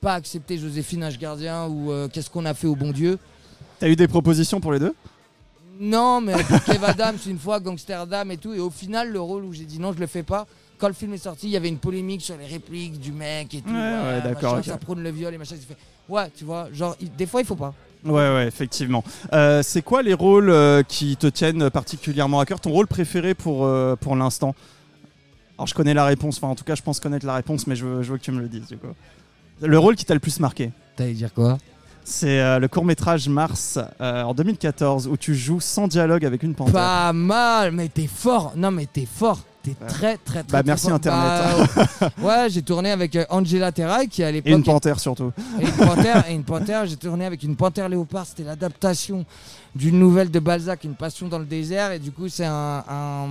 pas 0.00 0.14
accepter 0.14 0.58
Joséphine 0.58 1.04
Ange 1.04 1.18
Gardien 1.18 1.66
ou 1.66 1.90
euh, 1.92 2.08
qu'est-ce 2.08 2.28
qu'on 2.30 2.44
a 2.44 2.54
fait 2.54 2.66
au 2.66 2.76
bon 2.76 2.90
Dieu. 2.90 3.18
T'as 3.78 3.88
eu 3.88 3.96
des 3.96 4.08
propositions 4.08 4.60
pour 4.60 4.72
les 4.72 4.78
deux? 4.78 4.94
Non, 5.80 6.20
mais 6.20 6.34
pour 6.44 6.62
Kev 6.66 6.84
Adams, 6.84 7.16
une 7.26 7.38
fois, 7.38 7.58
Gangsterdam 7.60 8.30
et 8.30 8.36
tout. 8.36 8.52
Et 8.52 8.60
au 8.60 8.70
final, 8.70 9.10
le 9.10 9.20
rôle 9.20 9.44
où 9.44 9.52
j'ai 9.52 9.64
dit 9.64 9.78
non, 9.78 9.92
je 9.92 9.98
le 9.98 10.06
fais 10.06 10.22
pas. 10.22 10.46
Quand 10.78 10.88
le 10.88 10.94
film 10.94 11.14
est 11.14 11.18
sorti, 11.18 11.46
il 11.46 11.50
y 11.50 11.56
avait 11.56 11.68
une 11.68 11.78
polémique 11.78 12.20
sur 12.22 12.36
les 12.36 12.46
répliques 12.46 13.00
du 13.00 13.12
mec 13.12 13.54
et 13.54 13.60
tout. 13.62 13.70
Ouais, 13.70 13.74
ouais, 14.02 14.20
d'accord, 14.22 14.56
machin, 14.56 14.58
ok. 14.58 14.64
Ça 14.66 14.76
prône 14.78 15.02
le 15.02 15.10
viol 15.10 15.32
et 15.32 15.38
machin. 15.38 15.56
fait, 15.56 15.76
Ouais, 16.08 16.30
tu 16.36 16.44
vois, 16.44 16.68
genre, 16.72 16.96
il- 17.00 17.14
des 17.14 17.26
fois, 17.26 17.40
il 17.40 17.46
faut 17.46 17.56
pas. 17.56 17.72
Ouais, 18.04 18.12
ouais, 18.34 18.46
effectivement. 18.46 19.02
Euh, 19.32 19.62
c'est 19.62 19.80
quoi 19.82 20.02
les 20.02 20.12
rôles 20.12 20.50
euh, 20.50 20.82
qui 20.82 21.16
te 21.16 21.26
tiennent 21.26 21.70
particulièrement 21.70 22.40
à 22.40 22.44
cœur? 22.44 22.60
Ton 22.60 22.70
rôle 22.70 22.86
préféré 22.86 23.34
pour, 23.34 23.68
pour 24.00 24.16
l'instant? 24.16 24.54
Alors, 25.58 25.66
je 25.66 25.74
connais 25.74 25.94
la 25.94 26.04
réponse, 26.04 26.36
enfin, 26.38 26.48
en 26.48 26.54
tout 26.54 26.64
cas, 26.64 26.74
je 26.74 26.82
pense 26.82 26.98
connaître 27.00 27.26
la 27.26 27.34
réponse, 27.34 27.66
mais 27.66 27.76
je 27.76 27.84
veux, 27.86 28.02
je 28.02 28.10
veux 28.12 28.18
que 28.18 28.22
tu 28.24 28.32
me 28.32 28.40
le 28.40 28.48
dises, 28.48 28.66
du 28.66 28.76
coup. 28.76 28.88
Le 29.62 29.78
rôle 29.78 29.94
qui 29.94 30.04
t'a 30.04 30.14
le 30.14 30.20
plus 30.20 30.40
marqué 30.40 30.72
T'allais 30.96 31.12
dire 31.12 31.32
quoi? 31.32 31.58
C'est 32.06 32.40
euh, 32.40 32.58
le 32.58 32.68
court-métrage 32.68 33.28
Mars 33.28 33.78
euh, 34.00 34.22
en 34.24 34.34
2014 34.34 35.06
où 35.08 35.16
tu 35.16 35.34
joues 35.34 35.60
sans 35.60 35.88
dialogue 35.88 36.24
avec 36.26 36.42
une 36.42 36.54
panthère. 36.54 36.74
Pas 36.74 37.12
mal, 37.14 37.72
mais 37.72 37.88
t'es 37.88 38.06
fort. 38.08 38.52
Non, 38.56 38.70
mais 38.70 38.84
t'es 38.86 39.06
fort. 39.06 39.40
T'es 39.62 39.72
très, 39.88 40.18
très, 40.18 40.42
très, 40.42 40.42
Bah, 40.42 40.58
très 40.62 40.62
merci, 40.64 40.86
fort. 40.88 40.96
Internet. 40.96 41.70
Bah, 42.00 42.10
ouais, 42.18 42.50
j'ai 42.50 42.60
tourné 42.60 42.90
avec 42.90 43.16
euh, 43.16 43.24
Angela 43.30 43.72
Terray 43.72 44.08
qui 44.08 44.22
à 44.22 44.30
l'époque 44.30 44.50
Et 44.50 44.54
une 44.54 44.62
panthère 44.64 45.00
surtout. 45.00 45.32
Et 45.58 45.64
une 45.64 45.72
panthère, 45.72 46.28
et 46.28 46.34
une 46.34 46.44
panthère, 46.44 46.84
j'ai 46.84 46.96
tourné 46.96 47.24
avec 47.24 47.42
une 47.42 47.56
panthère 47.56 47.88
léopard, 47.88 48.26
c'était 48.26 48.42
l'adaptation 48.44 49.24
d'une 49.74 49.98
nouvelle 49.98 50.30
de 50.30 50.38
Balzac, 50.40 50.84
Une 50.84 50.96
passion 50.96 51.28
dans 51.28 51.38
le 51.38 51.46
désert, 51.46 51.92
et 51.92 51.98
du 52.00 52.10
coup 52.12 52.28
c'est 52.28 52.44
un, 52.44 52.84
un- 52.86 53.28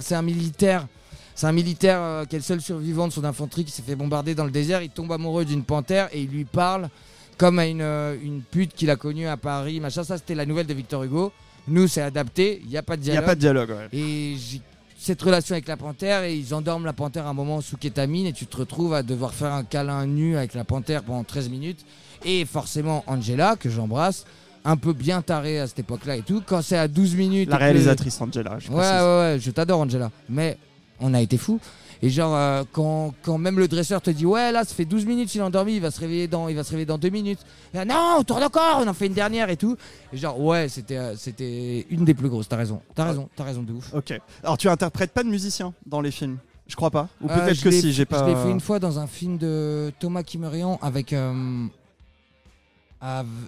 c'est 0.00 0.14
un 0.14 0.20
militaire, 0.22 0.86
c'est 1.34 1.46
un 1.46 1.52
militaire 1.52 1.98
euh, 2.00 2.24
qui 2.24 2.36
est 2.36 2.38
le 2.38 2.44
seul 2.44 2.60
survivant 2.60 3.08
de 3.08 3.12
son 3.12 3.24
infanterie 3.24 3.64
qui 3.64 3.70
s'est 3.72 3.82
fait 3.82 3.96
bombarder 3.96 4.34
dans 4.34 4.44
le 4.44 4.50
désert, 4.50 4.82
il 4.82 4.90
tombe 4.90 5.10
amoureux 5.12 5.44
d'une 5.44 5.64
panthère 5.64 6.08
et 6.12 6.22
il 6.22 6.30
lui 6.30 6.44
parle 6.44 6.88
comme 7.36 7.58
à 7.58 7.66
une, 7.66 7.80
euh, 7.82 8.16
une 8.22 8.42
pute 8.42 8.74
qu'il 8.74 8.90
a 8.90 8.96
connue 8.96 9.26
à 9.26 9.36
Paris, 9.36 9.80
machin, 9.80 10.04
ça 10.04 10.16
c'était 10.18 10.34
la 10.36 10.46
nouvelle 10.46 10.66
de 10.66 10.74
Victor 10.74 11.02
Hugo. 11.02 11.32
Nous 11.66 11.88
c'est 11.88 12.02
adapté, 12.02 12.60
il 12.64 12.68
n'y 12.70 12.76
a 12.76 12.82
pas 12.82 12.96
de 12.96 13.02
Il 13.02 13.06
n'y 13.06 13.10
a 13.10 13.12
dialogue. 13.14 13.26
pas 13.26 13.34
de 13.34 13.40
dialogue, 13.40 13.70
ouais. 13.70 13.88
Et 13.98 14.36
j'ai 14.38 14.60
cette 14.96 15.20
relation 15.20 15.54
avec 15.54 15.66
la 15.68 15.76
panthère 15.76 16.22
et 16.22 16.34
ils 16.36 16.54
endorment 16.54 16.86
la 16.86 16.92
panthère 16.94 17.26
un 17.26 17.34
moment 17.34 17.60
sous 17.60 17.76
kétamine 17.76 18.26
et 18.26 18.32
tu 18.32 18.46
te 18.46 18.56
retrouves 18.56 18.94
à 18.94 19.02
devoir 19.02 19.34
faire 19.34 19.52
un 19.52 19.64
câlin 19.64 20.06
nu 20.06 20.36
avec 20.36 20.54
la 20.54 20.64
panthère 20.64 21.02
pendant 21.02 21.24
13 21.24 21.50
minutes. 21.50 21.84
Et 22.24 22.46
forcément 22.46 23.04
Angela, 23.06 23.56
que 23.56 23.68
j'embrasse, 23.68 24.24
un 24.64 24.76
peu 24.78 24.94
bien 24.94 25.20
tarée 25.20 25.58
à 25.60 25.66
cette 25.66 25.80
époque-là 25.80 26.16
et 26.16 26.22
tout, 26.22 26.42
quand 26.46 26.62
c'est 26.62 26.78
à 26.78 26.88
12 26.88 27.16
minutes... 27.16 27.50
La 27.50 27.56
et 27.56 27.58
que- 27.58 27.64
réalisatrice 27.64 28.18
Angela, 28.20 28.56
je 28.60 28.68
Ouais, 28.70 28.76
précise. 28.76 28.92
ouais, 28.94 29.18
ouais, 29.18 29.38
je 29.40 29.50
t'adore 29.50 29.80
Angela. 29.80 30.10
Mais 30.30 30.56
on 31.00 31.14
a 31.14 31.20
été 31.20 31.38
fous. 31.38 31.60
Et 32.02 32.10
genre, 32.10 32.34
euh, 32.34 32.64
quand, 32.72 33.14
quand 33.22 33.38
même 33.38 33.58
le 33.58 33.66
dresseur 33.66 34.02
te 34.02 34.10
dit, 34.10 34.26
ouais, 34.26 34.52
là, 34.52 34.64
ça 34.64 34.74
fait 34.74 34.84
12 34.84 35.06
minutes 35.06 35.30
qu'il 35.30 35.40
est 35.40 35.44
endormi, 35.44 35.76
il 35.76 35.80
va 35.80 35.90
se 35.90 36.00
réveiller 36.00 36.28
dans, 36.28 36.48
il 36.48 36.56
va 36.56 36.62
se 36.62 36.70
réveiller 36.70 36.84
dans 36.86 36.98
2 36.98 37.08
minutes. 37.08 37.38
Là, 37.72 37.86
non, 37.86 38.16
on 38.18 38.24
tourne 38.24 38.42
encore, 38.42 38.82
on 38.84 38.88
en 38.88 38.92
fait 38.92 39.06
une 39.06 39.14
dernière 39.14 39.48
et 39.48 39.56
tout. 39.56 39.76
Et 40.12 40.18
genre, 40.18 40.38
ouais, 40.38 40.68
c'était, 40.68 40.98
euh, 40.98 41.16
c'était 41.16 41.86
une 41.88 42.04
des 42.04 42.12
plus 42.12 42.28
grosses, 42.28 42.48
t'as 42.48 42.56
raison. 42.56 42.82
T'as 42.94 43.04
raison, 43.04 43.28
t'as 43.34 43.44
raison 43.44 43.62
de 43.62 43.72
ouf. 43.72 43.94
Ok. 43.94 44.12
Alors, 44.42 44.58
tu 44.58 44.68
interprètes 44.68 45.12
pas 45.12 45.22
de 45.22 45.28
musicien 45.30 45.72
dans 45.86 46.02
les 46.02 46.10
films? 46.10 46.36
Je 46.66 46.76
crois 46.76 46.90
pas. 46.90 47.08
Ou 47.22 47.28
Euh, 47.30 47.34
peut-être 47.34 47.62
que 47.62 47.70
si, 47.70 47.92
j'ai 47.92 48.04
pas. 48.06 48.24
Je 48.24 48.30
l'ai 48.30 48.36
fait 48.42 48.50
une 48.50 48.60
fois 48.60 48.78
dans 48.78 48.98
un 48.98 49.06
film 49.06 49.36
de 49.38 49.92
Thomas 49.98 50.22
Kimerian 50.22 50.78
avec. 50.82 51.12
av- 51.12 51.70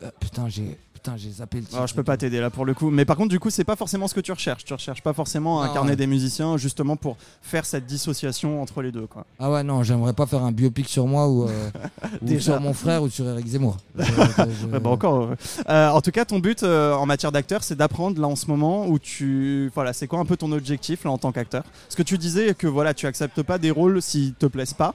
euh, 0.02 0.10
putain, 0.20 0.48
j'ai 0.48 0.78
putain, 1.06 1.16
j'ai 1.16 1.30
zappé 1.30 1.58
le 1.58 1.64
titre. 1.64 1.76
Alors, 1.76 1.86
je 1.86 1.94
peux 1.94 2.02
pas 2.02 2.16
t'aider 2.16 2.40
là 2.40 2.50
pour 2.50 2.64
le 2.64 2.74
coup. 2.74 2.90
Mais 2.90 3.04
par 3.04 3.16
contre, 3.16 3.28
du 3.30 3.38
coup, 3.38 3.50
c'est 3.50 3.64
pas 3.64 3.76
forcément 3.76 4.08
ce 4.08 4.14
que 4.14 4.20
tu 4.20 4.32
recherches. 4.32 4.64
Tu 4.64 4.72
recherches 4.72 5.02
pas 5.02 5.12
forcément 5.12 5.62
incarner 5.62 5.90
ouais. 5.90 5.96
des 5.96 6.06
musiciens 6.06 6.56
justement 6.56 6.96
pour 6.96 7.16
faire 7.42 7.64
cette 7.64 7.86
dissociation 7.86 8.60
entre 8.62 8.82
les 8.82 8.92
deux, 8.92 9.06
quoi. 9.06 9.24
Ah 9.38 9.50
ouais, 9.50 9.62
non, 9.62 9.82
j'aimerais 9.82 10.12
pas 10.12 10.26
faire 10.26 10.42
un 10.42 10.52
biopic 10.52 10.88
sur 10.88 11.06
moi 11.06 11.28
ou, 11.28 11.44
euh, 11.48 11.70
ou 12.22 12.38
sur 12.40 12.60
mon 12.60 12.72
frère 12.72 13.02
ou 13.02 13.08
sur 13.08 13.26
Eric 13.28 13.46
Zemmour. 13.46 13.76
Je- 13.98 14.04
je- 14.04 14.66
Ouais, 14.66 14.80
bah 14.80 14.90
encore. 14.90 15.22
euh. 15.22 15.34
Euh, 15.68 15.88
en 15.90 16.00
tout 16.00 16.10
cas, 16.10 16.24
ton 16.24 16.38
but 16.40 16.62
euh, 16.62 16.94
en 16.94 17.06
matière 17.06 17.30
d'acteur, 17.32 17.62
c'est 17.62 17.76
d'apprendre 17.76 18.20
là 18.20 18.26
en 18.26 18.36
ce 18.36 18.46
moment 18.46 18.86
où 18.88 18.98
tu. 18.98 19.70
Voilà, 19.74 19.92
c'est 19.92 20.06
quoi 20.06 20.18
un 20.18 20.24
peu 20.24 20.36
ton 20.36 20.50
objectif 20.52 21.04
là 21.04 21.10
en 21.10 21.18
tant 21.18 21.32
qu'acteur? 21.32 21.62
Parce 21.62 21.94
que 21.94 22.02
tu 22.02 22.18
disais 22.18 22.54
que 22.54 22.66
voilà, 22.66 22.94
tu 22.94 23.06
acceptes 23.06 23.42
pas 23.42 23.58
des 23.58 23.70
rôles 23.70 24.02
s'ils 24.02 24.34
te 24.34 24.46
plaisent 24.46 24.74
pas. 24.74 24.94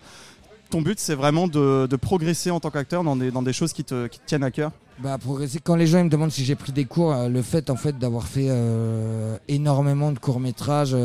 Ton 0.70 0.82
but, 0.82 1.00
c'est 1.00 1.16
vraiment 1.16 1.48
de, 1.48 1.86
de 1.90 1.96
progresser 1.98 2.50
en 2.50 2.60
tant 2.62 2.70
qu'acteur 2.70 3.04
dans 3.04 3.18
des, 3.18 3.30
dans 3.30 3.42
des 3.42 3.52
choses 3.52 3.74
qui 3.74 3.84
te, 3.84 4.08
qui 4.08 4.20
te 4.20 4.26
tiennent 4.26 4.44
à 4.44 4.52
cœur? 4.52 4.72
Bah, 5.02 5.18
progresser. 5.18 5.60
Quand 5.64 5.76
les 5.76 5.88
gens 5.88 6.04
me 6.04 6.10
demandent 6.10 6.32
si 6.32 6.46
j'ai 6.46 6.54
pris 6.54 6.72
des 6.72 6.86
cours, 6.86 7.12
euh, 7.12 7.28
le 7.28 7.42
fait 7.42 7.72
en 7.72 7.76
fait 7.76 7.98
d'avoir 7.98 8.28
fait 8.28 8.48
euh, 8.50 9.36
énormément 9.48 10.12
de 10.12 10.20
courts 10.20 10.40
métrages. 10.40 10.96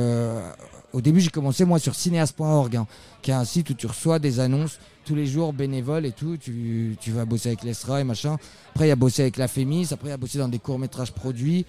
au 0.93 1.01
début, 1.01 1.21
j'ai 1.21 1.31
commencé 1.31 1.65
moi 1.65 1.79
sur 1.79 1.95
cinéaste.org, 1.95 2.77
hein, 2.77 2.87
qui 3.23 3.31
est 3.31 3.35
un 3.35 3.45
site 3.47 3.71
où 3.71 3.75
tu 3.75 3.87
reçois 3.87 4.19
des 4.19 4.39
annonces 4.39 4.79
tous 5.07 5.15
les 5.15 5.25
jours 5.25 5.55
bénévoles 5.55 6.05
et 6.05 6.13
tout. 6.13 6.37
Tu, 6.37 6.97
tu 7.01 7.11
vas 7.11 7.25
bosser 7.25 7.51
avec 7.51 7.63
l'ESRA 7.63 8.03
et 8.03 8.05
machin. 8.05 8.37
Après, 8.75 8.85
il 8.85 8.89
y 8.89 8.93
a 8.93 8.97
bossé 8.97 9.23
avec 9.23 9.39
la 9.39 9.49
FEMIS. 9.49 9.89
Après, 9.93 10.09
il 10.09 10.11
y 10.11 10.15
a 10.15 10.19
bossé 10.19 10.37
dans 10.37 10.49
des 10.49 10.59
courts 10.59 10.79
métrages 10.79 11.13
produits, 11.13 11.65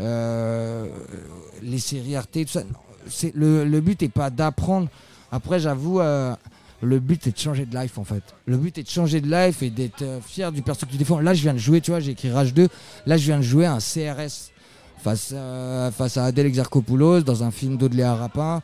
euh, 0.00 0.86
les 1.62 1.78
séries 1.78 2.16
Arte, 2.16 2.32
tout 2.32 2.52
ça. 2.52 2.62
Le, 3.34 3.64
le 3.64 3.80
but 3.82 4.02
est 4.02 4.08
pas 4.08 4.30
d'apprendre. 4.30 4.88
Après, 5.30 5.60
j'avoue. 5.60 6.00
Euh, 6.82 6.86
le 6.86 6.98
but 6.98 7.26
est 7.26 7.32
de 7.32 7.38
changer 7.38 7.66
de 7.66 7.76
life 7.76 7.98
en 7.98 8.04
fait. 8.04 8.22
Le 8.46 8.56
but 8.56 8.76
est 8.78 8.82
de 8.82 8.88
changer 8.88 9.20
de 9.20 9.30
life 9.30 9.62
et 9.62 9.70
d'être 9.70 10.02
euh, 10.02 10.20
fier 10.20 10.52
du 10.52 10.62
perso 10.62 10.86
que 10.86 10.92
tu 10.92 10.96
défends. 10.96 11.20
Là, 11.20 11.34
je 11.34 11.42
viens 11.42 11.54
de 11.54 11.58
jouer, 11.58 11.80
tu 11.80 11.90
vois, 11.90 12.00
j'ai 12.00 12.12
écrit 12.12 12.30
Rage 12.30 12.54
2. 12.54 12.68
Là, 13.06 13.16
je 13.16 13.24
viens 13.24 13.38
de 13.38 13.42
jouer 13.42 13.66
un 13.66 13.78
CRS 13.78 14.50
face 15.02 15.32
à, 15.32 15.90
face 15.92 16.16
à 16.16 16.28
Exarchopoulos 16.30 17.20
dans 17.20 17.42
un 17.42 17.50
film 17.50 17.76
d'Audley 17.76 18.04
Rapin. 18.04 18.62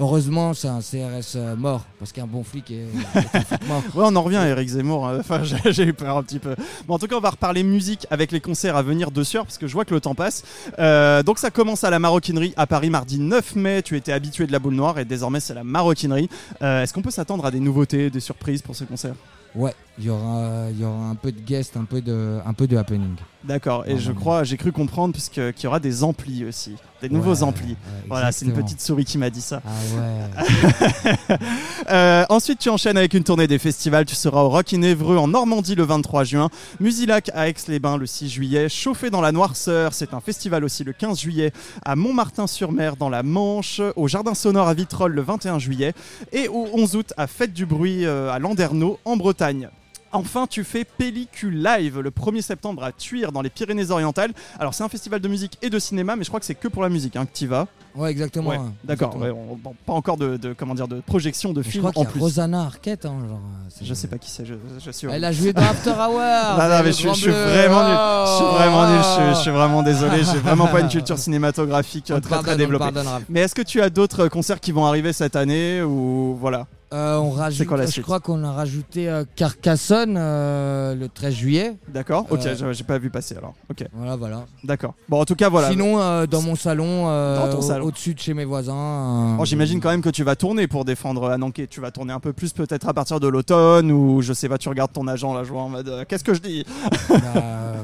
Heureusement, 0.00 0.54
c'est 0.54 0.66
un 0.68 0.80
CRS 0.80 1.36
euh, 1.36 1.54
mort 1.56 1.84
parce 1.98 2.10
qu'un 2.10 2.26
bon 2.26 2.42
flic 2.42 2.70
est, 2.70 2.86
est 3.14 3.36
un 3.36 3.40
flic 3.42 3.68
mort. 3.68 3.82
Ouais, 3.94 4.04
on 4.06 4.16
en 4.16 4.22
revient 4.22 4.38
à 4.38 4.48
Eric 4.48 4.66
Zemmour. 4.68 5.06
hein. 5.06 5.18
Enfin, 5.20 5.42
j'ai 5.44 5.84
eu 5.84 5.92
peur 5.92 6.16
un 6.16 6.22
petit 6.22 6.38
peu. 6.38 6.56
Bon, 6.88 6.94
en 6.94 6.98
tout 6.98 7.06
cas, 7.06 7.16
on 7.16 7.20
va 7.20 7.30
reparler 7.30 7.62
musique 7.62 8.06
avec 8.10 8.32
les 8.32 8.40
concerts 8.40 8.76
à 8.76 8.82
venir 8.82 9.10
de 9.10 9.22
sueur 9.22 9.44
parce 9.44 9.58
que 9.58 9.66
je 9.66 9.72
vois 9.74 9.84
que 9.84 9.92
le 9.92 10.00
temps 10.00 10.14
passe. 10.14 10.42
Euh, 10.78 11.22
donc, 11.22 11.38
ça 11.38 11.50
commence 11.50 11.84
à 11.84 11.90
la 11.90 11.98
maroquinerie 11.98 12.54
à 12.56 12.66
Paris 12.66 12.88
mardi 12.88 13.18
9 13.18 13.56
mai. 13.56 13.82
Tu 13.82 13.94
étais 13.96 14.12
habitué 14.12 14.46
de 14.46 14.52
la 14.52 14.58
boule 14.58 14.74
noire 14.74 14.98
et 14.98 15.04
désormais, 15.04 15.40
c'est 15.40 15.54
la 15.54 15.64
maroquinerie. 15.64 16.30
Euh, 16.62 16.82
Est-ce 16.82 16.94
qu'on 16.94 17.02
peut 17.02 17.10
s'attendre 17.10 17.44
à 17.44 17.50
des 17.50 17.60
nouveautés, 17.60 18.08
des 18.08 18.20
surprises 18.20 18.62
pour 18.62 18.74
ce 18.76 18.84
concert 18.84 19.14
Ouais, 19.54 19.74
il 20.00 20.06
y 20.06 20.10
aura, 20.10 20.66
il 20.70 20.80
y 20.80 20.84
aura 20.84 21.04
un 21.10 21.14
peu 21.14 21.30
de 21.30 21.40
guest, 21.40 21.76
un 21.76 21.84
peu 21.84 22.00
de, 22.00 22.38
un 22.44 22.52
peu 22.54 22.66
de 22.66 22.76
happening. 22.76 23.14
D'accord. 23.44 23.84
Et 23.86 23.98
je 23.98 24.12
crois, 24.12 24.44
j'ai 24.44 24.56
cru 24.58 24.70
comprendre 24.72 25.12
puisque 25.12 25.52
qu'il 25.52 25.64
y 25.64 25.66
aura 25.66 25.80
des 25.80 26.02
amplis 26.04 26.44
aussi, 26.44 26.74
des 27.00 27.08
nouveaux 27.08 27.36
Ouais, 27.36 27.42
amplis. 27.42 27.70
ouais, 27.70 27.76
Voilà, 28.08 28.32
c'est 28.32 28.44
une 28.44 28.52
petite 28.52 28.80
souris 28.82 29.04
qui 29.06 29.16
m'a 29.16 29.30
dit 29.30 29.40
ça. 29.40 29.62
Ah 29.64 29.70
ouais. 29.96 31.36
Euh, 31.90 32.24
ensuite, 32.28 32.60
tu 32.60 32.68
enchaînes 32.68 32.96
avec 32.98 33.14
une 33.14 33.24
tournée 33.24 33.48
des 33.48 33.58
festivals. 33.58 34.04
Tu 34.04 34.14
seras 34.14 34.42
au 34.42 34.48
Rock 34.48 34.72
in 34.74 34.82
Évreux 34.82 35.16
en 35.16 35.26
Normandie 35.26 35.74
le 35.74 35.82
23 35.82 36.22
juin, 36.24 36.48
Musilac 36.78 37.30
à 37.34 37.48
Aix-les-Bains 37.48 37.96
le 37.96 38.06
6 38.06 38.28
juillet, 38.28 38.68
Chauffé 38.68 39.10
dans 39.10 39.20
la 39.20 39.32
Noirceur, 39.32 39.92
c'est 39.92 40.14
un 40.14 40.20
festival 40.20 40.62
aussi 40.62 40.84
le 40.84 40.92
15 40.92 41.18
juillet, 41.18 41.52
à 41.84 41.96
Montmartin-sur-Mer 41.96 42.94
dans 42.96 43.08
la 43.08 43.22
Manche, 43.24 43.80
au 43.96 44.06
Jardin 44.06 44.34
Sonore 44.34 44.68
à 44.68 44.74
Vitrolles 44.74 45.12
le 45.14 45.22
21 45.22 45.58
juillet 45.58 45.94
et 46.32 46.46
au 46.48 46.68
11 46.74 46.94
août 46.96 47.12
à 47.16 47.26
Fête 47.26 47.52
du 47.54 47.66
Bruit 47.66 48.04
euh, 48.06 48.30
à 48.30 48.38
Landerneau 48.38 49.00
en 49.04 49.16
Bretagne. 49.16 49.68
Enfin, 50.12 50.46
tu 50.48 50.64
fais 50.64 50.84
Pellicule 50.84 51.62
Live 51.62 52.00
le 52.00 52.10
1er 52.10 52.42
septembre 52.42 52.82
à 52.82 52.90
Tuire 52.92 53.30
dans 53.32 53.42
les 53.42 53.50
Pyrénées-Orientales. 53.50 54.32
Alors, 54.58 54.74
c'est 54.74 54.82
un 54.82 54.88
festival 54.88 55.20
de 55.20 55.28
musique 55.28 55.56
et 55.62 55.70
de 55.70 55.78
cinéma, 55.78 56.16
mais 56.16 56.24
je 56.24 56.28
crois 56.30 56.40
que 56.40 56.46
c'est 56.46 56.54
que 56.56 56.66
pour 56.68 56.82
la 56.82 56.88
musique 56.88 57.14
hein, 57.16 57.26
que 57.26 57.32
tu 57.32 57.46
vas. 57.46 57.66
Ouais, 57.94 58.10
exactement. 58.10 58.50
Ouais, 58.50 58.58
D'accord. 58.84 59.16
ouais, 59.16 59.30
bon, 59.32 59.74
pas 59.86 59.92
encore 59.92 60.16
de, 60.16 60.36
de- 60.36 60.52
comment 60.52 60.74
dire 60.74 60.86
de 60.88 61.00
projection 61.00 61.52
de 61.52 61.62
Je 61.62 61.68
film 61.70 61.82
crois 61.82 61.92
qu'il 61.92 62.00
en 62.02 62.04
y 62.04 62.06
a 62.06 62.10
plus. 62.10 62.20
Rosanna 62.20 62.62
Arquette. 62.62 63.04
Hein, 63.06 63.18
genre, 63.28 63.40
Je 63.82 63.94
sais 63.94 64.06
pas 64.08 64.18
qui 64.18 64.30
c'est, 64.30 64.44
je, 64.44 64.54
je 64.84 64.90
suis. 64.90 65.08
Elle 65.10 65.24
a 65.24 65.32
joué 65.32 65.52
dans 65.52 65.62
After 65.70 65.90
Hours. 65.90 66.58
Non, 66.58 66.68
non, 66.68 66.80
mais 66.84 66.86
je, 66.86 66.90
suis- 66.92 67.14
je 67.14 67.30
vraiment 67.30 67.84
nul. 67.88 67.96
Je 68.26 68.34
suis 68.36 68.44
Oh. 68.44 68.52
vraiment 68.54 68.88
nul. 68.90 68.98
Je, 68.98 69.04
suis- 69.04 69.34
je 69.36 69.40
suis 69.42 69.50
vraiment 69.50 69.82
désolé. 69.82 70.18
J'ai 70.24 70.38
vraiment 70.38 70.66
pas 70.68 70.80
une 70.80 70.88
culture 70.96 71.18
cinématographique 71.18 72.04
très 72.06 72.20
très 72.20 72.30
pardonne, 72.30 72.56
développée. 72.58 72.84
Mais 73.28 73.40
est-ce 73.40 73.54
que 73.54 73.62
tu 73.62 73.80
as 73.80 73.90
d'autres 73.90 74.28
concerts 74.28 74.60
qui 74.60 74.72
vont 74.72 74.86
arriver 74.86 75.12
cette 75.12 75.34
année 75.36 75.82
ou 75.82 76.36
voilà? 76.40 76.66
Euh, 76.92 77.18
on 77.18 77.30
rajoute, 77.30 77.66
quoi 77.68 77.76
la 77.76 77.86
je 77.86 77.92
suite 77.92 78.04
crois 78.04 78.18
qu'on 78.18 78.42
a 78.42 78.50
rajouté 78.52 79.08
euh, 79.08 79.24
Carcassonne 79.36 80.16
euh, 80.18 80.94
le 80.96 81.08
13 81.08 81.32
juillet. 81.34 81.76
D'accord. 81.88 82.26
Ok, 82.30 82.40
j'ai- 82.72 82.84
pas 82.84 82.98
vu 82.98 83.10
passer 83.10 83.36
alors. 83.36 83.54
Ok, 83.70 83.84
Voilà, 83.92 84.16
voilà. 84.16 84.44
d'accord. 84.64 84.94
Bon, 85.08 85.20
en 85.20 85.24
tout 85.24 85.36
cas, 85.36 85.48
voilà. 85.48 85.70
Sinon, 85.70 86.24
dans 86.26 86.42
mon 86.42 86.56
salon, 86.56 87.04
au- 87.06 87.62
salon. 87.62 87.86
au-dessus 87.86 88.14
de 88.14 88.18
chez 88.20 88.34
mes 88.34 88.44
voisins. 88.44 89.36
Bon, 89.36 89.44
J'imagine 89.44 89.80
quand 89.80 89.90
même 89.90 90.02
que 90.02 90.08
tu 90.10 90.24
vas 90.24 90.34
tourner 90.34 90.66
pour 90.66 90.84
défendre 90.84 91.30
Ananké. 91.30 91.66
Tu 91.68 91.80
vas 91.80 91.90
tourner 91.92 92.12
un 92.12 92.20
peu 92.20 92.32
plus 92.32 92.52
peut-être 92.52 92.88
à 92.88 92.94
partir 92.94 93.20
de 93.20 93.28
l'automne 93.28 93.92
ou 93.92 94.20
je 94.22 94.32
sais 94.32 94.48
pas, 94.48 94.58
tu 94.58 94.68
regardes 94.68 94.92
ton 94.92 95.06
agent 95.06 95.32
là, 95.34 95.44
je 95.44 95.50
vois 95.52 95.62
en 95.62 95.68
mode 95.68 96.04
qu'est-ce 96.08 96.24
que 96.24 96.34
je 96.34 96.40
dis? 96.40 96.64
Bah, 97.08 97.18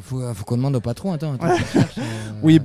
faut, 0.02 0.20
faut 0.34 0.44
qu'on 0.44 0.56
demande 0.56 0.76
au 0.76 0.80
patron. 0.80 1.12
Attends, 1.12 1.34
Oui, 2.42 2.60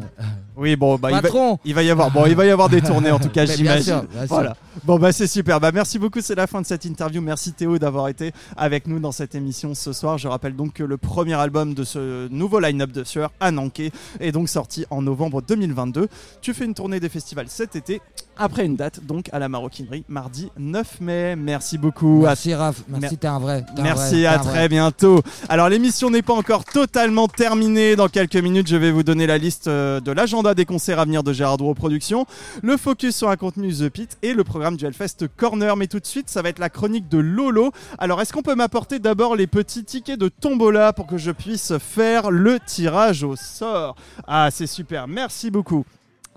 Oui, 0.62 0.76
bon, 0.76 0.98
bah, 0.98 1.10
il 1.10 1.16
va, 1.16 1.22
patron 1.24 1.58
il 1.66 1.74
va 1.74 1.82
y 1.82 1.90
avoir, 1.90 2.12
bon, 2.12 2.28
il 2.28 2.36
va 2.36 2.46
y 2.46 2.52
avoir 2.52 2.70
des 2.70 2.82
tournées 2.82 3.10
en 3.10 3.18
tout 3.18 3.30
cas, 3.30 3.46
j'imagine. 3.48 4.04
Voilà. 4.28 4.56
Bon 4.86 4.98
bah 4.98 5.12
c'est 5.12 5.28
super. 5.28 5.60
Bah 5.60 5.72
merci 5.74 6.00
beaucoup. 6.00 6.22
C'est 6.22 6.36
la 6.36 6.48
fin 6.48 6.62
de 6.62 6.66
cette 6.66 6.86
interview. 6.86 7.22
Merci 7.22 7.52
Théo 7.52 7.78
d'avoir 7.78 8.08
été 8.08 8.32
avec 8.56 8.88
nous 8.88 9.00
dans 9.00 9.12
cette 9.12 9.36
émission 9.36 9.74
ce 9.74 9.92
soir. 9.92 10.18
Je 10.18 10.30
rappelle 10.30 10.56
donc 10.56 10.74
que 10.74 10.84
le 10.84 10.98
premier 10.98 11.34
album 11.34 11.74
de 11.74 11.84
ce 11.84 12.30
nouveau 12.30 12.60
line-up 12.60 12.92
de 12.92 13.04
Sueur, 13.04 13.32
Ananké, 13.42 13.92
est 14.20 14.32
donc 14.32 14.48
sorti 14.48 14.86
en 14.90 15.02
novembre 15.02 15.42
2022. 15.42 16.08
Tu 16.42 16.54
fais 16.54 16.66
une 16.66 16.74
tournée 16.74 17.02
des 17.02 17.10
festivals 17.10 17.48
cet 17.50 17.76
été. 17.76 18.02
Après 18.38 18.66
une 18.66 18.76
date 18.76 19.06
donc 19.06 19.30
à 19.34 19.40
la 19.40 19.50
maroquinerie 19.50 20.04
mardi 20.08 20.50
9 20.58 21.02
mai. 21.02 21.36
Merci 21.36 21.78
beaucoup. 21.78 22.24
À 22.26 22.30
Merci 22.30 22.56
Raph, 22.56 22.78
merci, 22.88 23.02
Mer- 23.02 23.20
t'es 23.20 23.28
un 23.28 23.38
vrai. 23.40 23.64
un 23.78 23.82
Merci, 23.84 24.16
vrai, 24.24 24.26
à 24.26 24.40
très 24.40 24.50
vrai. 24.52 24.70
bientôt. 24.70 25.22
Alors 25.48 25.70
l'émission 25.70 26.10
n'est 26.10 26.22
pas 26.24 26.34
encore 26.34 26.66
totalement 26.66 27.28
terminée. 27.28 27.96
Dans 27.96 28.08
quelques 28.08 28.38
minutes, 28.38 28.68
je 28.68 28.78
vais 28.78 28.90
vous 28.92 29.04
donner 29.04 29.28
la 29.28 29.38
liste 29.38 29.68
euh, 29.68 30.00
de 30.00 30.12
l'agenda 30.12 30.56
des 30.56 30.66
concerts 30.66 30.98
à 30.98 31.06
venir 31.06 31.22
de 31.24 31.34
Gérard 31.34 31.58
Drouot 31.58 31.76
Productions, 31.76 32.26
le 32.64 32.78
focus 32.78 33.16
sur 33.16 33.30
un 33.30 33.36
contenu 33.36 33.72
The 33.74 33.90
Pit 33.90 34.18
et 34.24 34.34
le 34.34 34.44
programme 34.44 34.76
du 34.76 34.86
Hellfest 34.86 35.28
Corner. 35.38 35.76
Mais 35.78 35.88
tout 35.88 36.00
de 36.00 36.08
suite, 36.08 36.30
ça 36.30 36.42
va 36.42 36.50
être 36.50 36.60
la 36.60 36.70
chronique 36.70 37.10
de 37.10 37.20
Lolo. 37.20 37.72
Alors 38.00 38.22
est-ce 38.22 38.34
qu'on 38.34 38.42
peut 38.42 38.56
m'apporter 38.56 38.98
d'abord 38.98 39.36
les 39.36 39.46
petits 39.48 39.84
tickets 39.84 40.20
de 40.20 40.30
tombola 40.30 40.94
pour 40.94 41.06
que 41.06 41.18
je 41.18 41.32
puisse 41.32 41.74
faire 41.78 42.32
le 42.32 42.60
tirage 42.60 43.24
au 43.24 43.36
sort? 43.36 43.96
Ah, 44.26 44.50
c'est 44.52 44.68
super. 44.68 45.08
Merci 45.08 45.52
beaucoup. 45.52 45.86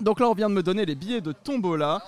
Donc 0.00 0.20
là, 0.20 0.28
on 0.28 0.34
vient 0.34 0.48
de 0.48 0.54
me 0.54 0.62
donner 0.62 0.84
les 0.84 0.94
billets 0.94 1.20
de 1.20 1.32
tombola. 1.32 2.02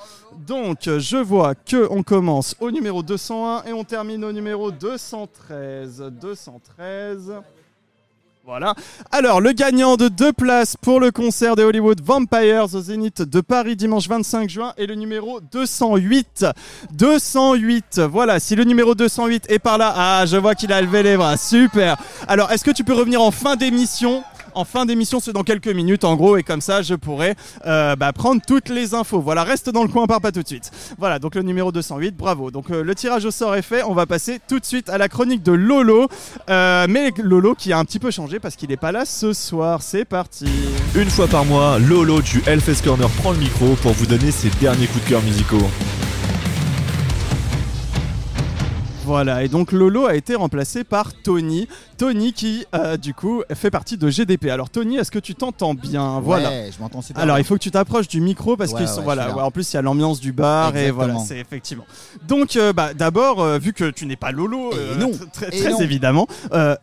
Donc, 0.46 0.88
euh, 0.88 0.98
je 0.98 1.16
vois 1.16 1.54
que 1.54 1.86
on 1.90 2.02
commence 2.02 2.56
au 2.60 2.70
numéro 2.70 3.02
201 3.02 3.64
et 3.64 3.72
on 3.72 3.84
termine 3.84 4.24
au 4.24 4.32
numéro 4.32 4.70
213. 4.70 6.12
213. 6.20 7.34
Voilà. 8.44 8.76
Alors, 9.10 9.40
le 9.40 9.50
gagnant 9.50 9.96
de 9.96 10.06
deux 10.06 10.32
places 10.32 10.76
pour 10.76 11.00
le 11.00 11.10
concert 11.10 11.56
des 11.56 11.64
Hollywood 11.64 12.00
Vampires 12.00 12.72
au 12.74 12.80
Zénith 12.80 13.22
de 13.22 13.40
Paris 13.40 13.74
dimanche 13.74 14.08
25 14.08 14.48
juin 14.48 14.72
est 14.76 14.86
le 14.86 14.94
numéro 14.94 15.40
208. 15.40 16.46
208. 16.92 18.02
Voilà, 18.08 18.38
si 18.38 18.54
le 18.54 18.62
numéro 18.62 18.94
208 18.94 19.46
est 19.50 19.58
par 19.58 19.78
là, 19.78 19.92
ah, 19.96 20.26
je 20.26 20.36
vois 20.36 20.54
qu'il 20.54 20.72
a 20.72 20.80
levé 20.80 21.02
les 21.02 21.16
bras. 21.16 21.36
Super. 21.36 21.96
Alors, 22.28 22.52
est-ce 22.52 22.64
que 22.64 22.70
tu 22.70 22.84
peux 22.84 22.94
revenir 22.94 23.20
en 23.20 23.32
fin 23.32 23.56
d'émission 23.56 24.22
en 24.56 24.64
fin 24.64 24.86
d'émission, 24.86 25.20
c'est 25.20 25.32
dans 25.32 25.42
quelques 25.42 25.68
minutes 25.68 26.04
en 26.04 26.16
gros, 26.16 26.36
et 26.36 26.42
comme 26.42 26.62
ça 26.62 26.80
je 26.82 26.94
pourrai 26.94 27.34
euh, 27.66 27.94
bah, 27.94 28.12
prendre 28.12 28.40
toutes 28.44 28.70
les 28.70 28.94
infos. 28.94 29.20
Voilà, 29.20 29.44
reste 29.44 29.68
dans 29.68 29.82
le 29.82 29.88
coin, 29.88 30.06
part 30.06 30.20
pas 30.20 30.32
tout 30.32 30.42
de 30.42 30.48
suite. 30.48 30.70
Voilà, 30.98 31.18
donc 31.18 31.34
le 31.34 31.42
numéro 31.42 31.70
208, 31.70 32.16
bravo. 32.16 32.50
Donc 32.50 32.70
euh, 32.70 32.82
le 32.82 32.94
tirage 32.94 33.26
au 33.26 33.30
sort 33.30 33.54
est 33.54 33.62
fait, 33.62 33.82
on 33.82 33.92
va 33.92 34.06
passer 34.06 34.40
tout 34.48 34.58
de 34.58 34.64
suite 34.64 34.88
à 34.88 34.96
la 34.96 35.08
chronique 35.08 35.42
de 35.42 35.52
Lolo. 35.52 36.08
Euh, 36.48 36.86
mais 36.88 37.12
Lolo 37.18 37.54
qui 37.54 37.72
a 37.72 37.78
un 37.78 37.84
petit 37.84 37.98
peu 37.98 38.10
changé 38.10 38.40
parce 38.40 38.56
qu'il 38.56 38.70
n'est 38.70 38.76
pas 38.78 38.92
là 38.92 39.04
ce 39.04 39.34
soir, 39.34 39.82
c'est 39.82 40.06
parti. 40.06 40.46
Une 40.94 41.10
fois 41.10 41.28
par 41.28 41.44
mois, 41.44 41.78
Lolo 41.78 42.22
du 42.22 42.42
Hellfest 42.46 42.82
Corner 42.82 43.10
prend 43.10 43.32
le 43.32 43.38
micro 43.38 43.74
pour 43.82 43.92
vous 43.92 44.06
donner 44.06 44.30
ses 44.30 44.48
derniers 44.60 44.86
coups 44.86 45.04
de 45.04 45.08
cœur 45.10 45.22
musicaux. 45.22 45.68
Voilà, 49.06 49.44
et 49.44 49.48
donc 49.48 49.70
Lolo 49.72 50.06
a 50.06 50.16
été 50.16 50.34
remplacé 50.34 50.82
par 50.84 51.14
Tony. 51.14 51.68
Tony 51.96 52.32
qui, 52.32 52.66
euh, 52.74 52.96
du 52.96 53.14
coup, 53.14 53.42
fait 53.54 53.70
partie 53.70 53.96
de 53.96 54.08
GDP. 54.10 54.46
Alors 54.50 54.68
Tony, 54.68 54.96
est-ce 54.96 55.10
que 55.10 55.18
tu 55.20 55.34
t'entends 55.34 55.74
bien? 55.74 56.20
Voilà. 56.20 56.50
Ouais, 56.50 56.70
je 56.76 56.82
m'entends 56.82 57.00
super. 57.02 57.22
Alors 57.22 57.36
bien. 57.36 57.42
il 57.42 57.46
faut 57.46 57.54
que 57.54 57.60
tu 57.62 57.70
t'approches 57.70 58.08
du 58.08 58.20
micro 58.20 58.56
parce 58.56 58.72
Ouais, 58.72 58.78
qu'ils 58.78 58.86
ouais, 58.88 58.92
sont 58.92 59.00
je 59.00 59.04
voilà 59.04 59.36
en 59.44 59.50
plus 59.50 59.72
il 59.72 59.76
y 59.76 59.78
a 59.78 59.82
l'ambiance 59.82 60.20
du 60.20 60.32
bar 60.32 60.76
et 60.76 60.90
voilà 60.90 61.16
c'est 61.18 61.38
effectivement 61.38 61.84
donc 62.26 62.56
euh, 62.56 62.72
bah, 62.72 62.92
d'abord 62.94 63.40
euh, 63.40 63.58
vu 63.58 63.72
que 63.72 63.90
tu 63.90 64.04
n'es 64.06 64.16
pas 64.16 64.32
Lolo 64.32 64.72
non. 64.98 65.10
tr- 65.10 65.30
très, 65.30 65.56
Et 65.56 65.60
très 65.60 65.70
non. 65.70 65.78
évidemment 65.80 66.26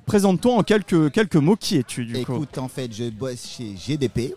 présente-toi 0.06 0.54
en 0.56 0.64
quelques 0.64 1.12
quelques 1.12 1.36
mots 1.36 1.56
qui 1.58 1.78
es-tu 1.78 2.06
du 2.06 2.14
coup? 2.26 2.34
Écoute, 2.36 2.58
en 2.58 2.68
fait, 2.68 2.92
je 2.94 3.10
bosse 3.10 3.46
chez 3.58 3.76
GDP 3.76 4.34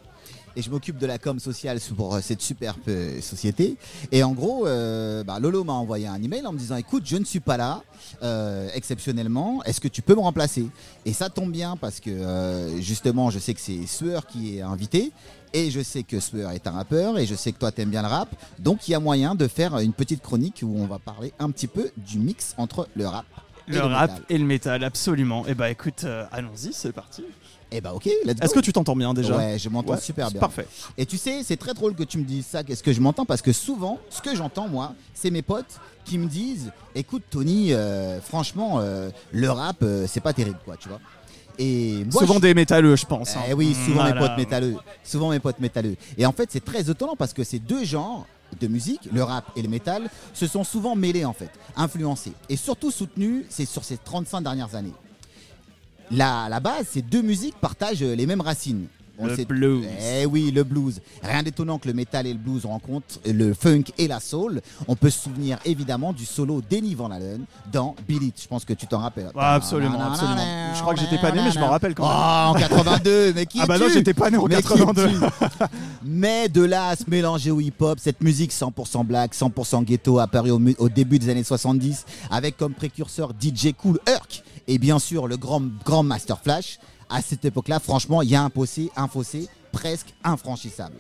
et 0.57 0.63
je 0.63 0.71
m'occupe 0.71 0.97
de 0.99 1.07
la 1.07 1.19
com 1.19 1.39
sociale 1.39 1.79
pour 1.97 2.15
euh, 2.15 2.21
cette 2.23 2.41
superbe 2.41 2.79
euh, 2.89 3.21
société. 3.21 3.77
Et 4.11 4.23
en 4.23 4.33
gros, 4.33 4.67
euh, 4.67 5.23
bah, 5.23 5.39
Lolo 5.39 5.63
m'a 5.65 5.75
envoyé 5.75 6.07
un 6.07 6.21
email 6.23 6.47
en 6.47 6.53
me 6.53 6.59
disant 6.59 6.77
écoute, 6.77 7.03
je 7.07 7.17
ne 7.17 7.25
suis 7.25 7.41
pas 7.41 7.59
là 7.59 7.83
euh, 8.23 8.69
exceptionnellement. 8.75 9.63
Est-ce 9.65 9.81
que 9.81 9.89
tu 9.89 10.01
peux 10.03 10.15
me 10.15 10.21
remplacer? 10.21 10.67
Et 11.05 11.13
ça 11.13 11.29
tombe 11.29 11.53
bien 11.53 11.77
parce 11.77 12.01
que 12.01 12.11
euh, 12.11 12.81
justement, 12.81 13.31
je 13.31 13.39
sais 13.39 13.53
que 13.55 13.61
c'est 13.61 13.87
Sueur 13.87 14.27
qui 14.27 14.57
est 14.59 14.63
invité. 14.63 15.13
Et 15.53 15.71
je 15.71 15.81
sais 15.83 16.03
que 16.03 16.21
Sueur 16.21 16.51
est 16.51 16.67
un 16.67 16.73
rappeur 16.73 17.19
et 17.19 17.27
je 17.27 17.35
sais 17.35 17.53
que 17.53 17.59
toi 17.59 17.71
t'aimes 17.71 17.91
bien 17.91 18.03
le 18.03 18.09
rap. 18.09 18.29
Donc 18.59 18.89
il 18.89 18.93
y 18.93 18.95
a 18.95 19.01
moyen 19.01 19.35
de 19.35 19.47
faire 19.49 19.79
une 19.79 19.93
petite 19.93 20.23
chronique 20.23 20.61
où 20.63 20.75
on 20.77 20.87
va 20.87 20.99
parler 20.99 21.33
un 21.39 21.51
petit 21.51 21.67
peu 21.67 21.91
du 21.97 22.19
mix 22.19 22.55
entre 22.59 22.89
le 22.97 23.07
rap 23.07 23.25
et 23.69 23.73
le 23.73 23.79
le 23.79 23.85
rap 23.85 24.11
métal. 24.11 24.25
et 24.29 24.39
le 24.39 24.45
métal 24.45 24.85
absolument 24.85 25.47
et 25.47 25.55
bah 25.55 25.71
écoute 25.71 26.05
allons-y 26.31 26.73
c'est 26.73 26.93
parti 26.93 27.25
Et 27.73 27.81
bah 27.81 27.93
ok, 27.95 28.05
let's 28.25 28.37
go. 28.37 28.45
est-ce 28.45 28.55
que 28.55 28.61
tu 28.61 28.73
t'entends 28.73 28.95
bien 28.95 29.13
déjà 29.13 29.37
Ouais, 29.37 29.59
je 29.59 29.69
m'entends 29.69 29.95
Ouais, 29.95 30.01
super 30.01 30.31
bien. 30.31 30.39
parfait 30.41 30.67
Et 30.97 31.05
tu 31.05 31.19
sais, 31.19 31.43
c'est 31.43 31.57
très 31.57 31.75
drôle 31.75 31.95
que 31.95 32.05
tu 32.05 32.17
me 32.19 32.23
dises 32.25 32.47
ça, 32.47 32.63
qu'est-ce 32.63 32.83
que 32.83 32.93
je 32.93 33.01
m'entends 33.01 33.25
Parce 33.25 33.43
que 33.43 33.53
souvent, 33.53 33.99
ce 34.09 34.23
que 34.23 34.37
j'entends, 34.37 34.69
moi, 34.69 34.95
c'est 35.15 35.31
mes 35.31 35.43
potes 35.43 35.81
qui 36.05 36.17
me 36.19 36.27
disent 36.29 36.71
Écoute, 36.95 37.25
Tony, 37.29 37.73
euh, 37.73 38.21
franchement, 38.21 38.79
euh, 38.79 39.11
le 39.33 39.51
rap, 39.51 39.79
euh, 39.83 40.07
c'est 40.09 40.21
pas 40.21 40.33
terrible, 40.33 40.59
quoi, 40.65 40.77
tu 40.77 40.89
vois. 40.89 41.01
Et 41.59 42.05
moi, 42.13 42.21
souvent 42.23 42.35
je- 42.35 42.41
des 42.41 42.55
métalleux 42.55 42.97
je 42.97 43.07
pense 43.07 43.35
hein. 43.35 43.41
Eh 43.49 43.55
oui, 43.55 43.75
souvent 43.87 44.05
mes 44.05 44.15
potes 44.19 44.37
métalleux. 44.37 44.77
Souvent 45.03 45.31
mes 45.31 45.41
potes 45.41 45.59
métalleux. 45.59 45.97
Et 46.19 46.27
en 46.27 46.33
fait, 46.33 46.51
c'est 46.53 46.65
très 46.65 46.89
étonnant 46.91 47.17
parce 47.17 47.33
que 47.33 47.43
ces 47.45 47.59
deux 47.59 47.83
genres 47.85 48.27
de 48.61 48.69
musique, 48.69 49.09
le 49.13 49.23
rap 49.25 49.45
et 49.57 49.63
le 49.63 49.69
métal, 49.69 50.09
se 50.35 50.47
sont 50.47 50.63
souvent 50.65 50.95
mêlés 50.95 51.25
en 51.25 51.33
fait, 51.33 51.51
influencés. 51.75 52.33
Et 52.49 52.57
surtout 52.57 52.91
soutenus, 52.93 53.45
c'est 53.49 53.65
sur 53.65 53.83
ces 53.85 53.97
35 53.97 54.43
dernières 54.43 54.75
années. 54.77 54.93
La, 56.11 56.49
la 56.49 56.61
base, 56.61 56.87
ces 56.93 57.03
deux 57.03 57.23
musiques 57.23 57.57
partagent 57.61 58.03
euh, 58.03 58.15
les 58.15 58.27
mêmes 58.27 58.41
racines. 58.41 58.87
On 59.19 59.27
Le 59.27 59.45
blues. 59.45 59.87
Eh 60.21 60.27
oui, 60.27 60.51
le 60.51 60.63
blues. 60.63 61.01
Rien 61.23 61.43
d'étonnant 61.43 61.79
que 61.79 61.89
le 61.89 61.95
métal 61.95 62.27
et 62.27 62.33
le 62.33 62.39
blues 62.39 62.67
rencontrent 62.67 63.19
le 63.25 63.55
funk 63.55 63.85
et 63.97 64.09
la 64.09 64.21
soul. 64.21 64.61
On 64.89 64.95
peut 64.95 65.09
se 65.11 65.21
souvenir 65.21 65.59
évidemment 65.65 66.13
du 66.13 66.27
solo 66.27 66.61
d'Eddie 66.61 66.95
Van 66.95 67.11
Halen 67.11 67.45
dans 67.73 67.95
Beat 68.07 68.23
It. 68.23 68.43
Je 68.43 68.49
pense 68.49 68.65
que 68.65 68.75
tu 68.75 68.87
t'en 68.87 68.99
rappelles. 68.99 69.31
Absolument 69.35 70.01
absolument 70.01 70.75
je 70.75 70.81
crois 70.83 70.95
que 70.95 71.01
j'étais 71.01 71.19
pas 71.19 71.33
né 71.33 71.41
mais 71.43 71.51
je 71.51 71.59
m'en 71.59 71.69
rappelle 71.71 71.95
Oh, 71.99 72.03
quand 72.03 72.09
même 72.09 72.49
en 72.49 72.55
82, 72.55 73.33
mais 73.35 73.47
qui 73.47 73.59
ah 73.63 73.67
bah 73.67 73.79
non 73.79 73.87
j'étais 73.91 74.13
pas 74.13 74.31
né 74.31 74.37
en 74.37 74.47
Mais 74.47 74.57
qui 74.57 74.69
82 74.69 75.07
es-tu 75.07 75.17
Mais 76.05 76.49
de 76.49 76.63
là 76.63 76.89
à 76.89 76.97
se 76.97 77.09
mélanger 77.09 77.51
au 77.51 77.61
hip-hop, 77.61 77.99
cette 77.99 78.23
musique 78.23 78.53
100% 78.53 79.05
black, 79.05 79.35
100% 79.35 79.85
ghetto 79.85 80.19
apparue 80.19 80.51
au, 80.51 80.61
au 80.79 80.89
début 80.89 81.19
des 81.19 81.31
années 81.31 81.45
70, 81.45 82.05
avec 82.31 82.57
comme 82.59 82.75
précurseur 82.75 83.33
DJ 83.41 83.73
Cool 83.73 83.99
Herc 84.07 84.43
et 84.69 84.79
bien 84.79 84.99
sûr 84.99 85.27
le 85.29 85.37
grand, 85.37 85.63
grand 85.85 86.03
Master 86.03 86.41
Flash, 86.41 86.79
à 87.09 87.23
cette 87.23 87.45
époque-là, 87.45 87.79
franchement, 87.81 88.23
il 88.23 88.31
y 88.31 88.35
a 88.37 88.43
un 88.43 88.51
fossé, 88.51 88.91
un 88.97 89.07
fossé 89.09 89.49
presque 89.73 90.13
infranchissable. 90.25 90.97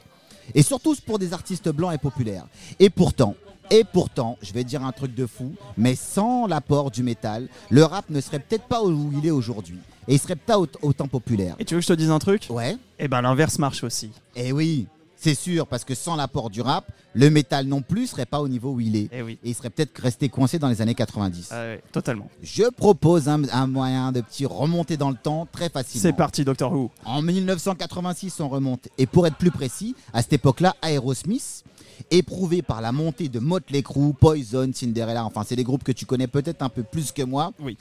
Et 0.55 0.63
surtout 0.63 0.95
pour 1.07 1.19
des 1.19 1.33
artistes 1.33 1.69
blancs 1.71 1.93
et 1.95 1.99
populaires. 1.99 2.47
Et 2.79 2.91
pourtant, 2.91 3.35
Et 3.69 3.83
pourtant, 3.83 4.39
je 4.43 4.53
vais 4.53 4.63
dire 4.63 4.85
un 4.85 4.93
truc 4.93 5.13
de 5.13 5.27
fou, 5.27 5.53
mais 5.77 5.97
sans 5.97 6.47
l'apport 6.47 6.93
du 6.93 7.03
métal, 7.03 7.49
le 7.69 7.83
rap 7.83 8.09
ne 8.11 8.21
serait 8.21 8.39
peut-être 8.39 8.63
pas 8.69 8.81
où 8.85 9.11
il 9.19 9.27
est 9.27 9.33
aujourd'hui. 9.33 9.81
Et 10.07 10.15
il 10.15 10.21
serait 10.21 10.37
pas 10.37 10.57
au- 10.61 10.69
autant 10.83 11.09
populaire. 11.09 11.57
Et 11.59 11.65
tu 11.65 11.75
veux 11.75 11.81
que 11.81 11.87
je 11.87 11.93
te 11.93 11.99
dise 11.99 12.13
un 12.13 12.21
truc? 12.21 12.47
Ouais. 12.49 12.77
Eh 13.01 13.09
ben 13.09 13.21
l'inverse 13.23 13.59
marche 13.59 13.83
aussi. 13.83 14.13
Et 14.37 14.53
oui, 14.53 14.87
c'est 15.17 15.35
sûr, 15.35 15.67
parce 15.67 15.85
que 15.85 15.95
sans 15.95 16.15
l'apport 16.17 16.51
du 16.51 16.61
rap, 16.61 16.91
le 17.15 17.31
métal 17.31 17.67
non 17.67 17.81
plus 17.83 18.09
serait 18.09 18.27
pas 18.27 18.41
au 18.41 18.49
niveau 18.49 18.73
où 18.73 18.81
il 18.81 18.97
est. 18.97 19.09
Eh 19.13 19.23
oui. 19.23 19.39
Et 19.43 19.51
il 19.51 19.55
serait 19.55 19.71
peut-être 19.71 19.99
resté 20.01 20.29
coincé 20.29 20.59
dans 20.59 20.69
les 20.69 20.83
années 20.83 20.95
90. 20.95 21.49
Ah 21.51 21.63
ouais, 21.63 21.83
totalement. 21.91 22.29
Je 22.43 22.65
propose 22.65 23.29
un, 23.29 23.43
un 23.51 23.67
moyen 23.67 24.13
de 24.13 24.21
petit 24.21 24.45
remonter 24.47 24.97
dans 24.97 25.11
le 25.11 25.17
temps 25.17 25.49
très 25.51 25.71
facilement. 25.71 26.03
C'est 26.03 26.13
parti, 26.13 26.45
Doctor 26.45 26.73
Who. 26.73 26.91
En 27.05 27.23
1986, 27.23 28.41
on 28.41 28.49
remonte. 28.49 28.89
Et 28.99 29.07
pour 29.07 29.27
être 29.27 29.37
plus 29.37 29.51
précis, 29.51 29.95
à 30.13 30.23
cette 30.23 30.35
époque-là, 30.35 30.77
Aerosmith, 30.83 31.65
éprouvé 32.11 32.63
par 32.63 32.81
la 32.81 32.93
montée 32.93 33.29
de 33.29 33.39
Motley 33.39 33.83
Crue, 33.83 34.13
Poison, 34.13 34.71
Cinderella, 34.73 35.25
enfin, 35.25 35.43
c'est 35.47 35.57
des 35.57 35.65
groupes 35.65 35.85
que 35.85 35.93
tu 35.93 36.07
connais 36.07 36.27
peut-être 36.27 36.63
un 36.63 36.69
peu 36.69 36.83
plus 36.83 37.13
que 37.13 37.23
moi. 37.23 37.53
Oui. 37.61 37.77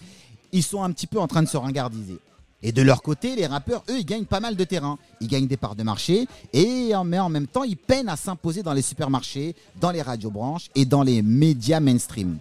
Ils 0.51 0.63
sont 0.63 0.83
un 0.83 0.91
petit 0.91 1.07
peu 1.07 1.19
en 1.19 1.27
train 1.27 1.43
de 1.43 1.49
se 1.49 1.57
ringardiser. 1.57 2.17
Et 2.63 2.71
de 2.71 2.81
leur 2.81 3.01
côté, 3.03 3.35
les 3.35 3.45
rappeurs, 3.45 3.83
eux, 3.89 3.99
ils 3.99 4.05
gagnent 4.05 4.25
pas 4.25 4.39
mal 4.39 4.55
de 4.55 4.63
terrain. 4.63 4.97
Ils 5.21 5.27
gagnent 5.27 5.47
des 5.47 5.57
parts 5.57 5.75
de 5.75 5.83
marché, 5.83 6.27
et 6.53 6.95
en, 6.95 7.03
mais 7.03 7.19
en 7.19 7.29
même 7.29 7.45
temps, 7.47 7.63
ils 7.63 7.77
peinent 7.77 8.09
à 8.09 8.15
s'imposer 8.15 8.63
dans 8.63 8.73
les 8.73 8.81
supermarchés, 8.81 9.55
dans 9.79 9.91
les 9.91 10.01
radiobranches 10.01 10.69
et 10.73 10.85
dans 10.85 11.03
les 11.03 11.21
médias 11.21 11.79
mainstream. 11.79 12.39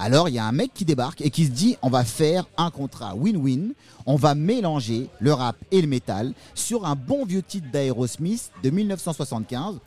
Alors 0.00 0.28
il 0.28 0.36
y 0.36 0.38
a 0.38 0.44
un 0.44 0.52
mec 0.52 0.70
qui 0.74 0.84
débarque 0.84 1.20
et 1.22 1.30
qui 1.30 1.44
se 1.46 1.50
dit 1.50 1.76
on 1.82 1.90
va 1.90 2.04
faire 2.04 2.46
un 2.56 2.70
contrat 2.70 3.16
win-win, 3.16 3.72
on 4.06 4.14
va 4.14 4.36
mélanger 4.36 5.08
le 5.18 5.32
rap 5.32 5.56
et 5.72 5.80
le 5.82 5.88
métal 5.88 6.34
sur 6.54 6.86
un 6.86 6.94
bon 6.94 7.24
vieux 7.24 7.42
titre 7.42 7.66
d'Aerosmith 7.72 8.52
de 8.62 8.70
1975. 8.70 9.78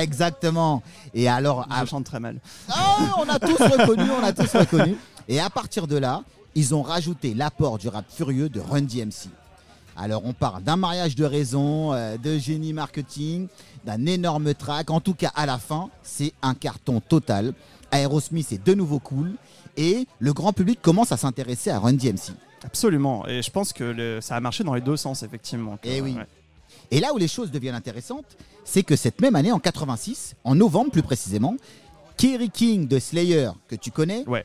Exactement. 0.00 0.80
Et 1.12 1.28
alors, 1.28 1.66
Je 1.68 1.74
à- 1.82 1.86
chante 1.86 2.04
très 2.04 2.20
mal. 2.20 2.36
ah, 2.68 2.98
on 3.18 3.28
a 3.28 3.40
tous 3.40 3.56
reconnu, 3.58 4.04
on 4.16 4.22
a 4.22 4.32
tous 4.32 4.54
reconnu. 4.56 4.96
Et 5.26 5.40
à 5.40 5.50
partir 5.50 5.88
de 5.88 5.96
là, 5.96 6.22
ils 6.54 6.74
ont 6.74 6.82
rajouté 6.82 7.34
l'apport 7.34 7.78
du 7.78 7.88
rap 7.88 8.04
furieux 8.08 8.48
de 8.48 8.60
Run 8.60 8.82
DMC. 8.82 9.28
Alors 9.96 10.22
on 10.24 10.32
parle 10.32 10.62
d'un 10.62 10.76
mariage 10.76 11.14
de 11.16 11.24
raison, 11.24 11.92
euh, 11.92 12.16
de 12.16 12.38
génie 12.38 12.72
marketing, 12.72 13.48
d'un 13.84 14.06
énorme 14.06 14.54
track. 14.54 14.90
En 14.90 15.00
tout 15.00 15.14
cas, 15.14 15.30
à 15.34 15.44
la 15.46 15.58
fin, 15.58 15.90
c'est 16.02 16.32
un 16.42 16.54
carton 16.54 17.00
total. 17.00 17.52
Aerosmith 17.90 18.52
est 18.52 18.64
de 18.64 18.72
nouveau 18.74 18.98
cool 18.98 19.32
et 19.76 20.06
le 20.18 20.32
grand 20.32 20.52
public 20.52 20.80
commence 20.80 21.12
à 21.12 21.16
s'intéresser 21.18 21.70
à 21.70 21.78
Run 21.78 21.92
DMC. 21.94 22.32
Absolument. 22.64 23.26
Et 23.26 23.42
je 23.42 23.50
pense 23.50 23.72
que 23.72 23.84
le- 23.84 24.20
ça 24.20 24.36
a 24.36 24.40
marché 24.40 24.64
dans 24.64 24.74
les 24.74 24.80
deux 24.80 24.96
sens, 24.96 25.22
effectivement. 25.22 25.78
Eh 25.84 26.00
oui. 26.00 26.14
Ouais. 26.14 26.26
Et 26.90 27.00
là 27.00 27.12
où 27.12 27.18
les 27.18 27.28
choses 27.28 27.50
deviennent 27.50 27.74
intéressantes, 27.74 28.24
c'est 28.64 28.82
que 28.82 28.96
cette 28.96 29.20
même 29.20 29.34
année, 29.34 29.50
en 29.52 29.58
86, 29.58 30.34
en 30.44 30.54
novembre 30.54 30.90
plus 30.90 31.02
précisément, 31.02 31.56
Kerry 32.16 32.50
King 32.50 32.86
de 32.86 32.98
Slayer, 32.98 33.50
que 33.68 33.74
tu 33.74 33.90
connais, 33.90 34.24
Ouais. 34.28 34.44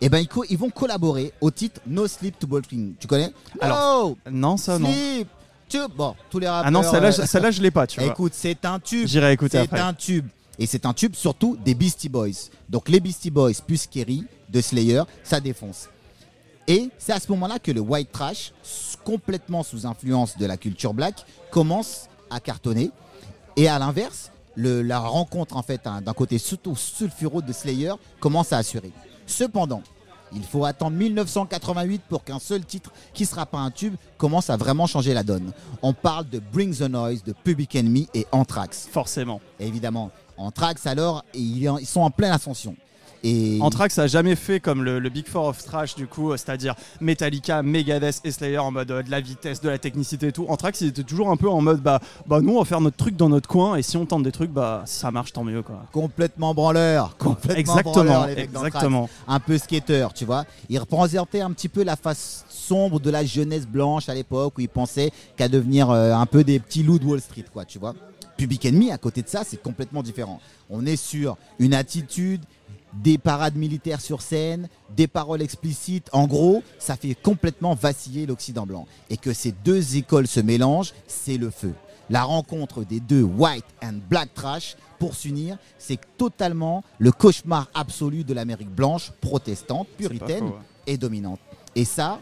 Eh 0.00 0.08
ben, 0.08 0.18
ils, 0.18 0.28
ils 0.50 0.58
vont 0.58 0.70
collaborer 0.70 1.32
au 1.40 1.50
titre 1.50 1.80
No 1.86 2.06
Sleep 2.06 2.38
to 2.38 2.46
King. 2.62 2.94
Tu 2.98 3.06
connais 3.06 3.32
Alors, 3.60 4.08
No 4.10 4.16
Non, 4.30 4.56
ça, 4.56 4.78
non. 4.78 4.88
Sleep 4.92 5.28
Bon, 5.96 6.14
tous 6.30 6.38
les 6.38 6.48
rappeurs... 6.48 6.66
Ah 6.68 6.70
non, 6.70 6.82
celle-là, 6.82 7.08
euh, 7.08 7.12
je- 7.12 7.26
celle-là, 7.26 7.50
je 7.50 7.60
l'ai 7.60 7.70
pas, 7.70 7.86
tu 7.86 8.00
vois. 8.00 8.08
Écoute, 8.10 8.32
c'est 8.34 8.64
un 8.64 8.78
tube. 8.78 9.06
J'irai 9.08 9.32
écouter 9.32 9.58
C'est 9.58 9.64
après. 9.64 9.80
un 9.80 9.92
tube. 9.92 10.26
Et 10.58 10.66
c'est 10.66 10.86
un 10.86 10.94
tube 10.94 11.14
surtout 11.14 11.58
des 11.62 11.74
Beastie 11.74 12.08
Boys. 12.08 12.48
Donc 12.68 12.88
les 12.88 13.00
Beastie 13.00 13.30
Boys 13.30 13.52
plus 13.66 13.86
Kerry 13.86 14.24
de 14.48 14.60
Slayer, 14.60 15.02
ça 15.22 15.40
défonce. 15.40 15.88
Et 16.68 16.88
c'est 16.98 17.12
à 17.12 17.20
ce 17.20 17.30
moment-là 17.32 17.58
que 17.58 17.70
le 17.72 17.80
white 17.80 18.10
trash, 18.10 18.52
complètement 19.04 19.62
sous 19.62 19.86
influence 19.86 20.38
de 20.38 20.46
la 20.46 20.56
culture 20.56 20.94
black, 20.94 21.26
commence 21.50 22.08
à 22.30 22.40
cartonner. 22.40 22.90
Et 23.56 23.68
à 23.68 23.78
l'inverse, 23.78 24.30
la 24.56 24.98
rencontre 24.98 25.56
en 25.56 25.62
fait 25.62 25.86
hein, 25.86 26.00
d'un 26.00 26.14
côté 26.14 26.38
surtout 26.38 26.74
sulfureux 26.74 27.42
de 27.42 27.52
Slayer 27.52 27.92
commence 28.20 28.52
à 28.52 28.58
assurer. 28.58 28.92
Cependant, 29.26 29.82
il 30.32 30.42
faut 30.42 30.64
attendre 30.64 30.96
1988 30.96 32.02
pour 32.08 32.24
qu'un 32.24 32.38
seul 32.38 32.64
titre 32.64 32.92
qui 33.14 33.26
sera 33.26 33.46
pas 33.46 33.58
un 33.58 33.70
tube 33.70 33.94
commence 34.18 34.50
à 34.50 34.56
vraiment 34.56 34.86
changer 34.86 35.14
la 35.14 35.22
donne. 35.22 35.52
On 35.82 35.92
parle 35.92 36.28
de 36.28 36.40
Bring 36.52 36.74
the 36.74 36.82
Noise 36.82 37.22
de 37.24 37.32
Public 37.32 37.76
Enemy 37.76 38.08
et 38.14 38.26
Anthrax. 38.32 38.88
Forcément. 38.90 39.40
Évidemment, 39.60 40.10
Anthrax 40.36 40.86
alors, 40.86 41.24
ils 41.34 41.68
sont 41.84 42.00
en 42.00 42.10
pleine 42.10 42.32
ascension. 42.32 42.76
Et 43.24 43.58
Anthrax 43.60 43.94
ça 43.94 44.02
a 44.02 44.06
jamais 44.06 44.36
fait 44.36 44.60
comme 44.60 44.82
le, 44.84 44.98
le 44.98 45.08
Big 45.08 45.26
Four 45.26 45.46
of 45.46 45.64
Trash 45.64 45.94
du 45.94 46.06
coup, 46.06 46.32
euh, 46.32 46.36
c'est-à-dire 46.36 46.74
Metallica, 47.00 47.62
Megadeth 47.62 48.20
et 48.24 48.30
Slayer 48.30 48.58
en 48.58 48.70
mode 48.70 48.90
euh, 48.90 49.02
de 49.02 49.10
la 49.10 49.20
vitesse, 49.20 49.60
de 49.60 49.68
la 49.68 49.78
technicité 49.78 50.28
et 50.28 50.32
tout. 50.32 50.46
Anthrax 50.48 50.80
il 50.80 50.88
était 50.88 51.02
toujours 51.02 51.30
un 51.30 51.36
peu 51.36 51.48
en 51.48 51.60
mode 51.60 51.80
bah 51.80 52.00
bah 52.26 52.40
nous 52.40 52.54
on 52.54 52.58
va 52.58 52.64
faire 52.64 52.80
notre 52.80 52.96
truc 52.96 53.16
dans 53.16 53.28
notre 53.28 53.48
coin 53.48 53.76
et 53.76 53.82
si 53.82 53.96
on 53.96 54.06
tente 54.06 54.22
des 54.22 54.32
trucs 54.32 54.50
bah 54.50 54.82
ça 54.86 55.10
marche 55.10 55.32
tant 55.32 55.44
mieux 55.44 55.62
quoi. 55.62 55.82
complètement 55.92 56.54
branleur, 56.54 57.16
complètement 57.16 57.58
Exactement, 57.58 57.92
branleur, 58.04 58.26
les 58.26 58.34
mecs 58.36 58.52
d'Anthrax. 58.52 58.74
exactement. 58.76 59.08
un 59.28 59.40
peu 59.40 59.58
skater, 59.58 60.08
tu 60.14 60.24
vois. 60.24 60.44
Il 60.68 60.78
représentait 60.78 61.40
un 61.40 61.50
petit 61.52 61.68
peu 61.68 61.82
la 61.82 61.96
face 61.96 62.44
sombre 62.48 63.00
de 63.00 63.10
la 63.10 63.24
jeunesse 63.24 63.66
blanche 63.66 64.08
à 64.08 64.14
l'époque 64.14 64.58
où 64.58 64.60
ils 64.60 64.68
pensaient 64.68 65.10
qu'à 65.36 65.48
devenir 65.48 65.90
euh, 65.90 66.12
un 66.12 66.26
peu 66.26 66.44
des 66.44 66.58
petits 66.58 66.82
loups 66.82 66.98
de 66.98 67.04
Wall 67.04 67.20
Street, 67.20 67.44
quoi, 67.52 67.64
tu 67.64 67.78
vois. 67.78 67.94
Public 68.36 68.66
Enemy, 68.66 68.90
à 68.90 68.98
côté 68.98 69.22
de 69.22 69.28
ça, 69.28 69.42
c'est 69.44 69.62
complètement 69.62 70.02
différent. 70.02 70.40
On 70.68 70.84
est 70.84 70.96
sur 70.96 71.36
une 71.58 71.72
attitude, 71.74 72.42
des 73.02 73.18
parades 73.18 73.56
militaires 73.56 74.00
sur 74.00 74.22
scène, 74.22 74.68
des 74.94 75.06
paroles 75.06 75.42
explicites. 75.42 76.08
En 76.12 76.26
gros, 76.26 76.62
ça 76.78 76.96
fait 76.96 77.14
complètement 77.14 77.74
vaciller 77.74 78.26
l'Occident 78.26 78.66
blanc. 78.66 78.86
Et 79.10 79.16
que 79.16 79.32
ces 79.32 79.52
deux 79.52 79.96
écoles 79.96 80.26
se 80.26 80.40
mélangent, 80.40 80.92
c'est 81.06 81.36
le 81.36 81.50
feu. 81.50 81.74
La 82.08 82.22
rencontre 82.22 82.84
des 82.84 83.00
deux 83.00 83.22
white 83.22 83.64
and 83.82 83.98
black 84.08 84.32
trash 84.34 84.76
pour 84.98 85.14
s'unir, 85.14 85.58
c'est 85.78 85.98
totalement 86.16 86.84
le 86.98 87.10
cauchemar 87.12 87.68
absolu 87.74 88.24
de 88.24 88.32
l'Amérique 88.32 88.70
blanche, 88.70 89.12
protestante, 89.20 89.88
puritaine 89.98 90.48
faux, 90.48 90.58
et 90.86 90.96
dominante. 90.96 91.40
Et 91.74 91.84
ça, 91.84 92.20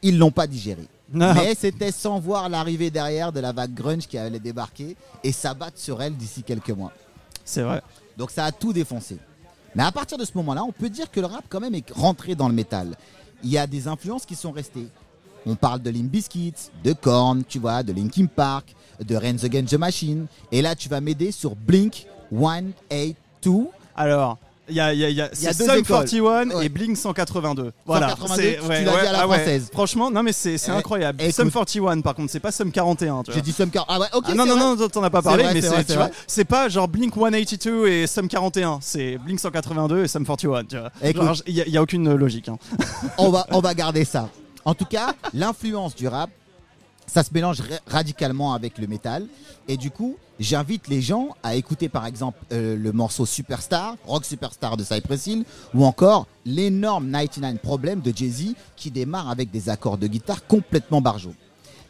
ils 0.00 0.16
l'ont 0.16 0.30
pas 0.30 0.46
digéré. 0.46 0.86
Mais 1.12 1.54
c'était 1.54 1.90
sans 1.90 2.20
voir 2.20 2.48
l'arrivée 2.48 2.90
derrière 2.90 3.32
de 3.32 3.40
la 3.40 3.52
vague 3.52 3.74
grunge 3.74 4.06
qui 4.06 4.18
allait 4.18 4.38
débarquer 4.38 4.96
et 5.24 5.32
s'abattre 5.32 5.78
sur 5.78 6.00
elle 6.02 6.16
d'ici 6.16 6.42
quelques 6.42 6.70
mois. 6.70 6.92
C'est 7.44 7.62
vrai. 7.62 7.82
Donc 8.16 8.30
ça 8.30 8.44
a 8.44 8.52
tout 8.52 8.72
défoncé. 8.72 9.18
Mais 9.78 9.84
à 9.84 9.92
partir 9.92 10.18
de 10.18 10.24
ce 10.24 10.32
moment-là, 10.34 10.64
on 10.64 10.72
peut 10.72 10.90
dire 10.90 11.08
que 11.08 11.20
le 11.20 11.26
rap 11.26 11.44
quand 11.48 11.60
même 11.60 11.76
est 11.76 11.88
rentré 11.92 12.34
dans 12.34 12.48
le 12.48 12.54
métal. 12.54 12.96
Il 13.44 13.50
y 13.50 13.58
a 13.58 13.68
des 13.68 13.86
influences 13.86 14.26
qui 14.26 14.34
sont 14.34 14.50
restées. 14.50 14.88
On 15.46 15.54
parle 15.54 15.80
de 15.80 15.88
Limp 15.88 16.10
Bizkit, 16.10 16.54
de 16.82 16.92
Korn, 16.92 17.44
tu 17.48 17.60
vois, 17.60 17.84
de 17.84 17.92
Linkin 17.92 18.26
Park, 18.26 18.74
de 19.00 19.14
Renz 19.14 19.44
Against 19.44 19.68
the 19.68 19.78
Machine. 19.78 20.26
Et 20.50 20.62
là, 20.62 20.74
tu 20.74 20.88
vas 20.88 21.00
m'aider 21.00 21.30
sur 21.30 21.54
Blink 21.54 22.08
182. 22.32 23.68
Alors, 23.94 24.38
il 24.68 24.76
y 24.76 24.80
a, 24.80 24.92
il 24.92 25.00
y 25.00 25.04
a, 25.04 25.08
il 25.10 25.16
y 25.16 25.20
a, 25.22 25.28
Il 25.34 25.42
y 25.42 25.46
a 25.48 25.52
c'est 25.52 25.58
deux 25.64 25.70
Sum 25.70 25.78
écoles. 25.80 26.04
41 26.08 26.50
Ouais. 26.50 26.66
et 26.66 26.68
Blink 26.68 26.96
182. 26.96 27.72
Voilà. 27.86 28.10
182, 28.10 28.42
c'est- 28.42 28.58
tu 28.60 28.68
l'as 28.68 28.80
dit 28.82 28.88
à 28.88 29.12
la 29.12 29.18
ah 29.20 29.22
française. 29.24 29.68
Franchement, 29.72 30.10
non 30.10 30.22
mais 30.22 30.32
c'est 30.32 30.56
Eh, 30.66 30.70
incroyable. 30.70 31.22
écoute. 31.22 31.34
Sum 31.34 31.50
41 31.50 32.00
par 32.02 32.14
contre, 32.14 32.30
c'est 32.30 32.40
pas 32.40 32.52
Sum 32.52 32.70
41. 32.70 33.22
Tu 33.22 33.30
vois. 33.30 33.34
J'ai 33.34 33.40
dit 33.40 33.52
Sum 33.52 33.70
Car- 33.70 33.86
Ah 33.88 33.98
ouais, 34.00 34.06
ok. 34.12 34.24
Ah 34.28 34.34
non, 34.34 34.46
non, 34.46 34.56
vrai. 34.56 34.76
non, 34.76 34.88
t'en 34.88 35.02
as 35.02 35.10
pas 35.10 35.22
parlé, 35.22 35.44
vrai, 35.44 35.54
mais 35.54 35.60
c'est 36.26 36.44
pas 36.44 36.68
genre 36.68 36.88
Blink 36.88 37.14
182 37.14 37.86
et 37.88 38.06
Sum 38.06 38.28
41, 38.28 38.78
c'est 38.82 39.18
Blink 39.18 39.40
182 39.40 40.04
et 40.04 40.08
Sum 40.08 40.24
41, 40.26 40.64
tu 40.64 40.78
vois. 40.78 40.90
Écoute. 41.02 41.22
Genre, 41.24 41.36
il 41.46 41.54
y, 41.54 41.76
a- 41.76 41.82
aucune 41.82 42.12
logique. 42.14 42.48
hein. 42.48 42.58
on 43.18 43.30
va, 43.30 43.46
on 43.50 43.60
va 43.60 43.74
garder 43.74 44.04
ça. 44.04 44.28
En 44.64 44.74
tout 44.74 44.84
cas, 44.84 45.14
l'influence 45.32 45.94
du 45.94 46.08
rap, 46.08 46.30
ça 47.08 47.24
se 47.24 47.30
mélange 47.34 47.60
ra- 47.60 47.66
radicalement 47.86 48.52
avec 48.54 48.78
le 48.78 48.86
métal. 48.86 49.26
Et 49.66 49.76
du 49.76 49.90
coup, 49.90 50.16
j'invite 50.38 50.86
les 50.88 51.02
gens 51.02 51.30
à 51.42 51.56
écouter 51.56 51.88
par 51.88 52.06
exemple 52.06 52.38
euh, 52.52 52.76
le 52.76 52.92
morceau 52.92 53.26
Superstar, 53.26 53.96
Rock 54.06 54.24
Superstar 54.24 54.76
de 54.76 54.84
Cypress 54.84 55.26
Hill, 55.26 55.44
ou 55.74 55.84
encore 55.84 56.26
l'énorme 56.46 57.10
99 57.10 57.58
Problem 57.60 58.00
de 58.00 58.12
Jay-Z 58.16 58.54
qui 58.76 58.90
démarre 58.90 59.28
avec 59.28 59.50
des 59.50 59.68
accords 59.68 59.98
de 59.98 60.06
guitare 60.06 60.46
complètement 60.46 61.00
barjots. 61.00 61.34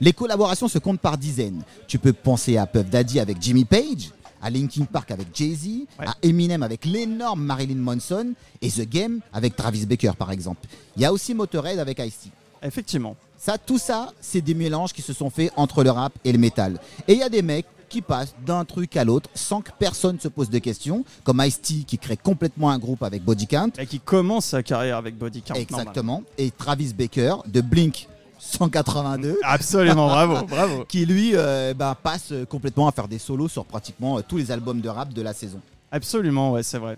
Les 0.01 0.13
collaborations 0.13 0.69
se 0.69 0.79
comptent 0.79 1.01
par 1.01 1.19
dizaines. 1.19 1.63
Tu 1.89 1.99
peux 1.99 2.13
penser 2.13 2.57
à 2.57 2.67
Puff 2.67 2.89
Daddy 2.89 3.19
avec 3.21 3.43
Jimmy 3.43 3.65
Page, 3.65 4.11
à 4.41 4.49
Linkin 4.51 4.85
Park 4.85 5.11
avec 5.11 5.29
Jay-Z, 5.35 5.67
Ouais. 5.99 6.07
à 6.07 6.15
Eminem 6.23 6.63
avec 6.63 6.85
l'énorme 6.85 7.43
Marilyn 7.43 7.75
Manson 7.81 8.33
et 8.63 8.71
The 8.71 8.89
Game 8.89 9.21
avec 9.33 9.57
Travis 9.57 9.85
Baker 9.87 10.13
par 10.17 10.31
exemple. 10.31 10.67
Il 10.97 11.03
y 11.03 11.05
a 11.05 11.13
aussi 11.13 11.35
Motorhead 11.35 11.79
avec 11.81 11.99
Ice-T. 11.99 12.31
Effectivement. 12.63 13.17
Ça, 13.39 13.57
tout 13.57 13.79
ça, 13.79 14.13
c'est 14.21 14.41
des 14.41 14.55
mélanges 14.55 14.93
qui 14.93 15.03
se 15.03 15.13
sont 15.13 15.31
faits 15.31 15.53
entre 15.57 15.85
le 15.85 15.91
rap 15.91 16.13
et 16.25 16.33
le 16.33 16.39
métal. 16.39 16.79
Et 17.07 17.13
il 17.13 17.19
y 17.19 17.23
a 17.23 17.29
des 17.29 17.43
mecs 17.43 17.67
qui 17.89 18.03
passent 18.03 18.35
d'un 18.45 18.65
truc 18.65 18.97
à 18.97 19.05
l'autre 19.05 19.31
sans 19.35 19.63
que 19.63 19.71
personne 19.79 20.19
se 20.21 20.29
pose 20.29 20.51
de 20.51 20.59
questions, 20.59 21.05
comme 21.25 21.41
Ice-T 21.45 21.85
qui 21.87 21.99
crée 21.99 22.17
complètement 22.17 22.71
un 22.71 22.79
groupe 22.79 23.03
avec 23.03 23.25
Body 23.25 23.47
Count. 23.47 23.71
Et 23.79 23.87
qui 23.87 24.01
commence 24.01 24.47
sa 24.47 24.63
carrière 24.63 24.97
avec 24.97 25.17
Body 25.17 25.43
Count. 25.43 25.55
Exactement. 25.55 26.23
Et 26.37 26.51
Travis 26.51 26.93
Baker 26.93 27.37
de 27.47 27.61
Blink 27.61 28.09
182. 28.39 29.29
normal. 29.29 29.37
Absolument, 29.43 30.07
bravo, 30.09 30.47
bravo. 30.49 30.85
Qui 30.85 31.07
lui 31.07 31.33
euh, 31.35 31.75
bah, 31.75 31.97
passe 32.01 32.33
euh, 32.33 32.45
complètement 32.45 32.89
à 32.89 32.93
faire 32.93 33.09
des 33.09 33.19
solos 33.19 33.49
sur 33.49 33.65
pratiquement 33.65 34.19
euh, 34.19 34.23
tous 34.27 34.37
les 34.37 34.51
albums 34.51 34.81
de 34.81 34.89
rap 34.89 35.13
de 35.13 35.23
la 35.23 35.33
saison. 35.33 35.61
Absolument, 35.91 36.53
ouais, 36.53 36.63
c'est 36.63 36.79
vrai. 36.79 36.97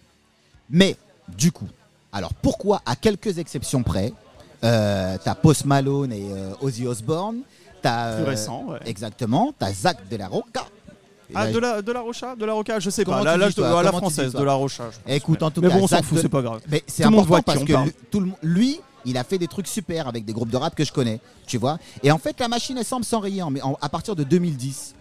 Mais 0.69 0.97
du 1.37 1.53
coup, 1.53 1.69
alors 2.13 2.35
pourquoi, 2.35 2.83
à 2.87 2.97
quelques 2.97 3.39
exceptions 3.39 3.83
près, 3.83 4.13
euh, 4.65 5.17
t'as 5.25 5.35
Post 5.35 5.65
Malone 5.65 6.13
et 6.13 6.29
euh, 6.33 6.53
Ozzy 6.61 6.87
Osbourne, 6.87 7.39
t'as 7.83 8.15
Plus 8.17 8.23
euh, 8.25 8.27
récent, 8.29 8.65
ouais. 8.69 8.79
exactement, 8.87 9.55
t'as 9.59 9.73
Zach 9.73 10.09
de 10.11 10.17
la 10.17 10.29
Rocca 10.29 10.65
Ah, 11.35 11.47
Là, 11.47 11.53
de 11.53 11.59
la, 11.59 11.83
de 11.83 11.93
la 11.93 12.01
Rocha 12.01 12.35
De 12.37 12.45
la 12.45 12.53
Roca 12.53 12.79
Je 12.81 12.91
sais 12.91 13.05
Comment 13.05 13.19
pas. 13.19 13.25
Là, 13.25 13.35
tu 13.35 13.39
là, 13.41 13.47
dis, 13.47 13.51
je 13.53 13.57
te- 13.57 13.61
toi 13.63 13.81
à 13.81 13.83
la 13.83 13.91
Comment 13.91 14.01
tu 14.01 14.07
dis, 14.09 14.13
française, 14.15 14.33
toi 14.33 14.41
de 14.41 14.47
la 14.47 14.53
Rocha. 14.55 14.85
je 14.91 14.99
pense. 14.99 15.15
Écoute, 15.17 15.43
en 15.43 15.51
tout 15.51 15.61
Mais 15.61 15.69
cas, 15.69 15.75
bon, 15.75 15.85
on 15.85 15.87
s'en 15.87 15.97
Zach 15.97 16.05
fout, 16.05 16.17
de- 16.19 16.23
c'est 16.23 16.29
pas 16.29 16.43
grave. 16.43 16.61
Mais 16.69 16.83
c'est 16.87 17.03
Tout 17.05 17.11
le 17.11 17.17
monde 17.17 17.25
important 17.25 17.29
voit 17.29 17.39
de 17.41 17.45
parce 17.45 17.59
on 17.61 17.65
que 17.65 17.73
parle. 17.73 17.85
lui, 17.87 17.93
tout 18.11 18.21
le 18.21 18.27
monde- 18.27 18.37
lui, 18.43 18.81
il 19.07 19.17
a 19.17 19.25
fait 19.25 19.39
des 19.39 19.49
trucs 19.49 19.67
super 19.69 20.09
avec 20.09 20.25
des 20.25 20.33
groupes 20.33 20.51
de 20.51 20.57
rap 20.57 20.75
que 20.75 20.85
je 20.85 20.93
connais, 20.93 21.21
tu 21.47 21.57
vois. 21.57 21.79
Et 22.03 22.11
en 22.13 22.19
fait, 22.19 22.39
la 22.41 22.49
machine, 22.49 22.77
elle 22.79 22.85
semble 22.85 23.05
s'enrayer 23.05 23.43
en- 23.43 23.51
mais 23.51 23.63
en- 23.63 23.79
à 23.81 23.89
partir 23.89 24.15
de 24.17 24.25
2010. 24.25 24.95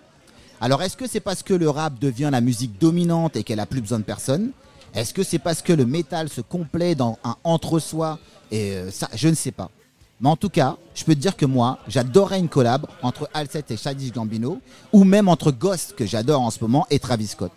Alors, 0.62 0.82
est-ce 0.84 0.96
que 0.98 1.08
c'est 1.08 1.20
parce 1.22 1.42
que 1.42 1.54
le 1.54 1.70
rap 1.70 2.00
devient 2.00 2.30
la 2.32 2.42
musique 2.42 2.78
dominante 2.80 3.36
et 3.36 3.44
qu'elle 3.44 3.60
a 3.60 3.66
plus 3.66 3.82
besoin 3.82 3.98
de 4.00 4.04
personne? 4.04 4.52
Est-ce 4.94 5.14
que 5.14 5.24
c'est 5.24 5.40
parce 5.40 5.62
que 5.62 5.74
le 5.74 5.86
métal 5.86 6.30
se 6.30 6.42
complaît 6.42 6.96
dans 6.96 7.18
un 7.24 7.36
entre-soi 7.44 8.20
Et 8.52 8.72
euh, 8.72 8.92
ça, 8.92 9.08
je 9.14 9.28
ne 9.28 9.36
sais 9.36 9.52
pas. 9.52 9.70
Mais 10.22 10.30
en 10.30 10.36
tout 10.36 10.50
cas, 10.50 10.76
je 10.96 11.06
peux 11.06 11.16
te 11.16 11.20
dire 11.20 11.38
que 11.38 11.46
moi, 11.46 11.80
j'adorerais 11.88 12.40
une 12.40 12.50
collab 12.50 12.86
entre 13.02 13.30
Alcet 13.34 13.64
et 13.70 13.78
Chadish 13.78 14.12
Gambino, 14.12 14.60
ou 14.92 15.04
même 15.04 15.30
entre 15.30 15.52
Ghost, 15.52 15.96
que 15.96 16.06
j'adore 16.06 16.42
en 16.42 16.52
ce 16.52 16.60
moment, 16.62 16.86
et 16.90 17.00
Travis 17.00 17.28
Scott. 17.28 17.52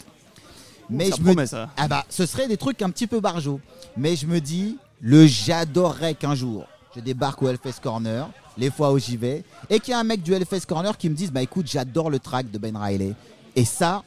Mais 0.88 1.10
ça 1.10 1.16
je 1.18 1.22
me 1.22 1.46
ça. 1.46 1.70
ah 1.76 1.88
bah, 1.88 2.04
ce 2.08 2.26
serait 2.26 2.48
des 2.48 2.56
trucs 2.56 2.82
un 2.82 2.90
petit 2.90 3.06
peu 3.06 3.20
barjots. 3.20 3.60
Mais 3.96 4.14
je 4.14 4.26
me 4.26 4.40
dis, 4.40 4.76
le 5.00 5.26
j'adorerais 5.26 6.14
qu'un 6.14 6.34
jour, 6.34 6.66
je 6.94 7.00
débarque 7.00 7.42
au 7.42 7.48
Hellfest 7.48 7.80
Corner, 7.82 8.28
les 8.56 8.70
fois 8.70 8.92
où 8.92 8.98
j'y 8.98 9.16
vais, 9.16 9.44
et 9.70 9.80
qu'il 9.80 9.92
y 9.92 9.94
a 9.94 9.98
un 9.98 10.04
mec 10.04 10.22
du 10.22 10.32
Hellfest 10.32 10.66
Corner 10.68 10.96
qui 10.96 11.08
me 11.08 11.14
dise, 11.14 11.32
bah 11.32 11.42
écoute, 11.42 11.66
j'adore 11.66 12.10
le 12.10 12.18
track 12.18 12.50
de 12.50 12.58
Ben 12.58 12.76
Riley. 12.76 13.14
Et 13.56 13.64
ça, 13.64 14.02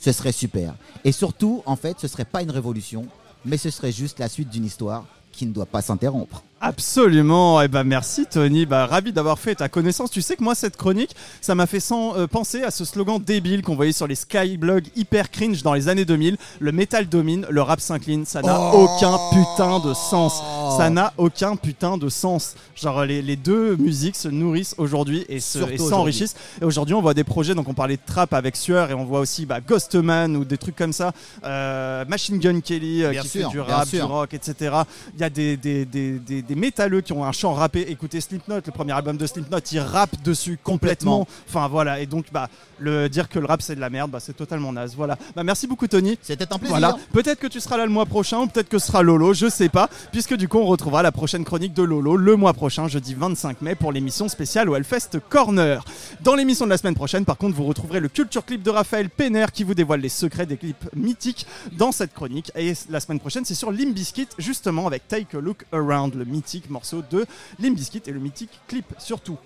ce 0.00 0.12
serait 0.12 0.32
super. 0.32 0.74
Et 1.04 1.12
surtout, 1.12 1.62
en 1.66 1.76
fait, 1.76 2.00
ce 2.00 2.08
serait 2.08 2.24
pas 2.24 2.42
une 2.42 2.50
révolution, 2.50 3.06
mais 3.44 3.58
ce 3.58 3.70
serait 3.70 3.92
juste 3.92 4.18
la 4.18 4.28
suite 4.28 4.48
d'une 4.48 4.64
histoire 4.64 5.04
qui 5.30 5.46
ne 5.46 5.52
doit 5.52 5.66
pas 5.66 5.82
s'interrompre. 5.82 6.42
Absolument, 6.62 7.62
et 7.62 7.68
ben 7.68 7.84
merci 7.84 8.26
Tony, 8.26 8.66
bah, 8.66 8.84
ravi 8.84 9.12
d'avoir 9.12 9.38
fait 9.38 9.54
ta 9.54 9.70
connaissance. 9.70 10.10
Tu 10.10 10.20
sais 10.20 10.36
que 10.36 10.44
moi 10.44 10.54
cette 10.54 10.76
chronique, 10.76 11.16
ça 11.40 11.54
m'a 11.54 11.66
fait 11.66 11.80
sans, 11.80 12.14
euh, 12.18 12.26
penser 12.26 12.62
à 12.62 12.70
ce 12.70 12.84
slogan 12.84 13.18
débile 13.18 13.62
qu'on 13.62 13.74
voyait 13.76 13.92
sur 13.92 14.06
les 14.06 14.14
skyblogs 14.14 14.84
hyper 14.94 15.30
cringe 15.30 15.62
dans 15.62 15.72
les 15.72 15.88
années 15.88 16.04
2000. 16.04 16.36
Le 16.58 16.72
métal 16.72 17.08
domine, 17.08 17.46
le 17.48 17.62
rap 17.62 17.80
s'incline. 17.80 18.26
Ça 18.26 18.42
n'a 18.42 18.58
Oh 18.74 18.86
aucun 18.90 19.16
putain 19.32 19.78
de 19.80 19.94
sens. 19.94 20.42
Ça 20.76 20.90
n'a 20.90 21.14
aucun 21.16 21.56
putain 21.56 21.96
de 21.96 22.10
sens. 22.10 22.54
Genre 22.74 23.06
les, 23.06 23.22
les 23.22 23.36
deux 23.36 23.76
musiques 23.76 24.16
se 24.16 24.28
nourrissent 24.28 24.74
aujourd'hui 24.76 25.24
et 25.30 25.40
se- 25.40 25.58
Surtout 25.60 25.70
et 25.72 25.74
aujourd'hui. 25.76 25.88
s'enrichissent. 25.96 26.36
Et 26.60 26.64
aujourd'hui 26.66 26.94
on 26.94 27.00
voit 27.00 27.14
des 27.14 27.24
projets, 27.24 27.54
donc 27.54 27.68
on 27.70 27.74
parlait 27.74 27.96
de 27.96 28.02
trap 28.04 28.34
avec 28.34 28.54
Sueur 28.56 28.90
et 28.90 28.94
on 28.94 29.06
voit 29.06 29.20
aussi 29.20 29.46
bah, 29.46 29.60
Ghostman 29.66 30.36
ou 30.36 30.44
des 30.44 30.58
trucs 30.58 30.76
comme 30.76 30.92
ça. 30.92 31.12
Euh, 31.42 32.04
Machine 32.06 32.38
Gun 32.38 32.60
Kelly 32.60 33.02
euh, 33.02 33.12
qui 33.14 33.28
sûr, 33.28 33.46
fait 33.46 33.50
du 33.50 33.60
rap, 33.60 33.88
du 33.88 34.02
rock, 34.02 34.34
etc. 34.34 34.76
Il 35.14 35.20
y 35.22 35.24
a 35.24 35.30
des, 35.30 35.56
des, 35.56 35.86
des, 35.86 36.18
des, 36.18 36.42
des 36.50 36.56
métalleux 36.56 37.00
qui 37.00 37.12
ont 37.12 37.24
un 37.24 37.30
chant 37.30 37.52
rappé. 37.52 37.86
Écoutez 37.90 38.20
Slipknot, 38.20 38.56
le 38.66 38.72
premier 38.72 38.90
album 38.90 39.16
de 39.16 39.24
Slipknot, 39.24 39.60
ils 39.70 39.78
rappent 39.78 40.20
dessus 40.24 40.58
complètement. 40.60 41.28
Enfin 41.48 41.68
voilà, 41.68 42.00
et 42.00 42.06
donc 42.06 42.26
bah, 42.32 42.48
le 42.80 43.08
dire 43.08 43.28
que 43.28 43.38
le 43.38 43.46
rap 43.46 43.62
c'est 43.62 43.76
de 43.76 43.80
la 43.80 43.88
merde, 43.88 44.10
bah, 44.10 44.18
c'est 44.18 44.36
totalement 44.36 44.72
naze. 44.72 44.96
Voilà. 44.96 45.16
Bah, 45.36 45.44
merci 45.44 45.68
beaucoup 45.68 45.86
Tony. 45.86 46.18
C'était 46.20 46.52
un 46.52 46.58
plaisir. 46.58 46.70
Voilà, 46.76 46.96
peut-être 47.12 47.38
que 47.38 47.46
tu 47.46 47.60
seras 47.60 47.76
là 47.76 47.86
le 47.86 47.92
mois 47.92 48.04
prochain 48.04 48.40
ou 48.40 48.46
peut-être 48.48 48.68
que 48.68 48.80
ce 48.80 48.88
sera 48.88 49.04
Lolo, 49.04 49.32
je 49.32 49.48
sais 49.48 49.68
pas, 49.68 49.88
puisque 50.10 50.34
du 50.34 50.48
coup 50.48 50.58
on 50.58 50.66
retrouvera 50.66 51.04
la 51.04 51.12
prochaine 51.12 51.44
chronique 51.44 51.72
de 51.72 51.84
Lolo 51.84 52.16
le 52.16 52.34
mois 52.34 52.52
prochain, 52.52 52.88
jeudi 52.88 53.14
25 53.14 53.62
mai, 53.62 53.76
pour 53.76 53.92
l'émission 53.92 54.28
spéciale 54.28 54.68
au 54.68 54.74
Hellfest 54.74 55.20
Corner. 55.28 55.84
Dans 56.22 56.34
l'émission 56.34 56.64
de 56.64 56.70
la 56.70 56.78
semaine 56.78 56.96
prochaine, 56.96 57.24
par 57.24 57.36
contre, 57.36 57.54
vous 57.54 57.64
retrouverez 57.64 58.00
le 58.00 58.08
culture 58.08 58.44
clip 58.44 58.64
de 58.64 58.70
Raphaël 58.70 59.08
Penner 59.08 59.46
qui 59.52 59.62
vous 59.62 59.74
dévoile 59.74 60.00
les 60.00 60.08
secrets 60.08 60.46
des 60.46 60.56
clips 60.56 60.88
mythiques 60.96 61.46
dans 61.78 61.92
cette 61.92 62.12
chronique. 62.12 62.50
Et 62.56 62.72
la 62.90 62.98
semaine 62.98 63.20
prochaine, 63.20 63.44
c'est 63.44 63.54
sur 63.54 63.70
Limp 63.70 63.94
Bizkit, 63.94 64.26
justement 64.36 64.88
avec 64.88 65.06
Take 65.06 65.36
a 65.36 65.40
Look 65.40 65.64
Around, 65.72 66.14
le 66.16 66.24
mythique 66.40 66.70
morceau 66.70 67.02
de 67.10 67.26
Limp 67.58 67.74
Bizkit 67.76 68.02
et 68.06 68.12
le 68.12 68.18
mythique 68.20 68.50
clip 68.66 68.86
surtout. 68.98 69.36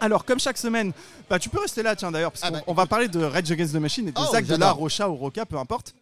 Alors, 0.00 0.24
comme 0.24 0.38
chaque 0.40 0.58
semaine, 0.58 0.92
bah, 1.30 1.38
tu 1.38 1.48
peux 1.48 1.60
rester 1.60 1.82
là, 1.82 1.94
tiens 1.96 2.10
d'ailleurs, 2.10 2.32
parce 2.32 2.42
Ah 2.44 2.48
qu'on 2.48 2.56
bah, 2.56 2.62
on 2.66 2.74
va 2.74 2.86
parler 2.86 3.08
de 3.08 3.22
Rage 3.22 3.50
Against 3.50 3.72
the 3.72 3.76
Machine 3.78 4.08
et 4.08 4.12
de 4.12 4.18
Oh, 4.20 4.32
Zach 4.32 4.44
de 4.46 4.56
la. 4.56 4.72
Rocha 4.72 5.08
ou 5.08 5.14
Roca, 5.14 5.46
peu 5.46 5.56
importe. 5.56 5.94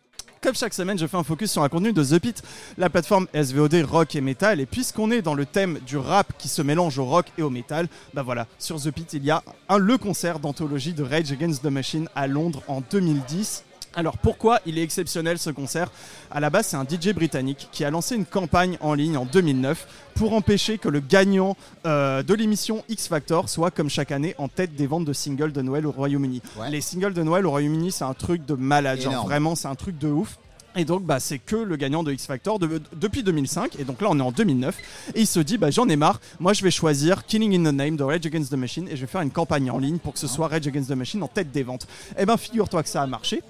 Comme 0.43 0.55
chaque 0.55 0.73
semaine, 0.73 0.99
je 0.99 1.07
fais 1.07 1.19
un 1.19 1.23
focus 1.23 1.53
sur 1.53 1.63
un 1.63 1.69
contenu 1.69 1.93
de 1.93 2.03
The 2.03 2.19
Pit, 2.19 2.43
la 2.79 2.89
plateforme 2.89 3.27
SVOD 3.35 3.85
rock 3.87 4.17
et 4.17 4.23
metal. 4.23 4.59
Et 4.59 4.65
puisqu'on 4.67 5.11
est 5.11 5.21
dans 5.21 5.35
le 5.35 5.45
thème 5.45 5.79
du 5.87 5.99
rap 5.99 6.33
qui 6.39 6.49
se 6.49 6.63
mélange 6.63 6.99
au 6.99 7.05
rock 7.05 7.27
et 7.37 7.43
au 7.43 7.51
metal, 7.51 7.89
bah 8.15 8.23
voilà, 8.23 8.47
sur 8.59 8.81
The 8.81 8.91
Pit, 8.91 9.13
il 9.13 9.23
y 9.25 9.31
a 9.31 9.43
un, 9.69 9.77
le 9.77 9.99
concert 9.99 10.39
d'anthologie 10.41 10.95
de 10.95 11.03
Rage 11.03 11.31
Against 11.31 11.63
the 11.63 11.67
Machine 11.67 12.09
à 12.15 12.27
Londres 12.27 12.63
en 12.69 12.81
2010. 12.81 13.65
Alors 13.95 14.19
pourquoi 14.19 14.61
il 14.67 14.79
est 14.79 14.83
exceptionnel 14.83 15.39
ce 15.39 15.51
concert? 15.51 15.91
À 16.31 16.39
la 16.41 16.51
base, 16.51 16.69
c'est 16.69 16.77
un 16.77 16.85
DJ 16.85 17.13
britannique 17.13 17.69
qui 17.73 17.85
a 17.85 17.91
lancé 17.91 18.15
une 18.15 18.25
campagne 18.25 18.79
en 18.81 18.95
ligne 18.95 19.17
en 19.17 19.25
2009 19.25 19.87
pour 20.15 20.33
empêcher 20.33 20.79
que 20.79 20.89
le 20.89 21.01
gagnant 21.01 21.57
euh, 21.87 22.23
de 22.23 22.35
l'émission 22.35 22.85
X 22.89 23.09
Factor 23.09 23.49
soit 23.49 23.71
comme 23.71 23.91
chaque 23.91 24.13
année 24.13 24.35
en 24.39 24.49
tête 24.49 24.77
des 24.77 24.87
ventes 24.87 25.05
de 25.05 25.13
singles 25.13 25.53
de 25.53 25.63
Noël 25.63 25.87
au 25.87 25.91
Royaume-Uni. 25.91 26.41
Ouais. 26.59 26.71
Les 26.71 26.81
singles 26.81 27.15
de 27.15 27.23
Noël 27.23 27.47
au 27.47 27.51
Royaume-Uni, 27.51 27.91
c'est 27.91 28.05
un 28.05 28.15
truc 28.15 28.47
de 28.47 28.55
malade, 28.55 29.01
genre 29.01 29.25
vraiment, 29.25 29.55
c'est 29.55 29.69
un 29.69 29.75
truc 29.75 29.99
de 29.99 30.09
ouf. 30.09 30.39
Et 30.77 30.85
donc, 30.85 31.05
bah, 31.05 31.19
c'est 31.21 31.39
que 31.39 31.57
le 31.57 31.77
gagnant 31.77 32.03
de 32.03 32.13
X 32.13 32.27
Factor 32.27 32.59
de- 32.59 32.81
depuis 32.95 33.23
2005. 33.23 33.77
Et 33.79 33.85
donc 33.85 34.01
là, 34.01 34.09
on 34.11 34.19
est 34.19 34.23
en 34.23 34.33
2009. 34.33 34.77
Et 35.15 35.21
il 35.23 35.27
se 35.27 35.41
dit, 35.41 35.59
bah, 35.59 35.71
j'en 35.71 35.89
ai 35.89 35.97
marre. 35.97 36.21
Moi, 36.39 36.53
je 36.53 36.63
vais 36.63 36.71
choisir 36.71 37.27
Killing 37.27 37.55
in 37.67 37.71
the 37.71 37.75
Name 37.75 37.97
de 37.97 38.05
Rage 38.05 38.25
Against 38.27 38.51
the 38.51 38.57
Machine 38.57 38.87
et 38.89 38.97
je 38.97 39.01
vais 39.03 39.07
faire 39.07 39.21
une 39.23 39.31
campagne 39.31 39.71
en 39.71 39.79
ligne 39.79 39.99
pour 39.99 40.13
que 40.13 40.19
ce 40.19 40.29
soit 40.29 40.49
Rage 40.49 40.67
Against 40.67 40.89
the 40.91 40.95
Machine 40.97 41.23
en 41.23 41.29
tête 41.29 41.51
des 41.51 41.63
ventes. 41.63 41.87
Et 42.19 42.25
ben, 42.25 42.37
figure-toi 42.37 42.83
que 42.83 42.89
ça 42.89 43.03
a 43.03 43.07
marché. 43.07 43.43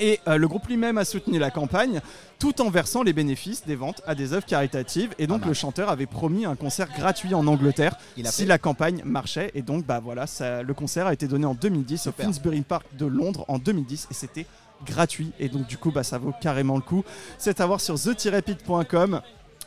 Et 0.00 0.18
euh, 0.26 0.36
le 0.36 0.48
groupe 0.48 0.66
lui-même 0.66 0.98
a 0.98 1.04
soutenu 1.04 1.38
la 1.38 1.50
campagne 1.50 2.00
tout 2.38 2.60
en 2.60 2.70
versant 2.70 3.04
les 3.04 3.12
bénéfices 3.12 3.64
des 3.66 3.76
ventes 3.76 4.02
à 4.04 4.16
des 4.16 4.32
œuvres 4.32 4.46
caritatives. 4.46 5.10
Et 5.18 5.28
donc, 5.28 5.40
mal. 5.40 5.50
le 5.50 5.54
chanteur 5.54 5.90
avait 5.90 6.06
promis 6.06 6.44
un 6.44 6.56
concert 6.56 6.88
gratuit 6.96 7.34
en 7.34 7.46
Angleterre 7.46 7.94
Il 8.16 8.26
a 8.26 8.32
si 8.32 8.46
la 8.46 8.58
campagne 8.58 9.02
marchait. 9.04 9.52
Et 9.54 9.62
donc, 9.62 9.86
bah 9.86 10.00
voilà, 10.02 10.26
ça, 10.26 10.62
le 10.62 10.74
concert 10.74 11.06
a 11.06 11.12
été 11.12 11.28
donné 11.28 11.46
en 11.46 11.54
2010 11.54 12.02
Super. 12.02 12.24
au 12.24 12.32
Finsbury 12.32 12.62
Park 12.62 12.86
de 12.98 13.06
Londres 13.06 13.44
en 13.46 13.58
2010 13.58 14.08
et 14.10 14.14
c'était 14.14 14.46
gratuit. 14.86 15.32
Et 15.38 15.48
donc, 15.48 15.66
du 15.66 15.76
coup, 15.76 15.90
bah, 15.90 16.02
ça 16.02 16.18
vaut 16.18 16.32
carrément 16.40 16.76
le 16.76 16.82
coup. 16.82 17.04
C'est 17.38 17.60
à 17.60 17.66
voir 17.66 17.80
sur 17.80 17.94
the-pit.com. 17.94 19.20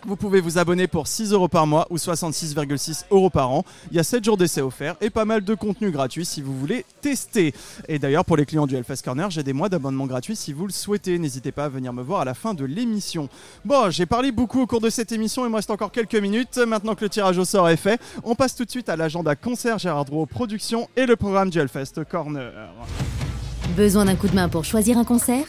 Vous 0.07 0.15
pouvez 0.15 0.39
vous 0.39 0.59
abonner 0.59 0.87
pour 0.87 1.07
6 1.07 1.31
euros 1.31 1.47
par 1.47 1.65
mois 1.65 1.87
ou 1.89 1.95
66,6 1.95 3.05
euros 3.09 3.31
par 3.31 3.49
an. 3.49 3.65
Il 3.89 3.97
y 3.97 3.99
a 3.99 4.03
7 4.03 4.23
jours 4.23 4.37
d'essai 4.37 4.61
offerts 4.61 4.95
et 5.01 5.09
pas 5.09 5.25
mal 5.25 5.43
de 5.43 5.55
contenu 5.55 5.89
gratuit 5.89 6.25
si 6.25 6.43
vous 6.43 6.55
voulez 6.57 6.85
tester. 7.01 7.55
Et 7.87 7.97
d'ailleurs, 7.97 8.23
pour 8.23 8.37
les 8.37 8.45
clients 8.45 8.67
du 8.67 8.75
Hellfest 8.75 9.01
Corner, 9.03 9.31
j'ai 9.31 9.41
des 9.41 9.53
mois 9.53 9.67
d'abonnement 9.67 10.05
gratuit 10.05 10.35
si 10.35 10.53
vous 10.53 10.67
le 10.67 10.71
souhaitez. 10.71 11.17
N'hésitez 11.17 11.51
pas 11.51 11.65
à 11.65 11.69
venir 11.69 11.91
me 11.91 12.03
voir 12.03 12.21
à 12.21 12.25
la 12.25 12.35
fin 12.35 12.53
de 12.53 12.65
l'émission. 12.65 13.29
Bon, 13.63 13.89
j'ai 13.89 14.05
parlé 14.05 14.31
beaucoup 14.31 14.61
au 14.61 14.67
cours 14.67 14.81
de 14.81 14.91
cette 14.91 15.11
émission. 15.11 15.43
Il 15.43 15.49
me 15.49 15.55
reste 15.55 15.71
encore 15.71 15.91
quelques 15.91 16.13
minutes. 16.13 16.57
Maintenant 16.57 16.93
que 16.93 17.03
le 17.05 17.09
tirage 17.09 17.39
au 17.39 17.45
sort 17.45 17.67
est 17.69 17.75
fait, 17.75 17.99
on 18.23 18.35
passe 18.35 18.55
tout 18.55 18.65
de 18.65 18.71
suite 18.71 18.89
à 18.89 18.95
l'agenda 18.95 19.35
concert 19.35 19.79
Gérard 19.79 20.05
Drouot 20.05 20.27
Productions 20.27 20.87
et 20.95 21.07
le 21.07 21.15
programme 21.15 21.49
du 21.49 21.59
Hellfest 21.59 22.03
Corner. 22.07 22.51
Besoin 23.73 24.05
d'un 24.05 24.15
coup 24.15 24.27
de 24.27 24.35
main 24.35 24.47
pour 24.47 24.63
choisir 24.63 24.97
un 24.97 25.03
concert? 25.03 25.45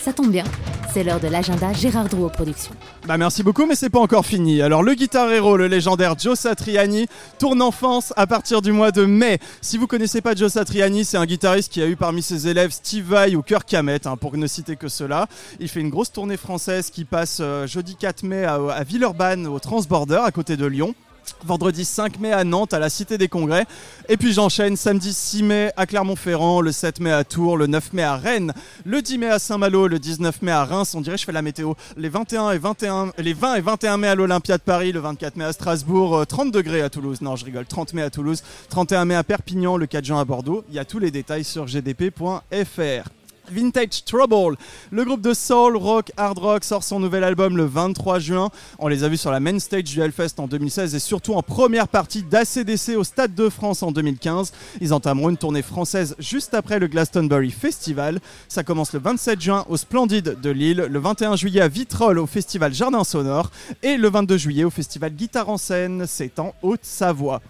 Ça 0.00 0.12
tombe 0.12 0.30
bien, 0.30 0.44
c'est 0.92 1.04
l'heure 1.04 1.20
de 1.20 1.28
l'agenda 1.28 1.72
Gérard 1.72 2.08
Drouot 2.08 2.30
Productions. 2.30 2.74
Bah 3.06 3.18
merci 3.18 3.42
beaucoup, 3.42 3.66
mais 3.66 3.74
c'est 3.74 3.90
pas 3.90 4.00
encore 4.00 4.24
fini. 4.24 4.62
Alors 4.62 4.82
le 4.82 4.94
guitar 4.94 5.30
héros, 5.30 5.56
le 5.56 5.66
légendaire 5.66 6.18
Joe 6.18 6.38
Satriani, 6.38 7.06
tourne 7.38 7.60
en 7.62 7.70
France 7.70 8.12
à 8.16 8.26
partir 8.26 8.62
du 8.62 8.72
mois 8.72 8.90
de 8.90 9.04
mai. 9.04 9.38
Si 9.60 9.76
vous 9.76 9.86
connaissez 9.86 10.20
pas 10.20 10.34
Joe 10.34 10.50
Satriani, 10.50 11.04
c'est 11.04 11.18
un 11.18 11.26
guitariste 11.26 11.70
qui 11.72 11.82
a 11.82 11.86
eu 11.86 11.96
parmi 11.96 12.22
ses 12.22 12.48
élèves 12.48 12.70
Steve 12.70 13.04
Vai 13.04 13.36
ou 13.36 13.42
Kirk 13.42 13.72
Hammett, 13.74 14.06
hein, 14.06 14.16
pour 14.16 14.36
ne 14.36 14.46
citer 14.46 14.76
que 14.76 14.88
cela. 14.88 15.28
Il 15.60 15.68
fait 15.68 15.80
une 15.80 15.90
grosse 15.90 16.10
tournée 16.10 16.36
française 16.36 16.90
qui 16.90 17.04
passe 17.04 17.38
euh, 17.40 17.66
jeudi 17.66 17.94
4 17.96 18.22
mai 18.22 18.44
à, 18.44 18.54
à 18.54 18.82
Villeurbanne, 18.82 19.46
au 19.46 19.58
Transborder, 19.58 20.20
à 20.24 20.30
côté 20.30 20.56
de 20.56 20.66
Lyon. 20.66 20.94
Vendredi 21.44 21.84
5 21.84 22.18
mai 22.20 22.32
à 22.32 22.44
Nantes, 22.44 22.74
à 22.74 22.78
la 22.78 22.88
Cité 22.90 23.18
des 23.18 23.28
Congrès. 23.28 23.66
Et 24.08 24.16
puis 24.16 24.32
j'enchaîne 24.32 24.76
samedi 24.76 25.12
6 25.12 25.42
mai 25.42 25.72
à 25.76 25.86
Clermont-Ferrand, 25.86 26.60
le 26.60 26.72
7 26.72 27.00
mai 27.00 27.12
à 27.12 27.24
Tours, 27.24 27.56
le 27.56 27.66
9 27.66 27.92
mai 27.92 28.02
à 28.02 28.16
Rennes, 28.16 28.52
le 28.84 29.02
10 29.02 29.18
mai 29.18 29.28
à 29.28 29.38
Saint-Malo, 29.38 29.88
le 29.88 29.98
19 29.98 30.42
mai 30.42 30.52
à 30.52 30.64
Reims. 30.64 30.94
On 30.94 31.00
dirait 31.00 31.16
que 31.16 31.20
je 31.20 31.26
fais 31.26 31.32
la 31.32 31.42
météo. 31.42 31.74
Les 31.96 32.08
21 32.08 32.52
et 32.52 32.58
21, 32.58 33.12
les 33.18 33.34
20 33.34 33.54
et 33.56 33.60
21 33.60 33.96
mai 33.96 34.08
à 34.08 34.14
l'Olympia 34.14 34.58
de 34.58 34.62
Paris, 34.62 34.92
le 34.92 35.00
24 35.00 35.36
mai 35.36 35.44
à 35.44 35.52
Strasbourg, 35.52 36.16
euh, 36.16 36.24
30 36.24 36.52
degrés 36.52 36.82
à 36.82 36.90
Toulouse. 36.90 37.20
Non, 37.20 37.36
je 37.36 37.44
rigole. 37.44 37.66
30 37.66 37.94
mai 37.94 38.02
à 38.02 38.10
Toulouse, 38.10 38.42
31 38.70 39.04
mai 39.04 39.14
à 39.14 39.24
Perpignan, 39.24 39.76
le 39.76 39.86
4 39.86 40.04
juin 40.04 40.20
à 40.20 40.24
Bordeaux. 40.24 40.64
Il 40.68 40.74
y 40.74 40.78
a 40.78 40.84
tous 40.84 40.98
les 40.98 41.10
détails 41.10 41.44
sur 41.44 41.66
gdp.fr. 41.66 43.17
Vintage 43.50 44.04
Trouble, 44.04 44.56
le 44.90 45.04
groupe 45.04 45.20
de 45.20 45.34
soul, 45.34 45.76
rock, 45.76 46.10
hard 46.16 46.38
rock 46.38 46.64
sort 46.64 46.84
son 46.84 47.00
nouvel 47.00 47.24
album 47.24 47.56
le 47.56 47.64
23 47.64 48.18
juin. 48.18 48.50
On 48.78 48.88
les 48.88 49.04
a 49.04 49.08
vus 49.08 49.16
sur 49.16 49.30
la 49.30 49.40
main 49.40 49.58
stage 49.58 49.84
du 49.84 50.00
Hellfest 50.00 50.38
en 50.38 50.46
2016 50.46 50.94
et 50.94 50.98
surtout 50.98 51.34
en 51.34 51.42
première 51.42 51.88
partie 51.88 52.22
d'ACDC 52.22 52.96
au 52.96 53.04
Stade 53.04 53.34
de 53.34 53.48
France 53.48 53.82
en 53.82 53.92
2015. 53.92 54.52
Ils 54.80 54.92
entameront 54.92 55.30
une 55.30 55.36
tournée 55.36 55.62
française 55.62 56.14
juste 56.18 56.54
après 56.54 56.78
le 56.78 56.86
Glastonbury 56.86 57.50
Festival. 57.50 58.20
Ça 58.48 58.62
commence 58.62 58.92
le 58.92 59.00
27 59.00 59.40
juin 59.40 59.64
au 59.68 59.76
Splendide 59.76 60.40
de 60.40 60.50
Lille, 60.50 60.86
le 60.88 60.98
21 60.98 61.36
juillet 61.36 61.60
à 61.60 61.68
Vitrolles 61.68 62.18
au 62.18 62.26
Festival 62.26 62.72
Jardin 62.74 63.04
Sonore 63.04 63.50
et 63.82 63.96
le 63.96 64.08
22 64.08 64.36
juillet 64.36 64.64
au 64.64 64.70
Festival 64.70 65.12
Guitare 65.12 65.48
en 65.48 65.58
scène, 65.58 66.04
c'est 66.06 66.38
en 66.38 66.54
Haute-Savoie. 66.62 67.40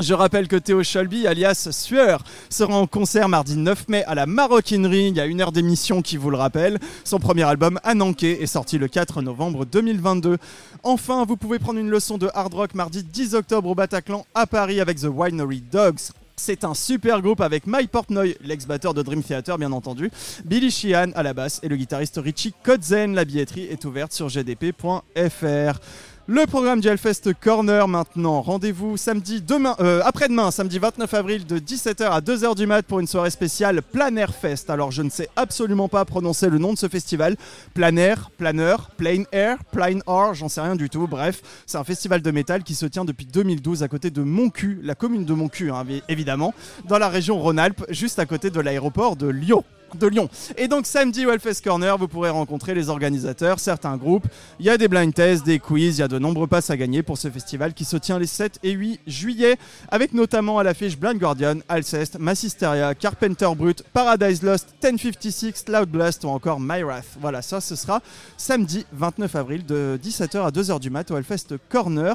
Je 0.00 0.12
rappelle 0.12 0.48
que 0.48 0.56
Théo 0.56 0.82
Shelby, 0.82 1.28
alias 1.28 1.68
Sueur, 1.70 2.24
sera 2.50 2.74
en 2.74 2.88
concert 2.88 3.28
mardi 3.28 3.56
9 3.56 3.88
mai 3.88 4.02
à 4.04 4.16
la 4.16 4.26
Maroquinerie. 4.26 5.08
Il 5.08 5.16
y 5.16 5.20
une 5.20 5.40
heure 5.40 5.52
d'émission 5.52 6.02
qui 6.02 6.16
vous 6.16 6.30
le 6.30 6.36
rappelle. 6.36 6.80
Son 7.04 7.20
premier 7.20 7.44
album, 7.44 7.78
Ananké, 7.84 8.42
est 8.42 8.46
sorti 8.46 8.76
le 8.76 8.88
4 8.88 9.22
novembre 9.22 9.64
2022. 9.64 10.38
Enfin, 10.82 11.24
vous 11.24 11.36
pouvez 11.36 11.60
prendre 11.60 11.78
une 11.78 11.90
leçon 11.90 12.18
de 12.18 12.28
hard 12.34 12.54
rock 12.54 12.74
mardi 12.74 13.04
10 13.04 13.36
octobre 13.36 13.70
au 13.70 13.76
Bataclan 13.76 14.26
à 14.34 14.48
Paris 14.48 14.80
avec 14.80 14.98
The 14.98 15.06
Winery 15.08 15.62
Dogs. 15.70 16.10
C'est 16.36 16.64
un 16.64 16.74
super 16.74 17.22
groupe 17.22 17.40
avec 17.40 17.68
Mike 17.68 17.92
Portnoy, 17.92 18.36
l'ex-batteur 18.42 18.92
de 18.92 19.02
Dream 19.02 19.22
Theater 19.22 19.56
bien 19.56 19.70
entendu, 19.70 20.10
Billy 20.44 20.72
Sheehan 20.72 21.12
à 21.14 21.22
la 21.22 21.32
basse 21.32 21.60
et 21.62 21.68
le 21.68 21.76
guitariste 21.76 22.20
Richie 22.22 22.52
Kotzen. 22.64 23.14
La 23.14 23.24
billetterie 23.24 23.66
est 23.66 23.84
ouverte 23.84 24.12
sur 24.12 24.26
gdp.fr. 24.28 25.78
Le 26.26 26.46
programme 26.46 26.80
du 26.80 26.88
Hellfest 26.88 27.34
Corner 27.38 27.86
maintenant. 27.86 28.40
Rendez-vous 28.40 28.96
samedi 28.96 29.42
demain, 29.42 29.76
euh, 29.80 30.00
après-demain, 30.06 30.50
samedi 30.50 30.78
29 30.78 31.12
avril 31.12 31.44
de 31.44 31.58
17h 31.58 32.02
à 32.04 32.20
2h 32.20 32.56
du 32.56 32.66
mat 32.66 32.80
pour 32.80 32.98
une 32.98 33.06
soirée 33.06 33.28
spéciale 33.28 33.82
Plein 33.82 34.16
Air 34.16 34.34
Fest. 34.34 34.70
Alors 34.70 34.90
je 34.90 35.02
ne 35.02 35.10
sais 35.10 35.28
absolument 35.36 35.86
pas 35.86 36.02
prononcer 36.06 36.48
le 36.48 36.56
nom 36.56 36.72
de 36.72 36.78
ce 36.78 36.88
festival. 36.88 37.36
Plein 37.74 37.94
Air, 37.96 38.30
Planeur, 38.38 38.88
Plain 38.96 39.24
Air, 39.32 39.58
Plain 39.70 39.98
Air, 40.06 40.32
j'en 40.32 40.48
sais 40.48 40.62
rien 40.62 40.76
du 40.76 40.88
tout. 40.88 41.06
Bref, 41.06 41.42
c'est 41.66 41.76
un 41.76 41.84
festival 41.84 42.22
de 42.22 42.30
métal 42.30 42.62
qui 42.62 42.74
se 42.74 42.86
tient 42.86 43.04
depuis 43.04 43.26
2012 43.26 43.82
à 43.82 43.88
côté 43.88 44.08
de 44.10 44.22
Moncu, 44.22 44.80
la 44.82 44.94
commune 44.94 45.26
de 45.26 45.34
Moncu 45.34 45.70
hein, 45.70 45.84
évidemment, 46.08 46.54
dans 46.88 46.98
la 46.98 47.10
région 47.10 47.38
Rhône-Alpes, 47.38 47.84
juste 47.90 48.18
à 48.18 48.24
côté 48.24 48.48
de 48.48 48.60
l'aéroport 48.60 49.16
de 49.16 49.28
Lyon 49.28 49.62
de 49.98 50.06
Lyon. 50.06 50.28
Et 50.56 50.68
donc 50.68 50.86
samedi 50.86 51.26
au 51.26 51.30
Corner, 51.62 51.98
vous 51.98 52.08
pourrez 52.08 52.30
rencontrer 52.30 52.74
les 52.74 52.88
organisateurs, 52.88 53.60
certains 53.60 53.96
groupes. 53.96 54.26
Il 54.60 54.66
y 54.66 54.70
a 54.70 54.78
des 54.78 54.88
blind 54.88 55.12
tests, 55.12 55.44
des 55.44 55.58
quiz, 55.58 55.98
il 55.98 56.00
y 56.00 56.02
a 56.02 56.08
de 56.08 56.18
nombreux 56.18 56.46
passes 56.46 56.70
à 56.70 56.76
gagner 56.76 57.02
pour 57.02 57.18
ce 57.18 57.30
festival 57.30 57.74
qui 57.74 57.84
se 57.84 57.96
tient 57.96 58.18
les 58.18 58.26
7 58.26 58.58
et 58.62 58.72
8 58.72 59.00
juillet, 59.06 59.56
avec 59.90 60.12
notamment 60.12 60.58
à 60.58 60.62
l'affiche 60.62 60.98
Blind 60.98 61.18
Guardian, 61.18 61.58
Alcest, 61.68 62.18
Massisteria, 62.18 62.94
Carpenter 62.94 63.50
Brut, 63.56 63.82
Paradise 63.92 64.42
Lost, 64.42 64.74
1056, 64.82 65.64
Loud 65.68 65.88
Blast 65.88 66.24
ou 66.24 66.28
encore 66.28 66.60
Myrath. 66.60 67.04
Voilà, 67.20 67.42
ça 67.42 67.60
ce 67.60 67.76
sera 67.76 68.00
samedi 68.36 68.86
29 68.92 69.34
avril 69.36 69.66
de 69.66 69.98
17h 70.02 70.46
à 70.46 70.50
2h 70.50 70.80
du 70.80 70.90
mat 70.90 71.10
au 71.10 71.16
Hellfest 71.16 71.56
Corner. 71.68 72.14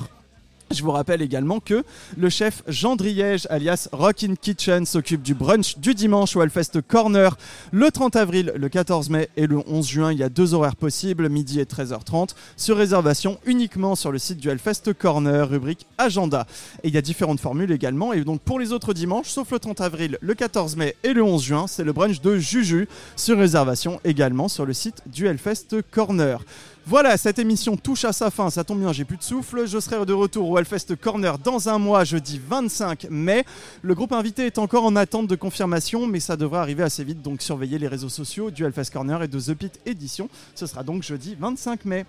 Je 0.72 0.84
vous 0.84 0.92
rappelle 0.92 1.24
également 1.24 1.60
que 1.60 1.84
le 2.16 2.30
chef 2.30 2.62
Jean 2.68 2.96
Driège, 2.96 3.48
alias 3.50 3.90
Rockin' 3.92 4.36
Kitchen, 4.40 4.86
s'occupe 4.86 5.24
du 5.24 5.34
brunch 5.34 5.80
du 5.80 5.96
dimanche 5.96 6.36
au 6.36 6.44
Hellfest 6.44 6.82
Corner 6.88 7.36
le 7.72 7.90
30 7.90 8.16
avril, 8.16 8.54
le 8.56 8.70
14 8.70 9.10
mai 9.10 9.30
et 9.36 9.48
le 9.48 9.58
11 9.66 9.88
juin. 9.88 10.12
Il 10.12 10.20
y 10.20 10.24
a 10.24 10.30
deux 10.30 10.54
horaires 10.54 10.76
possibles, 10.76 11.28
midi 11.28 11.60
et 11.60 11.64
13h30, 11.64 12.36
sur 12.56 12.78
réservation 12.78 13.40
uniquement 13.48 13.96
sur 13.96 14.12
le 14.12 14.20
site 14.20 14.38
du 14.38 14.50
Hellfest 14.50 14.94
Corner, 14.94 15.50
rubrique 15.50 15.88
agenda. 15.98 16.46
Et 16.84 16.90
il 16.90 16.94
y 16.94 17.00
a 17.00 17.02
différentes 17.02 17.40
formules 17.40 17.72
également. 17.72 18.14
Et 18.14 18.24
donc 18.24 18.40
pour 18.40 18.60
les 18.60 18.72
autres 18.72 18.94
dimanches, 18.94 19.30
sauf 19.30 19.50
le 19.50 19.58
30 19.58 19.82
avril, 19.82 20.20
le 20.22 20.34
14 20.36 20.76
mai 20.76 20.96
et 21.04 21.14
le 21.14 21.24
11 21.24 21.44
juin, 21.44 21.66
c'est 21.66 21.84
le 21.84 21.94
brunch 21.94 22.22
de 22.22 22.38
Juju, 22.38 22.88
sur 23.16 23.40
réservation 23.40 24.00
également 24.04 24.48
sur 24.48 24.68
le 24.68 24.74
site 24.74 25.02
du 25.08 25.26
Hellfest 25.26 25.82
Corner. 25.90 26.40
Voilà, 26.90 27.18
cette 27.18 27.38
émission 27.38 27.78
touche 27.78 28.04
à 28.04 28.12
sa 28.12 28.32
fin, 28.32 28.50
ça 28.50 28.64
tombe 28.64 28.80
bien, 28.80 28.92
j'ai 28.92 29.06
plus 29.06 29.18
de 29.18 29.22
souffle. 29.22 29.68
Je 29.68 29.80
serai 29.80 30.04
de 30.08 30.12
retour 30.12 30.50
au 30.50 30.58
Hellfest 30.58 30.96
Corner 31.00 31.38
dans 31.38 31.70
un 31.70 31.78
mois, 31.78 32.04
jeudi 32.04 32.42
25 32.44 33.12
mai. 33.12 33.46
Le 33.84 33.94
groupe 33.94 34.12
invité 34.12 34.48
est 34.48 34.58
encore 34.58 34.86
en 34.86 34.96
attente 34.96 35.28
de 35.28 35.36
confirmation, 35.36 36.08
mais 36.08 36.20
ça 36.20 36.36
devrait 36.36 36.58
arriver 36.58 36.82
assez 36.82 37.04
vite, 37.04 37.22
donc 37.22 37.44
surveillez 37.44 37.78
les 37.78 37.88
réseaux 37.88 38.10
sociaux 38.10 38.50
du 38.50 38.66
Hellfest 38.66 38.90
Corner 38.92 39.22
et 39.22 39.28
de 39.28 39.40
The 39.40 39.54
Pit 39.54 39.80
Edition. 39.86 40.30
Ce 40.56 40.66
sera 40.66 40.82
donc 40.82 41.04
jeudi 41.04 41.38
25 41.40 41.86
mai. 41.86 42.08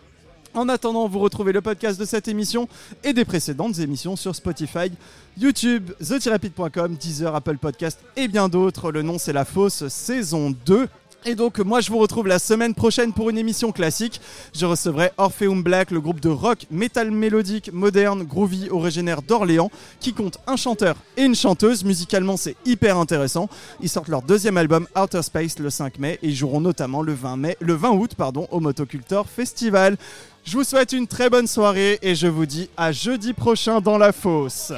En 0.54 0.66
attendant, 0.70 1.06
vous 1.08 1.18
retrouvez 1.18 1.52
le 1.52 1.60
podcast 1.60 2.00
de 2.00 2.06
cette 2.06 2.26
émission 2.26 2.66
et 3.04 3.12
des 3.12 3.26
précédentes 3.26 3.78
émissions 3.80 4.16
sur 4.16 4.34
Spotify, 4.34 4.90
YouTube, 5.36 5.90
therapid.com, 5.98 6.96
Deezer, 6.96 7.34
Apple 7.34 7.58
Podcast 7.58 8.00
et 8.16 8.28
bien 8.28 8.48
d'autres. 8.48 8.92
Le 8.92 9.02
nom 9.02 9.18
c'est 9.18 9.34
La 9.34 9.44
Fosse 9.44 9.88
saison 9.88 10.54
2. 10.64 10.88
Et 11.26 11.34
donc 11.34 11.58
moi 11.58 11.80
je 11.80 11.90
vous 11.90 11.98
retrouve 11.98 12.26
la 12.26 12.38
semaine 12.38 12.74
prochaine 12.74 13.12
pour 13.12 13.30
une 13.30 13.36
émission 13.36 13.72
classique. 13.72 14.20
Je 14.54 14.64
recevrai 14.64 15.10
Orpheum 15.18 15.62
Black, 15.62 15.90
le 15.90 16.00
groupe 16.00 16.20
de 16.20 16.28
rock, 16.28 16.66
métal 16.70 17.10
mélodique, 17.10 17.70
moderne, 17.72 18.22
groovy, 18.22 18.68
originaire 18.70 19.22
d'Orléans, 19.22 19.70
qui 20.00 20.12
compte 20.12 20.38
un 20.46 20.56
chanteur 20.56 20.96
et 21.16 21.22
une 21.22 21.34
chanteuse. 21.34 21.84
Musicalement 21.84 22.36
c'est 22.36 22.56
hyper 22.64 22.96
intéressant. 22.96 23.48
Ils 23.80 23.88
sortent 23.88 24.08
leur 24.08 24.22
deuxième 24.22 24.56
album 24.56 24.86
Outer 24.96 25.22
Space 25.22 25.58
le 25.58 25.70
5 25.70 25.98
mai 25.98 26.18
et 26.22 26.28
ils 26.28 26.36
joueront 26.36 26.60
notamment 26.60 27.02
le 27.02 27.12
20, 27.12 27.36
mai, 27.36 27.56
le 27.60 27.74
20 27.74 27.90
août 27.90 28.12
pardon, 28.16 28.48
au 28.50 28.60
Motocultor 28.60 29.28
Festival. 29.28 29.96
Je 30.44 30.56
vous 30.56 30.64
souhaite 30.64 30.92
une 30.92 31.06
très 31.06 31.28
bonne 31.28 31.46
soirée 31.46 31.98
et 32.00 32.14
je 32.14 32.26
vous 32.26 32.46
dis 32.46 32.70
à 32.76 32.92
jeudi 32.92 33.34
prochain 33.34 33.80
dans 33.80 33.98
la 33.98 34.12
fosse. 34.12 34.72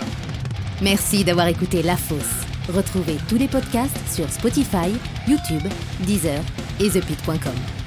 Merci 0.82 1.23
d'avoir 1.23 1.47
écouté 1.47 1.82
La 1.82 1.97
Fosse. 1.97 2.52
Retrouvez 2.69 3.17
tous 3.29 3.37
les 3.37 3.49
podcasts 3.49 3.99
sur 4.13 4.31
Spotify, 4.31 4.93
YouTube, 5.27 5.69
Deezer 6.01 6.41
et 6.81 6.89
ThePit.com. 6.89 7.82